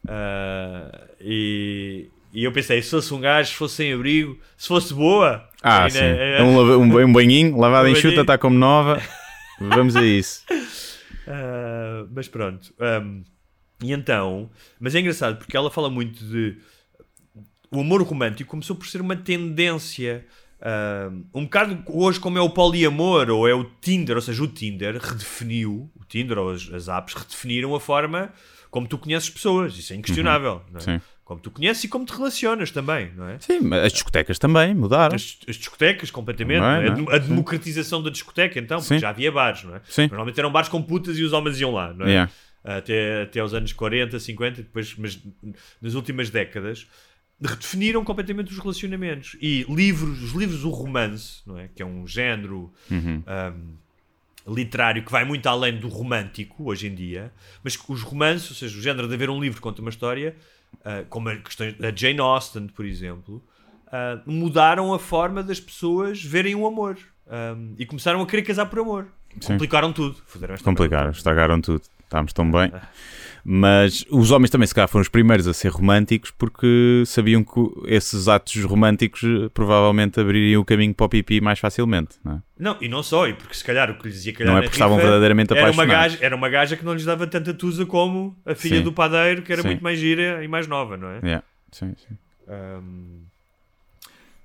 Ah, 0.07 1.07
e, 1.19 2.07
e 2.33 2.43
eu 2.45 2.51
pensei, 2.53 2.81
se 2.81 2.91
fosse 2.91 3.13
um 3.13 3.19
gajo, 3.19 3.49
se 3.49 3.55
fosse 3.55 3.75
sem 3.75 3.91
abrigo, 3.93 4.39
se 4.55 4.67
fosse 4.69 4.93
boa. 4.93 5.43
Ah, 5.61 5.79
ainda- 5.83 5.89
sim. 5.91 5.99
é- 6.05 6.41
Um, 6.41 6.81
um, 7.03 7.11
banhinho, 7.11 7.57
lavada 7.57 7.89
Um 7.89 7.91
em 7.91 7.95
chuta, 7.95 8.21
está 8.21 8.37
como 8.37 8.57
nova. 8.57 9.01
Vamos 9.59 9.95
a 9.95 10.03
isso. 10.03 10.43
Ah, 11.27 12.05
mas 12.11 12.27
pronto. 12.27 12.73
Ahm, 12.79 13.23
e 13.83 13.91
então, 13.91 14.49
mas 14.79 14.95
é 14.95 14.99
engraçado 14.99 15.37
porque 15.37 15.55
ela 15.55 15.69
fala 15.69 15.89
muito 15.89 16.23
de 16.23 16.57
o 17.71 17.81
amor 17.81 18.01
romântico 18.03 18.49
começou 18.49 18.75
por 18.75 18.87
ser 18.87 19.01
uma 19.01 19.15
tendência. 19.15 20.25
ah, 20.61 21.11
um 21.33 21.43
bocado 21.43 21.83
hoje, 21.87 22.19
como 22.19 22.37
é 22.37 22.41
o 22.41 22.49
poliamor 22.49 23.29
ou 23.29 23.47
é 23.47 23.53
o 23.53 23.63
Tinder, 23.63 24.15
ou 24.15 24.21
seja, 24.21 24.43
o 24.43 24.47
Tinder 24.47 24.97
redefiniu, 24.97 25.91
o 25.95 26.05
Tinder 26.05 26.37
ou 26.37 26.51
as, 26.51 26.71
as 26.71 26.87
apps 26.87 27.13
redefiniram 27.13 27.75
a 27.75 27.79
forma 27.79 28.31
como 28.71 28.87
tu 28.87 28.97
conheces 28.97 29.29
pessoas, 29.29 29.77
isso 29.77 29.93
é 29.93 29.95
inquestionável. 29.95 30.61
não 30.69 30.79
é? 30.79 30.83
Sim. 30.83 31.01
Como 31.25 31.41
tu 31.41 31.49
conheces 31.49 31.83
e 31.83 31.87
como 31.87 32.05
te 32.05 32.13
relacionas 32.13 32.69
também, 32.69 33.11
não 33.15 33.27
é? 33.27 33.39
Sim, 33.39 33.59
mas 33.61 33.85
as 33.85 33.91
discotecas 33.93 34.37
também 34.37 34.75
mudaram. 34.75 35.15
As, 35.15 35.39
as 35.49 35.55
discotecas, 35.55 36.11
completamente. 36.11 36.59
Não 36.59 36.69
é, 36.69 36.89
não 36.91 36.97
é? 36.97 37.05
é? 37.07 37.13
A, 37.13 37.15
a 37.15 37.17
democratização 37.17 38.03
da 38.03 38.11
discoteca, 38.11 38.59
então, 38.59 38.77
porque 38.77 38.93
Sim. 38.93 38.99
já 38.99 39.09
havia 39.09 39.31
bares, 39.31 39.63
não 39.63 39.75
é? 39.75 39.81
Sim. 39.89 40.03
Normalmente 40.03 40.39
eram 40.39 40.51
bares 40.51 40.69
com 40.69 40.79
putas 40.83 41.17
e 41.17 41.23
os 41.23 41.33
homens 41.33 41.59
iam 41.59 41.71
lá, 41.71 41.91
não 41.93 42.05
é? 42.05 42.09
Yeah. 42.09 42.31
Até, 42.63 43.23
até 43.23 43.39
aos 43.39 43.55
anos 43.55 43.73
40, 43.73 44.19
50, 44.19 44.61
depois, 44.61 44.95
mas 44.97 45.19
nas 45.81 45.95
últimas 45.95 46.29
décadas 46.29 46.87
redefiniram 47.41 48.03
completamente 48.03 48.51
os 48.51 48.59
relacionamentos. 48.59 49.35
E 49.41 49.65
livros, 49.67 50.21
os 50.21 50.31
livros 50.31 50.61
do 50.61 50.69
romance, 50.69 51.41
não 51.45 51.57
é? 51.57 51.69
Que 51.73 51.81
é 51.81 51.85
um 51.85 52.05
género 52.07 52.71
Uhum. 52.89 53.23
um, 54.47 54.53
literário 54.53 55.03
que 55.03 55.11
vai 55.11 55.25
muito 55.25 55.47
além 55.47 55.77
do 55.77 55.87
romântico 55.87 56.65
hoje 56.69 56.87
em 56.87 56.93
dia, 56.93 57.33
mas 57.63 57.75
que 57.75 57.91
os 57.91 58.03
romances, 58.03 58.51
ou 58.51 58.55
seja, 58.55 58.77
o 58.77 58.81
género 58.81 59.07
de 59.07 59.13
haver 59.15 59.29
um 59.29 59.39
livro 59.39 59.57
que 59.57 59.61
conta 59.61 59.81
uma 59.81 59.89
história, 59.89 60.35
ah, 60.83 61.03
como 61.09 61.29
a, 61.29 61.35
questão, 61.37 61.67
a 61.67 61.95
Jane 61.95 62.19
Austen, 62.19 62.67
por 62.67 62.85
exemplo, 62.85 63.43
ah, 63.87 64.21
mudaram 64.25 64.93
a 64.93 64.99
forma 64.99 65.41
das 65.43 65.59
pessoas 65.59 66.23
verem 66.23 66.55
o 66.55 66.65
amor. 66.65 66.97
Um, 67.27 67.73
e 67.79 67.87
começaram 67.87 68.21
a 68.21 68.25
querer 68.27 68.43
casar 68.43 68.67
por 68.67 68.79
amor. 68.79 69.07
Sim. 69.41 69.53
Complicaram 69.53 69.91
tudo. 69.91 70.15
Complicaram, 70.63 71.09
estragaram 71.09 71.59
tudo. 71.59 71.81
Estávamos 72.03 72.33
tão 72.33 72.49
bem. 72.51 72.71
Mas 73.47 74.03
os 74.09 74.31
homens 74.31 74.49
também, 74.49 74.65
se 74.67 74.73
calhar, 74.73 74.87
foram 74.89 75.03
os 75.03 75.07
primeiros 75.07 75.47
a 75.47 75.53
ser 75.53 75.69
românticos 75.69 76.31
porque 76.31 77.03
sabiam 77.05 77.43
que 77.43 77.51
esses 77.85 78.27
atos 78.27 78.63
românticos 78.63 79.21
eh, 79.23 79.49
provavelmente 79.53 80.19
abririam 80.19 80.61
o 80.61 80.65
caminho 80.65 80.95
para 80.95 81.05
o 81.05 81.09
pipi 81.09 81.39
mais 81.39 81.59
facilmente. 81.59 82.17
Não, 82.23 82.33
é? 82.37 82.41
Não, 82.57 82.77
e 82.81 82.89
não 82.89 83.03
só, 83.03 83.27
e 83.27 83.35
porque 83.35 83.53
se 83.53 83.63
calhar 83.63 83.91
o 83.91 83.99
que 83.99 84.07
lhes 84.07 84.25
ia 84.25 84.33
calhar 84.33 84.51
Não 84.51 84.57
é 84.57 84.63
porque 84.63 84.75
estavam 84.75 84.97
verdadeiramente 84.97 85.53
era 85.53 85.61
uma, 85.61 85.69
apaixonados. 85.83 86.13
gaja, 86.13 86.25
era 86.25 86.35
uma 86.35 86.49
gaja 86.49 86.75
que 86.75 86.83
não 86.83 86.93
lhes 86.95 87.05
dava 87.05 87.27
tanta 87.27 87.53
tusa 87.53 87.85
como 87.85 88.35
a 88.43 88.55
filha 88.55 88.77
Sim. 88.77 88.83
do 88.83 88.91
padeiro, 88.91 89.43
que 89.43 89.53
era 89.53 89.61
Sim. 89.61 89.67
muito 89.67 89.83
mais 89.83 89.99
gira 89.99 90.43
e 90.43 90.47
mais 90.47 90.65
nova, 90.65 90.97
não 90.97 91.09
é? 91.09 91.19
Yeah. 91.23 91.43
Sim, 91.71 91.93
sim. 91.97 92.17
Um, 92.47 93.24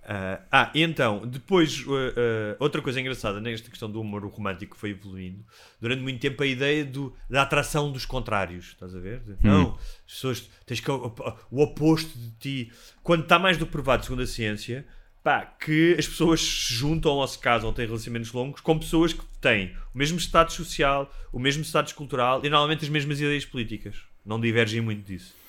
ah, 0.03 0.41
ah, 0.51 0.71
e 0.75 0.83
então, 0.83 1.27
depois, 1.27 1.85
uh, 1.87 1.91
uh, 1.91 2.57
outra 2.59 2.81
coisa 2.81 3.01
engraçada 3.01 3.41
nesta 3.41 3.69
questão 3.69 3.91
do 3.91 4.01
humor 4.01 4.25
romântico 4.27 4.75
que 4.75 4.81
foi 4.81 4.91
evoluindo, 4.91 5.45
durante 5.81 6.03
muito 6.03 6.21
tempo 6.21 6.43
a 6.43 6.47
ideia 6.47 6.85
do, 6.85 7.15
da 7.29 7.43
atração 7.43 7.93
dos 7.93 8.05
contrários, 8.05 8.69
estás 8.69 8.95
a 8.95 8.99
ver? 8.99 9.21
De, 9.21 9.37
Não, 9.47 9.79
as 10.07 10.13
pessoas, 10.13 10.51
tens 10.67 10.81
que 10.81 10.91
o, 10.91 11.15
o 11.51 11.63
oposto 11.63 12.19
de 12.19 12.31
ti. 12.39 12.73
Quando 13.03 13.23
está 13.23 13.39
mais 13.39 13.57
do 13.57 13.67
provado, 13.67 14.05
segundo 14.05 14.23
a 14.23 14.27
ciência, 14.27 14.87
pá, 15.23 15.45
que 15.45 15.95
as 15.99 16.09
pessoas 16.09 16.41
se 16.41 16.75
juntam 16.75 17.13
ou 17.13 17.29
se 17.29 17.39
casam, 17.39 17.73
têm 17.73 17.87
relacionamentos 17.87 18.33
longos, 18.33 18.61
com 18.61 18.79
pessoas 18.79 19.13
que 19.13 19.25
têm 19.41 19.75
o 19.95 19.99
mesmo 19.99 20.19
status 20.19 20.55
social, 20.55 21.13
o 21.33 21.39
mesmo 21.39 21.63
status 21.63 21.93
cultural 21.93 22.41
e 22.45 22.49
normalmente 22.49 22.85
as 22.85 22.91
mesmas 22.91 23.21
ideias 23.21 23.45
políticas. 23.45 23.97
Não 24.25 24.41
divergem 24.41 24.81
muito 24.81 25.07
disso. 25.07 25.40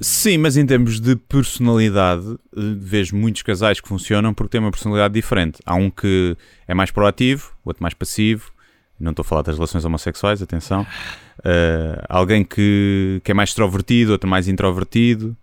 Sim, 0.00 0.38
mas 0.38 0.56
em 0.56 0.66
termos 0.66 1.00
de 1.00 1.14
personalidade, 1.16 2.26
eh, 2.56 2.60
vejo 2.78 3.16
muitos 3.16 3.42
casais 3.42 3.80
que 3.80 3.88
funcionam 3.88 4.32
porque 4.34 4.50
têm 4.52 4.60
uma 4.60 4.70
personalidade 4.70 5.14
diferente. 5.14 5.58
Há 5.64 5.74
um 5.74 5.90
que 5.90 6.36
é 6.66 6.74
mais 6.74 6.90
proativo, 6.90 7.52
outro 7.64 7.82
mais 7.82 7.94
passivo. 7.94 8.50
Não 8.98 9.10
estou 9.12 9.22
a 9.22 9.24
falar 9.24 9.42
das 9.42 9.54
relações 9.54 9.84
homossexuais, 9.84 10.42
atenção. 10.42 10.84
Eh, 11.44 12.02
alguém 12.08 12.42
que, 12.44 13.20
que 13.22 13.30
é 13.30 13.34
mais 13.34 13.50
extrovertido, 13.50 14.12
outro 14.12 14.28
mais 14.28 14.48
introvertido. 14.48 15.36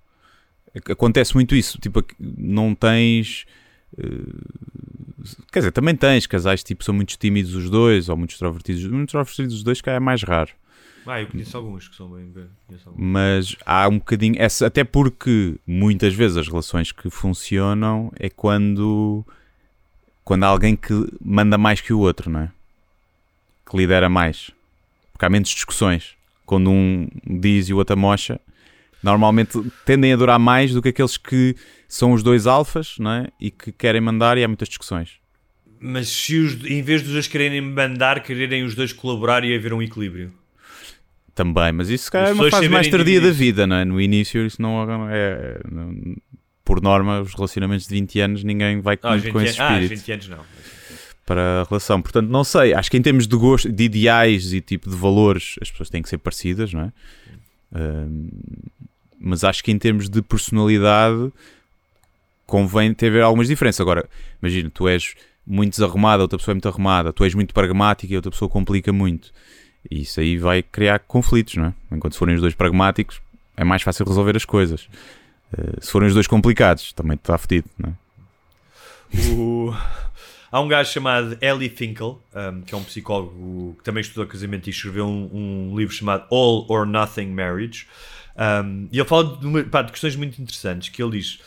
Ac- 0.76 0.92
Acontece 0.92 1.34
muito 1.36 1.56
isso. 1.56 1.78
Tipo, 1.80 2.04
não 2.20 2.76
tens. 2.76 3.46
eh, 3.98 4.04
quer 5.52 5.60
dizer, 5.60 5.72
também 5.72 5.96
tens 5.96 6.28
casais 6.28 6.62
tipo 6.64 6.84
são 6.84 6.94
muito 6.94 7.18
tímidos 7.18 7.56
os 7.56 7.70
dois, 7.70 8.10
ou 8.10 8.18
muito 8.18 8.32
extrovertidos. 8.32 8.84
Muito 8.88 9.08
extrovertidos 9.10 9.56
os 9.56 9.64
dois, 9.64 9.80
que 9.82 9.90
é 9.90 10.00
mais 10.02 10.22
raro. 10.24 10.52
Ah, 11.06 11.22
eu 11.22 11.28
conheço 11.28 11.56
alguns 11.56 11.88
que 11.88 11.96
são 11.96 12.10
bem. 12.10 12.32
Mas 12.98 13.56
há 13.66 13.88
um 13.88 13.98
bocadinho. 14.00 14.36
Essa, 14.38 14.68
até 14.68 14.84
porque 14.84 15.56
muitas 15.66 16.14
vezes 16.14 16.38
as 16.38 16.48
relações 16.48 16.92
que 16.92 17.10
funcionam 17.10 18.12
é 18.20 18.30
quando. 18.30 19.26
Quando 20.24 20.44
há 20.44 20.48
alguém 20.48 20.76
que 20.76 20.94
manda 21.24 21.58
mais 21.58 21.82
que 21.82 21.94
o 21.94 22.00
outro, 22.00 22.30
não 22.30 22.42
é? 22.42 22.52
Que 23.70 23.78
lidera 23.78 24.10
mais. 24.10 24.50
Porque 25.12 25.26
há 25.26 25.30
menos 25.30 25.50
discussões. 25.50 26.16
Quando 26.46 26.70
um 26.72 27.08
diz 27.26 27.70
e 27.70 27.74
o 27.74 27.78
outro 27.78 27.94
amocha, 27.94 28.40
normalmente 29.04 29.60
tendem 29.86 30.14
a 30.14 30.16
durar 30.16 30.40
mais 30.40 30.74
do 30.74 30.82
que 30.82 30.90
aqueles 30.90 31.18
que 31.18 31.56
são 31.88 32.12
os 32.14 32.24
dois 32.24 32.48
alfas, 32.48 32.96
não 32.98 33.12
é? 33.12 33.28
E 33.40 33.52
que 33.52 33.72
querem 33.72 34.02
mandar 34.02 34.38
e 34.38 34.44
há 34.44 34.48
muitas 34.48 34.68
discussões. 34.68 35.20
Mas 35.80 36.10
se 36.10 36.38
os, 36.40 36.66
em 36.66 36.82
vez 36.82 37.04
dos 37.04 37.12
dois 37.12 37.28
quererem 37.28 37.62
mandar, 37.62 38.24
quererem 38.24 38.64
os 38.64 38.74
dois 38.74 38.92
colaborar 38.92 39.44
e 39.44 39.56
haver 39.56 39.74
um 39.74 39.82
equilíbrio. 39.82 40.34
Também, 41.36 41.74
mas 41.74 41.90
isso 41.90 42.06
se 42.06 42.12
calhar 42.12 42.30
é 42.30 42.34
uma 42.34 42.50
fase 42.50 42.70
mais 42.70 42.88
tardia 42.88 43.20
da 43.20 43.30
vida, 43.30 43.68
não 43.68 43.76
é? 43.76 43.84
No 43.84 44.00
início 44.00 44.46
isso 44.46 44.62
não 44.62 44.82
é... 45.10 45.60
não- 45.70 45.94
por 46.64 46.82
norma, 46.82 47.22
os 47.22 47.34
relacionamentos 47.36 47.88
de 47.88 47.94
20 47.94 48.20
anos 48.22 48.44
ninguém 48.44 48.80
vai 48.82 48.98
Ah, 49.04 49.16
os 49.16 49.22
muito 49.22 49.34
com 49.34 49.40
20, 49.40 49.50
esse 49.50 49.62
ah, 49.62 49.80
espírito 49.80 50.00
20 50.00 50.12
anos 50.14 50.30
não. 50.30 50.40
para 51.26 51.62
a 51.62 51.64
relação. 51.66 52.02
Portanto, 52.02 52.28
não 52.30 52.44
sei, 52.44 52.74
acho 52.74 52.90
que 52.90 52.98
em 52.98 53.02
termos 53.02 53.28
de 53.28 53.36
gosto, 53.36 53.72
de 53.72 53.84
ideais 53.84 54.52
e 54.52 54.62
tipo 54.62 54.90
de 54.90 54.96
valores, 54.96 55.58
as 55.62 55.70
pessoas 55.70 55.90
têm 55.90 56.02
que 56.02 56.10
ser 56.10 56.18
parecidas, 56.18 56.74
não 56.74 56.82
é? 56.82 56.94
Ahm, 57.76 58.30
mas 59.20 59.44
acho 59.44 59.64
que 59.64 59.72
em 59.72 59.78
termos 59.78 60.10
de 60.10 60.22
personalidade 60.22 61.32
convém 62.46 62.94
ter 62.94 63.22
algumas 63.22 63.48
diferenças. 63.48 63.82
Agora, 63.82 64.08
imagina, 64.42 64.70
tu 64.74 64.88
és 64.88 65.14
muito 65.46 65.72
desarrumada, 65.74 66.24
outra 66.24 66.38
pessoa 66.38 66.54
é 66.54 66.56
muito 66.56 66.68
arrumada, 66.68 67.14
tu 67.14 67.24
és 67.24 67.34
muito 67.36 67.54
pragmática 67.54 68.12
e 68.12 68.16
outra 68.16 68.32
pessoa 68.32 68.50
complica 68.50 68.92
muito. 68.92 69.32
E 69.92 70.02
isso 70.02 70.20
aí 70.20 70.38
vai 70.38 70.62
criar 70.64 71.00
conflitos, 71.00 71.56
não 71.56 71.66
é? 71.66 71.74
Enquanto 71.92 72.14
se 72.14 72.20
forem 72.20 72.36
os 72.36 72.42
dois 72.42 72.54
pragmáticos, 72.56 73.22
é 73.58 73.64
mais 73.64 73.82
fácil 73.82 74.06
resolver 74.06 74.36
as 74.36 74.46
coisas. 74.46 74.88
Eh, 75.58 75.78
se 75.82 75.92
forem 75.92 76.08
os 76.08 76.14
dois 76.14 76.28
complicados, 76.28 76.92
também 76.94 77.16
está 77.16 77.38
fedido, 77.38 77.70
não 77.78 77.90
é? 77.90 77.94
O- 79.32 79.74
Há 80.52 80.62
um 80.62 80.68
gajo 80.70 80.90
chamado 80.90 81.38
Ellie 81.42 81.70
Finkel, 81.70 82.22
um, 82.34 82.62
que 82.62 82.74
é 82.74 82.78
um 82.78 82.84
psicólogo 82.84 83.76
que 83.78 83.84
também 83.84 84.00
estudou 84.00 84.26
casamento 84.26 84.68
e 84.68 84.70
escreveu 84.70 85.06
um, 85.06 85.72
um 85.72 85.78
livro 85.78 85.94
chamado 85.94 86.26
All 86.32 86.66
or 86.70 86.86
Nothing 86.86 87.28
Marriage. 87.28 87.86
Um, 88.64 88.88
e 88.90 88.98
ele 88.98 89.08
fala 89.08 89.36
de, 89.38 89.46
uma- 89.46 89.64
pá, 89.66 89.82
de 89.82 89.92
questões 89.92 90.16
muito 90.16 90.42
interessantes, 90.42 90.88
que 90.90 91.04
ele 91.04 91.20
diz 91.20 91.40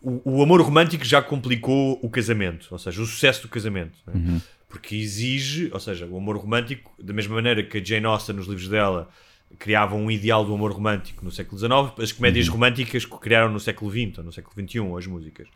o, 0.00 0.38
o 0.38 0.42
amor 0.42 0.62
romântico 0.62 1.04
já 1.04 1.20
complicou 1.20 1.98
o 2.02 2.08
casamento, 2.08 2.68
ou 2.70 2.78
seja, 2.78 3.02
o 3.02 3.04
sucesso 3.06 3.42
do 3.42 3.48
casamento. 3.48 3.92
né? 4.06 4.40
Porque 4.70 4.96
exige, 4.96 5.68
ou 5.72 5.80
seja, 5.80 6.06
o 6.06 6.16
amor 6.16 6.38
romântico, 6.38 6.90
da 6.98 7.12
mesma 7.12 7.34
maneira 7.34 7.62
que 7.62 7.76
a 7.76 7.84
Jane 7.84 8.06
Austen 8.06 8.36
nos 8.36 8.46
livros 8.46 8.68
dela 8.68 9.10
criava 9.58 9.96
um 9.96 10.10
ideal 10.10 10.44
do 10.44 10.54
amor 10.54 10.72
romântico 10.72 11.24
no 11.24 11.30
século 11.30 11.58
XIX, 11.58 12.00
as 12.00 12.12
comédias 12.12 12.48
românticas 12.48 13.04
que 13.04 13.18
criaram 13.18 13.52
no 13.52 13.60
século 13.60 13.90
XX 13.90 14.18
ou 14.18 14.24
no 14.24 14.32
século 14.32 14.54
XXI, 14.54 14.96
as 14.96 15.06
músicas. 15.06 15.48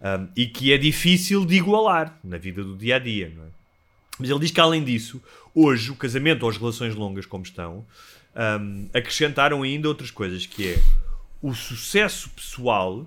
Um, 0.00 0.28
e 0.34 0.46
que 0.46 0.72
é 0.72 0.78
difícil 0.78 1.44
de 1.44 1.54
igualar 1.54 2.18
na 2.24 2.38
vida 2.38 2.64
do 2.64 2.76
dia 2.76 2.96
a 2.96 2.98
dia. 2.98 3.32
Não 3.36 3.44
é? 3.44 3.46
Mas 4.18 4.30
ele 4.30 4.40
diz 4.40 4.50
que, 4.50 4.60
além 4.60 4.82
disso, 4.82 5.22
hoje 5.54 5.90
o 5.90 5.96
casamento 5.96 6.44
ou 6.44 6.48
as 6.48 6.56
relações 6.56 6.94
longas, 6.94 7.26
como 7.26 7.44
estão, 7.44 7.84
um, 8.34 8.88
acrescentaram 8.94 9.62
ainda 9.62 9.88
outras 9.88 10.10
coisas, 10.10 10.46
que 10.46 10.68
é 10.68 10.82
o 11.42 11.54
sucesso 11.54 12.30
pessoal 12.30 13.06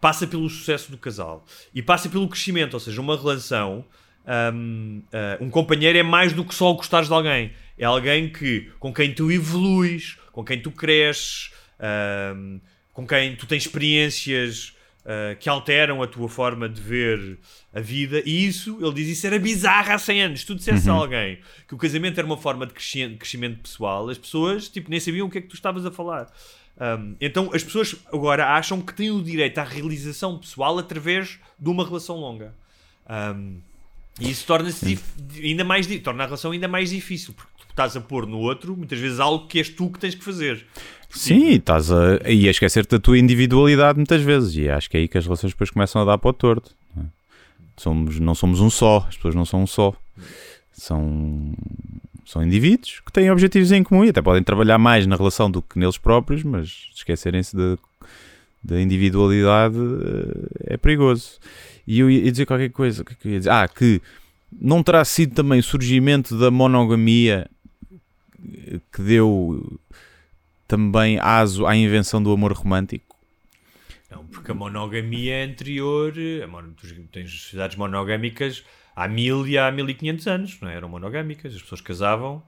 passa 0.00 0.26
pelo 0.26 0.48
sucesso 0.48 0.90
do 0.90 0.98
casal 0.98 1.44
e 1.74 1.82
passa 1.82 2.08
pelo 2.08 2.28
crescimento, 2.28 2.74
ou 2.74 2.80
seja, 2.80 3.00
uma 3.00 3.16
relação, 3.16 3.84
um, 4.26 5.02
uh, 5.12 5.44
um 5.44 5.50
companheiro 5.50 5.96
é 5.98 6.02
mais 6.02 6.32
do 6.32 6.44
que 6.44 6.54
só 6.54 6.72
gostares 6.72 7.08
de 7.08 7.14
alguém, 7.14 7.52
é 7.78 7.84
alguém 7.84 8.28
que 8.28 8.70
com 8.78 8.92
quem 8.92 9.12
tu 9.12 9.30
evoluis, 9.30 10.16
com 10.32 10.44
quem 10.44 10.60
tu 10.60 10.70
cresces, 10.70 11.50
um, 12.34 12.60
com 12.92 13.06
quem 13.06 13.36
tu 13.36 13.46
tens 13.46 13.62
experiências 13.62 14.74
uh, 15.04 15.36
que 15.38 15.48
alteram 15.48 16.02
a 16.02 16.06
tua 16.06 16.28
forma 16.28 16.68
de 16.68 16.80
ver 16.80 17.38
a 17.72 17.80
vida, 17.80 18.22
e 18.24 18.46
isso, 18.46 18.78
ele 18.80 18.94
diz, 18.94 19.08
isso 19.08 19.26
era 19.26 19.38
bizarro 19.38 19.92
há 19.92 19.98
100 19.98 20.22
anos. 20.22 20.40
Se 20.40 20.46
tu 20.46 20.54
dissesse 20.54 20.88
a 20.88 20.92
alguém 20.92 21.38
que 21.68 21.74
o 21.74 21.78
casamento 21.78 22.18
era 22.18 22.26
uma 22.26 22.36
forma 22.38 22.66
de 22.66 22.72
crescimento 22.72 23.60
pessoal, 23.60 24.08
as 24.08 24.18
pessoas 24.18 24.68
tipo, 24.68 24.90
nem 24.90 24.98
sabiam 24.98 25.26
o 25.26 25.30
que 25.30 25.38
é 25.38 25.40
que 25.40 25.48
tu 25.48 25.54
estavas 25.54 25.84
a 25.84 25.90
falar. 25.90 26.32
Um, 26.78 27.16
então 27.20 27.50
as 27.54 27.64
pessoas 27.64 27.96
agora 28.12 28.48
acham 28.48 28.82
que 28.82 28.92
têm 28.92 29.10
o 29.10 29.22
direito 29.22 29.56
à 29.58 29.64
realização 29.64 30.36
pessoal 30.38 30.78
através 30.78 31.38
de 31.58 31.68
uma 31.70 31.86
relação 31.86 32.16
longa. 32.16 32.54
Um, 33.08 33.60
e 34.20 34.30
isso 34.30 34.46
torna-se 34.46 34.98
ainda 35.42 35.64
mais 35.64 35.86
torna 36.00 36.24
a 36.24 36.26
relação 36.26 36.52
ainda 36.52 36.68
mais 36.68 36.90
difícil, 36.90 37.34
porque 37.34 37.52
tu 37.58 37.66
estás 37.68 37.96
a 37.96 38.00
pôr 38.00 38.26
no 38.26 38.38
outro 38.38 38.76
muitas 38.76 38.98
vezes 38.98 39.20
algo 39.20 39.46
que 39.46 39.58
és 39.58 39.68
tu 39.68 39.90
que 39.90 39.98
tens 39.98 40.14
que 40.14 40.24
fazer. 40.24 40.64
Sim, 41.10 41.50
estás 41.52 41.90
a, 41.90 42.20
e 42.28 42.48
a 42.48 42.50
esquecer-te 42.50 42.90
da 42.90 42.98
tua 42.98 43.18
individualidade 43.18 43.96
muitas 43.96 44.22
vezes. 44.22 44.54
E 44.56 44.68
acho 44.68 44.90
que 44.90 44.96
é 44.96 45.00
aí 45.00 45.08
que 45.08 45.16
as 45.16 45.24
relações 45.24 45.52
depois 45.52 45.70
começam 45.70 46.02
a 46.02 46.04
dar 46.04 46.18
para 46.18 46.30
o 46.30 46.32
torto. 46.32 46.74
não 46.94 47.04
é? 47.04 47.06
Somos, 47.76 48.18
não 48.18 48.34
somos 48.34 48.60
um 48.60 48.68
só, 48.68 49.06
as 49.08 49.16
pessoas 49.16 49.34
não 49.34 49.44
são 49.44 49.62
um 49.62 49.66
só. 49.66 49.94
São, 50.72 51.54
são 52.26 52.42
indivíduos 52.42 53.00
que 53.04 53.12
têm 53.12 53.30
objetivos 53.30 53.72
em 53.72 53.82
comum 53.82 54.04
e 54.04 54.10
até 54.10 54.20
podem 54.20 54.42
trabalhar 54.42 54.78
mais 54.78 55.06
na 55.06 55.16
relação 55.16 55.50
do 55.50 55.62
que 55.62 55.78
neles 55.78 55.96
próprios, 55.96 56.42
mas 56.42 56.88
esquecerem-se 56.94 57.56
da 58.62 58.80
individualidade 58.80 59.76
eh, 59.78 60.74
é 60.74 60.76
perigoso. 60.76 61.38
E 61.86 62.00
eu 62.00 62.10
ia 62.10 62.30
dizer 62.30 62.46
qualquer 62.46 62.70
coisa. 62.70 63.04
Que 63.04 63.28
é 63.28 63.38
dizer? 63.38 63.50
Ah, 63.50 63.68
que 63.68 64.00
não 64.52 64.82
terá 64.82 65.04
sido 65.04 65.34
também 65.34 65.60
o 65.60 65.62
surgimento 65.62 66.38
da 66.38 66.50
monogamia 66.50 67.48
que 68.92 69.02
deu 69.02 69.80
também 70.66 71.18
aso 71.20 71.66
à 71.66 71.76
invenção 71.76 72.22
do 72.22 72.32
amor 72.32 72.52
romântico? 72.52 73.16
Não, 74.10 74.24
porque 74.26 74.50
a 74.50 74.54
monogamia 74.54 75.36
é 75.36 75.44
anterior. 75.44 76.12
A 76.42 76.46
mon... 76.46 76.72
Tens 77.12 77.30
sociedades 77.30 77.76
monogâmicas 77.76 78.64
há 78.94 79.06
mil 79.06 79.46
e 79.46 79.58
há 79.58 79.70
mil 79.70 79.88
e 79.88 79.94
quinhentos 79.94 80.26
anos, 80.26 80.58
não 80.60 80.68
é? 80.68 80.74
Eram 80.76 80.88
monogâmicas, 80.88 81.54
as 81.54 81.62
pessoas 81.62 81.80
casavam. 81.80 82.42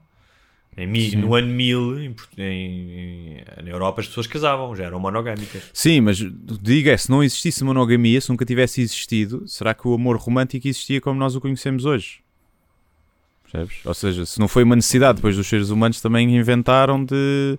Em 0.81 1.15
no 1.17 1.35
ano 1.35 1.47
1000, 1.47 1.99
em, 1.99 2.15
em- 2.37 3.43
na 3.63 3.69
Europa, 3.69 4.01
as 4.01 4.07
pessoas 4.07 4.27
casavam, 4.27 4.75
já 4.75 4.85
eram 4.85 4.99
monogâmicas. 4.99 5.63
Sim, 5.73 6.01
mas 6.01 6.17
diga, 6.61 6.97
se 6.97 7.09
não 7.09 7.23
existisse 7.23 7.63
monogamia, 7.63 8.21
se 8.21 8.29
nunca 8.29 8.45
tivesse 8.45 8.81
existido, 8.81 9.47
será 9.47 9.73
que 9.73 9.87
o 9.87 9.93
amor 9.93 10.17
romântico 10.17 10.67
existia 10.67 11.01
como 11.01 11.19
nós 11.19 11.35
o 11.35 11.41
conhecemos 11.41 11.85
hoje? 11.85 12.19
Percebes? 13.51 13.85
Ou 13.85 13.93
seja, 13.93 14.25
se 14.25 14.39
não 14.39 14.47
foi 14.47 14.63
uma 14.63 14.75
necessidade, 14.75 15.15
depois 15.17 15.35
dos 15.35 15.47
seres 15.47 15.69
humanos 15.69 15.99
também 15.99 16.35
inventaram 16.37 17.03
de. 17.03 17.57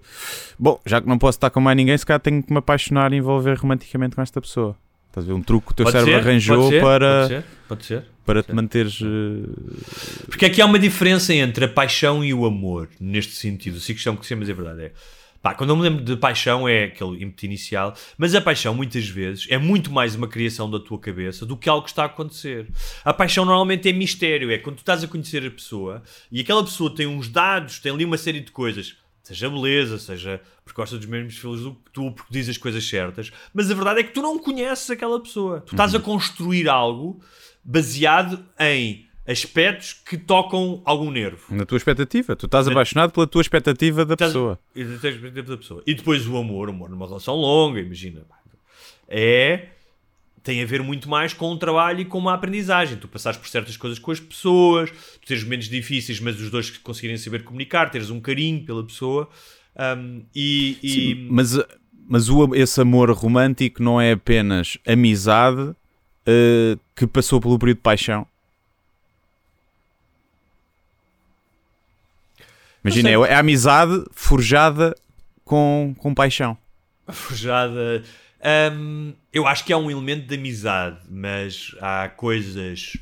Bom, 0.58 0.80
já 0.86 1.00
que 1.00 1.08
não 1.08 1.18
posso 1.18 1.36
estar 1.36 1.50
com 1.50 1.60
mais 1.60 1.76
ninguém, 1.76 1.98
se 1.98 2.06
calhar 2.06 2.20
tenho 2.20 2.42
que 2.42 2.52
me 2.52 2.58
apaixonar 2.58 3.12
e 3.12 3.16
envolver 3.16 3.58
romanticamente 3.58 4.14
com 4.14 4.22
esta 4.22 4.40
pessoa. 4.40 4.76
Estás 5.11 5.26
a 5.26 5.28
ver? 5.28 5.32
Um 5.34 5.42
truque 5.42 5.66
que 5.66 5.72
o 5.72 5.74
teu 5.74 5.84
Pode 5.84 5.98
cérebro 5.98 6.22
ser, 6.22 6.28
arranjou 6.28 6.56
pode 6.56 6.70
ser, 6.70 6.80
para, 6.80 7.20
Pode 7.20 7.28
ser, 7.28 7.44
pode 7.68 7.84
ser. 7.84 8.04
para 8.24 8.42
te 8.42 8.54
manteres. 8.54 9.00
eh, 9.02 10.24
Porque 10.26 10.46
aqui 10.46 10.62
há 10.62 10.66
uma 10.66 10.78
diferença 10.78 11.34
entre 11.34 11.64
a 11.64 11.68
paixão 11.68 12.24
e 12.24 12.32
o 12.32 12.46
amor, 12.46 12.88
neste 13.00 13.32
sentido. 13.34 13.76
Eu 13.76 13.80
sei 13.80 13.94
que 13.94 14.11
mas 14.36 14.48
é 14.48 14.52
verdade. 14.52 14.82
É. 14.84 14.92
Pá, 15.42 15.54
quando 15.54 15.70
eu 15.70 15.76
me 15.76 15.82
lembro 15.82 16.04
de 16.04 16.16
paixão 16.16 16.68
é 16.68 16.84
aquele 16.84 17.22
ímpeto 17.24 17.46
inicial, 17.46 17.94
mas 18.18 18.34
a 18.34 18.40
paixão 18.42 18.74
muitas 18.74 19.08
vezes 19.08 19.46
é 19.48 19.56
muito 19.56 19.90
mais 19.90 20.14
uma 20.14 20.28
criação 20.28 20.70
da 20.70 20.78
tua 20.78 20.98
cabeça 20.98 21.46
do 21.46 21.56
que 21.56 21.68
algo 21.68 21.82
que 21.84 21.90
está 21.90 22.02
a 22.02 22.06
acontecer. 22.06 22.66
A 23.04 23.12
paixão 23.12 23.46
normalmente 23.46 23.88
é 23.88 23.92
mistério, 23.92 24.50
é 24.50 24.58
quando 24.58 24.76
tu 24.76 24.80
estás 24.80 25.02
a 25.02 25.08
conhecer 25.08 25.44
a 25.46 25.50
pessoa 25.50 26.02
e 26.30 26.40
aquela 26.42 26.62
pessoa 26.62 26.94
tem 26.94 27.06
uns 27.06 27.26
dados, 27.28 27.78
tem 27.78 27.90
ali 27.90 28.04
uma 28.04 28.18
série 28.18 28.40
de 28.40 28.52
coisas, 28.52 28.96
seja 29.22 29.48
beleza, 29.48 29.98
seja 29.98 30.42
porque 30.72 30.80
gosta 30.82 30.96
dos 30.96 31.06
mesmos 31.06 31.36
filhos 31.36 31.62
do 31.62 31.74
que 31.74 31.90
tu, 31.92 32.12
porque 32.12 32.32
diz 32.32 32.48
as 32.48 32.56
coisas 32.56 32.86
certas, 32.88 33.32
mas 33.52 33.70
a 33.70 33.74
verdade 33.74 34.00
é 34.00 34.02
que 34.04 34.12
tu 34.12 34.22
não 34.22 34.38
conheces 34.38 34.88
aquela 34.90 35.20
pessoa. 35.20 35.60
Tu 35.62 35.72
estás 35.74 35.94
a 35.94 35.98
construir 36.00 36.68
algo 36.68 37.20
baseado 37.64 38.44
em 38.58 39.06
aspectos 39.26 39.92
que 39.92 40.16
tocam 40.16 40.80
algum 40.84 41.10
nervo. 41.10 41.54
na 41.54 41.64
tua 41.66 41.76
expectativa. 41.76 42.34
Tu 42.34 42.46
estás 42.46 42.66
apaixonado 42.66 43.12
pela 43.12 43.26
tua 43.26 43.42
expectativa 43.42 44.04
da 44.04 44.14
Estás- 44.14 44.32
pessoa. 44.32 44.58
e 44.74 44.80
expectativa 44.82 45.42
da 45.42 45.56
pessoa. 45.56 45.82
E 45.86 45.94
depois 45.94 46.26
o 46.26 46.36
amor, 46.36 46.68
o 46.68 46.72
amor 46.72 46.88
numa 46.90 47.06
relação 47.06 47.34
longa, 47.34 47.80
imagina. 47.80 48.22
É. 49.08 49.68
Tem 50.42 50.62
a 50.62 50.66
ver 50.66 50.82
muito 50.82 51.06
mais 51.06 51.34
com 51.34 51.52
o 51.52 51.58
trabalho 51.58 52.00
e 52.00 52.04
com 52.06 52.16
uma 52.16 52.32
aprendizagem. 52.32 52.96
Tu 52.96 53.06
passares 53.06 53.38
por 53.38 53.46
certas 53.46 53.76
coisas 53.76 53.98
com 53.98 54.10
as 54.10 54.18
pessoas, 54.18 54.90
tu 54.90 55.26
teres 55.26 55.44
momentos 55.44 55.68
difíceis, 55.68 56.18
mas 56.18 56.40
os 56.40 56.50
dois 56.50 56.70
conseguirem 56.78 57.18
saber 57.18 57.44
comunicar, 57.44 57.90
teres 57.90 58.08
um 58.08 58.18
carinho 58.20 58.64
pela 58.64 58.82
pessoa. 58.82 59.28
Um, 59.76 60.22
e, 60.34 60.78
e- 60.82 60.88
Sim, 60.90 61.28
mas 61.30 61.58
mas 62.12 62.28
o, 62.28 62.54
esse 62.56 62.80
amor 62.80 63.08
romântico 63.12 63.80
não 63.82 64.00
é 64.00 64.10
apenas 64.12 64.76
amizade 64.84 65.74
eh, 66.26 66.76
que 66.96 67.06
passou 67.06 67.40
pelo 67.40 67.56
período 67.56 67.76
de 67.76 67.82
paixão. 67.82 68.26
Imagina, 72.84 73.10
é, 73.10 73.12
é 73.12 73.34
a 73.34 73.38
amizade 73.38 74.04
forjada 74.12 74.96
com, 75.44 75.94
com 75.98 76.14
paixão. 76.14 76.56
forjada. 77.08 78.02
Hum, 78.72 79.12
eu 79.32 79.46
acho 79.46 79.64
que 79.64 79.72
há 79.72 79.76
um 79.76 79.90
elemento 79.90 80.26
de 80.26 80.34
amizade, 80.34 80.98
mas 81.08 81.74
há 81.80 82.08
coisas 82.08 82.96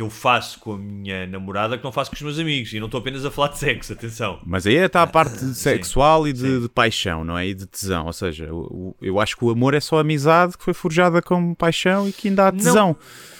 que 0.00 0.02
eu 0.02 0.08
faço 0.08 0.58
com 0.60 0.72
a 0.72 0.78
minha 0.78 1.26
namorada 1.26 1.76
que 1.76 1.84
não 1.84 1.92
faço 1.92 2.10
com 2.10 2.16
os 2.16 2.22
meus 2.22 2.38
amigos. 2.38 2.72
E 2.72 2.80
não 2.80 2.86
estou 2.86 3.00
apenas 3.00 3.22
a 3.26 3.30
falar 3.30 3.48
de 3.48 3.58
sexo, 3.58 3.92
atenção. 3.92 4.40
Mas 4.46 4.66
aí 4.66 4.76
está 4.76 5.02
a 5.02 5.06
parte 5.06 5.38
sexual 5.54 6.26
e 6.26 6.32
de, 6.32 6.62
de 6.62 6.68
paixão, 6.70 7.22
não 7.22 7.36
é? 7.36 7.46
E 7.48 7.52
de 7.54 7.66
tesão. 7.66 8.06
Ou 8.06 8.12
seja, 8.14 8.48
o- 8.50 8.96
eu 9.02 9.20
acho 9.20 9.36
que 9.36 9.44
o 9.44 9.50
amor 9.50 9.74
é 9.74 9.80
só 9.80 9.98
amizade 9.98 10.56
que 10.56 10.64
foi 10.64 10.72
forjada 10.72 11.20
com 11.20 11.54
paixão 11.54 12.08
e 12.08 12.12
que 12.12 12.28
ainda 12.28 12.48
há 12.48 12.52
tesão. 12.52 12.96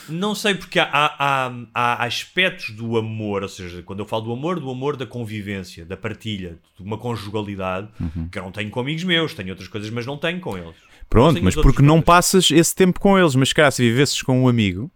Não 0.06 0.34
sei, 0.34 0.54
porque 0.54 0.78
há, 0.78 0.84
há, 0.92 1.46
há- 1.48 1.52
há 1.72 2.04
aspectos 2.04 2.70
do 2.76 2.98
amor, 2.98 3.42
ou 3.42 3.48
seja, 3.48 3.80
quando 3.82 4.00
eu 4.00 4.06
falo 4.06 4.24
do 4.24 4.32
amor, 4.32 4.60
do 4.60 4.68
amor 4.70 4.96
da 4.96 5.06
convivência, 5.06 5.84
da 5.86 5.96
partilha, 5.96 6.58
de 6.76 6.84
uma 6.84 6.98
conjugalidade, 6.98 7.88
Uhum. 7.98 8.28
que 8.28 8.38
eu 8.38 8.42
não 8.42 8.52
tenho 8.52 8.68
com 8.70 8.80
amigos 8.80 9.04
meus, 9.04 9.32
tenho 9.32 9.48
outras 9.50 9.68
coisas, 9.68 9.88
mas 9.88 10.04
não 10.04 10.18
tenho 10.18 10.40
com 10.40 10.58
eles. 10.58 10.74
Pronto, 11.08 11.42
mas 11.42 11.54
porque 11.54 11.80
não 11.82 12.02
passas 12.02 12.50
esse 12.50 12.74
tempo 12.74 13.00
com 13.00 13.18
eles. 13.18 13.34
Mas, 13.34 13.52
cara, 13.52 13.70
se 13.70 13.82
vivesses 13.82 14.20
com 14.22 14.42
um 14.44 14.48
amigo 14.48 14.90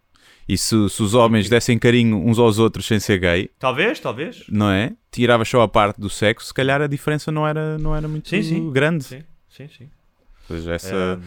e 0.49 0.59
se, 0.59 0.89
se 0.91 1.03
os 1.03 1.15
homens 1.15 1.49
dessem 1.49 1.79
carinho 1.79 2.17
uns 2.19 2.39
aos 2.39 2.59
outros 2.59 2.87
sem 2.87 3.01
ser 3.01 3.19
gay, 3.19 3.51
Talvez, 3.59 3.99
talvez. 4.01 4.45
não 4.49 4.71
é? 4.71 4.93
Tiravas 5.11 5.49
só 5.49 5.63
a 5.63 5.69
parte 5.69 6.01
do 6.01 6.11
sexo, 6.11 6.49
se 6.49 6.55
calhar 6.55 6.81
a 6.83 6.87
diferença 6.87 7.31
não 7.33 7.47
era, 7.47 7.79
não 7.79 7.95
era 7.97 8.07
muito 8.09 8.29
Sim, 8.29 8.43
sim. 8.43 8.71
grande. 8.73 9.05
Sim, 9.05 9.23
sim, 9.49 9.69
sim. 9.69 9.89
Ou 10.51 10.57
seja, 10.57 10.73
essa. 10.75 11.21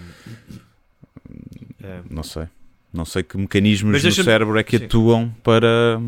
É. 1.84 2.02
Não 2.10 2.24
sei. 2.24 2.48
Não 2.94 3.06
sei 3.06 3.24
que 3.24 3.38
mecanismos 3.38 4.02
deixa-me- 4.02 4.26
cérebro 4.26 4.58
é 4.58 4.64
que 4.64 4.78
Sim. 4.78 4.86
atuam 4.86 5.30
para. 5.44 6.00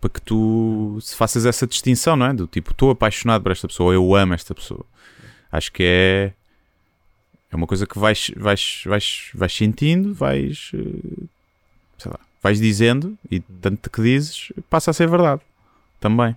para 0.00 0.10
que 0.10 0.20
tu 0.20 0.98
se 1.00 1.14
faças 1.16 1.44
essa 1.46 1.66
distinção, 1.66 2.16
não 2.16 2.26
é? 2.26 2.32
Do 2.34 2.46
tipo, 2.46 2.70
estou 2.72 2.90
apaixonado 2.90 3.42
por 3.42 3.52
esta 3.52 3.68
pessoa, 3.68 3.92
eu 3.94 4.14
amo 4.14 4.34
esta 4.34 4.54
pessoa. 4.54 4.84
Acho 5.50 5.70
que 5.72 5.82
é. 5.84 6.32
É 7.50 7.56
uma 7.56 7.66
coisa 7.66 7.86
que 7.86 7.98
vais, 7.98 8.30
vais, 8.36 8.82
vais, 8.86 9.30
vais 9.34 9.52
sentindo, 9.54 10.14
vais. 10.14 10.72
Sei 12.02 12.10
lá, 12.12 12.18
vais 12.42 12.58
dizendo 12.60 13.16
e 13.30 13.40
tanto 13.40 13.88
que 13.90 14.02
dizes 14.02 14.52
passa 14.68 14.90
a 14.90 14.94
ser 14.94 15.08
verdade. 15.08 15.40
Também. 16.00 16.36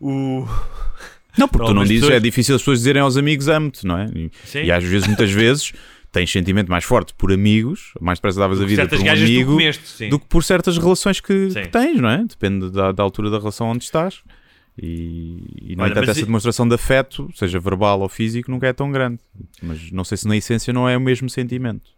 O... 0.00 0.46
Não, 1.38 1.48
porque 1.48 1.66
tu 1.68 1.74
Não, 1.74 1.82
dizes, 1.84 2.00
pessoas- 2.00 2.16
é 2.16 2.20
difícil 2.20 2.54
as 2.56 2.60
pessoas 2.60 2.78
dizerem 2.78 3.00
aos 3.02 3.16
amigos 3.16 3.48
amo-te, 3.48 3.86
não 3.86 3.96
é? 3.96 4.06
E, 4.14 4.30
e 4.64 4.72
às 4.72 4.82
vezes, 4.82 5.06
muitas 5.06 5.30
vezes, 5.30 5.72
tens 6.10 6.30
sentimento 6.30 6.68
mais 6.68 6.82
forte 6.84 7.14
por 7.14 7.32
amigos, 7.32 7.92
mais 8.00 8.18
depressa 8.18 8.40
davas 8.40 8.60
a 8.60 8.66
vida 8.66 8.86
por 8.88 8.98
um 8.98 9.08
amigo, 9.10 9.52
comeste, 9.52 10.08
do 10.08 10.18
que 10.18 10.26
por 10.26 10.42
certas 10.42 10.76
relações 10.76 11.20
que, 11.20 11.48
que 11.48 11.68
tens, 11.68 12.00
não 12.00 12.08
é? 12.10 12.24
Depende 12.24 12.68
da, 12.70 12.90
da 12.90 13.02
altura 13.02 13.30
da 13.30 13.38
relação 13.38 13.68
onde 13.68 13.84
estás. 13.84 14.22
E, 14.76 15.70
e 15.72 15.76
no 15.76 15.84
Olha, 15.84 15.92
entanto, 15.92 16.10
essa 16.10 16.20
e- 16.20 16.24
demonstração 16.24 16.66
de 16.66 16.74
afeto, 16.74 17.30
seja 17.34 17.60
verbal 17.60 18.00
ou 18.00 18.08
físico, 18.08 18.50
nunca 18.50 18.66
é 18.66 18.72
tão 18.72 18.90
grande. 18.90 19.20
Mas 19.62 19.90
não 19.92 20.02
sei 20.04 20.16
se 20.18 20.26
na 20.26 20.36
essência 20.36 20.72
não 20.72 20.88
é 20.88 20.96
o 20.96 21.00
mesmo 21.00 21.30
sentimento. 21.30 21.90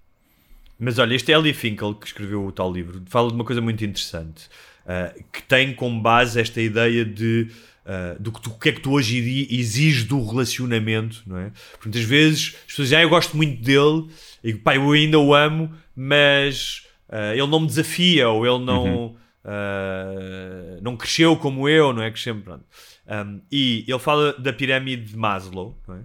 Mas 0.84 0.98
olha, 0.98 1.14
este 1.14 1.32
é 1.32 1.36
Ellie 1.36 1.54
Finkel, 1.54 1.94
que 1.94 2.08
escreveu 2.08 2.44
o 2.44 2.50
tal 2.50 2.72
livro, 2.72 3.00
fala 3.06 3.28
de 3.28 3.34
uma 3.34 3.44
coisa 3.44 3.60
muito 3.60 3.84
interessante, 3.84 4.48
ah, 4.84 5.14
que 5.32 5.40
tem 5.40 5.72
como 5.72 6.00
base 6.02 6.40
esta 6.40 6.60
ideia 6.60 7.04
de 7.04 7.48
ah, 7.86 8.16
do 8.18 8.32
que, 8.32 8.40
tu, 8.40 8.50
o 8.50 8.58
que 8.58 8.68
é 8.68 8.72
que 8.72 8.80
tu 8.80 8.90
hoje 8.90 9.46
exiges 9.48 10.04
do 10.04 10.24
relacionamento, 10.24 11.22
não 11.24 11.38
é? 11.38 11.52
Porque 11.70 11.88
muitas 11.88 12.02
vezes 12.02 12.56
as 12.56 12.66
pessoas 12.66 12.88
dizem, 12.88 12.98
ah, 12.98 13.02
eu 13.02 13.08
gosto 13.08 13.36
muito 13.36 13.62
dele, 13.62 14.08
e 14.42 14.54
pá, 14.54 14.74
eu 14.74 14.90
ainda 14.90 15.20
o 15.20 15.32
amo, 15.32 15.72
mas 15.94 16.84
ah, 17.08 17.32
ele 17.32 17.46
não 17.46 17.60
me 17.60 17.66
desafia, 17.68 18.28
ou 18.28 18.44
ele 18.44 18.64
não, 18.64 19.16
ah, 19.44 20.78
não 20.82 20.96
cresceu 20.96 21.36
como 21.36 21.68
eu, 21.68 21.92
não 21.92 22.02
é? 22.02 22.10
Crescemos, 22.10 22.42
pronto. 22.42 22.64
Um, 23.04 23.40
e 23.50 23.84
ele 23.86 23.98
fala 23.98 24.32
da 24.34 24.52
pirâmide 24.52 25.10
de 25.10 25.16
Maslow, 25.16 25.76
não 25.86 25.96
é? 25.96 26.00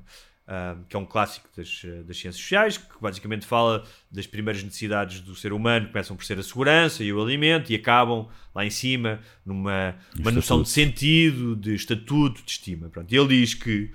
Que 0.87 0.95
é 0.95 0.99
um 0.99 1.05
clássico 1.05 1.49
das, 1.57 1.81
eh, 1.83 2.03
das 2.03 2.17
ciências 2.17 2.41
sociais, 2.41 2.77
que 2.77 3.01
basicamente 3.01 3.45
fala 3.45 3.83
das 4.09 4.25
primeiras 4.25 4.63
necessidades 4.63 5.19
do 5.19 5.35
ser 5.35 5.51
humano, 5.51 5.87
que 5.87 5.91
começam 5.91 6.15
por 6.15 6.23
ser 6.23 6.39
a 6.39 6.43
segurança 6.43 7.03
e 7.03 7.11
o 7.11 7.21
alimento, 7.21 7.69
e 7.69 7.75
acabam 7.75 8.29
lá 8.55 8.65
em 8.65 8.69
cima 8.69 9.19
numa 9.45 9.95
uma 10.17 10.31
noção 10.31 10.61
de 10.61 10.69
sentido, 10.69 11.53
de 11.55 11.75
estatuto, 11.75 12.41
de 12.43 12.51
estima. 12.51 12.87
Pronto. 12.89 13.11
E 13.13 13.17
ele 13.17 13.27
diz 13.27 13.53
que 13.53 13.91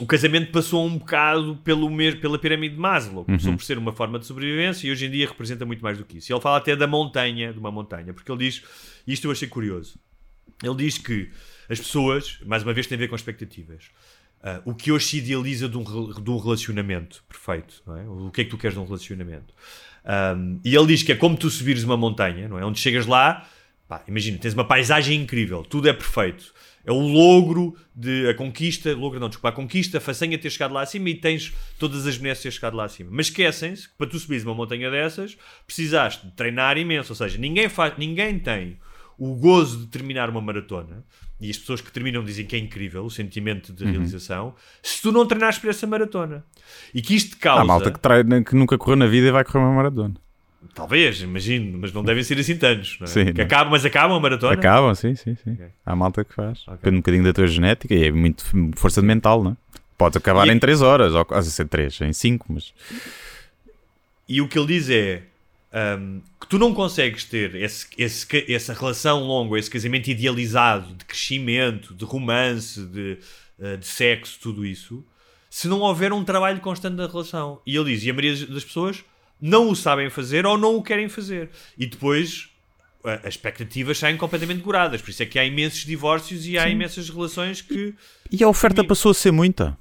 o 0.00 0.06
casamento 0.06 0.52
passou 0.52 0.86
um 0.86 0.98
bocado 0.98 1.56
pelo 1.64 1.90
mesmo, 1.90 2.20
pela 2.20 2.38
pirâmide 2.38 2.74
de 2.74 2.80
Maslow. 2.80 3.24
Começou 3.24 3.52
por 3.52 3.62
ser 3.62 3.78
uma 3.78 3.92
forma 3.92 4.18
de 4.18 4.26
sobrevivência 4.26 4.86
e 4.86 4.90
hoje 4.90 5.06
em 5.06 5.10
dia 5.10 5.26
representa 5.26 5.64
muito 5.64 5.82
mais 5.82 5.98
do 5.98 6.04
que 6.04 6.18
isso. 6.18 6.30
E 6.30 6.32
ele 6.32 6.40
fala 6.40 6.58
até 6.58 6.76
da 6.76 6.86
montanha, 6.86 7.52
de 7.52 7.58
uma 7.58 7.70
montanha, 7.70 8.14
porque 8.14 8.30
ele 8.30 8.38
diz, 8.38 8.62
e 9.06 9.12
isto 9.12 9.26
eu 9.26 9.30
achei 9.32 9.48
curioso, 9.48 9.98
ele 10.62 10.74
diz 10.76 10.98
que 10.98 11.30
as 11.68 11.78
pessoas, 11.78 12.38
mais 12.46 12.62
uma 12.62 12.72
vez, 12.72 12.86
têm 12.86 12.96
a 12.96 12.98
ver 12.98 13.08
com 13.08 13.16
expectativas. 13.16 13.90
Ah, 14.42 14.60
o 14.64 14.74
que 14.74 14.92
hoje 14.92 15.06
se 15.06 15.18
idealiza 15.18 15.68
de 15.68 15.76
um, 15.76 15.82
de 16.12 16.30
um 16.30 16.38
relacionamento 16.38 17.24
perfeito, 17.28 17.82
é? 17.88 18.08
O 18.08 18.30
que 18.30 18.42
é 18.42 18.44
que 18.44 18.50
tu 18.50 18.58
queres 18.58 18.74
de 18.74 18.80
um 18.80 18.84
relacionamento? 18.84 19.52
Ahm, 20.04 20.60
e 20.64 20.74
ele 20.74 20.86
diz 20.86 21.02
que 21.02 21.12
é 21.12 21.16
como 21.16 21.36
tu 21.36 21.50
subires 21.50 21.82
uma 21.82 21.96
montanha, 21.96 22.48
não 22.48 22.58
é? 22.58 22.64
Onde 22.64 22.78
chegas 22.78 23.06
lá, 23.06 23.48
pá, 23.88 24.02
imagina, 24.06 24.38
tens 24.38 24.54
uma 24.54 24.64
paisagem 24.64 25.20
incrível, 25.20 25.62
tudo 25.64 25.88
é 25.88 25.92
perfeito. 25.92 26.54
É 26.84 26.92
o 26.92 27.00
logro 27.00 27.76
de 27.94 28.28
a 28.28 28.34
conquista, 28.34 28.94
logro 28.94 29.20
não, 29.20 29.28
desculpa, 29.28 29.50
a 29.50 29.52
conquista, 29.52 29.98
a 29.98 30.00
façanha 30.00 30.36
de 30.36 30.42
ter 30.42 30.50
chegado 30.50 30.72
lá 30.72 30.80
acima 30.80 31.10
e 31.10 31.14
tens 31.16 31.52
todas 31.78 32.06
as 32.06 32.16
benesses 32.16 32.42
de 32.42 32.48
ter 32.48 32.54
chegado 32.54 32.76
lá 32.76 32.84
acima. 32.84 33.10
Mas 33.12 33.26
esquecem-se 33.26 33.88
que 33.88 33.94
para 33.96 34.06
tu 34.06 34.18
subires 34.18 34.44
uma 34.44 34.54
montanha 34.54 34.90
dessas, 34.90 35.36
precisaste 35.66 36.26
de 36.26 36.32
treinar 36.32 36.78
imenso, 36.78 37.12
ou 37.12 37.16
seja, 37.16 37.36
ninguém, 37.36 37.68
faz, 37.68 37.98
ninguém 37.98 38.38
tem 38.38 38.78
o 39.18 39.34
gozo 39.34 39.80
de 39.80 39.86
terminar 39.88 40.30
uma 40.30 40.40
maratona 40.40 41.04
e 41.40 41.50
as 41.50 41.56
pessoas 41.58 41.80
que 41.80 41.90
terminam 41.92 42.24
dizem 42.24 42.44
que 42.46 42.56
é 42.56 42.58
incrível 42.58 43.04
o 43.04 43.10
sentimento 43.10 43.68
Uhum. 43.70 43.74
de 43.76 43.84
realização, 43.84 44.54
se 44.82 45.00
tu 45.02 45.12
não 45.12 45.26
treinares 45.26 45.58
para 45.58 45.70
essa 45.70 45.86
maratona. 45.86 46.44
E 46.94 47.00
que 47.00 47.14
isto 47.14 47.36
causa. 47.38 47.62
Há 47.62 47.64
malta 47.64 47.90
que, 47.90 47.98
treina, 48.00 48.42
que 48.42 48.54
nunca 48.56 48.76
correu 48.78 48.96
na 48.96 49.06
vida 49.06 49.28
e 49.28 49.30
vai 49.30 49.44
correr 49.44 49.58
uma 49.64 49.72
maratona. 49.74 50.14
Talvez, 50.74 51.20
imagino, 51.22 51.78
mas 51.78 51.92
não 51.92 52.02
devem 52.02 52.22
ser 52.24 52.38
assim 52.38 52.56
tantos. 52.56 52.96
Não 53.00 53.04
é? 53.04 53.08
Sim, 53.08 53.26
que 53.26 53.32
não. 53.34 53.44
acabam, 53.44 53.70
mas 53.70 53.84
acabam 53.84 54.16
a 54.16 54.20
maratona. 54.20 54.54
Acabam, 54.54 54.94
sim, 54.94 55.14
sim, 55.14 55.36
sim. 55.44 55.56
Há 55.86 55.94
malta 55.96 56.24
que 56.24 56.34
faz. 56.34 56.64
Depende 56.68 56.96
um 56.96 57.00
bocadinho 57.00 57.24
da 57.24 57.32
tua 57.32 57.46
genética 57.46 57.94
e 57.94 58.04
é 58.06 58.10
muito 58.12 58.44
força 58.76 59.00
de 59.00 59.06
mental, 59.06 59.42
não 59.44 59.52
é? 59.52 59.56
Pode 59.96 60.18
acabar 60.18 60.46
E- 60.46 60.50
em 60.50 60.58
3 60.58 60.82
horas, 60.82 61.14
ou 61.14 61.24
quase 61.24 61.50
ser 61.52 61.66
3, 61.68 62.00
em 62.02 62.12
5, 62.12 62.46
mas. 62.52 62.72
E 64.28 64.40
o 64.40 64.48
que 64.48 64.58
ele 64.58 64.66
diz 64.66 64.90
é 64.90 65.22
hum, 65.72 66.20
que 66.40 66.46
tu 66.46 66.58
não 66.58 66.72
consegues 66.72 67.24
ter 67.24 67.54
esse, 67.54 67.86
esse 67.96 68.52
essa 68.52 68.72
relação 68.72 69.22
longa, 69.24 69.58
esse 69.58 69.70
casamento 69.70 70.08
idealizado 70.08 70.94
de 70.94 71.04
crescimento, 71.04 71.94
de 71.94 72.04
romance, 72.04 72.80
de, 72.86 73.18
eh, 73.60 73.76
de 73.76 73.86
sexo, 73.86 74.38
tudo 74.40 74.64
isso, 74.64 75.04
se 75.50 75.68
não 75.68 75.80
houver 75.80 76.12
um 76.12 76.24
trabalho 76.24 76.60
constante 76.60 76.96
da 76.96 77.06
relação. 77.06 77.60
E 77.66 77.76
ele 77.76 77.92
diz, 77.92 78.04
e 78.04 78.10
a 78.10 78.14
maioria 78.14 78.46
das 78.46 78.64
pessoas 78.64 79.04
não 79.40 79.70
o 79.70 79.76
sabem 79.76 80.10
fazer 80.10 80.46
ou 80.46 80.58
não 80.58 80.76
o 80.76 80.82
querem 80.82 81.08
fazer. 81.08 81.50
E 81.76 81.86
depois 81.86 82.48
as 83.04 83.34
expectativas 83.34 83.98
saem 83.98 84.16
completamente 84.16 84.60
goradas. 84.60 85.00
Por 85.00 85.10
isso 85.10 85.22
é 85.22 85.26
que 85.26 85.38
há 85.38 85.44
imensos 85.44 85.84
divórcios 85.84 86.46
e 86.46 86.58
há 86.58 86.64
Sim. 86.64 86.70
imensas 86.70 87.08
relações 87.08 87.60
que... 87.62 87.94
E 88.30 88.42
a 88.42 88.48
oferta 88.48 88.84
passou 88.84 89.10
a 89.12 89.14
ser 89.14 89.30
muita. 89.30 89.78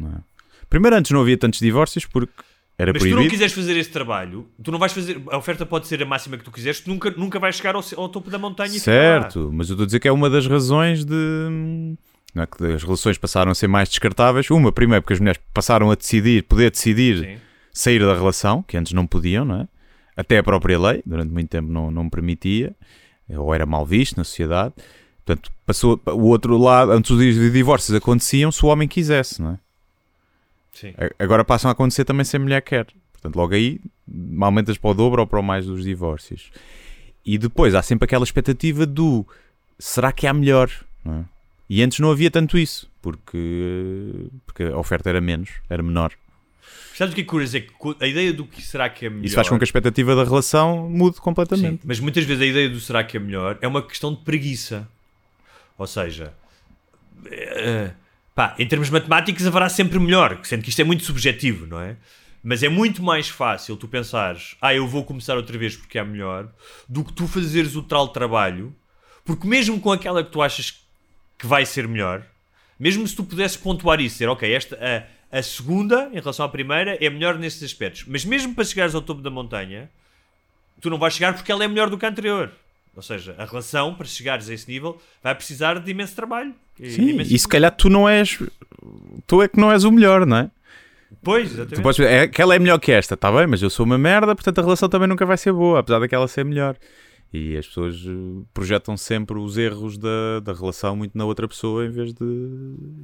é? 0.00 0.20
Primeiro, 0.68 0.96
antes 0.96 1.10
não 1.10 1.20
havia 1.20 1.36
tantos 1.36 1.58
divórcios 1.58 2.04
porque 2.04 2.32
era 2.80 2.92
Mas 2.94 3.02
se 3.02 3.08
tu 3.08 3.12
proibido. 3.12 3.22
não 3.22 3.30
quiseres 3.30 3.52
fazer 3.52 3.76
esse 3.76 3.90
trabalho, 3.90 4.48
tu 4.62 4.72
não 4.72 4.78
vais 4.78 4.90
fazer. 4.90 5.20
A 5.30 5.36
oferta 5.36 5.66
pode 5.66 5.86
ser 5.86 6.02
a 6.02 6.06
máxima 6.06 6.38
que 6.38 6.44
tu 6.44 6.50
quiseres, 6.50 6.80
tu 6.80 6.88
nunca, 6.88 7.10
nunca 7.10 7.38
vais 7.38 7.54
chegar 7.54 7.74
ao, 7.74 7.84
ao 7.96 8.08
topo 8.08 8.30
da 8.30 8.38
montanha. 8.38 8.70
Certo, 8.70 9.50
mas 9.52 9.68
eu 9.68 9.74
estou 9.74 9.84
a 9.84 9.86
dizer 9.86 10.00
que 10.00 10.08
é 10.08 10.12
uma 10.12 10.30
das 10.30 10.46
razões 10.46 11.04
de. 11.04 11.14
não 12.34 12.42
é, 12.42 12.46
que 12.46 12.64
as 12.64 12.82
relações 12.82 13.18
passaram 13.18 13.52
a 13.52 13.54
ser 13.54 13.68
mais 13.68 13.90
descartáveis. 13.90 14.50
Uma, 14.50 14.72
primeiro, 14.72 15.02
porque 15.02 15.12
as 15.12 15.20
mulheres 15.20 15.40
passaram 15.52 15.90
a 15.90 15.94
decidir, 15.94 16.44
poder 16.44 16.70
decidir 16.70 17.18
Sim. 17.18 17.36
sair 17.70 18.00
da 18.00 18.14
relação, 18.14 18.62
que 18.62 18.78
antes 18.78 18.94
não 18.94 19.06
podiam, 19.06 19.44
não 19.44 19.60
é? 19.60 19.68
Até 20.16 20.38
a 20.38 20.42
própria 20.42 20.78
lei, 20.78 21.02
durante 21.04 21.30
muito 21.30 21.50
tempo 21.50 21.70
não, 21.70 21.90
não 21.90 22.08
permitia, 22.08 22.74
ou 23.28 23.54
era 23.54 23.66
mal 23.66 23.84
visto 23.84 24.16
na 24.16 24.24
sociedade. 24.24 24.72
Portanto, 25.24 25.52
passou 25.66 26.00
o 26.06 26.28
outro 26.28 26.56
lado, 26.56 26.92
antes 26.92 27.10
os 27.10 27.52
divórcios 27.52 27.94
aconteciam 27.94 28.50
se 28.50 28.64
o 28.64 28.68
homem 28.68 28.88
quisesse, 28.88 29.40
não 29.42 29.52
é? 29.52 29.58
Sim. 30.80 30.94
Agora 31.18 31.44
passam 31.44 31.68
a 31.68 31.72
acontecer 31.72 32.04
também 32.04 32.24
se 32.24 32.36
a 32.36 32.40
mulher 32.40 32.62
quer. 32.62 32.86
Portanto, 33.12 33.36
logo 33.36 33.54
aí 33.54 33.78
aumentas 34.40 34.78
para 34.78 34.90
o 34.90 34.94
dobro 34.94 35.20
ou 35.20 35.26
para 35.26 35.38
o 35.38 35.42
mais 35.42 35.66
dos 35.66 35.84
divórcios. 35.84 36.50
E 37.24 37.36
depois 37.36 37.74
há 37.74 37.82
sempre 37.82 38.06
aquela 38.06 38.24
expectativa 38.24 38.86
do 38.86 39.26
será 39.78 40.10
que 40.10 40.26
há 40.26 40.32
melhor? 40.32 40.70
é? 41.04 41.24
E 41.68 41.82
antes 41.82 42.00
não 42.00 42.10
havia 42.10 42.30
tanto 42.30 42.58
isso, 42.58 42.90
porque, 43.00 44.26
porque 44.46 44.64
a 44.64 44.76
oferta 44.76 45.08
era 45.08 45.20
menos, 45.20 45.50
era 45.68 45.82
menor. 45.82 46.12
Sabes 46.94 47.12
o 47.12 47.14
que 47.14 47.20
é 47.20 47.24
curioso? 47.24 47.56
É 47.56 47.60
que 47.60 47.70
a 48.00 48.06
ideia 48.06 48.32
do 48.32 48.44
que 48.44 48.60
será 48.60 48.88
que 48.88 49.06
é 49.06 49.10
melhor. 49.10 49.24
Isso 49.24 49.34
faz 49.34 49.48
com 49.48 49.56
que 49.56 49.62
a 49.62 49.64
expectativa 49.64 50.16
da 50.16 50.24
relação 50.24 50.88
mude 50.90 51.16
Sim, 51.16 51.22
completamente. 51.22 51.80
mas 51.84 52.00
muitas 52.00 52.24
vezes 52.24 52.42
a 52.42 52.46
ideia 52.46 52.68
do 52.68 52.80
será 52.80 53.04
que 53.04 53.16
é 53.16 53.20
melhor 53.20 53.56
é 53.60 53.68
uma 53.68 53.82
questão 53.82 54.12
de 54.12 54.20
preguiça. 54.22 54.88
Ou 55.78 55.86
seja, 55.86 56.34
eh, 57.26 57.92
pá, 58.34 58.54
em 58.58 58.66
termos 58.66 58.90
matemáticos 58.90 59.46
haverá 59.46 59.68
sempre 59.68 59.98
melhor, 59.98 60.38
sendo 60.44 60.62
que 60.62 60.70
isto 60.70 60.80
é 60.80 60.84
muito 60.84 61.04
subjetivo, 61.04 61.66
não 61.66 61.80
é? 61.80 61.96
Mas 62.42 62.62
é 62.62 62.68
muito 62.68 63.02
mais 63.02 63.28
fácil 63.28 63.76
tu 63.76 63.86
pensares, 63.86 64.56
ah, 64.60 64.74
eu 64.74 64.86
vou 64.86 65.04
começar 65.04 65.36
outra 65.36 65.56
vez 65.58 65.76
porque 65.76 65.98
é 65.98 66.04
melhor, 66.04 66.50
do 66.88 67.04
que 67.04 67.12
tu 67.12 67.26
fazeres 67.26 67.76
o 67.76 67.82
tal 67.82 68.08
trabalho, 68.08 68.74
porque 69.24 69.46
mesmo 69.46 69.78
com 69.80 69.92
aquela 69.92 70.24
que 70.24 70.30
tu 70.30 70.40
achas 70.40 70.82
que 71.38 71.46
vai 71.46 71.66
ser 71.66 71.86
melhor, 71.86 72.24
mesmo 72.78 73.06
se 73.06 73.14
tu 73.14 73.24
pudesses 73.24 73.58
pontuar 73.58 74.00
isso, 74.00 74.14
dizer, 74.14 74.28
ok, 74.28 74.50
esta, 74.50 74.78
a, 75.30 75.38
a 75.38 75.42
segunda 75.42 76.08
em 76.12 76.18
relação 76.18 76.44
à 76.44 76.48
primeira 76.48 76.96
é 77.04 77.10
melhor 77.10 77.38
nesses 77.38 77.62
aspectos, 77.62 78.04
mas 78.06 78.24
mesmo 78.24 78.54
para 78.54 78.64
chegares 78.64 78.94
ao 78.94 79.02
topo 79.02 79.20
da 79.20 79.30
montanha, 79.30 79.90
tu 80.80 80.88
não 80.88 80.98
vais 80.98 81.12
chegar 81.12 81.34
porque 81.34 81.52
ela 81.52 81.62
é 81.62 81.68
melhor 81.68 81.90
do 81.90 81.98
que 81.98 82.06
a 82.06 82.08
anterior. 82.08 82.50
Ou 82.96 83.02
seja, 83.02 83.34
a 83.38 83.44
relação, 83.44 83.94
para 83.94 84.06
chegares 84.06 84.48
a 84.50 84.54
esse 84.54 84.68
nível, 84.70 85.00
vai 85.22 85.34
precisar 85.34 85.78
de 85.78 85.90
imenso 85.90 86.14
trabalho. 86.14 86.54
E 86.78 86.90
Sim, 86.90 87.10
imenso- 87.10 87.32
e 87.34 87.38
se 87.38 87.46
calhar 87.48 87.70
tu 87.74 87.88
não 87.88 88.08
és. 88.08 88.38
Tu 89.26 89.42
é 89.42 89.48
que 89.48 89.58
não 89.60 89.70
és 89.70 89.84
o 89.84 89.92
melhor, 89.92 90.26
não 90.26 90.36
é? 90.38 90.50
Pois, 91.22 91.52
exatamente. 91.52 91.82
Podes 91.82 92.00
é, 92.00 92.22
aquela 92.22 92.54
é 92.54 92.58
melhor 92.58 92.78
que 92.78 92.92
esta, 92.92 93.14
está 93.14 93.30
bem, 93.32 93.46
mas 93.46 93.60
eu 93.62 93.68
sou 93.70 93.84
uma 93.84 93.98
merda, 93.98 94.34
portanto 94.34 94.58
a 94.58 94.62
relação 94.62 94.88
também 94.88 95.08
nunca 95.08 95.26
vai 95.26 95.36
ser 95.36 95.52
boa, 95.52 95.78
apesar 95.80 95.98
daquela 95.98 96.26
ser 96.28 96.44
melhor. 96.44 96.76
E 97.32 97.56
as 97.56 97.66
pessoas 97.66 97.94
eh, 98.06 98.42
projetam 98.52 98.96
sempre 98.96 99.38
os 99.38 99.56
erros 99.56 99.96
da, 99.96 100.40
da 100.42 100.52
relação 100.52 100.96
muito 100.96 101.16
na 101.16 101.24
outra 101.24 101.46
pessoa 101.46 101.86
em 101.86 101.90
vez 101.90 102.12
de, 102.12 102.24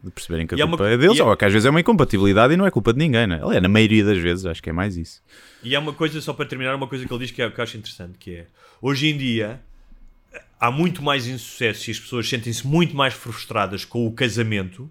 de 0.02 0.10
perceberem 0.10 0.48
que 0.48 0.54
a 0.56 0.58
E 0.58 0.62
é 0.62 0.66
culpa 0.66 0.82
uma- 0.82 0.90
é 0.90 0.96
deles, 0.96 1.18
é- 1.20 1.22
ou 1.22 1.36
que 1.36 1.44
às 1.44 1.52
vezes 1.52 1.64
é 1.66 1.70
uma 1.70 1.78
incompatibilidade 1.80 2.52
e 2.54 2.56
não 2.56 2.66
é 2.66 2.70
culpa 2.72 2.92
de 2.92 2.98
ninguém, 2.98 3.24
não 3.26 3.36
é? 3.36 3.40
Aliás, 3.42 3.62
na 3.62 3.68
maioria 3.68 4.04
das 4.04 4.18
vezes 4.18 4.44
acho 4.44 4.60
que 4.60 4.68
é 4.70 4.72
mais 4.72 4.96
isso. 4.96 5.22
E 5.62 5.76
há 5.76 5.80
uma 5.80 5.92
coisa, 5.92 6.20
só 6.20 6.32
para 6.32 6.44
terminar, 6.44 6.74
uma 6.74 6.88
coisa 6.88 7.06
que 7.06 7.12
ele 7.12 7.20
diz 7.24 7.30
que, 7.30 7.40
é, 7.40 7.48
que 7.48 7.60
eu 7.60 7.62
acho 7.62 7.76
interessante, 7.76 8.18
que 8.18 8.34
é, 8.34 8.46
hoje 8.82 9.06
em 9.08 9.16
dia, 9.16 9.60
há 10.60 10.70
muito 10.70 11.02
mais 11.02 11.26
insucesso 11.26 11.88
e 11.88 11.92
as 11.92 11.98
pessoas 12.00 12.28
sentem-se 12.28 12.66
muito 12.66 12.96
mais 12.96 13.14
frustradas 13.14 13.84
com 13.84 14.06
o 14.06 14.12
casamento 14.12 14.90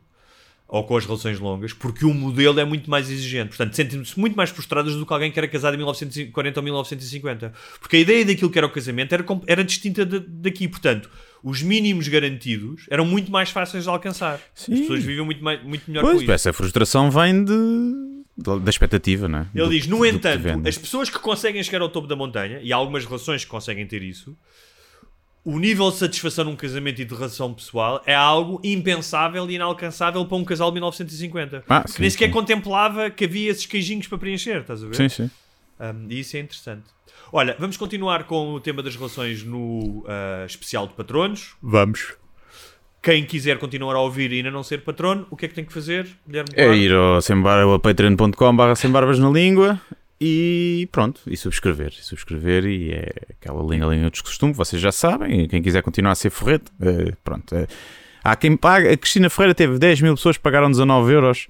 ou 0.68 0.84
com 0.84 0.98
as 0.98 1.06
relações 1.06 1.40
longas, 1.40 1.74
porque 1.74 2.04
o 2.06 2.14
modelo 2.14 2.60
é 2.60 2.66
muito 2.66 2.90
mais 2.90 3.10
exigente. 3.12 3.50
Portanto, 3.50 3.76
sentem-se 3.76 4.20
muito 4.20 4.36
mais 4.36 4.50
frustradas 4.50 4.96
do 4.96 5.06
que 5.06 5.14
alguém 5.14 5.32
que 5.32 5.38
era 5.38 5.48
casado 5.48 5.76
em 5.76 5.78
1940 5.78 6.60
ou 6.60 6.64
1950. 6.64 7.54
Porque 7.80 7.98
a 7.98 8.00
ideia 8.00 8.26
daquilo 8.26 8.50
que 8.50 8.58
era 8.58 8.66
o 8.66 8.70
casamento 8.72 9.14
era, 9.14 9.22
com- 9.24 9.42
era 9.46 9.64
distinta 9.64 10.04
de- 10.04 10.20
daqui. 10.22 10.68
Portanto, 10.68 11.08
os 11.44 11.62
mínimos 11.62 12.08
garantidos 12.08 12.86
eram 12.90 13.06
muito 13.06 13.32
mais 13.32 13.52
fáceis 13.52 13.84
de 13.84 13.90
alcançar. 13.90 14.40
Sim. 14.56 14.74
As 14.74 14.80
pessoas 14.80 15.04
vivem 15.04 15.24
muito, 15.24 15.44
mais, 15.44 15.64
muito 15.64 15.84
melhor 15.88 16.02
com 16.02 16.10
Pois, 16.10 16.24
isso. 16.24 16.32
essa 16.32 16.52
frustração 16.52 17.12
vem 17.12 17.46
de, 17.46 17.54
da- 18.36 18.70
expectativa, 18.70 19.28
não 19.28 19.40
é? 19.40 19.48
Ele 19.54 19.66
Do- 19.66 19.70
diz, 19.72 19.86
no 19.86 20.04
entanto, 20.04 20.68
as 20.68 20.78
pessoas 20.80 21.12
que 21.12 21.20
conseguem 21.20 21.62
chegar 21.62 21.82
ao 21.82 21.90
topo 21.90 22.08
da 22.08 22.16
montanha, 22.16 22.60
e 22.64 22.74
há 22.74 22.76
algumas 22.76 23.06
relações 23.06 23.44
que 23.46 23.52
conseguem 23.52 23.86
ter 23.86 24.02
isso, 24.02 24.36
o 25.46 25.60
nível 25.60 25.92
de 25.92 25.98
satisfação 25.98 26.44
num 26.46 26.56
casamento 26.56 27.02
e 27.02 27.06
de 27.06 27.14
relação 27.14 27.54
pessoal 27.54 28.02
é 28.06 28.16
algo 28.16 28.60
impensável 28.64 29.48
e 29.50 29.54
inalcançável 29.54 30.26
para 30.26 30.38
um 30.38 30.44
casal 30.44 30.72
de 30.72 30.76
1950. 30.76 31.64
Ah, 31.70 31.84
que 31.84 31.92
sim, 31.92 32.02
nem 32.02 32.10
sequer 32.10 32.28
sim. 32.28 32.32
contemplava 32.34 33.12
que 33.12 33.26
havia 33.26 33.52
esses 33.52 33.68
queijinhos 33.68 34.08
para 34.08 34.18
preencher, 34.18 34.62
estás 34.62 34.84
a 34.84 34.88
ver? 34.88 34.96
Sim, 34.96 35.08
sim. 35.08 35.30
Um, 35.80 36.08
e 36.10 36.20
isso 36.20 36.36
é 36.36 36.40
interessante. 36.40 36.84
Olha, 37.32 37.56
vamos 37.60 37.78
continuar 37.78 38.24
com 38.24 38.54
o 38.56 38.60
tema 38.60 38.82
das 38.82 38.96
relações 38.96 39.44
no 39.44 40.04
ah, 40.08 40.46
especial 40.48 40.88
de 40.88 40.94
patronos. 40.96 41.56
Vamos. 41.62 42.16
Quem 43.04 43.24
quiser 43.24 43.60
continuar 43.60 43.96
a 43.96 44.00
ouvir 44.00 44.32
e 44.32 44.38
ainda 44.38 44.50
não 44.50 44.64
ser 44.64 44.82
patrono, 44.84 45.28
o 45.30 45.38
que 45.38 45.46
é 45.46 45.48
que 45.48 45.54
tem 45.54 45.64
que 45.64 45.72
fazer? 45.72 46.08
Guilherme 46.28 46.50
É 46.56 46.74
ir 46.76 46.92
ao 46.92 47.22
sembar- 47.22 47.62
ao 47.62 47.80
patreon.com 47.80 48.56
barra 48.56 48.74
sem 48.76 48.90
barbas 48.90 49.20
na 49.20 49.30
língua 49.30 49.80
e 50.20 50.88
pronto, 50.92 51.22
e 51.28 51.36
subscrever. 51.36 51.94
E 51.98 52.04
subscrever 52.04 52.66
e 52.66 52.92
é 52.92 53.12
aquela 53.32 53.64
linha 53.64 53.86
linha 53.86 54.10
de 54.10 54.24
costume, 54.24 54.54
vocês 54.54 54.82
já 54.82 54.92
sabem. 54.92 55.48
Quem 55.48 55.62
quiser 55.62 55.82
continuar 55.82 56.12
a 56.12 56.16
ser 56.16 56.30
forrete, 56.30 56.66
eh, 56.82 57.14
pronto. 57.24 57.54
eh, 57.56 57.68
há 58.24 58.36
quem 58.36 58.56
paga. 58.56 58.92
A 58.92 58.98
Cristina 58.98 59.30
Ferreira 59.30 59.54
teve 59.54 59.78
10 59.78 60.02
mil 60.02 60.16
pessoas 60.16 60.38
que 60.38 60.44
pagaram 60.44 60.70
19 60.70 61.12
euros 61.14 61.48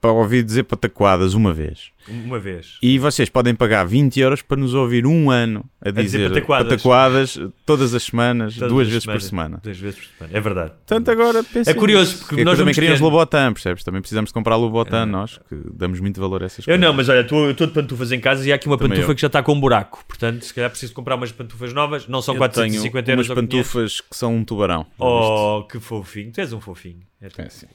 para 0.00 0.12
ouvir 0.12 0.42
dizer 0.44 0.62
pataquadas 0.64 1.34
uma 1.34 1.52
vez. 1.52 1.90
Uma 2.08 2.38
vez. 2.38 2.78
E 2.82 2.98
vocês 2.98 3.28
podem 3.28 3.54
pagar 3.54 3.84
20 3.84 4.18
euros 4.20 4.40
para 4.40 4.56
nos 4.56 4.72
ouvir 4.72 5.06
um 5.06 5.30
ano 5.30 5.62
a 5.80 5.90
dizer 5.90 6.02
dizer, 6.04 6.28
pataquadas. 6.30 6.68
pataquadas 6.70 7.38
todas 7.66 7.92
as 7.94 8.02
semanas, 8.04 8.54
Todas 8.54 8.70
duas 8.72 8.86
as 8.86 8.88
vezes 8.92 9.02
semanas. 9.04 9.22
por 9.22 9.28
semana. 9.28 9.60
Duas 9.62 9.76
vezes 9.78 9.98
por 10.00 10.06
semana. 10.16 10.38
É 10.38 10.40
verdade. 10.40 10.70
Portanto, 10.70 11.10
agora 11.10 11.44
É 11.66 11.74
curioso, 11.74 12.18
porque 12.24 12.40
É 12.40 12.44
nós 12.44 12.56
também 12.58 12.72
queríamos 12.72 12.98
ter- 13.00 13.04
Lobotan, 13.04 13.52
percebes? 13.52 13.84
Também 13.84 14.00
precisamos 14.00 14.30
de 14.30 14.34
comprar 14.34 14.56
Lobotan, 14.56 15.04
nós, 15.04 15.38
que 15.50 15.54
damos 15.74 16.00
muito 16.00 16.18
valor 16.18 16.42
a 16.42 16.46
essas 16.46 16.60
Eu 16.60 16.64
coisas. 16.64 16.80
não, 16.80 16.94
mas 16.94 17.08
olha, 17.10 17.20
estou 17.20 17.52
de 17.52 17.66
pantufas 17.74 18.10
em 18.10 18.20
casa 18.20 18.48
e 18.48 18.52
há 18.52 18.54
aqui 18.54 18.66
uma 18.68 18.78
Também 18.78 18.90
pantufa 18.96 19.12
eu. 19.12 19.14
que 19.14 19.20
já 19.20 19.26
está 19.26 19.42
com 19.42 19.52
um 19.52 19.60
buraco. 19.60 20.02
Portanto, 20.08 20.42
se 20.46 20.54
calhar 20.54 20.70
preciso 20.70 20.94
comprar 20.94 21.14
umas 21.16 21.30
pantufas 21.30 21.74
novas. 21.74 22.08
Não 22.08 22.22
são 22.22 22.34
Eu 22.34 22.38
450 22.38 23.04
tenho 23.04 23.14
euros 23.16 23.28
umas 23.28 23.36
ou 23.36 23.42
500. 23.42 23.58
pantufas 23.72 24.00
que 24.00 24.16
são 24.16 24.34
um 24.34 24.44
tubarão. 24.44 24.86
Já 24.98 25.04
Oh, 25.04 25.64
que 25.70 25.78
fofinho. 25.78 26.32
Tu 26.32 26.40
és 26.40 26.52
um 26.54 26.60
fofinho. 26.60 27.00
É? 27.20 27.26
É, 27.42 27.48
sim. 27.50 27.66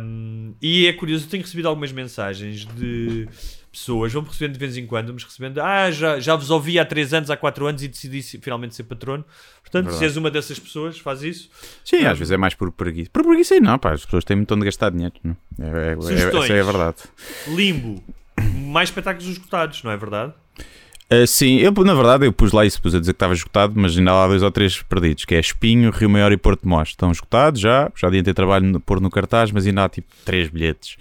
Um, 0.00 0.54
e 0.60 0.86
é 0.86 0.92
curioso, 0.92 1.24
eu 1.26 1.30
tenho 1.30 1.42
recebido 1.42 1.68
algumas 1.68 1.92
mensagens 1.92 2.66
de 2.66 3.28
pessoas, 3.72 4.12
vão 4.12 4.22
recebendo 4.22 4.52
de 4.52 4.58
vez 4.58 4.76
em 4.76 4.86
quando, 4.86 5.08
vamos 5.08 5.24
recebendo, 5.24 5.60
ah, 5.60 5.90
já, 5.90 6.20
já 6.20 6.36
vos 6.36 6.48
ouvi 6.50 6.78
há 6.78 6.84
3 6.84 7.14
anos, 7.14 7.30
há 7.30 7.36
4 7.36 7.66
anos 7.66 7.82
e 7.82 7.88
decidi 7.88 8.22
finalmente 8.22 8.74
ser 8.74 8.84
patrono. 8.84 9.24
Portanto, 9.62 9.86
Verdade. 9.86 9.98
se 9.98 10.04
és 10.04 10.16
uma 10.16 10.30
dessas 10.30 10.58
pessoas, 10.58 10.98
faz 10.98 11.22
isso. 11.22 11.50
Sim, 11.84 12.06
às 12.06 12.16
vezes 12.16 12.30
é 12.30 12.36
mais 12.36 12.54
por 12.54 12.70
preguiça. 12.70 13.10
Por 13.12 13.24
preguiça, 13.24 13.58
não, 13.58 13.78
pá, 13.78 13.92
as 13.92 14.04
pessoas 14.04 14.24
têm 14.24 14.36
muito 14.36 14.54
onde 14.54 14.64
gastar 14.64 14.90
dinheiro. 14.90 15.14
Não? 15.24 15.36
É, 15.58 15.64
é, 15.64 16.52
é, 16.52 16.56
é 16.56 16.60
a 16.60 16.64
verdade. 16.64 16.96
Limbo. 17.48 18.02
Mais 18.54 18.88
espetáculos 18.88 19.28
esgotados, 19.28 19.82
não 19.82 19.90
é 19.90 19.96
verdade? 19.96 20.32
Ah, 21.22 21.26
sim, 21.26 21.58
eu, 21.58 21.72
na 21.84 21.94
verdade, 21.94 22.26
eu 22.26 22.32
pus 22.32 22.52
lá 22.52 22.64
isso, 22.64 22.80
pus 22.80 22.94
a 22.94 23.00
dizer 23.00 23.12
que 23.12 23.16
estava 23.16 23.34
esgotado, 23.34 23.74
mas 23.76 23.96
ainda 23.96 24.12
há 24.12 24.26
dois 24.26 24.42
ou 24.42 24.50
três 24.50 24.82
perdidos, 24.82 25.24
que 25.24 25.34
é 25.34 25.40
Espinho, 25.40 25.90
Rio 25.90 26.10
Maior 26.10 26.32
e 26.32 26.36
Porto 26.36 26.62
de 26.62 26.68
Mós. 26.68 26.88
Estão 26.88 27.10
esgotados 27.12 27.60
já, 27.60 27.90
já 27.94 28.08
adiantei 28.08 28.34
trabalho 28.34 28.66
no, 28.66 28.80
pôr 28.80 29.00
no 29.00 29.10
cartaz, 29.10 29.50
mas 29.50 29.66
ainda 29.66 29.84
há 29.84 29.88
tipo 29.88 30.08
três 30.24 30.48
bilhetes 30.48 30.96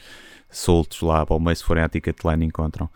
soltos 0.51 1.01
lá 1.01 1.25
para 1.25 1.35
o 1.35 1.39
meio, 1.39 1.55
se 1.55 1.63
forem 1.63 1.83
à 1.83 1.89
Ticketline 1.89 2.45
encontram. 2.45 2.89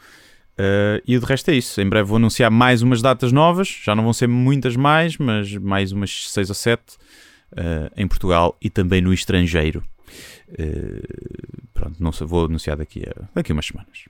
Ah, 0.57 1.01
e 1.07 1.15
o 1.17 1.19
de 1.19 1.25
resto 1.25 1.49
é 1.49 1.55
isso. 1.55 1.79
Em 1.81 1.87
breve 1.87 2.07
vou 2.07 2.17
anunciar 2.17 2.51
mais 2.51 2.81
umas 2.81 3.01
datas 3.01 3.31
novas, 3.31 3.67
já 3.83 3.95
não 3.95 4.03
vão 4.03 4.13
ser 4.13 4.27
muitas 4.27 4.75
mais, 4.75 5.17
mas 5.17 5.55
mais 5.55 5.91
umas 5.91 6.29
seis 6.29 6.49
ou 6.49 6.55
sete. 6.55 6.97
uh, 7.51 7.91
em 7.95 8.07
Portugal 8.07 8.57
e 8.61 8.69
também 8.69 9.01
no 9.01 9.13
estrangeiro. 9.13 9.83
Uh, 10.49 11.67
pronto, 11.73 11.95
não 11.99 12.11
sei, 12.11 12.25
vou 12.25 12.45
anunciar 12.45 12.77
daqui 12.77 13.03
a, 13.07 13.23
daqui 13.35 13.51
a 13.51 13.53
umas 13.53 13.65
semanas. 13.65 14.05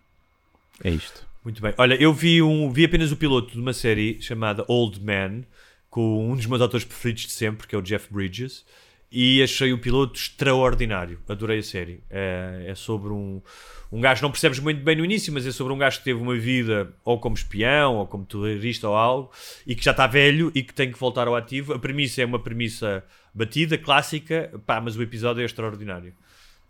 É 0.83 0.91
isto. 0.91 1.26
Muito 1.47 1.61
bem. 1.61 1.73
Olha, 1.77 1.93
eu 1.93 2.13
vi, 2.13 2.41
um, 2.41 2.69
vi 2.69 2.83
apenas 2.83 3.09
o 3.09 3.15
piloto 3.15 3.53
de 3.53 3.61
uma 3.61 3.71
série 3.71 4.21
chamada 4.21 4.65
Old 4.67 5.01
Man, 5.01 5.43
com 5.89 6.29
um 6.29 6.35
dos 6.35 6.45
meus 6.45 6.61
autores 6.61 6.85
preferidos 6.85 7.23
de 7.23 7.31
sempre, 7.31 7.65
que 7.65 7.73
é 7.73 7.77
o 7.77 7.81
Jeff 7.81 8.13
Bridges, 8.13 8.65
e 9.09 9.41
achei 9.41 9.71
o 9.71 9.77
piloto 9.77 10.19
extraordinário. 10.19 11.21
Adorei 11.25 11.59
a 11.59 11.63
série. 11.63 12.03
É, 12.09 12.65
é 12.67 12.75
sobre 12.75 13.13
um, 13.13 13.41
um 13.89 14.01
gajo, 14.01 14.23
não 14.23 14.29
percebes 14.29 14.59
muito 14.59 14.83
bem 14.83 14.97
no 14.97 15.05
início, 15.05 15.31
mas 15.31 15.47
é 15.47 15.51
sobre 15.53 15.71
um 15.71 15.77
gajo 15.77 15.99
que 15.99 16.03
teve 16.03 16.21
uma 16.21 16.35
vida 16.35 16.93
ou 17.05 17.17
como 17.17 17.33
espião, 17.33 17.95
ou 17.95 18.07
como 18.07 18.25
terrorista 18.25 18.89
ou 18.89 18.95
algo, 18.97 19.31
e 19.65 19.73
que 19.73 19.85
já 19.85 19.91
está 19.91 20.05
velho 20.05 20.51
e 20.53 20.61
que 20.61 20.73
tem 20.73 20.91
que 20.91 20.99
voltar 20.99 21.29
ao 21.29 21.35
ativo. 21.37 21.73
A 21.73 21.79
premissa 21.79 22.21
é 22.21 22.25
uma 22.25 22.39
premissa 22.39 23.05
batida, 23.33 23.77
clássica, 23.77 24.51
pá, 24.65 24.81
mas 24.81 24.97
o 24.97 25.01
episódio 25.01 25.41
é 25.41 25.45
extraordinário. 25.45 26.13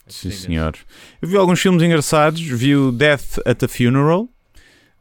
É 0.05 0.11
Sim, 0.11 0.29
senhor. 0.29 0.75
Eu 1.19 1.27
vi 1.27 1.35
alguns 1.35 1.59
filmes 1.59 1.81
engraçados. 1.81 2.39
Vi 2.39 2.75
o 2.75 2.91
Death 2.91 3.39
at 3.43 3.63
a 3.63 3.67
Funeral, 3.67 4.29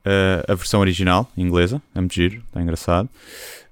uh, 0.06 0.52
a 0.52 0.54
versão 0.54 0.80
original, 0.80 1.30
inglesa. 1.36 1.82
É 1.94 2.00
muito 2.00 2.14
giro, 2.14 2.42
está 2.46 2.62
engraçado. 2.62 3.08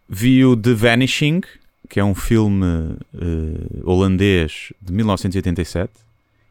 Vi 0.08 0.44
o 0.44 0.56
The 0.56 0.74
Vanishing, 0.74 1.40
que 1.88 2.00
é 2.00 2.04
um 2.04 2.14
filme 2.14 2.66
uh, 2.66 3.90
holandês 3.90 4.72
de 4.82 4.92
1987 4.92 5.92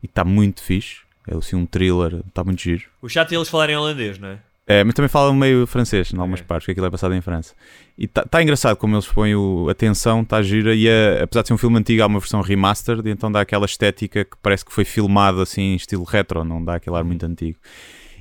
e 0.01 0.05
está 0.05 0.23
muito 0.23 0.63
fixe. 0.63 1.01
É 1.27 1.35
assim 1.35 1.55
um 1.55 1.65
thriller, 1.65 2.21
está 2.27 2.43
muito 2.43 2.61
giro. 2.61 2.83
O 3.01 3.07
chato 3.07 3.31
é 3.31 3.35
eles 3.35 3.47
falarem 3.47 3.75
holandês, 3.75 4.17
não 4.17 4.29
é? 4.29 4.39
É, 4.65 4.81
mas 4.83 4.93
também 4.93 5.09
falam 5.09 5.33
meio 5.33 5.67
francês, 5.67 6.13
em 6.13 6.17
algumas 6.17 6.39
partes, 6.41 6.63
porque 6.63 6.71
aquilo 6.71 6.87
é 6.87 6.89
passado 6.89 7.13
em 7.13 7.19
França. 7.19 7.53
E 7.97 8.05
está 8.05 8.23
tá 8.23 8.41
engraçado 8.41 8.77
como 8.77 8.95
eles 8.95 9.05
põem 9.05 9.35
o, 9.35 9.67
a 9.69 9.73
tensão, 9.73 10.21
está 10.21 10.41
gira, 10.41 10.73
e 10.73 10.87
a, 10.87 11.23
apesar 11.23 11.41
de 11.41 11.49
ser 11.49 11.53
um 11.53 11.57
filme 11.57 11.77
antigo, 11.77 12.01
há 12.01 12.07
uma 12.07 12.19
versão 12.19 12.39
remastered, 12.39 13.09
então 13.09 13.29
dá 13.29 13.41
aquela 13.41 13.65
estética 13.65 14.23
que 14.23 14.37
parece 14.41 14.63
que 14.63 14.71
foi 14.71 14.85
filmado 14.85 15.41
assim, 15.41 15.73
em 15.73 15.75
estilo 15.75 16.05
retro, 16.05 16.45
não 16.45 16.63
dá 16.63 16.75
aquele 16.75 16.95
ar 16.95 17.03
muito 17.03 17.25
antigo. 17.25 17.57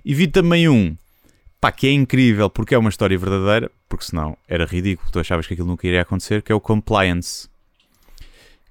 E 0.04 0.14
vi 0.14 0.26
também 0.26 0.68
um, 0.68 0.96
pá, 1.62 1.70
que 1.70 1.86
é 1.86 1.92
incrível, 1.92 2.50
porque 2.50 2.74
é 2.74 2.78
uma 2.78 2.90
história 2.90 3.16
verdadeira, 3.16 3.70
porque 3.88 4.04
senão 4.04 4.36
era 4.48 4.66
ridículo, 4.66 5.12
tu 5.12 5.20
achavas 5.20 5.46
que 5.46 5.54
aquilo 5.54 5.68
nunca 5.68 5.86
iria 5.86 6.02
acontecer, 6.02 6.42
que 6.42 6.50
é 6.50 6.54
o 6.54 6.60
Compliance. 6.60 7.48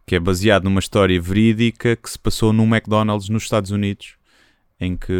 Que 0.06 0.16
é 0.18 0.20
baseado 0.20 0.66
numa 0.66 0.82
história 0.82 1.20
verídica 1.22 1.96
que 1.96 2.10
se 2.10 2.20
passou 2.20 2.52
num 2.52 2.66
McDonald's 2.66 3.30
nos 3.30 3.44
Estados 3.44 3.72
Unidos 3.72 4.16
em 4.78 4.98
que 4.98 5.14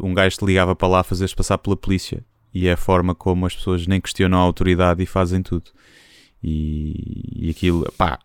um 0.00 0.14
gajo 0.14 0.38
te 0.38 0.44
ligava 0.46 0.74
para 0.74 0.88
lá 0.88 1.02
fazer-se 1.02 1.36
passar 1.36 1.58
pela 1.58 1.76
polícia 1.76 2.24
e 2.54 2.66
é 2.66 2.72
a 2.72 2.76
forma 2.78 3.14
como 3.14 3.44
as 3.44 3.54
pessoas 3.54 3.86
nem 3.86 4.00
questionam 4.00 4.38
a 4.38 4.42
autoridade 4.42 5.02
e 5.02 5.06
fazem 5.06 5.42
tudo. 5.42 5.70
E, 6.42 7.46
e 7.46 7.50
aquilo, 7.50 7.92
pá, 7.98 8.18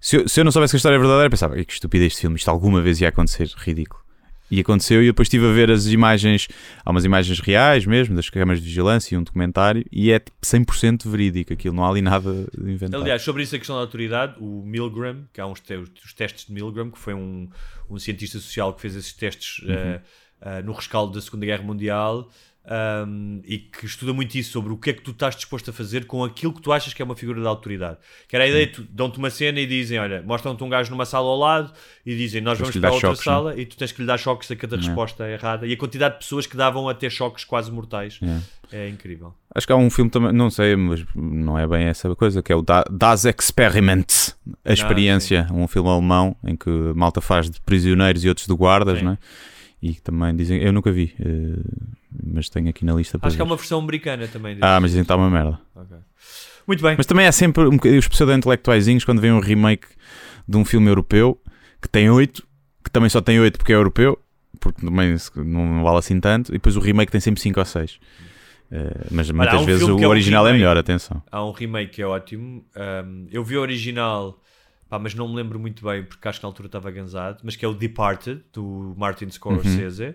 se 0.00 0.16
eu, 0.16 0.28
se 0.28 0.40
eu, 0.40 0.44
não 0.44 0.50
soubesse 0.50 0.72
que 0.72 0.76
a 0.76 0.78
história 0.78 0.96
é 0.96 0.98
verdadeira, 0.98 1.30
pensava 1.30 1.54
que 1.62 1.72
estupidez 1.72 2.14
este 2.14 2.22
filme, 2.22 2.36
isto 2.36 2.50
alguma 2.50 2.80
vez 2.80 3.00
ia 3.00 3.10
acontecer, 3.10 3.48
ridículo. 3.58 4.02
E 4.50 4.60
aconteceu, 4.60 5.02
e 5.02 5.06
depois 5.06 5.26
estive 5.26 5.46
a 5.46 5.52
ver 5.52 5.70
as 5.70 5.86
imagens, 5.86 6.48
há 6.84 6.90
umas 6.90 7.04
imagens 7.04 7.38
reais 7.40 7.86
mesmo, 7.86 8.16
das 8.16 8.28
câmaras 8.28 8.60
de 8.60 8.66
vigilância 8.66 9.14
e 9.14 9.18
um 9.18 9.22
documentário, 9.22 9.84
e 9.92 10.10
é 10.10 10.20
100% 10.42 11.08
verídico 11.08 11.52
aquilo, 11.52 11.74
não 11.74 11.84
há 11.84 11.88
ali 11.88 12.02
nada 12.02 12.46
inventado. 12.58 13.00
Aliás, 13.02 13.22
sobre 13.22 13.42
isso 13.42 13.54
a 13.54 13.58
questão 13.58 13.76
da 13.76 13.82
autoridade, 13.82 14.34
o 14.40 14.62
Milgram, 14.64 15.24
que 15.32 15.40
há 15.40 15.46
uns 15.46 15.60
te 15.60 15.74
os 15.74 16.12
testes 16.12 16.46
de 16.46 16.52
Milgram, 16.52 16.90
que 16.90 16.98
foi 16.98 17.14
um, 17.14 17.48
um 17.88 17.98
cientista 17.98 18.38
social 18.38 18.74
que 18.74 18.80
fez 18.80 18.96
esses 18.96 19.12
testes 19.12 19.60
uhum. 19.60 19.72
uh, 19.72 20.58
uh, 20.58 20.64
no 20.64 20.72
rescaldo 20.72 21.12
da 21.12 21.20
Segunda 21.20 21.46
Guerra 21.46 21.62
Mundial 21.62 22.28
um, 22.70 23.40
e 23.44 23.58
que 23.58 23.84
estuda 23.84 24.12
muito 24.12 24.36
isso 24.36 24.52
sobre 24.52 24.72
o 24.72 24.76
que 24.76 24.90
é 24.90 24.92
que 24.92 25.02
tu 25.02 25.10
estás 25.10 25.34
disposto 25.34 25.70
a 25.70 25.72
fazer 25.72 26.04
com 26.04 26.22
aquilo 26.22 26.52
que 26.52 26.62
tu 26.62 26.72
achas 26.72 26.94
que 26.94 27.02
é 27.02 27.04
uma 27.04 27.16
figura 27.16 27.40
de 27.40 27.46
autoridade. 27.46 27.98
Que 28.28 28.36
era 28.36 28.44
a 28.44 28.48
ideia, 28.48 28.70
tu, 28.70 28.86
dão-te 28.88 29.18
uma 29.18 29.28
cena 29.28 29.58
e 29.58 29.66
dizem, 29.66 29.98
olha, 29.98 30.22
mostram-te 30.22 30.62
um 30.62 30.68
gajo 30.68 30.90
numa 30.90 31.04
sala 31.04 31.26
ao 31.26 31.36
lado 31.36 31.72
e 32.06 32.16
dizem, 32.16 32.40
nós 32.40 32.58
vamos 32.58 32.76
para 32.76 32.92
outra 32.92 33.08
choques, 33.08 33.24
sala 33.24 33.52
não? 33.52 33.58
e 33.58 33.66
tu 33.66 33.76
tens 33.76 33.90
que 33.90 34.00
lhe 34.00 34.06
dar 34.06 34.18
choques 34.18 34.48
a 34.50 34.56
cada 34.56 34.76
não. 34.76 34.84
resposta 34.84 35.24
é 35.26 35.32
errada. 35.32 35.66
E 35.66 35.72
a 35.72 35.76
quantidade 35.76 36.14
de 36.14 36.20
pessoas 36.20 36.46
que 36.46 36.56
davam 36.56 36.88
até 36.88 37.10
choques 37.10 37.44
quase 37.44 37.72
mortais 37.72 38.20
é 38.70 38.88
incrível. 38.88 39.34
Acho 39.52 39.66
que 39.66 39.72
há 39.72 39.76
um 39.76 39.90
filme 39.90 40.08
também, 40.08 40.32
não 40.32 40.48
sei, 40.48 40.76
mas 40.76 41.04
não 41.14 41.58
é 41.58 41.66
bem 41.66 41.86
essa 41.86 42.14
coisa, 42.14 42.40
que 42.40 42.52
é 42.52 42.56
o 42.56 42.64
Das 42.88 43.24
Experiment, 43.24 44.06
a 44.64 44.70
ah, 44.70 44.72
experiência, 44.72 45.48
um 45.50 45.66
filme 45.66 45.88
alemão 45.88 46.36
em 46.44 46.54
que 46.54 46.70
malta 46.94 47.20
faz 47.20 47.50
de 47.50 47.60
prisioneiros 47.62 48.24
e 48.24 48.28
outros 48.28 48.46
de 48.46 48.54
guardas, 48.54 48.98
sim. 48.98 49.04
não 49.04 49.12
é? 49.12 49.18
e 49.82 49.94
também 49.94 50.36
dizem, 50.36 50.60
eu 50.62 50.72
nunca 50.72 50.92
vi, 50.92 51.14
uh, 51.20 51.62
mas 52.24 52.48
tenho 52.48 52.68
aqui 52.68 52.84
na 52.84 52.94
lista. 52.94 53.18
Acho 53.22 53.36
que 53.36 53.42
há 53.42 53.44
uma 53.44 53.56
versão 53.56 53.78
americana 53.80 54.26
também. 54.28 54.58
Ah, 54.60 54.80
mas 54.80 54.90
dizem 54.90 55.02
que 55.02 55.04
está 55.04 55.16
uma 55.16 55.30
merda. 55.30 55.58
Okay. 55.74 55.98
Muito 56.66 56.82
bem. 56.82 56.94
Mas 56.96 57.06
também 57.06 57.26
é 57.26 57.32
sempre 57.32 57.64
um 57.64 57.76
os 57.98 58.08
pseudo-intelectuaizinhos 58.08 59.04
quando 59.04 59.20
vem 59.20 59.32
um 59.32 59.40
remake 59.40 59.86
de 60.46 60.56
um 60.56 60.64
filme 60.64 60.88
europeu 60.88 61.40
que 61.80 61.88
tem 61.88 62.10
8, 62.10 62.42
que 62.84 62.90
também 62.90 63.08
só 63.08 63.20
tem 63.20 63.40
8 63.40 63.56
porque 63.56 63.72
é 63.72 63.76
europeu, 63.76 64.18
porque 64.58 64.84
também 64.84 65.16
não 65.36 65.82
vale 65.82 65.98
assim 65.98 66.20
tanto, 66.20 66.50
e 66.50 66.54
depois 66.54 66.76
o 66.76 66.80
remake 66.80 67.10
tem 67.10 67.20
sempre 67.20 67.40
5 67.40 67.58
ou 67.58 67.66
6. 67.66 67.92
Uh, 67.92 67.98
mas 69.10 69.30
muitas 69.30 69.60
um 69.60 69.64
vezes 69.64 69.82
o 69.82 69.98
é 69.98 70.06
original 70.06 70.46
é, 70.46 70.50
remake, 70.50 70.62
é 70.62 70.68
melhor, 70.68 70.76
atenção. 70.76 71.22
Há 71.30 71.44
um 71.44 71.50
remake 71.50 71.92
que 71.92 72.02
é 72.02 72.06
ótimo. 72.06 72.64
Um, 72.76 73.26
eu 73.30 73.42
vi 73.42 73.56
o 73.56 73.60
original 73.60 74.40
pá, 74.90 74.98
mas 74.98 75.14
não 75.14 75.28
me 75.28 75.36
lembro 75.36 75.58
muito 75.58 75.84
bem 75.84 76.04
porque 76.04 76.26
acho 76.28 76.40
que 76.40 76.44
na 76.44 76.48
altura 76.48 76.66
estava 76.66 76.90
gansado, 76.90 77.40
mas 77.44 77.54
que 77.54 77.64
é 77.64 77.68
o 77.68 77.72
Departed, 77.72 78.42
do 78.52 78.94
Martin 78.98 79.30
Scorsese. 79.30 80.04
Uhum. 80.04 80.14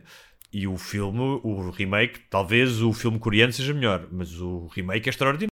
E 0.57 0.65
o 0.69 0.77
filme, 0.77 1.19
o 1.43 1.69
remake, 1.69 2.17
talvez 2.29 2.81
o 2.81 2.93
filme 2.93 3.19
coreano 3.19 3.51
seja 3.51 3.73
melhor, 3.73 4.07
mas 4.09 4.39
o 4.39 4.67
remake 4.67 5.09
é 5.09 5.11
extraordinário. 5.11 5.43